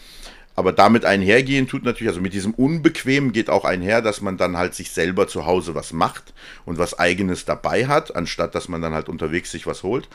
Aber 0.57 0.72
damit 0.72 1.05
einhergehen 1.05 1.66
tut 1.66 1.84
natürlich, 1.84 2.11
also 2.11 2.20
mit 2.20 2.32
diesem 2.32 2.55
Unbequem 2.55 3.32
geht 3.32 3.50
auch 3.50 3.64
einher, 3.64 4.02
dass 4.02 4.20
man 4.20 4.36
dann 4.36 4.57
halt 4.57 4.74
sich 4.74 4.92
selber 4.92 5.26
zu 5.26 5.46
Hause 5.46 5.74
was 5.74 5.92
macht 5.92 6.32
und 6.64 6.78
was 6.78 6.98
eigenes 6.98 7.44
dabei 7.44 7.86
hat, 7.86 8.14
anstatt 8.14 8.55
dass 8.55 8.68
man 8.68 8.80
dann 8.80 8.94
halt 8.94 9.09
unterwegs 9.09 9.50
sich 9.50 9.66
was 9.66 9.82
holt. 9.82 10.09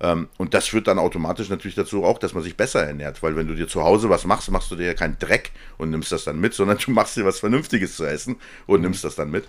Ähm, 0.00 0.28
und 0.36 0.52
das 0.52 0.66
führt 0.66 0.86
dann 0.86 0.98
automatisch 0.98 1.48
natürlich 1.48 1.74
dazu 1.74 2.04
auch, 2.04 2.18
dass 2.18 2.34
man 2.34 2.42
sich 2.42 2.56
besser 2.56 2.86
ernährt, 2.86 3.22
weil 3.22 3.36
wenn 3.36 3.48
du 3.48 3.54
dir 3.54 3.68
zu 3.68 3.82
Hause 3.82 4.10
was 4.10 4.26
machst, 4.26 4.50
machst 4.50 4.70
du 4.70 4.76
dir 4.76 4.86
ja 4.86 4.94
keinen 4.94 5.18
Dreck 5.18 5.52
und 5.78 5.90
nimmst 5.90 6.12
das 6.12 6.24
dann 6.24 6.40
mit, 6.40 6.52
sondern 6.52 6.78
du 6.84 6.90
machst 6.90 7.16
dir 7.16 7.24
was 7.24 7.40
Vernünftiges 7.40 7.96
zu 7.96 8.04
essen 8.04 8.36
und 8.66 8.82
nimmst 8.82 9.04
das 9.04 9.14
dann 9.14 9.30
mit. 9.30 9.44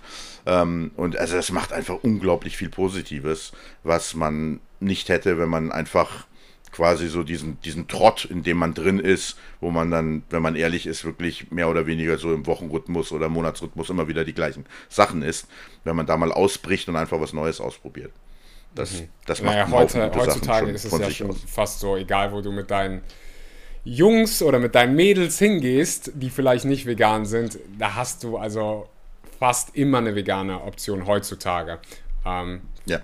Ähm, 0.46 0.92
und 0.96 1.18
also 1.18 1.36
das 1.36 1.52
macht 1.52 1.74
einfach 1.74 1.98
unglaublich 2.02 2.56
viel 2.56 2.70
Positives, 2.70 3.52
was 3.82 4.14
man 4.14 4.60
nicht 4.80 5.10
hätte, 5.10 5.38
wenn 5.38 5.48
man 5.48 5.72
einfach 5.72 6.27
quasi 6.72 7.08
so 7.08 7.22
diesen, 7.22 7.60
diesen 7.62 7.88
Trott, 7.88 8.24
in 8.24 8.42
dem 8.42 8.56
man 8.56 8.74
drin 8.74 8.98
ist, 8.98 9.38
wo 9.60 9.70
man 9.70 9.90
dann, 9.90 10.22
wenn 10.30 10.42
man 10.42 10.56
ehrlich 10.56 10.86
ist, 10.86 11.04
wirklich 11.04 11.50
mehr 11.50 11.68
oder 11.68 11.86
weniger 11.86 12.18
so 12.18 12.32
im 12.32 12.46
Wochenrhythmus 12.46 13.12
oder 13.12 13.28
Monatsrhythmus 13.28 13.90
immer 13.90 14.08
wieder 14.08 14.24
die 14.24 14.34
gleichen 14.34 14.66
Sachen 14.88 15.22
ist, 15.22 15.48
wenn 15.84 15.96
man 15.96 16.06
da 16.06 16.16
mal 16.16 16.32
ausbricht 16.32 16.88
und 16.88 16.96
einfach 16.96 17.20
was 17.20 17.32
Neues 17.32 17.60
ausprobiert. 17.60 18.12
Das, 18.74 19.00
mhm. 19.00 19.08
das 19.26 19.42
macht 19.42 19.56
naja, 19.56 19.70
heute, 19.70 20.10
heutzutage 20.14 20.70
ist 20.70 20.84
es 20.84 20.98
ja 20.98 21.10
schon 21.10 21.30
aus. 21.30 21.38
fast 21.46 21.80
so, 21.80 21.96
egal 21.96 22.32
wo 22.32 22.40
du 22.40 22.52
mit 22.52 22.70
deinen 22.70 23.02
Jungs 23.84 24.42
oder 24.42 24.58
mit 24.58 24.74
deinen 24.74 24.94
Mädels 24.94 25.38
hingehst, 25.38 26.12
die 26.14 26.30
vielleicht 26.30 26.64
nicht 26.64 26.86
vegan 26.86 27.24
sind, 27.24 27.58
da 27.78 27.94
hast 27.94 28.22
du 28.22 28.36
also 28.36 28.88
fast 29.38 29.74
immer 29.74 29.98
eine 29.98 30.14
vegane 30.14 30.62
Option 30.62 31.06
heutzutage. 31.06 31.78
Ähm, 32.26 32.62
ja. 32.86 33.00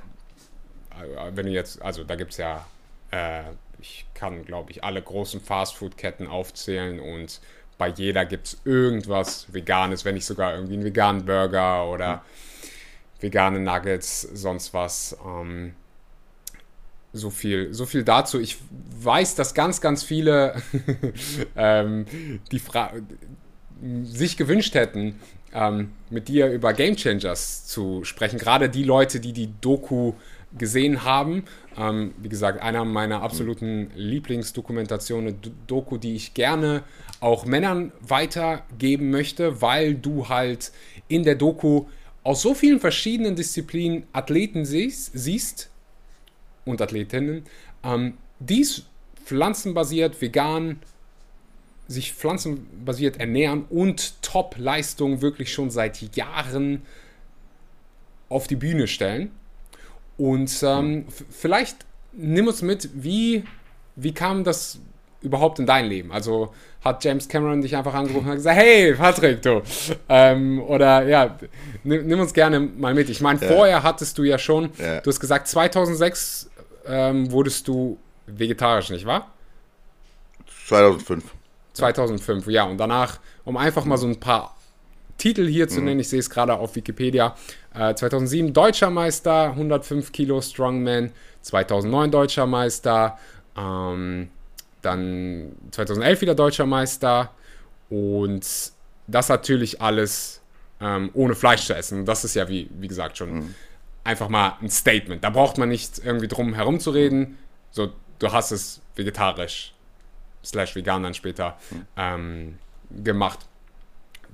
Wenn 1.33 1.47
du 1.47 1.53
jetzt, 1.53 1.81
also 1.83 2.05
da 2.05 2.17
gibt 2.17 2.33
es 2.33 2.37
ja 2.37 2.65
äh, 3.15 3.43
ich 3.79 4.07
kann, 4.15 4.45
glaube 4.45 4.71
ich, 4.71 4.83
alle 4.83 5.01
großen 5.01 5.41
Fastfood-Ketten 5.41 6.27
aufzählen 6.27 7.01
und 7.01 7.41
bei 7.77 7.89
jeder 7.89 8.25
gibt 8.25 8.47
es 8.47 8.61
irgendwas 8.65 9.53
Veganes, 9.53 10.05
wenn 10.05 10.15
nicht 10.15 10.27
sogar 10.27 10.55
irgendwie 10.55 10.75
einen 10.75 10.85
veganen 10.85 11.27
Burger 11.27 11.91
oder 11.91 12.17
mhm. 12.17 12.21
vegane 13.21 13.61
Nuggets, 13.61 14.23
sonst 14.23 14.75
was. 14.75 15.17
Ähm, 15.25 15.75
so 17.13 17.31
viel, 17.31 17.73
so 17.73 17.87
viel 17.87 18.03
dazu. 18.03 18.41
Ich 18.41 18.59
weiß, 19.01 19.37
dass 19.37 19.55
ganz, 19.55 19.81
ganz 19.81 20.03
viele 20.03 20.61
ähm, 21.57 22.07
die 22.51 22.59
Fra 22.59 22.93
sich 24.03 24.37
gewünscht 24.37 24.75
hätten, 24.75 25.21
ähm, 25.53 25.93
mit 26.11 26.27
dir 26.27 26.49
über 26.49 26.73
Game 26.73 26.97
Changers 26.97 27.67
zu 27.67 28.03
sprechen. 28.03 28.39
Gerade 28.39 28.69
die 28.69 28.83
Leute, 28.83 29.21
die 29.21 29.33
die 29.33 29.53
Doku 29.61 30.15
gesehen 30.57 31.05
haben. 31.05 31.45
Ähm, 31.77 32.15
wie 32.19 32.29
gesagt, 32.29 32.63
einer 32.63 32.85
meiner 32.85 33.23
absoluten 33.23 33.91
Lieblingsdokumentationen, 33.95 35.37
Doku, 35.67 35.97
die 35.97 36.15
ich 36.15 36.35
gerne 36.35 36.83
auch 37.21 37.45
Männern 37.45 37.93
weitergeben 38.01 39.11
möchte, 39.11 39.61
weil 39.61 39.95
du 39.95 40.29
halt 40.29 40.73
in 41.09 41.25
der 41.25 41.35
Doku 41.35 41.87
aus 42.23 42.43
so 42.43 42.55
vielen 42.55 42.81
verschiedenen 42.81 43.37
Disziplinen 43.37 44.05
Athleten 44.13 44.65
siehst, 44.65 45.11
siehst 45.15 45.71
und 46.65 46.81
Athletinnen, 46.81 47.45
ähm, 47.83 48.15
die 48.39 48.67
pflanzenbasiert, 49.25 50.21
vegan, 50.21 50.81
sich 51.87 52.15
pflanzenbasiert 52.15 53.21
ernähren 53.21 53.65
und 53.69 54.23
Top-Leistung 54.23 55.21
wirklich 55.21 55.53
schon 55.53 55.71
seit 55.71 56.17
Jahren 56.17 56.83
auf 58.29 58.47
die 58.47 58.57
Bühne 58.57 58.87
stellen. 58.87 59.31
Und 60.17 60.51
ähm, 60.63 61.07
vielleicht 61.31 61.79
nimm 62.13 62.47
uns 62.47 62.63
mit, 62.63 62.89
wie, 62.95 63.45
wie 63.97 64.15
kam 64.15 64.45
das 64.45 64.79
überhaupt 65.23 65.59
in 65.59 65.67
dein 65.67 65.87
Leben? 65.87 66.13
Also 66.13 66.53
hat 66.85 67.03
James 67.03 67.29
Cameron 67.29 67.63
dich 67.63 67.75
einfach 67.77 67.95
angerufen 67.95 68.29
und 68.29 68.37
gesagt, 68.37 68.57
hey 68.57 68.95
Patrick, 68.95 69.43
du. 69.43 69.63
Ähm, 70.09 70.61
oder 70.63 71.07
ja, 71.09 71.39
nimm, 71.83 72.07
nimm, 72.07 72.21
uns 72.21 72.35
gerne 72.35 72.61
mal 72.61 72.95
mit. 72.95 73.09
Ich 73.09 73.21
meine, 73.21 73.41
ja. 73.41 73.49
vorher 73.49 73.83
hattest 73.83 74.19
du 74.19 74.23
ja 74.23 74.39
schon, 74.39 74.71
ja. 74.79 75.01
du 75.01 75.11
hast 75.11 75.19
gesagt, 75.19 75.49
2006 75.49 76.51
ähm, 76.87 77.31
wurdest 77.33 77.67
du 77.67 77.99
vegetarisch, 78.27 78.91
nicht 78.91 79.07
wahr? 79.07 79.33
2005. 80.67 81.25
2005, 81.73 82.47
ja. 82.49 82.65
Und 82.65 82.79
danach, 82.79 83.19
um 83.45 83.57
einfach 83.57 83.85
mal 83.85 83.97
so 83.97 84.07
ein 84.07 84.21
paar 84.21 84.55
Titel 85.19 85.47
hier 85.47 85.69
zu 85.69 85.81
nennen. 85.81 86.01
Ich 86.01 86.09
sehe 86.09 86.19
es 86.19 86.29
gerade 86.29 86.55
auf 86.55 86.77
Wikipedia. 86.77 87.37
Äh, 87.75 87.95
2007 87.95 88.53
Deutscher 88.53 88.91
Meister, 88.91 89.51
105 89.51 90.13
Kilo 90.13 90.41
Strongman. 90.41 91.13
2009 91.43 92.11
Deutscher 92.11 92.47
Meister. 92.47 93.19
Ähm, 93.57 94.31
dann 94.83 95.53
2011 95.71 96.21
wieder 96.21 96.35
Deutscher 96.35 96.67
Meister. 96.67 97.31
Und 97.91 98.47
das 99.07 99.29
natürlich 99.29 99.81
alles 99.81 100.41
ähm, 100.81 101.11
ohne 101.15 101.35
Fleisch 101.35 101.67
zu 101.67 101.75
essen. 101.75 102.05
Das 102.07 102.25
ist 102.25 102.35
ja, 102.35 102.49
wie, 102.49 102.71
wie 102.79 102.89
gesagt, 102.89 103.19
schon 103.19 103.55
einfach 104.05 104.29
mal 104.29 104.57
ein 104.61 104.71
Statement. 104.71 105.25
Da 105.25 105.31
braucht 105.31 105.59
man 105.59 105.69
nicht 105.69 105.99
irgendwie 106.05 106.29
drum 106.29 106.55
herum 106.55 106.79
zu 106.79 106.91
reden. 106.91 107.39
So, 107.71 107.93
du 108.19 108.33
hast 108.33 108.53
es 108.53 108.81
vegetarisch 108.95 109.75
slash 110.45 110.77
vegan 110.77 111.03
dann 111.03 111.15
später 111.15 111.57
ähm, 111.97 112.59
gemacht. 113.03 113.41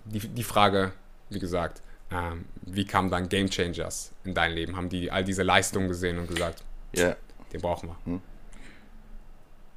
Die, 0.04 0.18
die 0.18 0.42
Frage, 0.42 0.92
wie 1.30 1.38
gesagt, 1.38 1.82
ähm, 2.10 2.44
wie 2.72 2.84
kamen 2.84 3.10
dann 3.10 3.28
Game 3.28 3.48
Changers 3.50 4.12
in 4.24 4.34
dein 4.34 4.52
Leben? 4.52 4.76
Haben 4.76 4.88
die 4.88 5.10
all 5.10 5.24
diese 5.24 5.42
Leistungen 5.42 5.88
gesehen 5.88 6.18
und 6.18 6.28
gesagt, 6.28 6.62
Ja. 6.94 7.16
den 7.52 7.60
brauchen 7.60 7.90
wir? 8.06 8.20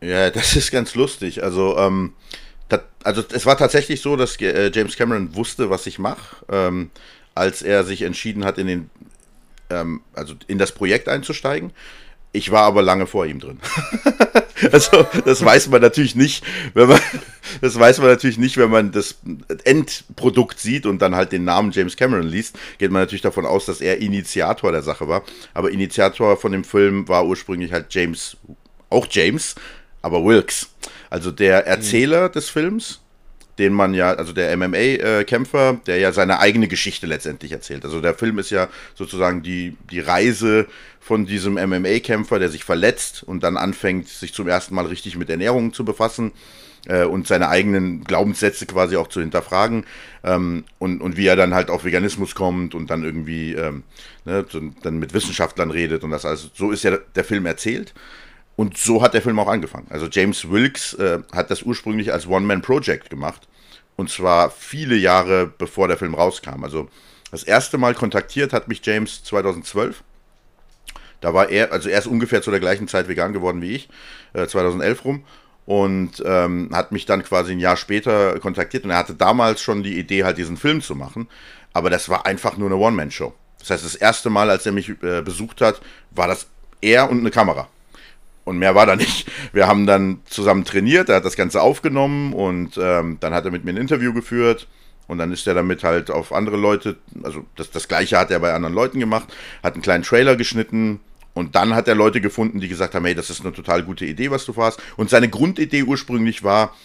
Ja, 0.07 0.29
das 0.29 0.55
ist 0.55 0.71
ganz 0.71 0.95
lustig. 0.95 1.43
Also, 1.43 1.77
ähm, 1.77 2.13
dat, 2.69 2.85
also 3.03 3.23
es 3.31 3.45
war 3.45 3.57
tatsächlich 3.57 4.01
so, 4.01 4.15
dass 4.15 4.39
äh, 4.41 4.71
James 4.73 4.95
Cameron 4.97 5.35
wusste, 5.35 5.69
was 5.69 5.87
ich 5.87 5.99
mache, 5.99 6.45
ähm, 6.49 6.91
als 7.35 7.61
er 7.61 7.83
sich 7.83 8.01
entschieden 8.01 8.43
hat, 8.45 8.57
in 8.57 8.67
den, 8.67 8.89
ähm, 9.69 10.01
also 10.13 10.35
in 10.47 10.57
das 10.57 10.71
Projekt 10.71 11.07
einzusteigen. 11.07 11.71
Ich 12.31 12.51
war 12.51 12.63
aber 12.63 12.81
lange 12.81 13.07
vor 13.07 13.25
ihm 13.25 13.39
drin. 13.39 13.59
also, 14.71 15.05
das 15.25 15.43
weiß 15.43 15.69
man 15.69 15.81
natürlich 15.81 16.15
nicht, 16.15 16.43
wenn 16.73 16.89
man, 16.89 16.99
das 17.61 17.77
weiß 17.77 17.99
man 17.99 18.07
natürlich 18.07 18.37
nicht, 18.37 18.57
wenn 18.57 18.69
man 18.69 18.91
das 18.91 19.17
Endprodukt 19.63 20.59
sieht 20.59 20.85
und 20.85 21.01
dann 21.01 21.15
halt 21.15 21.31
den 21.31 21.43
Namen 21.43 21.71
James 21.71 21.95
Cameron 21.95 22.27
liest, 22.27 22.57
geht 22.77 22.91
man 22.91 23.01
natürlich 23.01 23.21
davon 23.21 23.45
aus, 23.45 23.65
dass 23.65 23.81
er 23.81 23.99
Initiator 23.99 24.71
der 24.71 24.81
Sache 24.83 25.07
war. 25.07 25.23
Aber 25.53 25.71
Initiator 25.71 26.37
von 26.37 26.51
dem 26.51 26.63
Film 26.63 27.07
war 27.07 27.25
ursprünglich 27.25 27.71
halt 27.71 27.93
James, 27.93 28.37
auch 28.89 29.07
James, 29.09 29.55
aber 30.01 30.23
Wilkes. 30.23 30.69
Also 31.09 31.31
der 31.31 31.67
Erzähler 31.67 32.29
des 32.29 32.49
Films, 32.49 33.02
den 33.59 33.73
man 33.73 33.93
ja, 33.93 34.13
also 34.13 34.33
der 34.33 34.55
MMA-Kämpfer, 34.57 35.79
der 35.85 35.97
ja 35.97 36.11
seine 36.11 36.39
eigene 36.39 36.67
Geschichte 36.67 37.05
letztendlich 37.05 37.51
erzählt. 37.51 37.85
Also 37.85 38.01
der 38.01 38.15
Film 38.15 38.39
ist 38.39 38.49
ja 38.49 38.67
sozusagen 38.95 39.43
die, 39.43 39.77
die 39.91 39.99
Reise 39.99 40.67
von 40.99 41.25
diesem 41.25 41.55
MMA-Kämpfer, 41.55 42.39
der 42.39 42.49
sich 42.49 42.63
verletzt 42.63 43.23
und 43.23 43.43
dann 43.43 43.57
anfängt, 43.57 44.07
sich 44.07 44.33
zum 44.33 44.47
ersten 44.47 44.73
Mal 44.73 44.85
richtig 44.85 45.17
mit 45.17 45.29
Ernährung 45.29 45.73
zu 45.73 45.85
befassen 45.85 46.31
äh, 46.87 47.03
und 47.03 47.27
seine 47.27 47.49
eigenen 47.49 48.03
Glaubenssätze 48.03 48.65
quasi 48.65 48.95
auch 48.95 49.07
zu 49.07 49.19
hinterfragen 49.19 49.85
ähm, 50.23 50.63
und, 50.79 51.01
und 51.01 51.17
wie 51.17 51.27
er 51.27 51.35
dann 51.35 51.53
halt 51.53 51.69
auf 51.69 51.85
Veganismus 51.85 52.35
kommt 52.35 52.73
und 52.75 52.89
dann 52.89 53.03
irgendwie 53.03 53.53
ähm, 53.53 53.83
ne, 54.25 54.45
dann 54.81 54.97
mit 54.97 55.13
Wissenschaftlern 55.13 55.71
redet 55.71 56.03
und 56.03 56.11
das 56.11 56.25
alles. 56.25 56.49
So 56.55 56.71
ist 56.71 56.83
ja 56.83 56.97
der 57.15 57.23
Film 57.23 57.45
erzählt. 57.45 57.93
Und 58.55 58.77
so 58.77 59.01
hat 59.01 59.13
der 59.13 59.21
Film 59.21 59.39
auch 59.39 59.47
angefangen. 59.47 59.87
Also 59.89 60.07
James 60.07 60.49
Wilkes 60.49 60.93
äh, 60.95 61.19
hat 61.31 61.49
das 61.49 61.63
ursprünglich 61.63 62.13
als 62.13 62.27
One-Man-Project 62.27 63.09
gemacht. 63.09 63.47
Und 63.95 64.09
zwar 64.09 64.51
viele 64.51 64.95
Jahre 64.95 65.47
bevor 65.57 65.87
der 65.87 65.97
Film 65.97 66.13
rauskam. 66.13 66.63
Also 66.63 66.89
das 67.31 67.43
erste 67.43 67.77
Mal 67.77 67.95
kontaktiert 67.95 68.53
hat 68.53 68.67
mich 68.67 68.85
James 68.85 69.23
2012. 69.23 70.03
Da 71.21 71.33
war 71.33 71.49
er, 71.49 71.71
also 71.71 71.89
er 71.89 71.99
ist 71.99 72.07
ungefähr 72.07 72.41
zu 72.41 72.51
der 72.51 72.59
gleichen 72.59 72.87
Zeit 72.87 73.07
vegan 73.07 73.33
geworden 73.33 73.61
wie 73.61 73.75
ich, 73.75 73.89
äh, 74.33 74.45
2011 74.45 75.05
rum. 75.05 75.23
Und 75.65 76.21
ähm, 76.25 76.69
hat 76.73 76.91
mich 76.91 77.05
dann 77.05 77.23
quasi 77.23 77.53
ein 77.53 77.59
Jahr 77.59 77.77
später 77.77 78.37
kontaktiert. 78.39 78.83
Und 78.83 78.91
er 78.91 78.97
hatte 78.97 79.15
damals 79.15 79.61
schon 79.61 79.81
die 79.81 79.97
Idee, 79.97 80.25
halt 80.25 80.37
diesen 80.37 80.57
Film 80.57 80.81
zu 80.81 80.93
machen. 80.93 81.27
Aber 81.71 81.89
das 81.89 82.09
war 82.09 82.25
einfach 82.25 82.57
nur 82.57 82.67
eine 82.67 82.75
One-Man-Show. 82.75 83.33
Das 83.59 83.69
heißt, 83.69 83.85
das 83.85 83.95
erste 83.95 84.29
Mal, 84.29 84.49
als 84.49 84.65
er 84.65 84.73
mich 84.73 84.89
äh, 84.89 85.21
besucht 85.21 85.61
hat, 85.61 85.81
war 86.11 86.27
das 86.27 86.47
er 86.81 87.09
und 87.09 87.19
eine 87.19 87.31
Kamera. 87.31 87.69
Und 88.45 88.57
mehr 88.57 88.75
war 88.75 88.85
da 88.85 88.95
nicht. 88.95 89.29
Wir 89.53 89.67
haben 89.67 89.85
dann 89.85 90.19
zusammen 90.25 90.65
trainiert, 90.65 91.09
er 91.09 91.17
hat 91.17 91.25
das 91.25 91.35
Ganze 91.35 91.61
aufgenommen 91.61 92.33
und 92.33 92.77
ähm, 92.81 93.17
dann 93.19 93.33
hat 93.33 93.45
er 93.45 93.51
mit 93.51 93.63
mir 93.63 93.71
ein 93.71 93.77
Interview 93.77 94.13
geführt. 94.13 94.67
Und 95.07 95.17
dann 95.17 95.31
ist 95.31 95.45
er 95.47 95.53
damit 95.53 95.83
halt 95.83 96.09
auf 96.09 96.31
andere 96.31 96.55
Leute, 96.55 96.95
also 97.23 97.45
das, 97.57 97.69
das 97.71 97.87
gleiche 97.87 98.17
hat 98.17 98.31
er 98.31 98.39
bei 98.39 98.53
anderen 98.53 98.73
Leuten 98.73 98.99
gemacht, 98.99 99.27
hat 99.61 99.73
einen 99.73 99.81
kleinen 99.81 100.03
Trailer 100.03 100.37
geschnitten 100.37 101.01
und 101.33 101.55
dann 101.55 101.75
hat 101.75 101.87
er 101.87 101.95
Leute 101.95 102.21
gefunden, 102.21 102.59
die 102.59 102.67
gesagt 102.67 102.95
haben, 102.95 103.05
hey, 103.05 103.15
das 103.15 103.29
ist 103.29 103.41
eine 103.41 103.53
total 103.53 103.83
gute 103.83 104.05
Idee, 104.05 104.31
was 104.31 104.45
du 104.45 104.53
vorhast. 104.53 104.81
Und 104.97 105.09
seine 105.09 105.29
Grundidee 105.29 105.83
ursprünglich 105.83 106.43
war, 106.43 106.75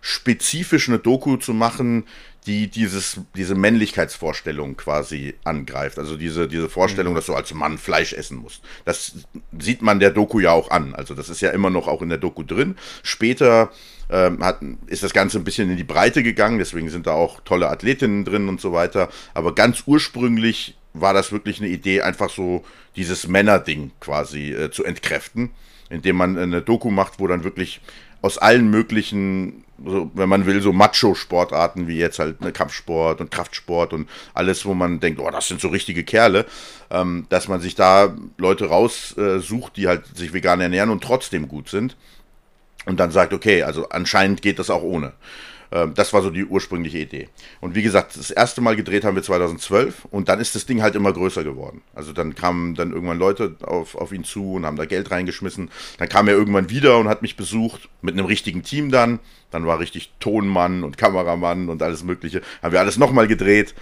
spezifisch 0.00 0.88
eine 0.88 0.98
Doku 0.98 1.36
zu 1.36 1.54
machen, 1.54 2.04
die 2.46 2.68
dieses, 2.68 3.20
diese 3.34 3.56
Männlichkeitsvorstellung 3.56 4.76
quasi 4.76 5.34
angreift. 5.42 5.98
Also 5.98 6.16
diese, 6.16 6.46
diese 6.46 6.68
Vorstellung, 6.68 7.14
dass 7.14 7.26
du 7.26 7.34
als 7.34 7.52
Mann 7.52 7.76
Fleisch 7.76 8.12
essen 8.12 8.38
musst. 8.38 8.62
Das 8.84 9.14
sieht 9.58 9.82
man 9.82 9.98
der 9.98 10.10
Doku 10.10 10.38
ja 10.38 10.52
auch 10.52 10.70
an. 10.70 10.94
Also 10.94 11.14
das 11.14 11.28
ist 11.28 11.40
ja 11.40 11.50
immer 11.50 11.70
noch 11.70 11.88
auch 11.88 12.02
in 12.02 12.08
der 12.08 12.18
Doku 12.18 12.44
drin. 12.44 12.76
Später 13.02 13.72
ähm, 14.08 14.44
hat, 14.44 14.60
ist 14.86 15.02
das 15.02 15.12
Ganze 15.12 15.38
ein 15.38 15.44
bisschen 15.44 15.70
in 15.70 15.76
die 15.76 15.84
Breite 15.84 16.22
gegangen, 16.22 16.58
deswegen 16.58 16.88
sind 16.88 17.08
da 17.08 17.12
auch 17.12 17.40
tolle 17.40 17.68
Athletinnen 17.68 18.24
drin 18.24 18.48
und 18.48 18.60
so 18.60 18.72
weiter. 18.72 19.08
Aber 19.34 19.54
ganz 19.54 19.82
ursprünglich 19.86 20.76
war 20.92 21.12
das 21.12 21.32
wirklich 21.32 21.60
eine 21.60 21.68
Idee, 21.68 22.02
einfach 22.02 22.30
so 22.30 22.64
dieses 22.94 23.26
Männerding 23.26 23.90
quasi 24.00 24.52
äh, 24.52 24.70
zu 24.70 24.84
entkräften, 24.84 25.50
indem 25.90 26.16
man 26.16 26.38
eine 26.38 26.62
Doku 26.62 26.90
macht, 26.90 27.18
wo 27.18 27.26
dann 27.26 27.44
wirklich 27.44 27.80
aus 28.22 28.38
allen 28.38 28.70
möglichen, 28.70 29.64
so, 29.84 30.10
wenn 30.14 30.28
man 30.28 30.46
will, 30.46 30.60
so 30.62 30.72
Macho-Sportarten 30.72 31.86
wie 31.86 31.98
jetzt 31.98 32.18
halt 32.18 32.40
ne, 32.40 32.52
Kampfsport 32.52 33.20
und 33.20 33.30
Kraftsport 33.30 33.92
und 33.92 34.08
alles, 34.34 34.64
wo 34.64 34.74
man 34.74 35.00
denkt, 35.00 35.20
oh, 35.20 35.30
das 35.30 35.48
sind 35.48 35.60
so 35.60 35.68
richtige 35.68 36.04
Kerle, 36.04 36.46
ähm, 36.90 37.26
dass 37.28 37.48
man 37.48 37.60
sich 37.60 37.74
da 37.74 38.14
Leute 38.38 38.66
raussucht, 38.66 39.72
äh, 39.72 39.74
die 39.76 39.88
halt 39.88 40.06
sich 40.16 40.32
vegan 40.32 40.60
ernähren 40.60 40.90
und 40.90 41.04
trotzdem 41.04 41.48
gut 41.48 41.68
sind 41.68 41.96
und 42.86 42.98
dann 42.98 43.10
sagt, 43.10 43.32
okay, 43.32 43.62
also 43.64 43.88
anscheinend 43.88 44.42
geht 44.42 44.58
das 44.58 44.70
auch 44.70 44.82
ohne. 44.82 45.12
Ähm, 45.72 45.94
Das 45.94 46.12
war 46.12 46.22
so 46.22 46.30
die 46.30 46.44
ursprüngliche 46.44 46.98
Idee. 46.98 47.28
Und 47.60 47.74
wie 47.74 47.82
gesagt, 47.82 48.16
das 48.16 48.30
erste 48.30 48.60
Mal 48.60 48.76
gedreht 48.76 49.04
haben 49.04 49.16
wir 49.16 49.22
2012 49.22 50.06
und 50.10 50.28
dann 50.28 50.40
ist 50.40 50.54
das 50.54 50.66
Ding 50.66 50.82
halt 50.82 50.94
immer 50.94 51.12
größer 51.12 51.44
geworden. 51.44 51.82
Also 51.94 52.12
dann 52.12 52.34
kamen 52.34 52.74
dann 52.74 52.92
irgendwann 52.92 53.18
Leute 53.18 53.56
auf, 53.62 53.94
auf 53.94 54.12
ihn 54.12 54.24
zu 54.24 54.54
und 54.54 54.66
haben 54.66 54.76
da 54.76 54.84
Geld 54.84 55.10
reingeschmissen. 55.10 55.70
Dann 55.98 56.08
kam 56.08 56.28
er 56.28 56.34
irgendwann 56.34 56.70
wieder 56.70 56.98
und 56.98 57.08
hat 57.08 57.22
mich 57.22 57.36
besucht 57.36 57.88
mit 58.02 58.14
einem 58.14 58.26
richtigen 58.26 58.62
Team 58.62 58.90
dann. 58.90 59.18
Dann 59.50 59.66
war 59.66 59.78
richtig 59.78 60.12
Tonmann 60.20 60.82
und 60.82 60.98
Kameramann 60.98 61.68
und 61.68 61.82
alles 61.82 62.02
Mögliche. 62.04 62.42
Haben 62.62 62.72
wir 62.72 62.80
alles 62.80 62.98
nochmal 62.98 63.26
gedreht. 63.26 63.74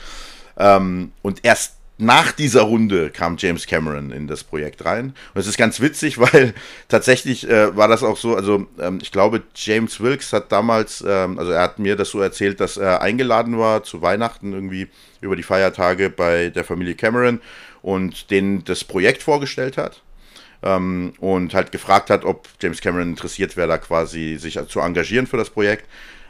Ähm, 0.57 1.13
und 1.23 1.45
erst 1.45 1.77
nach 1.97 2.33
dieser 2.33 2.63
Runde 2.63 3.11
kam 3.11 3.37
James 3.39 3.67
Cameron 3.67 4.11
in 4.11 4.27
das 4.27 4.43
Projekt 4.43 4.85
rein. 4.85 5.15
Und 5.33 5.41
es 5.41 5.47
ist 5.47 5.57
ganz 5.57 5.81
witzig, 5.81 6.19
weil 6.19 6.55
tatsächlich 6.89 7.49
äh, 7.49 7.77
war 7.77 7.89
das 7.89 8.03
auch 8.03 8.17
so, 8.17 8.35
also 8.35 8.67
ähm, 8.81 8.99
ich 9.01 9.13
glaube, 9.13 9.43
James 9.55 10.01
Wilkes 10.01 10.33
hat 10.33 10.51
damals, 10.51 11.05
ähm, 11.07 11.39
also 11.39 11.53
er 11.53 11.63
hat 11.63 11.79
mir 11.79 11.97
das 11.97 12.11
so 12.11 12.21
erzählt, 12.21 12.61
dass 12.61 12.77
er 12.77 13.01
eingeladen 13.01 13.59
war 13.59 13.85
zu 13.85 14.03
Weihnachten 14.03 14.53
irgendwie 14.53 14.89
über 15.21 15.37
die 15.37 15.43
Feiertage 15.43 16.11
bei 16.11 16.51
der 16.51 16.65
Familie 16.65 16.95
Cameron 16.95 17.41
und 17.83 18.31
denen 18.31 18.65
das 18.65 18.83
Projekt 18.83 19.23
vorgestellt 19.23 19.77
hat. 19.77 20.03
Ähm, 20.63 21.13
und 21.21 21.55
halt 21.55 21.71
gefragt 21.73 22.11
hat, 22.11 22.25
ob 22.25 22.49
James 22.61 22.81
Cameron 22.81 23.11
interessiert 23.11 23.57
wäre, 23.57 23.69
da 23.69 23.79
quasi 23.79 24.37
sich 24.39 24.59
zu 24.69 24.81
engagieren 24.81 25.27
für 25.27 25.37
das 25.37 25.51
Projekt. 25.51 25.87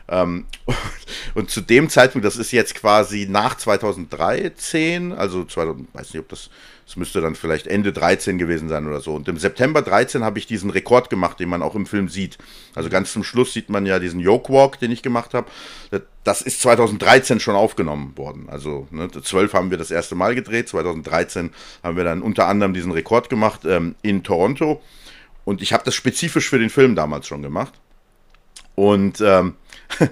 Ähm, 0.08 0.46
und 1.34 1.50
zu 1.50 1.60
dem 1.60 1.88
Zeitpunkt, 1.88 2.24
das 2.24 2.36
ist 2.36 2.52
jetzt 2.52 2.74
quasi 2.74 3.26
nach 3.28 3.56
2013, 3.56 5.12
also 5.12 5.44
2000, 5.44 5.94
weiß 5.94 6.12
nicht, 6.12 6.20
ob 6.20 6.28
das, 6.28 6.50
das 6.86 6.96
müsste 6.96 7.22
dann 7.22 7.34
vielleicht 7.34 7.66
Ende 7.66 7.92
13 7.92 8.36
gewesen 8.36 8.68
sein 8.68 8.86
oder 8.86 9.00
so. 9.00 9.14
Und 9.14 9.26
im 9.28 9.38
September 9.38 9.80
13 9.80 10.22
habe 10.22 10.38
ich 10.38 10.46
diesen 10.46 10.68
Rekord 10.68 11.08
gemacht, 11.08 11.40
den 11.40 11.48
man 11.48 11.62
auch 11.62 11.74
im 11.74 11.86
Film 11.86 12.08
sieht. 12.08 12.36
Also 12.74 12.90
ganz 12.90 13.12
zum 13.12 13.24
Schluss 13.24 13.54
sieht 13.54 13.70
man 13.70 13.86
ja 13.86 13.98
diesen 13.98 14.20
Yoke 14.20 14.52
Walk, 14.52 14.78
den 14.78 14.90
ich 14.90 15.02
gemacht 15.02 15.32
habe. 15.32 15.46
Das 16.22 16.42
ist 16.42 16.60
2013 16.60 17.40
schon 17.40 17.54
aufgenommen 17.54 18.12
worden. 18.16 18.48
Also 18.50 18.86
ne, 18.90 19.10
12 19.10 19.54
haben 19.54 19.70
wir 19.70 19.78
das 19.78 19.90
erste 19.90 20.14
Mal 20.14 20.34
gedreht, 20.34 20.68
2013 20.68 21.50
haben 21.82 21.96
wir 21.96 22.04
dann 22.04 22.20
unter 22.20 22.46
anderem 22.48 22.74
diesen 22.74 22.92
Rekord 22.92 23.30
gemacht 23.30 23.62
ähm, 23.64 23.94
in 24.02 24.22
Toronto. 24.22 24.82
Und 25.46 25.62
ich 25.62 25.72
habe 25.72 25.84
das 25.84 25.94
spezifisch 25.94 26.48
für 26.48 26.58
den 26.58 26.70
Film 26.70 26.94
damals 26.94 27.26
schon 27.26 27.42
gemacht. 27.42 27.74
Und 28.74 29.20
ähm, 29.20 29.54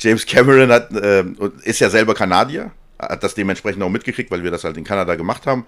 James 0.00 0.26
Cameron 0.26 0.70
hat, 0.70 0.92
äh, 0.92 1.24
ist 1.62 1.80
ja 1.80 1.90
selber 1.90 2.14
Kanadier, 2.14 2.72
hat 2.98 3.22
das 3.22 3.34
dementsprechend 3.34 3.82
auch 3.82 3.90
mitgekriegt, 3.90 4.30
weil 4.30 4.42
wir 4.42 4.50
das 4.50 4.64
halt 4.64 4.76
in 4.76 4.84
Kanada 4.84 5.14
gemacht 5.14 5.46
haben. 5.46 5.66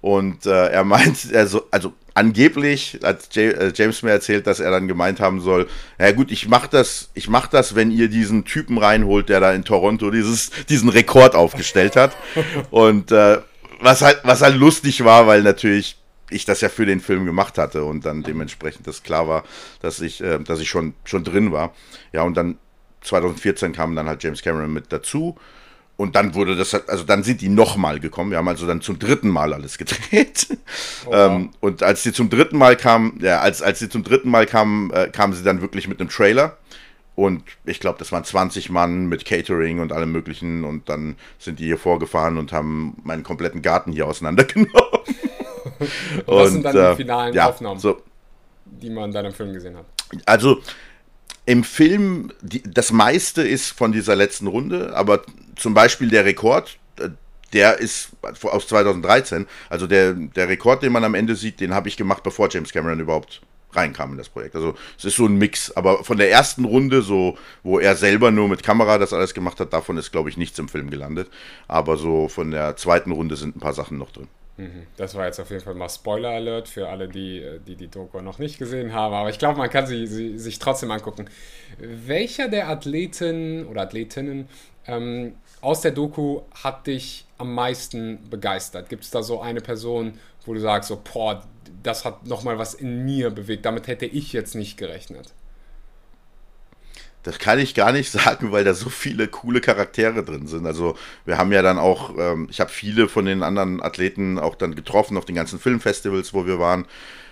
Und 0.00 0.44
äh, 0.44 0.68
er 0.68 0.84
meint, 0.84 1.16
also, 1.34 1.66
also 1.70 1.94
angeblich 2.12 2.98
hat 3.02 3.34
äh, 3.36 3.72
James 3.74 4.02
mir 4.02 4.10
erzählt, 4.10 4.46
dass 4.46 4.60
er 4.60 4.70
dann 4.70 4.86
gemeint 4.86 5.18
haben 5.18 5.40
soll, 5.40 5.66
ja 5.98 6.12
gut, 6.12 6.30
ich 6.30 6.46
mach 6.46 6.66
das, 6.66 7.10
ich 7.14 7.28
mach 7.28 7.46
das, 7.46 7.74
wenn 7.74 7.90
ihr 7.90 8.08
diesen 8.08 8.44
Typen 8.44 8.76
reinholt, 8.76 9.30
der 9.30 9.40
da 9.40 9.52
in 9.52 9.64
Toronto 9.64 10.10
dieses, 10.10 10.50
diesen 10.68 10.90
Rekord 10.90 11.34
aufgestellt 11.34 11.96
hat. 11.96 12.14
Und 12.70 13.12
äh, 13.12 13.38
was 13.80 14.02
halt, 14.02 14.20
was 14.24 14.42
halt 14.42 14.56
lustig 14.56 15.04
war, 15.04 15.26
weil 15.26 15.42
natürlich 15.42 15.96
ich 16.30 16.44
das 16.44 16.60
ja 16.60 16.68
für 16.68 16.86
den 16.86 17.00
Film 17.00 17.26
gemacht 17.26 17.58
hatte 17.58 17.84
und 17.84 18.06
dann 18.06 18.22
dementsprechend 18.22 18.86
das 18.86 19.02
klar 19.02 19.28
war, 19.28 19.44
dass 19.80 20.00
ich, 20.00 20.22
äh, 20.22 20.38
dass 20.38 20.60
ich 20.60 20.68
schon, 20.68 20.94
schon 21.04 21.24
drin 21.24 21.52
war. 21.52 21.74
Ja, 22.12 22.22
und 22.22 22.34
dann 22.34 22.58
2014 23.04 23.72
kam 23.72 23.94
dann 23.96 24.06
halt 24.08 24.22
James 24.22 24.42
Cameron 24.42 24.72
mit 24.72 24.92
dazu. 24.92 25.36
und 25.96 26.16
dann 26.16 26.34
wurde 26.34 26.56
das, 26.56 26.72
halt- 26.72 26.88
also 26.88 27.04
dann 27.04 27.22
sind 27.22 27.40
die 27.40 27.48
nochmal 27.48 28.00
gekommen. 28.00 28.32
Wir 28.32 28.38
haben 28.38 28.48
also 28.48 28.66
dann 28.66 28.80
zum 28.80 28.98
dritten 28.98 29.28
Mal 29.28 29.52
alles 29.54 29.78
gedreht. 29.78 30.48
ähm, 31.12 31.50
und 31.60 31.84
als 31.84 32.02
sie 32.02 32.12
zum 32.12 32.30
dritten 32.30 32.58
Mal 32.58 32.76
kamen, 32.76 33.20
ja, 33.22 33.38
als, 33.40 33.62
als 33.62 33.78
sie 33.78 33.88
zum 33.88 34.02
dritten 34.02 34.28
Mal 34.28 34.46
kamen, 34.46 34.90
äh, 34.90 35.08
kamen 35.12 35.34
sie 35.34 35.44
dann 35.44 35.60
wirklich 35.60 35.86
mit 35.86 36.00
einem 36.00 36.08
Trailer. 36.08 36.56
Und 37.14 37.44
ich 37.64 37.78
glaube, 37.78 37.96
das 38.00 38.10
waren 38.10 38.24
20 38.24 38.70
Mann 38.70 39.06
mit 39.06 39.24
Catering 39.24 39.78
und 39.78 39.92
allem 39.92 40.10
Möglichen. 40.10 40.64
Und 40.64 40.88
dann 40.88 41.14
sind 41.38 41.60
die 41.60 41.66
hier 41.66 41.78
vorgefahren 41.78 42.38
und 42.38 42.50
haben 42.52 42.96
meinen 43.04 43.22
kompletten 43.22 43.62
Garten 43.62 43.92
hier 43.92 44.08
auseinandergenommen. 44.08 44.72
das 46.26 46.50
sind 46.52 46.64
dann 46.64 46.72
die 46.74 46.78
äh, 46.80 46.96
finalen 46.96 47.34
ja, 47.34 47.48
Aufnahmen, 47.48 47.78
So, 47.78 48.02
die 48.64 48.90
man 48.90 49.12
dann 49.12 49.26
im 49.26 49.32
Film 49.32 49.52
gesehen 49.52 49.76
hat. 49.76 49.84
also 50.26 50.58
im 51.46 51.64
Film, 51.64 52.32
die, 52.40 52.62
das 52.62 52.92
meiste 52.92 53.42
ist 53.42 53.70
von 53.70 53.92
dieser 53.92 54.16
letzten 54.16 54.46
Runde, 54.46 54.94
aber 54.96 55.22
zum 55.56 55.74
Beispiel 55.74 56.08
der 56.08 56.24
Rekord, 56.24 56.78
äh, 56.98 57.10
der 57.52 57.78
ist 57.78 58.10
aus 58.42 58.66
2013. 58.66 59.46
Also 59.68 59.86
der, 59.86 60.14
der 60.14 60.48
Rekord, 60.48 60.82
den 60.82 60.92
man 60.92 61.04
am 61.04 61.14
Ende 61.14 61.36
sieht, 61.36 61.60
den 61.60 61.74
habe 61.74 61.88
ich 61.88 61.96
gemacht, 61.96 62.22
bevor 62.22 62.48
James 62.50 62.72
Cameron 62.72 62.98
überhaupt 62.98 63.42
reinkam 63.72 64.12
in 64.12 64.18
das 64.18 64.28
Projekt. 64.28 64.56
Also 64.56 64.74
es 64.98 65.04
ist 65.04 65.16
so 65.16 65.26
ein 65.26 65.36
Mix. 65.36 65.70
Aber 65.72 66.04
von 66.04 66.16
der 66.16 66.30
ersten 66.30 66.64
Runde, 66.64 67.02
so 67.02 67.36
wo 67.62 67.78
er 67.78 67.96
selber 67.96 68.30
nur 68.30 68.48
mit 68.48 68.62
Kamera 68.62 68.98
das 68.98 69.12
alles 69.12 69.34
gemacht 69.34 69.60
hat, 69.60 69.72
davon 69.72 69.96
ist, 69.98 70.12
glaube 70.12 70.30
ich, 70.30 70.36
nichts 70.36 70.58
im 70.58 70.68
Film 70.68 70.90
gelandet. 70.90 71.30
Aber 71.68 71.96
so 71.96 72.28
von 72.28 72.50
der 72.50 72.76
zweiten 72.76 73.12
Runde 73.12 73.36
sind 73.36 73.56
ein 73.56 73.60
paar 73.60 73.74
Sachen 73.74 73.98
noch 73.98 74.10
drin. 74.10 74.28
Das 74.96 75.16
war 75.16 75.26
jetzt 75.26 75.40
auf 75.40 75.50
jeden 75.50 75.62
Fall 75.62 75.74
mal 75.74 75.88
Spoiler 75.88 76.30
Alert 76.30 76.68
für 76.68 76.88
alle, 76.88 77.08
die 77.08 77.58
die, 77.66 77.74
die 77.74 77.88
Doku 77.88 78.20
noch 78.20 78.38
nicht 78.38 78.58
gesehen 78.58 78.92
haben. 78.92 79.12
Aber 79.12 79.28
ich 79.28 79.38
glaube, 79.38 79.58
man 79.58 79.68
kann 79.68 79.86
sie, 79.86 80.06
sie 80.06 80.38
sich 80.38 80.60
trotzdem 80.60 80.90
angucken. 80.92 81.28
Welcher 81.78 82.48
der 82.48 82.68
Athleten 82.68 83.66
oder 83.66 83.82
Athletinnen 83.82 84.48
ähm, 84.86 85.34
aus 85.60 85.80
der 85.80 85.90
Doku 85.90 86.42
hat 86.62 86.86
dich 86.86 87.24
am 87.38 87.52
meisten 87.52 88.18
begeistert? 88.30 88.88
Gibt 88.88 89.02
es 89.02 89.10
da 89.10 89.22
so 89.22 89.40
eine 89.40 89.60
Person, 89.60 90.18
wo 90.46 90.54
du 90.54 90.60
sagst, 90.60 90.88
so, 90.88 91.02
boah, 91.02 91.42
das 91.82 92.04
hat 92.04 92.26
nochmal 92.26 92.58
was 92.58 92.74
in 92.74 93.04
mir 93.04 93.30
bewegt, 93.30 93.66
damit 93.66 93.88
hätte 93.88 94.06
ich 94.06 94.32
jetzt 94.32 94.54
nicht 94.54 94.76
gerechnet? 94.76 95.32
Das 97.24 97.38
kann 97.38 97.58
ich 97.58 97.74
gar 97.74 97.90
nicht 97.90 98.12
sagen, 98.12 98.52
weil 98.52 98.62
da 98.62 98.74
so 98.74 98.88
viele 98.88 99.26
coole 99.26 99.60
Charaktere 99.60 100.22
drin 100.22 100.46
sind. 100.46 100.66
Also 100.66 100.96
wir 101.24 101.36
haben 101.36 101.50
ja 101.50 101.62
dann 101.62 101.78
auch, 101.78 102.16
ähm, 102.16 102.46
ich 102.50 102.60
habe 102.60 102.70
viele 102.70 103.08
von 103.08 103.24
den 103.24 103.42
anderen 103.42 103.82
Athleten 103.82 104.38
auch 104.38 104.54
dann 104.54 104.76
getroffen 104.76 105.16
auf 105.16 105.24
den 105.24 105.34
ganzen 105.34 105.58
Filmfestivals, 105.58 106.32
wo 106.32 106.46
wir 106.46 106.60
waren. 106.60 106.84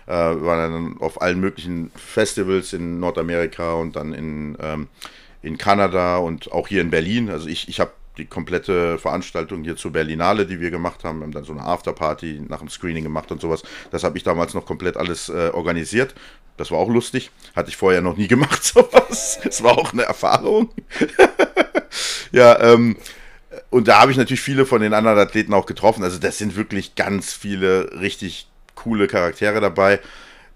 Äh, 0.06 0.12
wir 0.12 0.42
waren 0.42 0.72
dann 0.72 1.00
auf 1.00 1.22
allen 1.22 1.38
möglichen 1.38 1.92
Festivals 1.94 2.72
in 2.72 2.98
Nordamerika 2.98 3.74
und 3.74 3.94
dann 3.94 4.12
in, 4.12 4.56
ähm, 4.60 4.88
in 5.42 5.58
Kanada 5.58 6.16
und 6.16 6.50
auch 6.50 6.68
hier 6.68 6.80
in 6.80 6.90
Berlin. 6.90 7.30
Also 7.30 7.48
ich, 7.48 7.68
ich 7.68 7.78
habe 7.78 7.92
die 8.18 8.26
komplette 8.26 8.98
Veranstaltung 8.98 9.64
hier 9.64 9.76
zur 9.76 9.92
Berlinale, 9.92 10.46
die 10.46 10.60
wir 10.60 10.70
gemacht 10.70 11.04
haben. 11.04 11.20
Wir 11.20 11.24
haben 11.24 11.32
dann 11.32 11.44
so 11.44 11.52
eine 11.52 11.62
Afterparty 11.62 12.42
nach 12.48 12.58
dem 12.58 12.68
Screening 12.68 13.04
gemacht 13.04 13.30
und 13.32 13.40
sowas. 13.40 13.62
Das 13.90 14.04
habe 14.04 14.18
ich 14.18 14.24
damals 14.24 14.54
noch 14.54 14.66
komplett 14.66 14.96
alles 14.96 15.28
äh, 15.28 15.50
organisiert. 15.52 16.14
Das 16.56 16.70
war 16.70 16.78
auch 16.78 16.88
lustig. 16.90 17.30
Hatte 17.56 17.70
ich 17.70 17.76
vorher 17.76 18.02
noch 18.02 18.16
nie 18.16 18.28
gemacht, 18.28 18.62
sowas. 18.64 19.38
Es 19.44 19.62
war 19.62 19.78
auch 19.78 19.92
eine 19.92 20.02
Erfahrung. 20.02 20.70
ja, 22.32 22.60
ähm, 22.60 22.96
und 23.70 23.88
da 23.88 24.00
habe 24.00 24.10
ich 24.10 24.18
natürlich 24.18 24.42
viele 24.42 24.66
von 24.66 24.82
den 24.82 24.94
anderen 24.94 25.18
Athleten 25.18 25.54
auch 25.54 25.66
getroffen. 25.66 26.04
Also 26.04 26.18
das 26.18 26.38
sind 26.38 26.56
wirklich 26.56 26.94
ganz 26.94 27.32
viele 27.32 28.00
richtig 28.00 28.46
coole 28.74 29.06
Charaktere 29.06 29.60
dabei. 29.60 30.00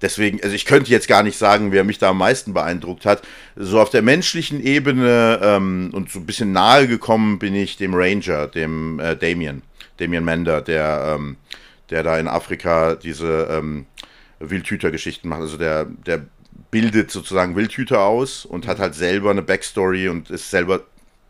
Deswegen, 0.03 0.43
also 0.43 0.55
ich 0.55 0.67
könnte 0.67 0.91
jetzt 0.91 1.09
gar 1.09 1.23
nicht 1.23 1.39
sagen, 1.39 1.73
wer 1.73 1.85
mich 1.85 1.99
da 1.99 2.11
am 2.11 2.19
meisten 2.19 2.53
beeindruckt 2.53 3.07
hat. 3.07 3.23
So 3.57 3.81
auf 3.81 3.91
der 3.91 4.03
menschlichen 4.03 4.63
Ebene 4.63 5.41
ähm, 5.43 5.91
und 5.93 6.11
so 6.11 6.19
ein 6.19 6.27
bisschen 6.27 6.53
nahe 6.53 6.87
gekommen 6.87 7.39
bin 7.39 7.55
ich 7.55 7.77
dem 7.77 7.95
Ranger, 7.95 8.47
dem 8.47 9.01
äh, 9.01 9.17
Damien, 9.17 9.63
Damien 9.97 10.25
Mender, 10.25 10.61
der, 10.61 11.17
ähm, 11.17 11.37
der 11.91 12.03
da 12.03 12.19
in 12.19 12.29
Afrika 12.29 12.95
diese 12.95 13.49
ähm, 13.51 13.87
Wildhüter-Geschichten 14.41 15.29
macht. 15.29 15.41
Also 15.41 15.57
der, 15.57 15.85
der 15.85 16.27
bildet 16.71 17.11
sozusagen 17.11 17.57
Wildhüter 17.57 18.01
aus 18.01 18.45
und 18.45 18.67
hat 18.67 18.79
halt 18.79 18.95
selber 18.95 19.31
eine 19.31 19.43
Backstory 19.43 20.09
und 20.09 20.29
ist 20.29 20.51
selber, 20.51 20.83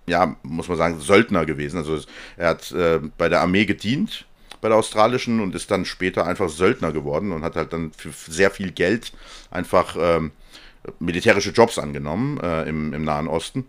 ja, 0.06 0.36
muss 0.42 0.68
man 0.68 0.76
sagen, 0.76 1.00
Söldner 1.00 1.46
gewesen. 1.46 1.78
Also 1.78 2.00
er 2.36 2.48
hat 2.48 2.72
äh, 2.72 3.00
bei 3.16 3.28
der 3.28 3.42
Armee 3.42 3.64
gedient 3.64 4.25
bei 4.60 4.68
der 4.68 4.78
australischen 4.78 5.40
und 5.40 5.54
ist 5.54 5.70
dann 5.70 5.84
später 5.84 6.26
einfach 6.26 6.48
Söldner 6.48 6.92
geworden 6.92 7.32
und 7.32 7.42
hat 7.42 7.56
halt 7.56 7.72
dann 7.72 7.92
für 7.92 8.10
sehr 8.10 8.50
viel 8.50 8.72
Geld 8.72 9.12
einfach 9.50 9.96
ähm, 9.98 10.32
militärische 10.98 11.50
Jobs 11.50 11.78
angenommen 11.78 12.38
äh, 12.40 12.68
im, 12.68 12.92
im 12.92 13.04
Nahen 13.04 13.28
Osten. 13.28 13.66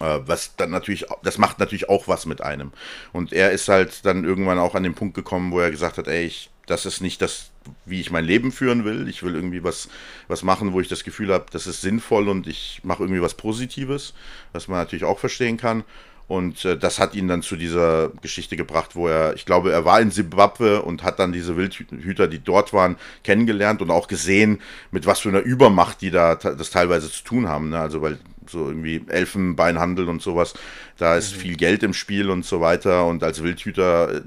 Äh, 0.00 0.20
was 0.26 0.56
dann 0.56 0.70
natürlich, 0.70 1.06
das 1.22 1.38
macht 1.38 1.58
natürlich 1.58 1.88
auch 1.88 2.08
was 2.08 2.26
mit 2.26 2.40
einem. 2.40 2.72
Und 3.12 3.32
er 3.32 3.52
ist 3.52 3.68
halt 3.68 4.04
dann 4.04 4.24
irgendwann 4.24 4.58
auch 4.58 4.74
an 4.74 4.82
den 4.82 4.94
Punkt 4.94 5.14
gekommen, 5.14 5.52
wo 5.52 5.60
er 5.60 5.70
gesagt 5.70 5.98
hat, 5.98 6.08
ey, 6.08 6.24
ich, 6.24 6.50
das 6.66 6.86
ist 6.86 7.00
nicht 7.00 7.22
das, 7.22 7.50
wie 7.84 8.00
ich 8.00 8.10
mein 8.10 8.24
Leben 8.24 8.50
führen 8.50 8.84
will. 8.84 9.08
Ich 9.08 9.22
will 9.22 9.34
irgendwie 9.34 9.62
was, 9.62 9.88
was 10.26 10.42
machen, 10.42 10.72
wo 10.72 10.80
ich 10.80 10.88
das 10.88 11.04
Gefühl 11.04 11.32
habe, 11.32 11.46
das 11.52 11.66
ist 11.66 11.80
sinnvoll 11.80 12.28
und 12.28 12.46
ich 12.46 12.80
mache 12.82 13.02
irgendwie 13.04 13.22
was 13.22 13.34
Positives, 13.34 14.14
was 14.52 14.66
man 14.66 14.78
natürlich 14.78 15.04
auch 15.04 15.18
verstehen 15.18 15.56
kann. 15.56 15.84
Und 16.26 16.64
äh, 16.64 16.76
das 16.78 16.98
hat 16.98 17.14
ihn 17.14 17.28
dann 17.28 17.42
zu 17.42 17.56
dieser 17.56 18.10
Geschichte 18.22 18.56
gebracht, 18.56 18.96
wo 18.96 19.08
er, 19.08 19.34
ich 19.34 19.44
glaube, 19.44 19.72
er 19.72 19.84
war 19.84 20.00
in 20.00 20.10
Simbabwe 20.10 20.82
und 20.82 21.02
hat 21.02 21.18
dann 21.18 21.32
diese 21.32 21.56
Wildhüter, 21.56 22.28
die 22.28 22.38
dort 22.38 22.72
waren, 22.72 22.96
kennengelernt 23.22 23.82
und 23.82 23.90
auch 23.90 24.08
gesehen, 24.08 24.60
mit 24.90 25.06
was 25.06 25.20
für 25.20 25.28
einer 25.28 25.40
Übermacht 25.40 26.00
die 26.00 26.10
da 26.10 26.34
das 26.34 26.70
teilweise 26.70 27.10
zu 27.10 27.24
tun 27.24 27.48
haben. 27.48 27.70
Ne? 27.70 27.78
Also 27.78 28.00
weil 28.00 28.18
so 28.48 28.68
irgendwie 28.68 29.02
Elfenbeinhandel 29.08 30.08
und 30.08 30.22
sowas, 30.22 30.54
da 30.98 31.16
ist 31.16 31.36
mhm. 31.36 31.40
viel 31.40 31.56
Geld 31.56 31.82
im 31.82 31.94
Spiel 31.94 32.30
und 32.30 32.44
so 32.44 32.60
weiter. 32.60 33.06
Und 33.06 33.22
als 33.22 33.42
Wildhüter, 33.42 34.22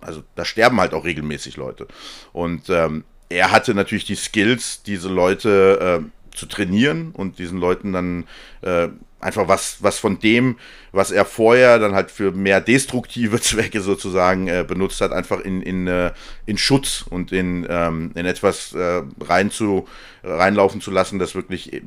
also 0.00 0.22
da 0.34 0.44
sterben 0.44 0.80
halt 0.80 0.94
auch 0.94 1.04
regelmäßig 1.04 1.56
Leute. 1.56 1.86
Und 2.32 2.68
ähm, 2.70 3.04
er 3.28 3.50
hatte 3.50 3.74
natürlich 3.74 4.04
die 4.04 4.14
Skills, 4.14 4.82
diese 4.82 5.08
Leute 5.08 6.02
äh, 6.02 6.36
zu 6.36 6.46
trainieren 6.46 7.12
und 7.12 7.38
diesen 7.38 7.58
Leuten 7.58 7.92
dann 7.92 8.24
äh, 8.62 8.88
einfach 9.26 9.48
was, 9.48 9.78
was 9.80 9.98
von 9.98 10.18
dem, 10.18 10.56
was 10.92 11.10
er 11.10 11.24
vorher 11.24 11.78
dann 11.78 11.94
halt 11.94 12.10
für 12.10 12.32
mehr 12.32 12.60
destruktive 12.60 13.40
Zwecke 13.42 13.80
sozusagen 13.80 14.48
äh, 14.48 14.64
benutzt 14.66 15.00
hat, 15.00 15.12
einfach 15.12 15.40
in, 15.40 15.60
in, 15.62 15.86
äh, 15.86 16.12
in 16.46 16.56
Schutz 16.56 17.04
und 17.10 17.32
in, 17.32 17.66
ähm, 17.68 18.12
in 18.14 18.24
etwas 18.24 18.72
äh, 18.72 19.02
rein 19.20 19.50
zu, 19.50 19.86
reinlaufen 20.22 20.80
zu 20.80 20.90
lassen, 20.90 21.18
das 21.18 21.34
wirklich 21.34 21.82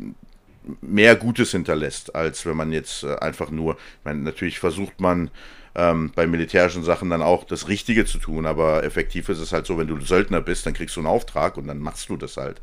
mehr 0.81 1.15
Gutes 1.15 1.51
hinterlässt, 1.51 2.15
als 2.15 2.45
wenn 2.45 2.57
man 2.57 2.71
jetzt 2.71 3.03
äh, 3.03 3.15
einfach 3.15 3.49
nur, 3.49 3.73
ich 3.73 4.05
meine, 4.05 4.19
natürlich 4.19 4.59
versucht 4.59 4.99
man 4.99 5.31
ähm, 5.79 6.11
bei 6.13 6.27
militärischen 6.27 6.83
Sachen 6.83 7.09
dann 7.09 7.21
auch 7.21 7.45
das 7.45 7.69
Richtige 7.69 8.05
zu 8.05 8.17
tun, 8.17 8.45
aber 8.45 8.83
effektiv 8.83 9.29
ist 9.29 9.39
es 9.39 9.53
halt 9.53 9.65
so, 9.65 9.77
wenn 9.77 9.87
du 9.87 9.99
Söldner 10.01 10.41
bist, 10.41 10.65
dann 10.65 10.73
kriegst 10.73 10.97
du 10.97 10.99
einen 10.99 11.07
Auftrag 11.07 11.55
und 11.55 11.67
dann 11.67 11.79
machst 11.79 12.09
du 12.09 12.17
das 12.17 12.35
halt. 12.35 12.61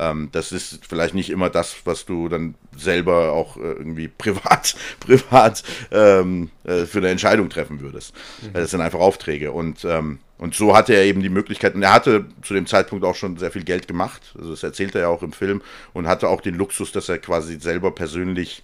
Ähm, 0.00 0.30
das 0.32 0.50
ist 0.50 0.80
vielleicht 0.86 1.14
nicht 1.14 1.30
immer 1.30 1.48
das, 1.48 1.76
was 1.84 2.06
du 2.06 2.28
dann 2.28 2.56
selber 2.76 3.32
auch 3.32 3.56
äh, 3.56 3.60
irgendwie 3.60 4.08
privat, 4.18 4.74
privat 4.98 5.62
ähm, 5.92 6.50
äh, 6.64 6.86
für 6.86 6.98
eine 6.98 7.10
Entscheidung 7.10 7.50
treffen 7.50 7.80
würdest. 7.80 8.14
Mhm. 8.42 8.54
Das 8.54 8.72
sind 8.72 8.80
einfach 8.80 8.98
Aufträge 8.98 9.52
und 9.52 9.84
ähm, 9.84 10.18
und 10.38 10.54
so 10.54 10.76
hatte 10.76 10.92
er 10.92 11.04
eben 11.04 11.22
die 11.22 11.30
Möglichkeit, 11.30 11.74
und 11.74 11.82
er 11.82 11.94
hatte 11.94 12.26
zu 12.42 12.52
dem 12.52 12.66
Zeitpunkt 12.66 13.06
auch 13.06 13.14
schon 13.14 13.38
sehr 13.38 13.50
viel 13.50 13.64
Geld 13.64 13.88
gemacht, 13.88 14.34
also 14.36 14.50
das 14.50 14.62
erzählt 14.62 14.94
er 14.94 15.02
ja 15.02 15.08
auch 15.08 15.22
im 15.22 15.32
Film, 15.32 15.62
und 15.94 16.06
hatte 16.06 16.28
auch 16.28 16.42
den 16.42 16.56
Luxus, 16.56 16.92
dass 16.92 17.08
er 17.08 17.16
quasi 17.16 17.58
selber 17.58 17.90
persönlich 17.90 18.62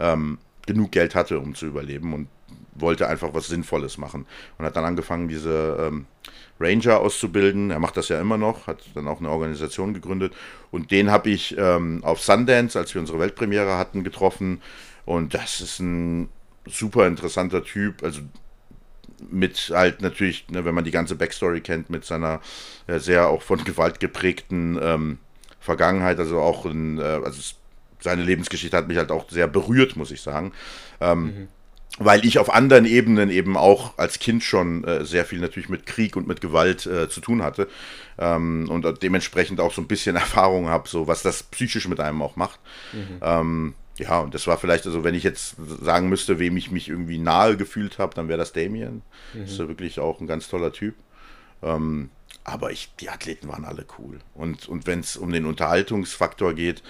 ähm, 0.00 0.38
genug 0.66 0.90
Geld 0.90 1.14
hatte, 1.14 1.38
um 1.38 1.54
zu 1.54 1.66
überleben. 1.66 2.12
Und 2.12 2.26
wollte 2.80 3.08
einfach 3.08 3.32
was 3.32 3.48
Sinnvolles 3.48 3.98
machen 3.98 4.26
und 4.58 4.64
hat 4.64 4.76
dann 4.76 4.84
angefangen, 4.84 5.28
diese 5.28 5.76
ähm, 5.80 6.06
Ranger 6.58 7.00
auszubilden. 7.00 7.70
Er 7.70 7.78
macht 7.78 7.96
das 7.96 8.08
ja 8.08 8.20
immer 8.20 8.38
noch, 8.38 8.66
hat 8.66 8.78
dann 8.94 9.08
auch 9.08 9.20
eine 9.20 9.30
Organisation 9.30 9.94
gegründet 9.94 10.34
und 10.70 10.90
den 10.90 11.10
habe 11.10 11.30
ich 11.30 11.56
ähm, 11.58 12.02
auf 12.02 12.20
Sundance, 12.20 12.78
als 12.78 12.94
wir 12.94 13.00
unsere 13.00 13.18
Weltpremiere 13.18 13.76
hatten, 13.76 14.04
getroffen 14.04 14.62
und 15.04 15.34
das 15.34 15.60
ist 15.60 15.80
ein 15.80 16.28
super 16.66 17.06
interessanter 17.06 17.62
Typ, 17.62 18.02
also 18.02 18.20
mit 19.30 19.72
halt 19.74 20.02
natürlich, 20.02 20.48
ne, 20.50 20.64
wenn 20.64 20.74
man 20.74 20.84
die 20.84 20.90
ganze 20.90 21.14
Backstory 21.14 21.60
kennt, 21.60 21.90
mit 21.90 22.04
seiner 22.04 22.40
äh, 22.86 22.98
sehr 22.98 23.28
auch 23.28 23.42
von 23.42 23.64
Gewalt 23.64 24.00
geprägten 24.00 24.78
ähm, 24.82 25.18
Vergangenheit, 25.58 26.18
also 26.18 26.40
auch 26.40 26.66
in, 26.66 26.98
äh, 26.98 27.02
also 27.02 27.54
seine 28.00 28.22
Lebensgeschichte 28.22 28.76
hat 28.76 28.88
mich 28.88 28.98
halt 28.98 29.10
auch 29.10 29.30
sehr 29.30 29.46
berührt, 29.48 29.96
muss 29.96 30.10
ich 30.10 30.20
sagen. 30.20 30.52
Ähm, 31.00 31.24
mhm 31.24 31.48
weil 31.98 32.24
ich 32.26 32.38
auf 32.38 32.52
anderen 32.52 32.84
Ebenen 32.84 33.30
eben 33.30 33.56
auch 33.56 33.96
als 33.96 34.18
Kind 34.18 34.44
schon 34.44 34.84
äh, 34.84 35.04
sehr 35.04 35.24
viel 35.24 35.40
natürlich 35.40 35.68
mit 35.68 35.86
Krieg 35.86 36.16
und 36.16 36.26
mit 36.26 36.40
Gewalt 36.40 36.86
äh, 36.86 37.08
zu 37.08 37.20
tun 37.20 37.42
hatte 37.42 37.68
ähm, 38.18 38.68
und 38.68 39.02
dementsprechend 39.02 39.60
auch 39.60 39.72
so 39.72 39.80
ein 39.80 39.88
bisschen 39.88 40.16
Erfahrung 40.16 40.68
habe, 40.68 40.88
so 40.88 41.06
was 41.06 41.22
das 41.22 41.42
psychisch 41.44 41.88
mit 41.88 42.00
einem 42.00 42.22
auch 42.22 42.36
macht. 42.36 42.60
Mhm. 42.92 43.18
Ähm, 43.22 43.74
ja, 43.98 44.20
und 44.20 44.34
das 44.34 44.46
war 44.46 44.58
vielleicht, 44.58 44.86
also 44.86 45.04
wenn 45.04 45.14
ich 45.14 45.22
jetzt 45.22 45.56
sagen 45.80 46.10
müsste, 46.10 46.38
wem 46.38 46.56
ich 46.58 46.70
mich 46.70 46.88
irgendwie 46.90 47.18
nahe 47.18 47.56
gefühlt 47.56 47.98
habe, 47.98 48.14
dann 48.14 48.28
wäre 48.28 48.38
das 48.38 48.52
Damien. 48.52 49.02
Mhm. 49.32 49.40
Das 49.40 49.52
ist 49.52 49.58
ja 49.58 49.68
wirklich 49.68 49.98
auch 49.98 50.20
ein 50.20 50.26
ganz 50.26 50.48
toller 50.48 50.72
Typ. 50.72 50.94
Ähm, 51.62 52.10
aber 52.46 52.70
ich, 52.70 52.90
die 53.00 53.10
Athleten 53.10 53.48
waren 53.48 53.64
alle 53.64 53.84
cool. 53.98 54.20
Und, 54.34 54.68
und 54.68 54.86
wenn 54.86 55.00
es 55.00 55.16
um 55.16 55.32
den 55.32 55.46
Unterhaltungsfaktor 55.46 56.54
geht, 56.54 56.82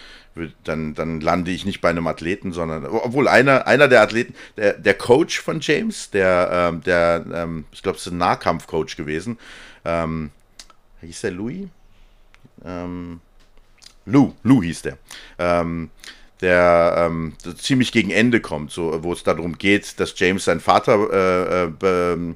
dann, 0.65 0.95
dann 0.95 1.21
lande 1.23 1.51
ich 1.51 1.65
nicht 1.65 1.81
bei 1.81 1.89
einem 1.89 2.07
Athleten, 2.07 2.53
sondern, 2.53 2.85
obwohl 2.85 3.27
einer, 3.27 3.67
einer 3.67 3.89
der 3.89 4.03
Athleten, 4.03 4.35
der, 4.59 4.75
der 4.75 4.93
Coach 4.93 5.41
von 5.41 5.61
James, 5.61 6.11
der, 6.11 6.51
ähm, 6.53 6.83
der 6.83 7.25
ähm, 7.33 7.65
ich 7.73 7.83
glaube, 7.83 7.97
es 7.97 8.07
ist 8.07 8.13
ein 8.13 8.19
Nahkampfcoach 8.19 8.97
gewesen, 8.97 9.39
ähm, 9.87 10.31
hieß 11.01 11.23
der 11.23 11.31
Louis? 11.31 11.69
Ähm, 12.63 13.21
Lou, 14.05 14.35
Lou 14.43 14.63
hieß 14.63 14.83
der. 14.83 14.99
Ähm, 15.39 15.91
der 16.43 17.09
ähm, 17.09 17.33
ziemlich 17.57 17.93
gegen 17.93 18.11
Ende 18.11 18.41
kommt, 18.41 18.73
so, 18.73 19.03
wo 19.03 19.15
es 19.15 19.23
darum 19.23 19.57
geht, 19.57 19.99
dass 19.99 20.19
James 20.19 20.45
seinen 20.45 20.61
Vater 20.61 21.11
äh, 21.11 21.65
äh, 21.65 22.35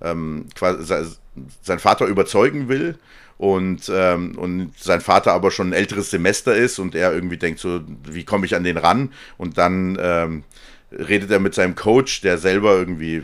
ähm, 0.00 0.46
quasi, 0.54 1.16
sein 1.62 1.78
Vater 1.78 2.06
überzeugen 2.06 2.68
will 2.68 2.98
und, 3.38 3.90
ähm, 3.92 4.38
und 4.38 4.72
sein 4.78 5.00
Vater 5.00 5.32
aber 5.32 5.50
schon 5.50 5.70
ein 5.70 5.72
älteres 5.72 6.10
Semester 6.10 6.54
ist 6.54 6.78
und 6.78 6.94
er 6.94 7.12
irgendwie 7.12 7.38
denkt 7.38 7.60
so, 7.60 7.80
wie 8.04 8.24
komme 8.24 8.46
ich 8.46 8.54
an 8.54 8.64
den 8.64 8.76
ran? 8.76 9.12
Und 9.38 9.58
dann 9.58 9.98
ähm, 10.00 10.44
redet 10.92 11.30
er 11.30 11.40
mit 11.40 11.54
seinem 11.54 11.74
Coach, 11.74 12.20
der 12.20 12.38
selber 12.38 12.74
irgendwie 12.74 13.22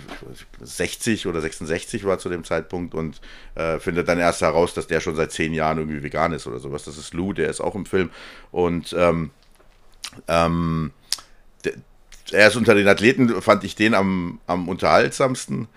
60 0.61 1.27
oder 1.27 1.41
66 1.41 2.05
war 2.05 2.19
zu 2.19 2.29
dem 2.29 2.45
Zeitpunkt 2.45 2.95
und 2.95 3.21
äh, 3.55 3.79
findet 3.79 4.09
dann 4.09 4.19
erst 4.19 4.41
heraus, 4.41 4.75
dass 4.75 4.87
der 4.87 5.01
schon 5.01 5.17
seit 5.17 5.33
zehn 5.33 5.53
Jahren 5.53 5.79
irgendwie 5.79 6.03
vegan 6.03 6.33
ist 6.33 6.47
oder 6.47 6.59
sowas. 6.59 6.85
Das 6.85 6.97
ist 6.97 7.15
Lou, 7.15 7.33
der 7.33 7.51
ist 7.51 7.61
auch 7.61 7.75
im 7.75 7.87
Film 7.87 8.11
und 8.51 8.95
ähm, 8.99 9.31
ähm, 10.27 10.93
er 12.33 12.49
ist 12.49 12.57
unter 12.57 12.75
den 12.75 12.89
Athleten, 12.89 13.41
fand 13.41 13.65
ich 13.65 13.75
den 13.75 13.95
am, 13.95 14.41
am 14.47 14.69
unterhaltsamsten. 14.69 15.69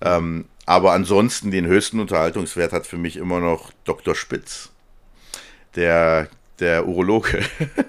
Ähm, 0.00 0.46
aber 0.70 0.92
ansonsten 0.92 1.50
den 1.50 1.66
höchsten 1.66 1.98
Unterhaltungswert 1.98 2.72
hat 2.72 2.86
für 2.86 2.96
mich 2.96 3.16
immer 3.16 3.40
noch 3.40 3.72
Dr. 3.82 4.14
Spitz, 4.14 4.70
der, 5.74 6.28
der 6.60 6.86
Urologe. 6.86 7.40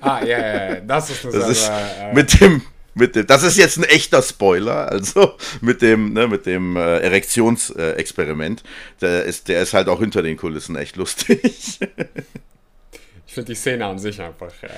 Ah, 0.02 0.26
ja, 0.26 0.40
ja, 0.40 0.74
ja. 0.74 0.80
das 0.80 1.12
ist 1.12 1.24
eine 1.24 1.38
das 1.38 1.50
ist 1.50 1.70
äh, 1.70 2.12
mit 2.12 2.42
dem 2.42 2.64
mit 2.96 3.16
dem, 3.16 3.28
das 3.28 3.44
ist 3.44 3.60
jetzt 3.60 3.78
ein 3.78 3.84
echter 3.84 4.24
Spoiler, 4.24 4.92
also 4.92 5.36
mit 5.62 5.84
dem, 5.84 6.14
ne, 6.14 6.28
mit 6.28 6.48
dem 6.48 6.76
äh, 6.76 6.98
Erektionsexperiment. 7.02 8.64
Der, 9.00 9.26
ist, 9.26 9.48
der 9.48 9.62
ist 9.62 9.76
halt 9.76 9.88
auch 9.88 10.00
hinter 10.00 10.24
den 10.24 10.36
Kulissen 10.36 10.76
echt 10.76 10.96
lustig. 10.96 11.40
ich 13.28 13.34
finde 13.34 13.52
die 13.52 13.56
Szene 13.56 13.86
an 13.86 14.00
sich 14.00 14.20
einfach 14.20 14.52
äh, 14.64 14.70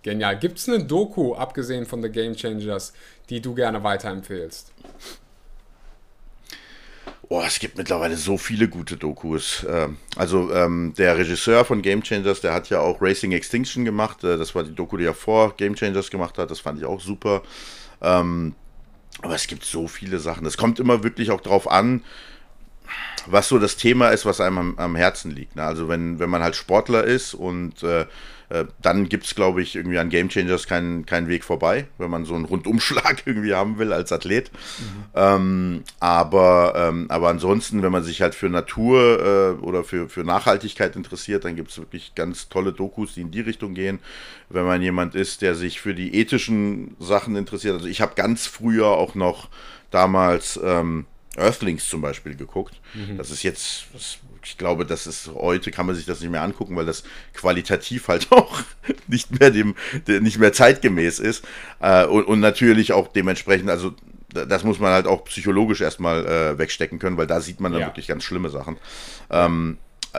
genial. 0.00 0.38
Gibt 0.38 0.58
es 0.58 0.68
eine 0.68 0.84
Doku, 0.84 1.34
abgesehen 1.34 1.86
von 1.86 2.00
The 2.02 2.08
Game 2.08 2.36
Changers, 2.36 2.92
die 3.28 3.40
du 3.40 3.52
gerne 3.52 3.82
weiterempfehlst? 3.82 4.72
Oh, 7.28 7.42
es 7.44 7.58
gibt 7.58 7.76
mittlerweile 7.76 8.16
so 8.16 8.38
viele 8.38 8.68
gute 8.68 8.96
Dokus. 8.96 9.66
Ähm, 9.68 9.96
also 10.14 10.52
ähm, 10.52 10.94
der 10.96 11.18
Regisseur 11.18 11.64
von 11.64 11.82
Game 11.82 12.02
Changers, 12.02 12.40
der 12.40 12.52
hat 12.52 12.70
ja 12.70 12.80
auch 12.80 13.02
Racing 13.02 13.32
Extinction 13.32 13.84
gemacht. 13.84 14.22
Äh, 14.22 14.36
das 14.38 14.54
war 14.54 14.62
die 14.62 14.74
Doku, 14.74 14.96
die 14.96 15.06
er 15.06 15.14
vor 15.14 15.56
Game 15.56 15.74
Changers 15.74 16.10
gemacht 16.10 16.38
hat. 16.38 16.50
Das 16.50 16.60
fand 16.60 16.78
ich 16.78 16.84
auch 16.84 17.00
super. 17.00 17.42
Ähm, 18.00 18.54
aber 19.22 19.34
es 19.34 19.48
gibt 19.48 19.64
so 19.64 19.88
viele 19.88 20.20
Sachen. 20.20 20.46
Es 20.46 20.56
kommt 20.56 20.78
immer 20.78 21.02
wirklich 21.02 21.32
auch 21.32 21.40
drauf 21.40 21.68
an, 21.68 22.04
was 23.26 23.48
so 23.48 23.58
das 23.58 23.76
Thema 23.76 24.10
ist, 24.10 24.24
was 24.24 24.40
einem 24.40 24.78
am, 24.78 24.94
Herzen 24.94 25.32
liegt. 25.32 25.56
Ne? 25.56 25.64
Also 25.64 25.88
wenn, 25.88 26.20
wenn 26.20 26.30
man 26.30 26.42
halt 26.42 26.54
Sportler 26.54 27.02
ist 27.02 27.34
und 27.34 27.82
äh, 27.82 28.06
äh, 28.48 28.64
dann 28.80 29.08
gibt 29.08 29.24
es, 29.24 29.34
glaube 29.34 29.62
ich, 29.62 29.74
irgendwie 29.74 29.98
an 29.98 30.08
Game 30.08 30.28
Changers 30.28 30.66
keinen 30.66 31.04
kein 31.04 31.28
Weg 31.28 31.44
vorbei, 31.44 31.88
wenn 31.98 32.10
man 32.10 32.24
so 32.24 32.34
einen 32.34 32.44
Rundumschlag 32.44 33.22
irgendwie 33.26 33.54
haben 33.54 33.78
will 33.78 33.92
als 33.92 34.12
Athlet. 34.12 34.50
Mhm. 34.52 35.04
Ähm, 35.14 35.84
aber, 36.00 36.74
ähm, 36.76 37.06
aber 37.08 37.28
ansonsten, 37.28 37.82
wenn 37.82 37.92
man 37.92 38.04
sich 38.04 38.22
halt 38.22 38.34
für 38.34 38.48
Natur 38.48 39.56
äh, 39.60 39.64
oder 39.64 39.84
für, 39.84 40.08
für 40.08 40.24
Nachhaltigkeit 40.24 40.94
interessiert, 40.96 41.44
dann 41.44 41.56
gibt 41.56 41.70
es 41.70 41.78
wirklich 41.78 42.14
ganz 42.14 42.48
tolle 42.48 42.72
Dokus, 42.72 43.14
die 43.14 43.22
in 43.22 43.30
die 43.30 43.40
Richtung 43.40 43.74
gehen. 43.74 43.98
Wenn 44.48 44.64
man 44.64 44.80
jemand 44.80 45.14
ist, 45.14 45.42
der 45.42 45.54
sich 45.54 45.80
für 45.80 45.94
die 45.94 46.14
ethischen 46.14 46.96
Sachen 47.00 47.34
interessiert, 47.36 47.74
also 47.74 47.88
ich 47.88 48.00
habe 48.00 48.14
ganz 48.14 48.46
früher 48.46 48.86
auch 48.86 49.14
noch 49.14 49.48
damals 49.90 50.60
ähm, 50.62 51.06
Earthlings 51.36 51.88
zum 51.88 52.00
Beispiel 52.00 52.36
geguckt. 52.36 52.80
Mhm. 52.94 53.18
Das 53.18 53.30
ist 53.30 53.42
jetzt, 53.42 53.86
das 53.92 54.18
ich 54.46 54.58
glaube, 54.58 54.86
das 54.86 55.06
ist 55.08 55.30
heute 55.34 55.72
kann 55.72 55.86
man 55.86 55.96
sich 55.96 56.06
das 56.06 56.20
nicht 56.20 56.30
mehr 56.30 56.42
angucken, 56.42 56.76
weil 56.76 56.86
das 56.86 57.02
qualitativ 57.34 58.06
halt 58.08 58.28
auch 58.30 58.62
nicht 59.08 59.38
mehr 59.38 59.50
dem, 59.50 59.74
nicht 60.06 60.38
mehr 60.38 60.52
zeitgemäß 60.52 61.18
ist. 61.18 61.44
Äh, 61.80 62.06
und, 62.06 62.24
und, 62.24 62.40
natürlich 62.40 62.92
auch 62.92 63.08
dementsprechend, 63.08 63.70
also 63.70 63.94
das 64.28 64.64
muss 64.64 64.78
man 64.78 64.92
halt 64.92 65.06
auch 65.06 65.24
psychologisch 65.24 65.80
erstmal 65.80 66.26
äh, 66.26 66.58
wegstecken 66.58 66.98
können, 66.98 67.16
weil 67.16 67.26
da 67.26 67.40
sieht 67.40 67.60
man 67.60 67.72
dann 67.72 67.80
ja. 67.80 67.86
wirklich 67.88 68.06
ganz 68.06 68.22
schlimme 68.22 68.50
Sachen. 68.50 68.76
Ähm, 69.30 69.78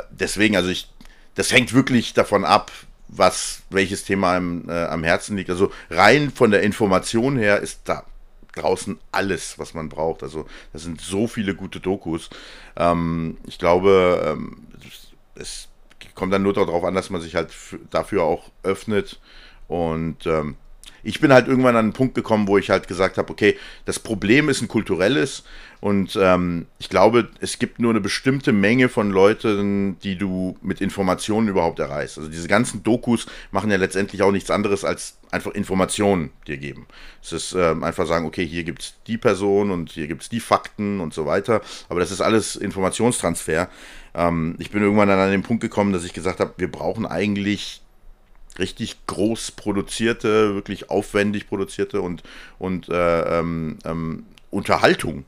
deswegen, 0.09 0.57
also 0.57 0.69
ich, 0.69 0.89
das 1.35 1.51
hängt 1.53 1.73
wirklich 1.73 2.13
davon 2.13 2.43
ab, 2.43 2.71
was, 3.07 3.61
welches 3.69 4.03
Thema 4.03 4.33
einem 4.33 4.67
äh, 4.67 4.85
am 4.85 5.03
Herzen 5.03 5.37
liegt. 5.37 5.49
Also 5.49 5.71
rein 5.89 6.31
von 6.31 6.51
der 6.51 6.63
Information 6.63 7.37
her 7.37 7.61
ist 7.61 7.81
da 7.85 8.03
draußen 8.57 8.99
alles, 9.11 9.59
was 9.59 9.73
man 9.73 9.89
braucht. 9.89 10.23
Also 10.23 10.45
das 10.73 10.83
sind 10.83 11.01
so 11.01 11.27
viele 11.27 11.55
gute 11.55 11.79
Dokus. 11.79 12.29
Ähm, 12.75 13.37
ich 13.45 13.57
glaube, 13.57 14.21
ähm, 14.25 14.67
es 15.35 15.69
kommt 16.15 16.33
dann 16.33 16.43
nur 16.43 16.53
darauf 16.53 16.83
an, 16.83 16.95
dass 16.95 17.09
man 17.09 17.21
sich 17.21 17.35
halt 17.35 17.53
dafür 17.89 18.23
auch 18.23 18.51
öffnet 18.63 19.19
und 19.67 20.25
ähm, 20.25 20.55
ich 21.07 21.21
bin 21.21 21.31
halt 21.31 21.47
irgendwann 21.47 21.77
an 21.77 21.85
einen 21.85 21.93
Punkt 21.93 22.15
gekommen, 22.15 22.49
wo 22.49 22.57
ich 22.57 22.69
halt 22.69 22.89
gesagt 22.89 23.17
habe, 23.17 23.31
okay, 23.31 23.57
das 23.85 23.97
Problem 23.97 24.49
ist 24.49 24.61
ein 24.61 24.67
kulturelles 24.67 25.43
und 25.79 26.19
ähm, 26.21 26.65
ich 26.79 26.89
glaube, 26.89 27.29
es 27.39 27.59
gibt 27.59 27.79
nur 27.79 27.91
eine 27.91 28.01
bestimmte 28.01 28.51
Menge 28.51 28.89
von 28.89 29.09
Leuten, 29.09 29.97
die 30.03 30.17
du 30.17 30.57
mit 30.61 30.81
Informationen 30.81 31.47
überhaupt 31.47 31.79
erreichst. 31.79 32.17
Also 32.17 32.29
diese 32.29 32.49
ganzen 32.49 32.83
Dokus 32.83 33.25
machen 33.51 33.71
ja 33.71 33.77
letztendlich 33.77 34.21
auch 34.21 34.33
nichts 34.33 34.51
anderes 34.51 34.83
als 34.83 35.17
einfach 35.31 35.51
Informationen 35.51 36.31
dir 36.45 36.57
geben. 36.57 36.87
Es 37.23 37.31
ist 37.31 37.53
ähm, 37.53 37.85
einfach 37.85 38.05
sagen, 38.05 38.25
okay, 38.25 38.45
hier 38.45 38.65
gibt 38.65 38.81
es 38.81 38.95
die 39.07 39.17
Person 39.17 39.71
und 39.71 39.91
hier 39.91 40.07
gibt 40.07 40.23
es 40.23 40.29
die 40.29 40.41
Fakten 40.41 40.99
und 40.99 41.13
so 41.13 41.25
weiter. 41.25 41.61
Aber 41.87 42.01
das 42.01 42.11
ist 42.11 42.19
alles 42.19 42.57
Informationstransfer. 42.57 43.69
Ähm, 44.13 44.55
ich 44.59 44.71
bin 44.71 44.81
irgendwann 44.83 45.07
dann 45.07 45.19
an 45.19 45.31
den 45.31 45.43
Punkt 45.43 45.61
gekommen, 45.61 45.93
dass 45.93 46.03
ich 46.03 46.11
gesagt 46.11 46.41
habe, 46.41 46.53
wir 46.57 46.69
brauchen 46.69 47.05
eigentlich 47.05 47.81
richtig 48.59 49.05
groß 49.07 49.51
produzierte, 49.51 50.55
wirklich 50.55 50.89
aufwendig 50.89 51.47
produzierte 51.47 52.01
und, 52.01 52.23
und 52.59 52.89
äh, 52.89 53.39
ähm, 53.39 53.77
ähm, 53.85 54.25
Unterhaltung. 54.49 55.25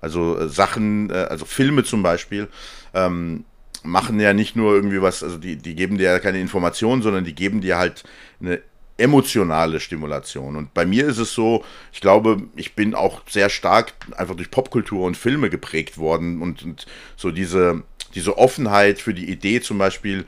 Also 0.00 0.38
äh, 0.38 0.48
Sachen, 0.48 1.10
äh, 1.10 1.14
also 1.14 1.44
Filme 1.44 1.84
zum 1.84 2.02
Beispiel, 2.02 2.48
ähm, 2.94 3.44
machen 3.82 4.18
ja 4.20 4.32
nicht 4.32 4.56
nur 4.56 4.74
irgendwie 4.74 5.00
was, 5.00 5.22
also 5.22 5.38
die, 5.38 5.56
die 5.56 5.74
geben 5.74 5.98
dir 5.98 6.10
ja 6.10 6.18
keine 6.18 6.40
Informationen, 6.40 7.02
sondern 7.02 7.24
die 7.24 7.34
geben 7.34 7.60
dir 7.60 7.78
halt 7.78 8.04
eine 8.40 8.60
emotionale 8.98 9.80
Stimulation. 9.80 10.56
Und 10.56 10.72
bei 10.74 10.86
mir 10.86 11.06
ist 11.06 11.18
es 11.18 11.34
so, 11.34 11.64
ich 11.92 12.00
glaube, 12.00 12.42
ich 12.56 12.74
bin 12.74 12.94
auch 12.94 13.22
sehr 13.28 13.50
stark 13.50 13.92
einfach 14.16 14.34
durch 14.34 14.50
Popkultur 14.50 15.04
und 15.04 15.16
Filme 15.16 15.50
geprägt 15.50 15.98
worden 15.98 16.40
und, 16.40 16.62
und 16.62 16.86
so 17.16 17.30
diese, 17.30 17.82
diese 18.14 18.38
Offenheit 18.38 18.98
für 18.98 19.12
die 19.12 19.30
Idee 19.30 19.60
zum 19.60 19.78
Beispiel, 19.78 20.24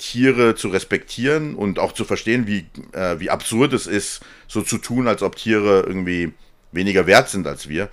Tiere 0.00 0.54
zu 0.54 0.68
respektieren 0.68 1.54
und 1.54 1.78
auch 1.78 1.92
zu 1.92 2.04
verstehen, 2.04 2.46
wie, 2.46 2.66
äh, 2.92 3.20
wie 3.20 3.30
absurd 3.30 3.72
es 3.74 3.86
ist, 3.86 4.20
so 4.48 4.62
zu 4.62 4.78
tun, 4.78 5.06
als 5.06 5.22
ob 5.22 5.36
Tiere 5.36 5.84
irgendwie 5.86 6.32
weniger 6.72 7.06
wert 7.06 7.28
sind 7.28 7.46
als 7.46 7.68
wir. 7.68 7.90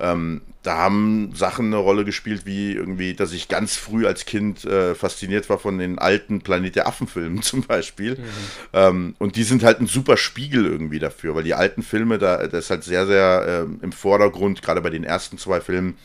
Ähm, 0.00 0.42
da 0.62 0.76
haben 0.76 1.32
Sachen 1.34 1.66
eine 1.66 1.78
Rolle 1.78 2.04
gespielt, 2.04 2.46
wie 2.46 2.72
irgendwie, 2.72 3.14
dass 3.14 3.32
ich 3.32 3.48
ganz 3.48 3.76
früh 3.76 4.06
als 4.06 4.26
Kind 4.26 4.64
äh, 4.64 4.94
fasziniert 4.94 5.50
war 5.50 5.58
von 5.58 5.78
den 5.78 5.98
alten 5.98 6.40
Planet 6.40 6.76
der 6.76 6.86
Affen-Filmen 6.86 7.42
zum 7.42 7.62
Beispiel. 7.62 8.14
Mhm. 8.14 8.24
Ähm, 8.72 9.14
und 9.18 9.34
die 9.34 9.42
sind 9.42 9.64
halt 9.64 9.80
ein 9.80 9.86
super 9.86 10.16
Spiegel 10.16 10.64
irgendwie 10.64 11.00
dafür, 11.00 11.34
weil 11.34 11.42
die 11.42 11.54
alten 11.54 11.82
Filme, 11.82 12.18
da 12.18 12.46
das 12.46 12.66
ist 12.66 12.70
halt 12.70 12.84
sehr, 12.84 13.06
sehr 13.06 13.66
äh, 13.66 13.84
im 13.84 13.90
Vordergrund, 13.92 14.62
gerade 14.62 14.80
bei 14.80 14.90
den 14.90 15.02
ersten 15.02 15.38
zwei 15.38 15.60
Filmen, 15.60 15.96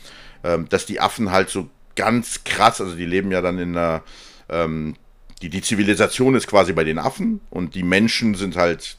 äh, 0.41 0.57
dass 0.69 0.87
die 0.87 0.99
Affen 0.99 1.31
halt 1.31 1.49
so 1.49 1.69
ganz 1.95 2.43
krass, 2.43 2.81
also 2.81 2.95
die 2.95 3.05
leben 3.05 3.31
ja 3.31 3.41
dann 3.41 3.59
in 3.59 3.77
einer 3.77 4.01
ähm, 4.49 4.95
die, 5.43 5.49
die 5.49 5.61
Zivilisation 5.61 6.35
ist 6.35 6.47
quasi 6.47 6.71
bei 6.71 6.85
den 6.85 6.97
Affen 6.97 7.41
und 7.49 7.75
die 7.75 7.83
Menschen 7.83 8.33
sind 8.33 8.55
halt 8.55 8.97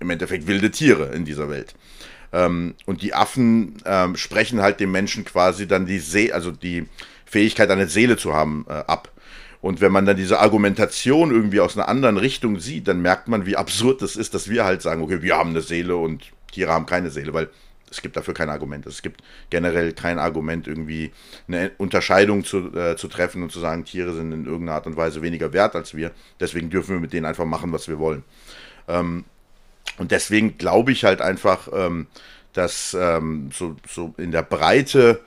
im 0.00 0.10
Endeffekt 0.10 0.48
wilde 0.48 0.72
Tiere 0.72 1.14
in 1.14 1.24
dieser 1.24 1.48
Welt. 1.48 1.74
Ähm, 2.32 2.74
und 2.84 3.02
die 3.02 3.14
Affen 3.14 3.76
ähm, 3.84 4.16
sprechen 4.16 4.60
halt 4.60 4.80
dem 4.80 4.90
Menschen 4.90 5.24
quasi 5.24 5.68
dann 5.68 5.86
die 5.86 6.00
See 6.00 6.32
also 6.32 6.50
die 6.50 6.86
Fähigkeit, 7.24 7.70
eine 7.70 7.86
Seele 7.86 8.16
zu 8.16 8.34
haben, 8.34 8.66
äh, 8.68 8.72
ab. 8.72 9.12
Und 9.60 9.80
wenn 9.80 9.92
man 9.92 10.04
dann 10.04 10.16
diese 10.16 10.40
Argumentation 10.40 11.30
irgendwie 11.30 11.60
aus 11.60 11.76
einer 11.76 11.88
anderen 11.88 12.16
Richtung 12.16 12.58
sieht, 12.58 12.88
dann 12.88 13.00
merkt 13.00 13.28
man, 13.28 13.46
wie 13.46 13.56
absurd 13.56 14.02
das 14.02 14.16
ist, 14.16 14.34
dass 14.34 14.48
wir 14.48 14.64
halt 14.64 14.82
sagen, 14.82 15.02
okay, 15.02 15.22
wir 15.22 15.36
haben 15.36 15.50
eine 15.50 15.62
Seele 15.62 15.96
und 15.96 16.24
Tiere 16.52 16.72
haben 16.72 16.86
keine 16.86 17.10
Seele, 17.10 17.34
weil 17.34 17.50
es 17.90 18.02
gibt 18.02 18.16
dafür 18.16 18.34
kein 18.34 18.50
Argument. 18.50 18.86
Es 18.86 19.02
gibt 19.02 19.22
generell 19.50 19.92
kein 19.92 20.18
Argument, 20.18 20.66
irgendwie 20.66 21.12
eine 21.46 21.70
Unterscheidung 21.78 22.44
zu, 22.44 22.74
äh, 22.74 22.96
zu 22.96 23.08
treffen 23.08 23.42
und 23.42 23.52
zu 23.52 23.60
sagen, 23.60 23.84
Tiere 23.84 24.12
sind 24.12 24.32
in 24.32 24.46
irgendeiner 24.46 24.76
Art 24.76 24.86
und 24.86 24.96
Weise 24.96 25.22
weniger 25.22 25.52
wert 25.52 25.76
als 25.76 25.94
wir. 25.94 26.12
Deswegen 26.40 26.70
dürfen 26.70 26.94
wir 26.94 27.00
mit 27.00 27.12
denen 27.12 27.26
einfach 27.26 27.44
machen, 27.44 27.72
was 27.72 27.88
wir 27.88 27.98
wollen. 27.98 28.24
Ähm, 28.86 29.24
und 29.98 30.10
deswegen 30.10 30.58
glaube 30.58 30.92
ich 30.92 31.04
halt 31.04 31.20
einfach, 31.20 31.68
ähm, 31.72 32.06
dass 32.52 32.96
ähm, 32.98 33.50
so, 33.52 33.76
so 33.86 34.14
in 34.16 34.32
der 34.32 34.42
Breite 34.42 35.20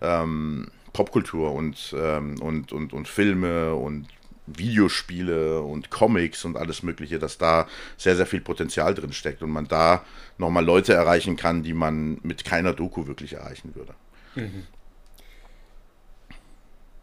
ähm, 0.00 0.68
Popkultur 0.92 1.52
und, 1.52 1.94
ähm, 1.96 2.40
und, 2.40 2.72
und, 2.72 2.92
und 2.92 3.06
Filme 3.06 3.74
und 3.74 4.06
Videospiele 4.46 5.60
und 5.60 5.90
Comics 5.90 6.44
und 6.44 6.56
alles 6.56 6.82
Mögliche, 6.82 7.18
dass 7.18 7.38
da 7.38 7.66
sehr, 7.96 8.16
sehr 8.16 8.26
viel 8.26 8.40
Potenzial 8.40 8.94
drin 8.94 9.12
steckt 9.12 9.42
und 9.42 9.50
man 9.50 9.68
da 9.68 10.04
nochmal 10.38 10.64
Leute 10.64 10.94
erreichen 10.94 11.36
kann, 11.36 11.62
die 11.62 11.74
man 11.74 12.18
mit 12.22 12.44
keiner 12.44 12.72
Doku 12.72 13.06
wirklich 13.06 13.34
erreichen 13.34 13.74
würde. 13.74 13.94
Mhm. 14.34 14.66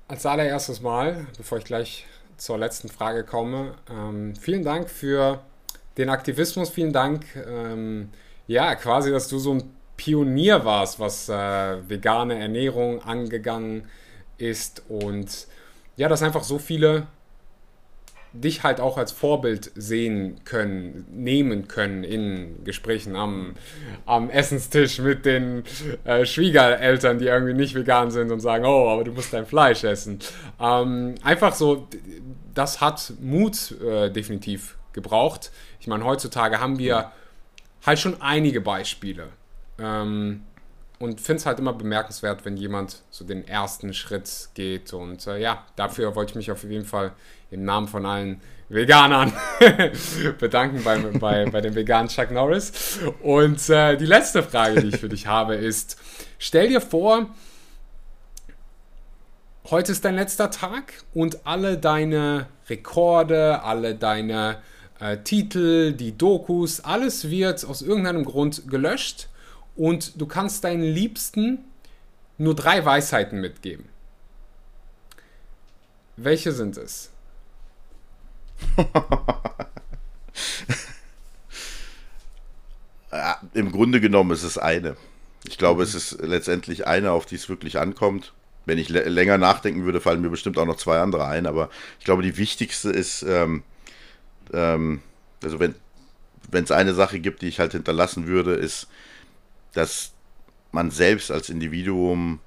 Als 0.07 0.25
allererstes 0.25 0.81
Mal, 0.81 1.27
bevor 1.37 1.57
ich 1.57 1.65
gleich 1.65 2.05
zur 2.37 2.57
letzten 2.57 2.89
Frage 2.89 3.23
komme, 3.23 3.75
ähm, 3.89 4.35
vielen 4.35 4.63
Dank 4.63 4.89
für 4.89 5.41
den 5.97 6.09
Aktivismus, 6.09 6.69
vielen 6.69 6.93
Dank, 6.93 7.25
ähm, 7.35 8.09
ja, 8.47 8.75
quasi, 8.75 9.11
dass 9.11 9.27
du 9.27 9.39
so 9.39 9.53
ein 9.53 9.63
Pionier 9.95 10.65
warst, 10.65 10.99
was 10.99 11.29
äh, 11.29 11.89
vegane 11.89 12.37
Ernährung 12.39 13.01
angegangen 13.03 13.87
ist 14.37 14.83
und 14.89 15.47
ja, 15.95 16.09
dass 16.09 16.23
einfach 16.23 16.43
so 16.43 16.57
viele 16.57 17.07
dich 18.33 18.63
halt 18.63 18.79
auch 18.79 18.97
als 18.97 19.11
Vorbild 19.11 19.71
sehen 19.75 20.43
können, 20.43 21.05
nehmen 21.11 21.67
können 21.67 22.03
in 22.03 22.63
Gesprächen 22.63 23.15
am, 23.15 23.55
am 24.05 24.29
Essenstisch 24.29 24.99
mit 24.99 25.25
den 25.25 25.63
äh, 26.03 26.25
Schwiegereltern, 26.25 27.19
die 27.19 27.25
irgendwie 27.25 27.53
nicht 27.53 27.75
vegan 27.75 28.09
sind 28.11 28.31
und 28.31 28.39
sagen, 28.39 28.65
oh, 28.65 28.89
aber 28.89 29.03
du 29.03 29.11
musst 29.11 29.33
dein 29.33 29.45
Fleisch 29.45 29.83
essen. 29.83 30.19
Ähm, 30.59 31.15
einfach 31.23 31.53
so, 31.53 31.87
das 32.53 32.81
hat 32.81 33.13
Mut 33.21 33.79
äh, 33.81 34.09
definitiv 34.09 34.77
gebraucht. 34.93 35.51
Ich 35.79 35.87
meine, 35.87 36.03
heutzutage 36.03 36.59
haben 36.59 36.79
wir 36.79 37.11
halt 37.85 37.99
schon 37.99 38.21
einige 38.21 38.61
Beispiele. 38.61 39.29
Ähm, 39.77 40.43
und 40.99 41.19
finde 41.19 41.39
es 41.39 41.45
halt 41.45 41.59
immer 41.59 41.73
bemerkenswert, 41.73 42.45
wenn 42.45 42.55
jemand 42.55 43.01
so 43.09 43.25
den 43.25 43.45
ersten 43.45 43.93
Schritt 43.93 44.49
geht. 44.53 44.93
Und 44.93 45.27
äh, 45.27 45.37
ja, 45.37 45.65
dafür 45.75 46.15
wollte 46.15 46.31
ich 46.31 46.35
mich 46.35 46.51
auf 46.51 46.63
jeden 46.63 46.85
Fall 46.85 47.11
im 47.53 47.63
Namen 47.63 47.87
von 47.87 48.05
allen 48.05 48.41
Veganern 48.69 49.31
bedanken 50.39 50.83
bei, 50.83 50.97
bei, 50.97 51.45
bei 51.45 51.61
dem 51.61 51.75
veganen 51.75 52.07
Chuck 52.07 52.31
Norris. 52.31 52.99
Und 53.21 53.69
äh, 53.69 53.97
die 53.97 54.05
letzte 54.05 54.41
Frage, 54.41 54.81
die 54.81 54.87
ich 54.89 54.97
für 54.97 55.09
dich 55.09 55.27
habe, 55.27 55.55
ist: 55.55 55.97
Stell 56.39 56.69
dir 56.69 56.81
vor, 56.81 57.27
heute 59.69 59.91
ist 59.91 60.03
dein 60.03 60.15
letzter 60.15 60.49
Tag 60.49 60.93
und 61.13 61.45
alle 61.45 61.77
deine 61.77 62.47
Rekorde, 62.67 63.61
alle 63.63 63.95
deine 63.95 64.57
äh, 64.99 65.17
Titel, 65.17 65.93
die 65.93 66.17
Dokus, 66.17 66.79
alles 66.79 67.29
wird 67.29 67.65
aus 67.65 67.81
irgendeinem 67.81 68.25
Grund 68.25 68.69
gelöscht 68.69 69.29
und 69.75 70.19
du 70.19 70.25
kannst 70.25 70.63
deinen 70.63 70.83
Liebsten 70.83 71.59
nur 72.37 72.55
drei 72.55 72.83
Weisheiten 72.83 73.39
mitgeben. 73.39 73.85
Welche 76.15 76.51
sind 76.51 76.77
es? 76.77 77.12
ja, 83.11 83.39
Im 83.53 83.71
Grunde 83.71 84.01
genommen 84.01 84.31
ist 84.31 84.43
es 84.43 84.57
eine. 84.57 84.97
Ich 85.45 85.57
glaube, 85.57 85.83
es 85.83 85.93
ist 85.93 86.21
letztendlich 86.21 86.87
eine, 86.87 87.11
auf 87.11 87.25
die 87.25 87.35
es 87.35 87.49
wirklich 87.49 87.77
ankommt. 87.79 88.33
Wenn 88.65 88.77
ich 88.77 88.87
länger 88.87 89.37
nachdenken 89.37 89.83
würde, 89.83 89.99
fallen 89.99 90.21
mir 90.21 90.29
bestimmt 90.29 90.57
auch 90.57 90.65
noch 90.65 90.77
zwei 90.77 90.99
andere 90.99 91.27
ein. 91.27 91.45
Aber 91.45 91.69
ich 91.99 92.05
glaube, 92.05 92.23
die 92.23 92.37
wichtigste 92.37 92.89
ist, 92.91 93.23
ähm, 93.23 93.63
ähm, 94.53 95.01
also 95.43 95.59
wenn 95.59 95.75
es 96.51 96.71
eine 96.71 96.93
Sache 96.93 97.19
gibt, 97.19 97.41
die 97.41 97.49
ich 97.49 97.59
halt 97.59 97.73
hinterlassen 97.73 98.25
würde, 98.25 98.53
ist, 98.53 98.87
dass 99.73 100.13
man 100.71 100.91
selbst 100.91 101.29
als 101.29 101.49
Individuum 101.49 102.39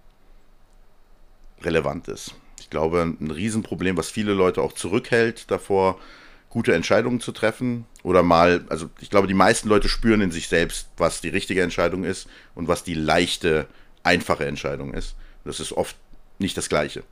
relevant 1.63 2.09
ist. 2.09 2.35
Ich 2.67 2.71
glaube, 2.71 3.01
ein 3.03 3.31
Riesenproblem, 3.31 3.97
was 3.97 4.11
viele 4.11 4.33
Leute 4.33 4.61
auch 4.61 4.73
zurückhält 4.73 5.53
davor, 5.53 6.01
gute 6.51 6.75
Entscheidungen 6.75 7.21
zu 7.21 7.31
treffen 7.31 7.85
oder 8.03 8.25
mal, 8.25 8.65
also 8.69 8.91
ich 9.01 9.09
glaube, 9.09 9.29
die 9.29 9.35
meisten 9.35 9.69
Leute 9.69 9.89
spüren 9.89 10.21
in 10.21 10.33
sich 10.33 10.49
selbst, 10.49 10.89
was 10.97 11.21
die 11.21 11.29
richtige 11.29 11.63
Entscheidung 11.63 12.03
ist 12.03 12.27
und 12.57 12.67
was 12.67 12.83
die 12.83 12.95
leichte, 12.95 13.69
einfache 14.03 14.47
Entscheidung 14.47 14.95
ist. 14.95 15.15
Das 15.45 15.61
ist 15.61 15.71
oft 15.71 15.95
nicht 16.41 16.57
das 16.57 16.69
Gleiche. 16.69 17.05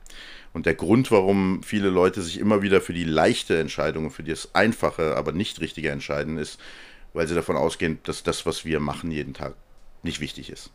Und 0.51 0.65
der 0.65 0.75
Grund, 0.75 1.09
warum 1.09 1.63
viele 1.63 1.87
Leute 1.89 2.21
sich 2.21 2.37
immer 2.37 2.61
wieder 2.61 2.81
für 2.81 2.93
die 2.93 3.05
leichte 3.05 3.57
Entscheidung, 3.57 4.11
für 4.11 4.23
das 4.23 4.53
einfache, 4.55 5.15
aber 5.15 5.31
nicht 5.31 5.61
richtige 5.61 5.89
entscheiden, 5.89 6.37
ist, 6.37 6.59
weil 7.13 7.29
sie 7.29 7.35
davon 7.35 7.55
ausgehen, 7.55 7.99
dass 8.03 8.23
das, 8.23 8.45
was 8.45 8.65
wir 8.65 8.81
machen 8.81 9.09
jeden 9.09 9.33
Tag, 9.33 9.53
nicht 10.03 10.19
wichtig 10.19 10.49
ist. 10.49 10.71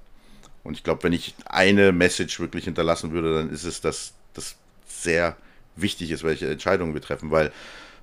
Und 0.64 0.72
ich 0.72 0.84
glaube, 0.84 1.02
wenn 1.02 1.12
ich 1.12 1.34
eine 1.44 1.92
Message 1.92 2.40
wirklich 2.40 2.64
hinterlassen 2.64 3.12
würde, 3.12 3.34
dann 3.34 3.50
ist 3.50 3.64
es, 3.64 3.82
dass 3.82 4.14
das 4.34 4.56
sehr 4.90 5.36
wichtig 5.76 6.10
ist, 6.10 6.24
welche 6.24 6.50
Entscheidungen 6.50 6.94
wir 6.94 7.00
treffen, 7.00 7.30
weil 7.30 7.52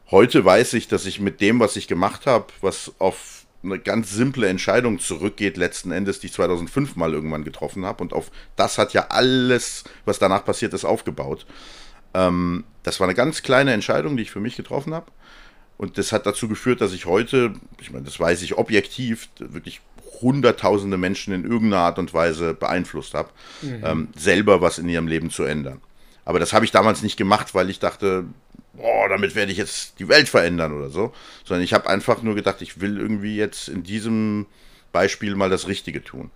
heute 0.09 0.43
weiß 0.43 0.73
ich, 0.73 0.87
dass 0.87 1.05
ich 1.05 1.19
mit 1.19 1.41
dem, 1.41 1.59
was 1.59 1.75
ich 1.75 1.87
gemacht 1.87 2.25
habe, 2.25 2.47
was 2.61 2.93
auf 2.99 3.45
eine 3.63 3.79
ganz 3.79 4.11
simple 4.11 4.47
Entscheidung 4.47 4.99
zurückgeht, 4.99 5.57
letzten 5.57 5.91
Endes, 5.91 6.19
die 6.19 6.27
ich 6.27 6.33
2005 6.33 6.95
mal 6.95 7.13
irgendwann 7.13 7.43
getroffen 7.43 7.85
habe. 7.85 8.03
Und 8.03 8.13
auf 8.13 8.31
das 8.55 8.77
hat 8.77 8.93
ja 8.93 9.07
alles, 9.09 9.83
was 10.05 10.19
danach 10.19 10.45
passiert 10.45 10.73
ist, 10.73 10.85
aufgebaut. 10.85 11.45
Ähm, 12.13 12.63
das 12.83 12.99
war 12.99 13.07
eine 13.07 13.15
ganz 13.15 13.41
kleine 13.41 13.73
Entscheidung, 13.73 14.15
die 14.15 14.23
ich 14.23 14.31
für 14.31 14.39
mich 14.39 14.55
getroffen 14.55 14.93
habe. 14.93 15.11
Und 15.77 15.97
das 15.97 16.11
hat 16.11 16.25
dazu 16.25 16.47
geführt, 16.47 16.81
dass 16.81 16.93
ich 16.93 17.05
heute, 17.05 17.53
ich 17.79 17.91
meine, 17.91 18.05
das 18.05 18.19
weiß 18.19 18.41
ich 18.41 18.57
objektiv, 18.57 19.29
wirklich 19.39 19.81
hunderttausende 20.21 20.97
Menschen 20.97 21.33
in 21.33 21.43
irgendeiner 21.43 21.83
Art 21.83 21.99
und 21.99 22.13
Weise 22.13 22.55
beeinflusst 22.55 23.13
habe, 23.13 23.29
mhm. 23.61 23.83
ähm, 23.83 24.07
selber 24.15 24.61
was 24.61 24.79
in 24.79 24.89
ihrem 24.89 25.07
Leben 25.07 25.29
zu 25.29 25.43
ändern. 25.43 25.81
Aber 26.27 26.39
das 26.39 26.51
habe 26.51 26.65
ich 26.65 26.71
damals 26.71 27.03
nicht 27.03 27.15
gemacht, 27.15 27.55
weil 27.55 27.69
ich 27.69 27.79
dachte, 27.79 28.25
boah, 28.73 29.07
damit 29.07 29.33
werde 29.33 29.49
ich 29.49 29.57
jetzt 29.57 29.97
die 29.97 30.09
Welt 30.09 30.27
verändern 30.27 30.73
oder 30.73 30.89
so. 30.89 31.13
Sondern 31.45 31.63
ich 31.63 31.73
habe 31.73 31.89
einfach 31.89 32.21
nur 32.21 32.35
gedacht, 32.35 32.61
ich 32.61 32.81
will 32.81 32.99
irgendwie 32.99 33.37
jetzt 33.37 33.69
in 33.69 33.81
diesem 33.81 34.45
Beispiel 34.91 35.35
mal 35.35 35.49
das 35.49 35.69
Richtige 35.69 36.03
tun. 36.03 36.31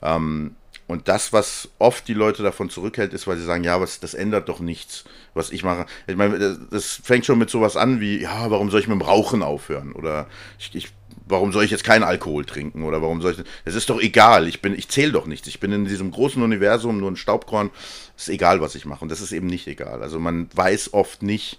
Ähm, 0.00 0.56
und 0.86 1.08
das, 1.08 1.34
was 1.34 1.68
oft 1.78 2.08
die 2.08 2.14
Leute 2.14 2.42
davon 2.42 2.70
zurückhält, 2.70 3.12
ist, 3.12 3.26
weil 3.26 3.36
sie 3.36 3.44
sagen, 3.44 3.64
ja, 3.64 3.78
was, 3.82 4.00
das 4.00 4.14
ändert 4.14 4.48
doch 4.48 4.60
nichts, 4.60 5.04
was 5.34 5.50
ich 5.50 5.62
mache. 5.62 5.84
Ich 6.06 6.16
meine, 6.16 6.58
das 6.70 7.00
fängt 7.04 7.26
schon 7.26 7.38
mit 7.38 7.50
sowas 7.50 7.76
an 7.76 8.00
wie, 8.00 8.22
ja, 8.22 8.50
warum 8.50 8.70
soll 8.70 8.80
ich 8.80 8.88
mit 8.88 8.98
dem 8.98 9.06
Rauchen 9.06 9.42
aufhören? 9.42 9.92
Oder 9.92 10.26
ich, 10.58 10.74
ich 10.74 10.88
warum 11.26 11.52
soll 11.52 11.64
ich 11.64 11.70
jetzt 11.70 11.84
keinen 11.84 12.02
Alkohol 12.02 12.44
trinken 12.44 12.82
oder 12.82 13.00
warum 13.00 13.22
soll 13.22 13.32
ich 13.32 13.38
es 13.64 13.74
ist 13.74 13.88
doch 13.88 14.00
egal 14.00 14.46
ich 14.46 14.62
ich 14.62 14.88
zähle 14.88 15.12
doch 15.12 15.26
nichts 15.26 15.48
ich 15.48 15.60
bin 15.60 15.72
in 15.72 15.84
diesem 15.84 16.10
großen 16.10 16.42
Universum 16.42 16.98
nur 16.98 17.10
ein 17.10 17.16
Staubkorn 17.16 17.70
ist 18.16 18.28
egal 18.28 18.60
was 18.60 18.74
ich 18.74 18.84
mache. 18.84 19.02
Und 19.02 19.10
das 19.10 19.20
ist 19.20 19.32
eben 19.32 19.46
nicht 19.46 19.66
egal. 19.66 20.02
Also 20.02 20.18
man 20.18 20.48
weiß 20.54 20.92
oft 20.92 21.22
nicht 21.22 21.58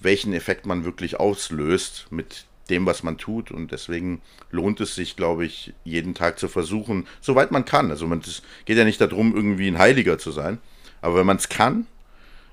welchen 0.00 0.32
Effekt 0.32 0.66
man 0.66 0.84
wirklich 0.84 1.20
auslöst 1.20 2.06
mit 2.10 2.46
dem 2.70 2.86
was 2.86 3.02
man 3.02 3.18
tut. 3.18 3.50
Und 3.50 3.72
deswegen 3.72 4.20
lohnt 4.50 4.80
es 4.80 4.94
sich 4.94 5.16
glaube 5.16 5.44
ich 5.44 5.74
jeden 5.84 6.14
Tag 6.14 6.38
zu 6.38 6.48
versuchen 6.48 7.06
soweit 7.20 7.50
man 7.50 7.64
kann. 7.64 7.90
Also 7.90 8.12
es 8.14 8.42
geht 8.64 8.78
ja 8.78 8.84
nicht 8.84 9.00
darum 9.00 9.34
irgendwie 9.34 9.68
ein 9.68 9.78
Heiliger 9.78 10.18
zu 10.18 10.32
sein. 10.32 10.58
Aber 11.00 11.16
wenn 11.16 11.26
man 11.26 11.36
es 11.36 11.48
kann 11.48 11.86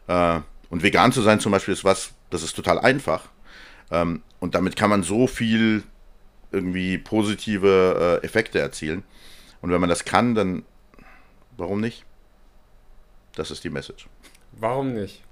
äh, 0.08 0.40
und 0.70 0.84
vegan 0.84 1.12
zu 1.12 1.22
sein 1.22 1.40
zum 1.40 1.52
Beispiel 1.52 1.74
ist 1.74 1.84
was 1.84 2.12
das 2.30 2.44
ist 2.44 2.56
total 2.56 2.80
einfach. 2.80 3.30
Ähm, 3.92 4.22
und 4.40 4.56
damit 4.56 4.76
kann 4.76 4.90
man 4.90 5.04
so 5.04 5.28
viel 5.28 5.84
irgendwie 6.52 6.98
positive 6.98 8.20
äh, 8.22 8.26
Effekte 8.26 8.60
erzielen. 8.60 9.04
Und 9.62 9.72
wenn 9.72 9.82
man 9.82 9.90
das 9.90 10.06
kann, 10.06 10.36
dann 10.36 10.64
warum 11.58 11.82
nicht? 11.82 12.06
Das 13.36 13.52
ist 13.52 13.64
die 13.64 13.70
Message. 13.70 14.08
Warum 14.54 14.94
nicht? 14.94 15.24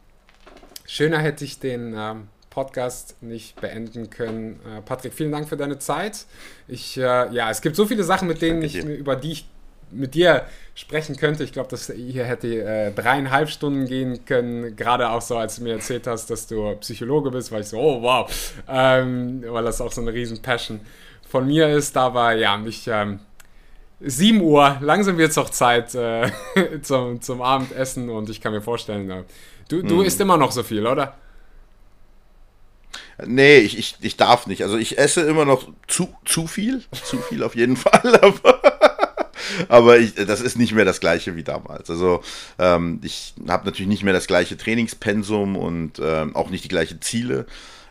Schöner 0.85 1.19
hätte 1.19 1.43
ich 1.43 1.59
den 1.59 1.93
ähm, 1.97 2.29
Podcast 2.49 3.21
nicht 3.21 3.59
beenden 3.59 4.09
können. 4.09 4.59
Äh, 4.65 4.81
Patrick, 4.81 5.13
vielen 5.13 5.31
Dank 5.31 5.49
für 5.49 5.57
deine 5.57 5.79
Zeit. 5.79 6.25
Ich, 6.67 6.97
äh, 6.97 7.01
ja, 7.01 7.51
es 7.51 7.61
gibt 7.61 7.75
so 7.75 7.85
viele 7.85 8.03
Sachen, 8.03 8.27
mit 8.27 8.41
denen 8.41 8.61
ich, 8.61 8.75
über 8.75 9.15
die 9.15 9.33
ich 9.33 9.49
mit 9.91 10.15
dir 10.15 10.45
sprechen 10.75 11.15
könnte. 11.17 11.43
Ich 11.43 11.53
glaube, 11.53 11.69
das 11.69 11.91
hier 11.93 12.25
hätte 12.25 12.47
äh, 12.47 12.91
dreieinhalb 12.91 13.49
Stunden 13.49 13.85
gehen 13.85 14.25
können. 14.25 14.75
Gerade 14.75 15.09
auch 15.09 15.21
so, 15.21 15.37
als 15.37 15.57
du 15.57 15.63
mir 15.63 15.73
erzählt 15.73 16.07
hast, 16.07 16.29
dass 16.29 16.47
du 16.47 16.75
Psychologe 16.77 17.31
bist, 17.31 17.51
weil 17.51 17.61
ich 17.61 17.67
so, 17.67 17.79
oh 17.79 18.01
wow, 18.01 18.53
ähm, 18.67 19.43
weil 19.47 19.63
das 19.63 19.79
auch 19.79 19.91
so 19.91 20.01
eine 20.01 20.13
riesen 20.13 20.41
Passion 20.41 20.79
von 21.29 21.47
mir 21.47 21.69
ist. 21.69 21.95
Aber 21.95 22.33
ja, 22.33 22.57
mich 22.57 22.87
ähm, 22.87 23.19
7 23.99 24.41
Uhr, 24.41 24.77
langsam 24.81 25.17
wird 25.17 25.31
es 25.31 25.37
auch 25.37 25.49
Zeit 25.49 25.95
äh, 25.95 26.29
zum, 26.81 27.21
zum 27.21 27.41
Abendessen 27.41 28.09
und 28.09 28.29
ich 28.29 28.41
kann 28.41 28.53
mir 28.53 28.61
vorstellen, 28.61 29.25
du, 29.69 29.81
du 29.81 29.99
hm. 29.99 30.05
isst 30.05 30.21
immer 30.21 30.37
noch 30.37 30.51
so 30.51 30.63
viel, 30.63 30.85
oder? 30.85 31.15
Nee, 33.25 33.57
ich, 33.57 33.77
ich, 33.77 33.95
ich 34.01 34.15
darf 34.15 34.45
nicht. 34.45 34.61
Also 34.61 34.77
ich 34.77 34.99
esse 34.99 35.21
immer 35.21 35.43
noch 35.43 35.67
zu, 35.87 36.13
zu 36.23 36.45
viel. 36.45 36.83
Zu 36.91 37.17
viel 37.17 37.41
auf 37.41 37.55
jeden 37.55 37.75
Fall. 37.75 38.19
Aber 38.21 38.61
aber 39.69 39.99
ich, 39.99 40.15
das 40.15 40.41
ist 40.41 40.57
nicht 40.57 40.73
mehr 40.73 40.85
das 40.85 40.99
gleiche 40.99 41.35
wie 41.35 41.43
damals. 41.43 41.89
Also 41.89 42.21
ähm, 42.59 42.99
ich 43.03 43.33
habe 43.47 43.65
natürlich 43.65 43.87
nicht 43.87 44.03
mehr 44.03 44.13
das 44.13 44.27
gleiche 44.27 44.57
Trainingspensum 44.57 45.55
und 45.55 45.99
ähm, 46.01 46.35
auch 46.35 46.49
nicht 46.49 46.63
die 46.63 46.69
gleichen 46.69 47.01
Ziele. 47.01 47.45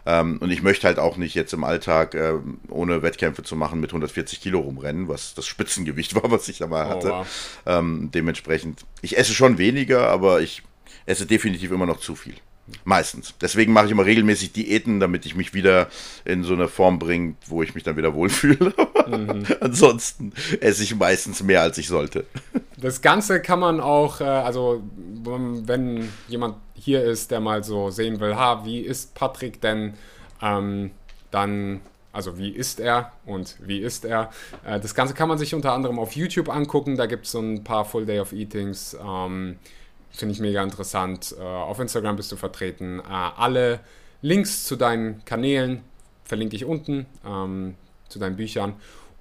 Ähm, 0.07 0.39
und 0.39 0.51
ich 0.51 0.63
möchte 0.63 0.87
halt 0.87 1.01
auch 1.01 1.17
nicht 1.17 1.35
jetzt 1.35 1.53
im 1.53 1.65
Alltag, 1.65 2.15
äh, 2.15 2.35
ohne 2.69 3.03
Wettkämpfe 3.03 3.43
zu 3.43 3.57
machen, 3.57 3.81
mit 3.81 3.91
140 3.91 4.41
Kilo 4.41 4.61
rumrennen, 4.61 5.09
was 5.09 5.35
das 5.35 5.47
Spitzengewicht 5.47 6.15
war, 6.23 6.31
was 6.31 6.49
ich 6.49 6.59
da 6.59 6.69
mal 6.69 6.87
oh, 6.87 6.91
hatte. 6.91 7.13
Oh, 7.13 7.25
wow. 7.65 8.11
dementsprechend, 8.15 8.85
ich 9.03 9.19
esse 9.19 9.35
schon 9.35 9.59
weniger, 9.59 10.09
aber 10.09 10.41
ich 10.41 10.63
esse 11.07 11.27
definitiv 11.27 11.73
immer 11.73 11.87
noch 11.87 11.99
zu 11.99 12.15
viel. 12.15 12.35
Meistens. 12.85 13.35
Deswegen 13.41 13.73
mache 13.73 13.87
ich 13.87 13.93
immer 13.93 14.05
regelmäßig 14.05 14.53
Diäten, 14.53 14.99
damit 14.99 15.25
ich 15.25 15.37
mich 15.37 15.55
wieder 15.55 15.89
in 16.25 16.43
so 16.43 16.55
eine 16.55 16.69
Form 16.69 16.99
bringe, 16.99 17.35
wo 17.47 17.63
ich 17.63 17.75
mich 17.75 17.85
dann 17.85 17.97
wieder 17.97 18.15
wohlfühle. 18.15 18.75
Mhm. 19.07 19.47
Ansonsten 19.61 20.33
esse 20.61 20.83
ich 20.83 20.95
meistens 20.97 21.43
mehr, 21.43 21.63
als 21.63 21.79
ich 21.79 21.89
sollte. 21.89 22.25
Das 22.77 23.03
Ganze 23.03 23.41
kann 23.41 23.61
man 23.61 23.81
auch, 23.81 24.21
äh, 24.21 24.25
also 24.25 24.83
wenn 25.25 26.09
jemand 26.29 26.57
hier 26.75 27.05
ist, 27.05 27.31
der 27.31 27.41
mal 27.41 27.63
so 27.63 27.91
sehen 27.91 28.21
will, 28.21 28.37
ha, 28.37 28.65
wie 28.65 28.81
ist 28.81 29.15
Patrick 29.15 29.61
denn, 29.61 29.95
ähm, 30.43 30.91
dann 31.31 31.81
also 32.17 32.39
wie 32.39 32.49
ist 32.49 32.81
er 32.81 33.13
und 33.27 33.57
wie 33.61 33.79
ist 33.79 34.07
er. 34.07 34.31
Äh, 34.65 34.81
das 34.81 34.95
Ganze 34.95 35.13
kann 35.13 35.29
man 35.29 35.37
sich 35.37 35.55
unter 35.55 35.73
anderem 35.73 35.99
auf 35.99 36.17
YouTube 36.17 36.49
angucken. 36.49 36.97
Da 36.97 37.05
gibt 37.05 37.27
es 37.27 37.33
so 37.33 37.41
ein 37.41 37.63
paar 37.63 37.85
Full 37.85 38.07
Day 38.07 38.21
of 38.21 38.33
Eatings. 38.33 38.97
Ähm, 39.07 39.59
Finde 40.17 40.33
ich 40.33 40.41
mega 40.41 40.63
interessant. 40.63 41.35
Äh, 41.39 41.43
auf 41.43 41.79
Instagram 41.79 42.17
bist 42.17 42.33
du 42.33 42.37
vertreten. 42.37 43.01
Äh, 43.01 43.03
alle 43.13 43.81
Links 44.23 44.65
zu 44.65 44.77
deinen 44.77 45.23
Kanälen 45.27 45.83
verlinke 46.25 46.57
ich 46.57 46.65
unten, 46.65 47.05
ähm, 47.25 47.75
zu 48.09 48.19
deinen 48.19 48.37
Büchern. 48.37 48.75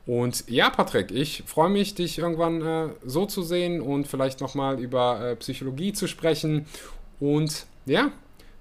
Und 0.05 0.45
ja, 0.47 0.69
Patrick, 0.69 1.11
ich 1.11 1.43
freue 1.45 1.69
mich, 1.69 1.95
dich 1.95 2.19
irgendwann 2.19 2.61
äh, 2.61 2.89
so 3.03 3.25
zu 3.25 3.41
sehen 3.41 3.81
und 3.81 4.07
vielleicht 4.07 4.39
nochmal 4.39 4.79
über 4.79 5.19
äh, 5.31 5.35
Psychologie 5.35 5.91
zu 5.91 6.07
sprechen. 6.07 6.65
Und 7.19 7.65
ja, 7.85 8.11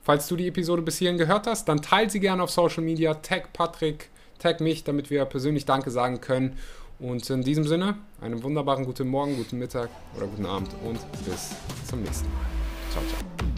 falls 0.02 0.26
du 0.26 0.34
die 0.34 0.48
Episode 0.48 0.82
bis 0.82 0.98
hierhin 0.98 1.18
gehört 1.18 1.46
hast, 1.46 1.68
dann 1.68 1.82
teile 1.82 2.10
sie 2.10 2.20
gerne 2.20 2.42
auf 2.42 2.50
Social 2.50 2.82
Media, 2.82 3.14
tag 3.14 3.52
Patrick, 3.52 4.10
tag 4.40 4.60
mich, 4.60 4.82
damit 4.82 5.10
wir 5.10 5.24
persönlich 5.26 5.66
Danke 5.66 5.92
sagen 5.92 6.20
können. 6.20 6.58
Und 6.98 7.28
in 7.28 7.42
diesem 7.42 7.64
Sinne, 7.64 7.96
einen 8.20 8.42
wunderbaren 8.42 8.84
guten 8.84 9.08
Morgen, 9.08 9.36
guten 9.36 9.58
Mittag 9.58 9.90
oder 10.16 10.26
guten 10.26 10.46
Abend 10.46 10.70
und 10.84 10.98
bis 11.24 11.54
zum 11.88 12.02
nächsten 12.02 12.28
Mal. 12.28 12.46
Ciao, 12.90 13.02
ciao. 13.06 13.53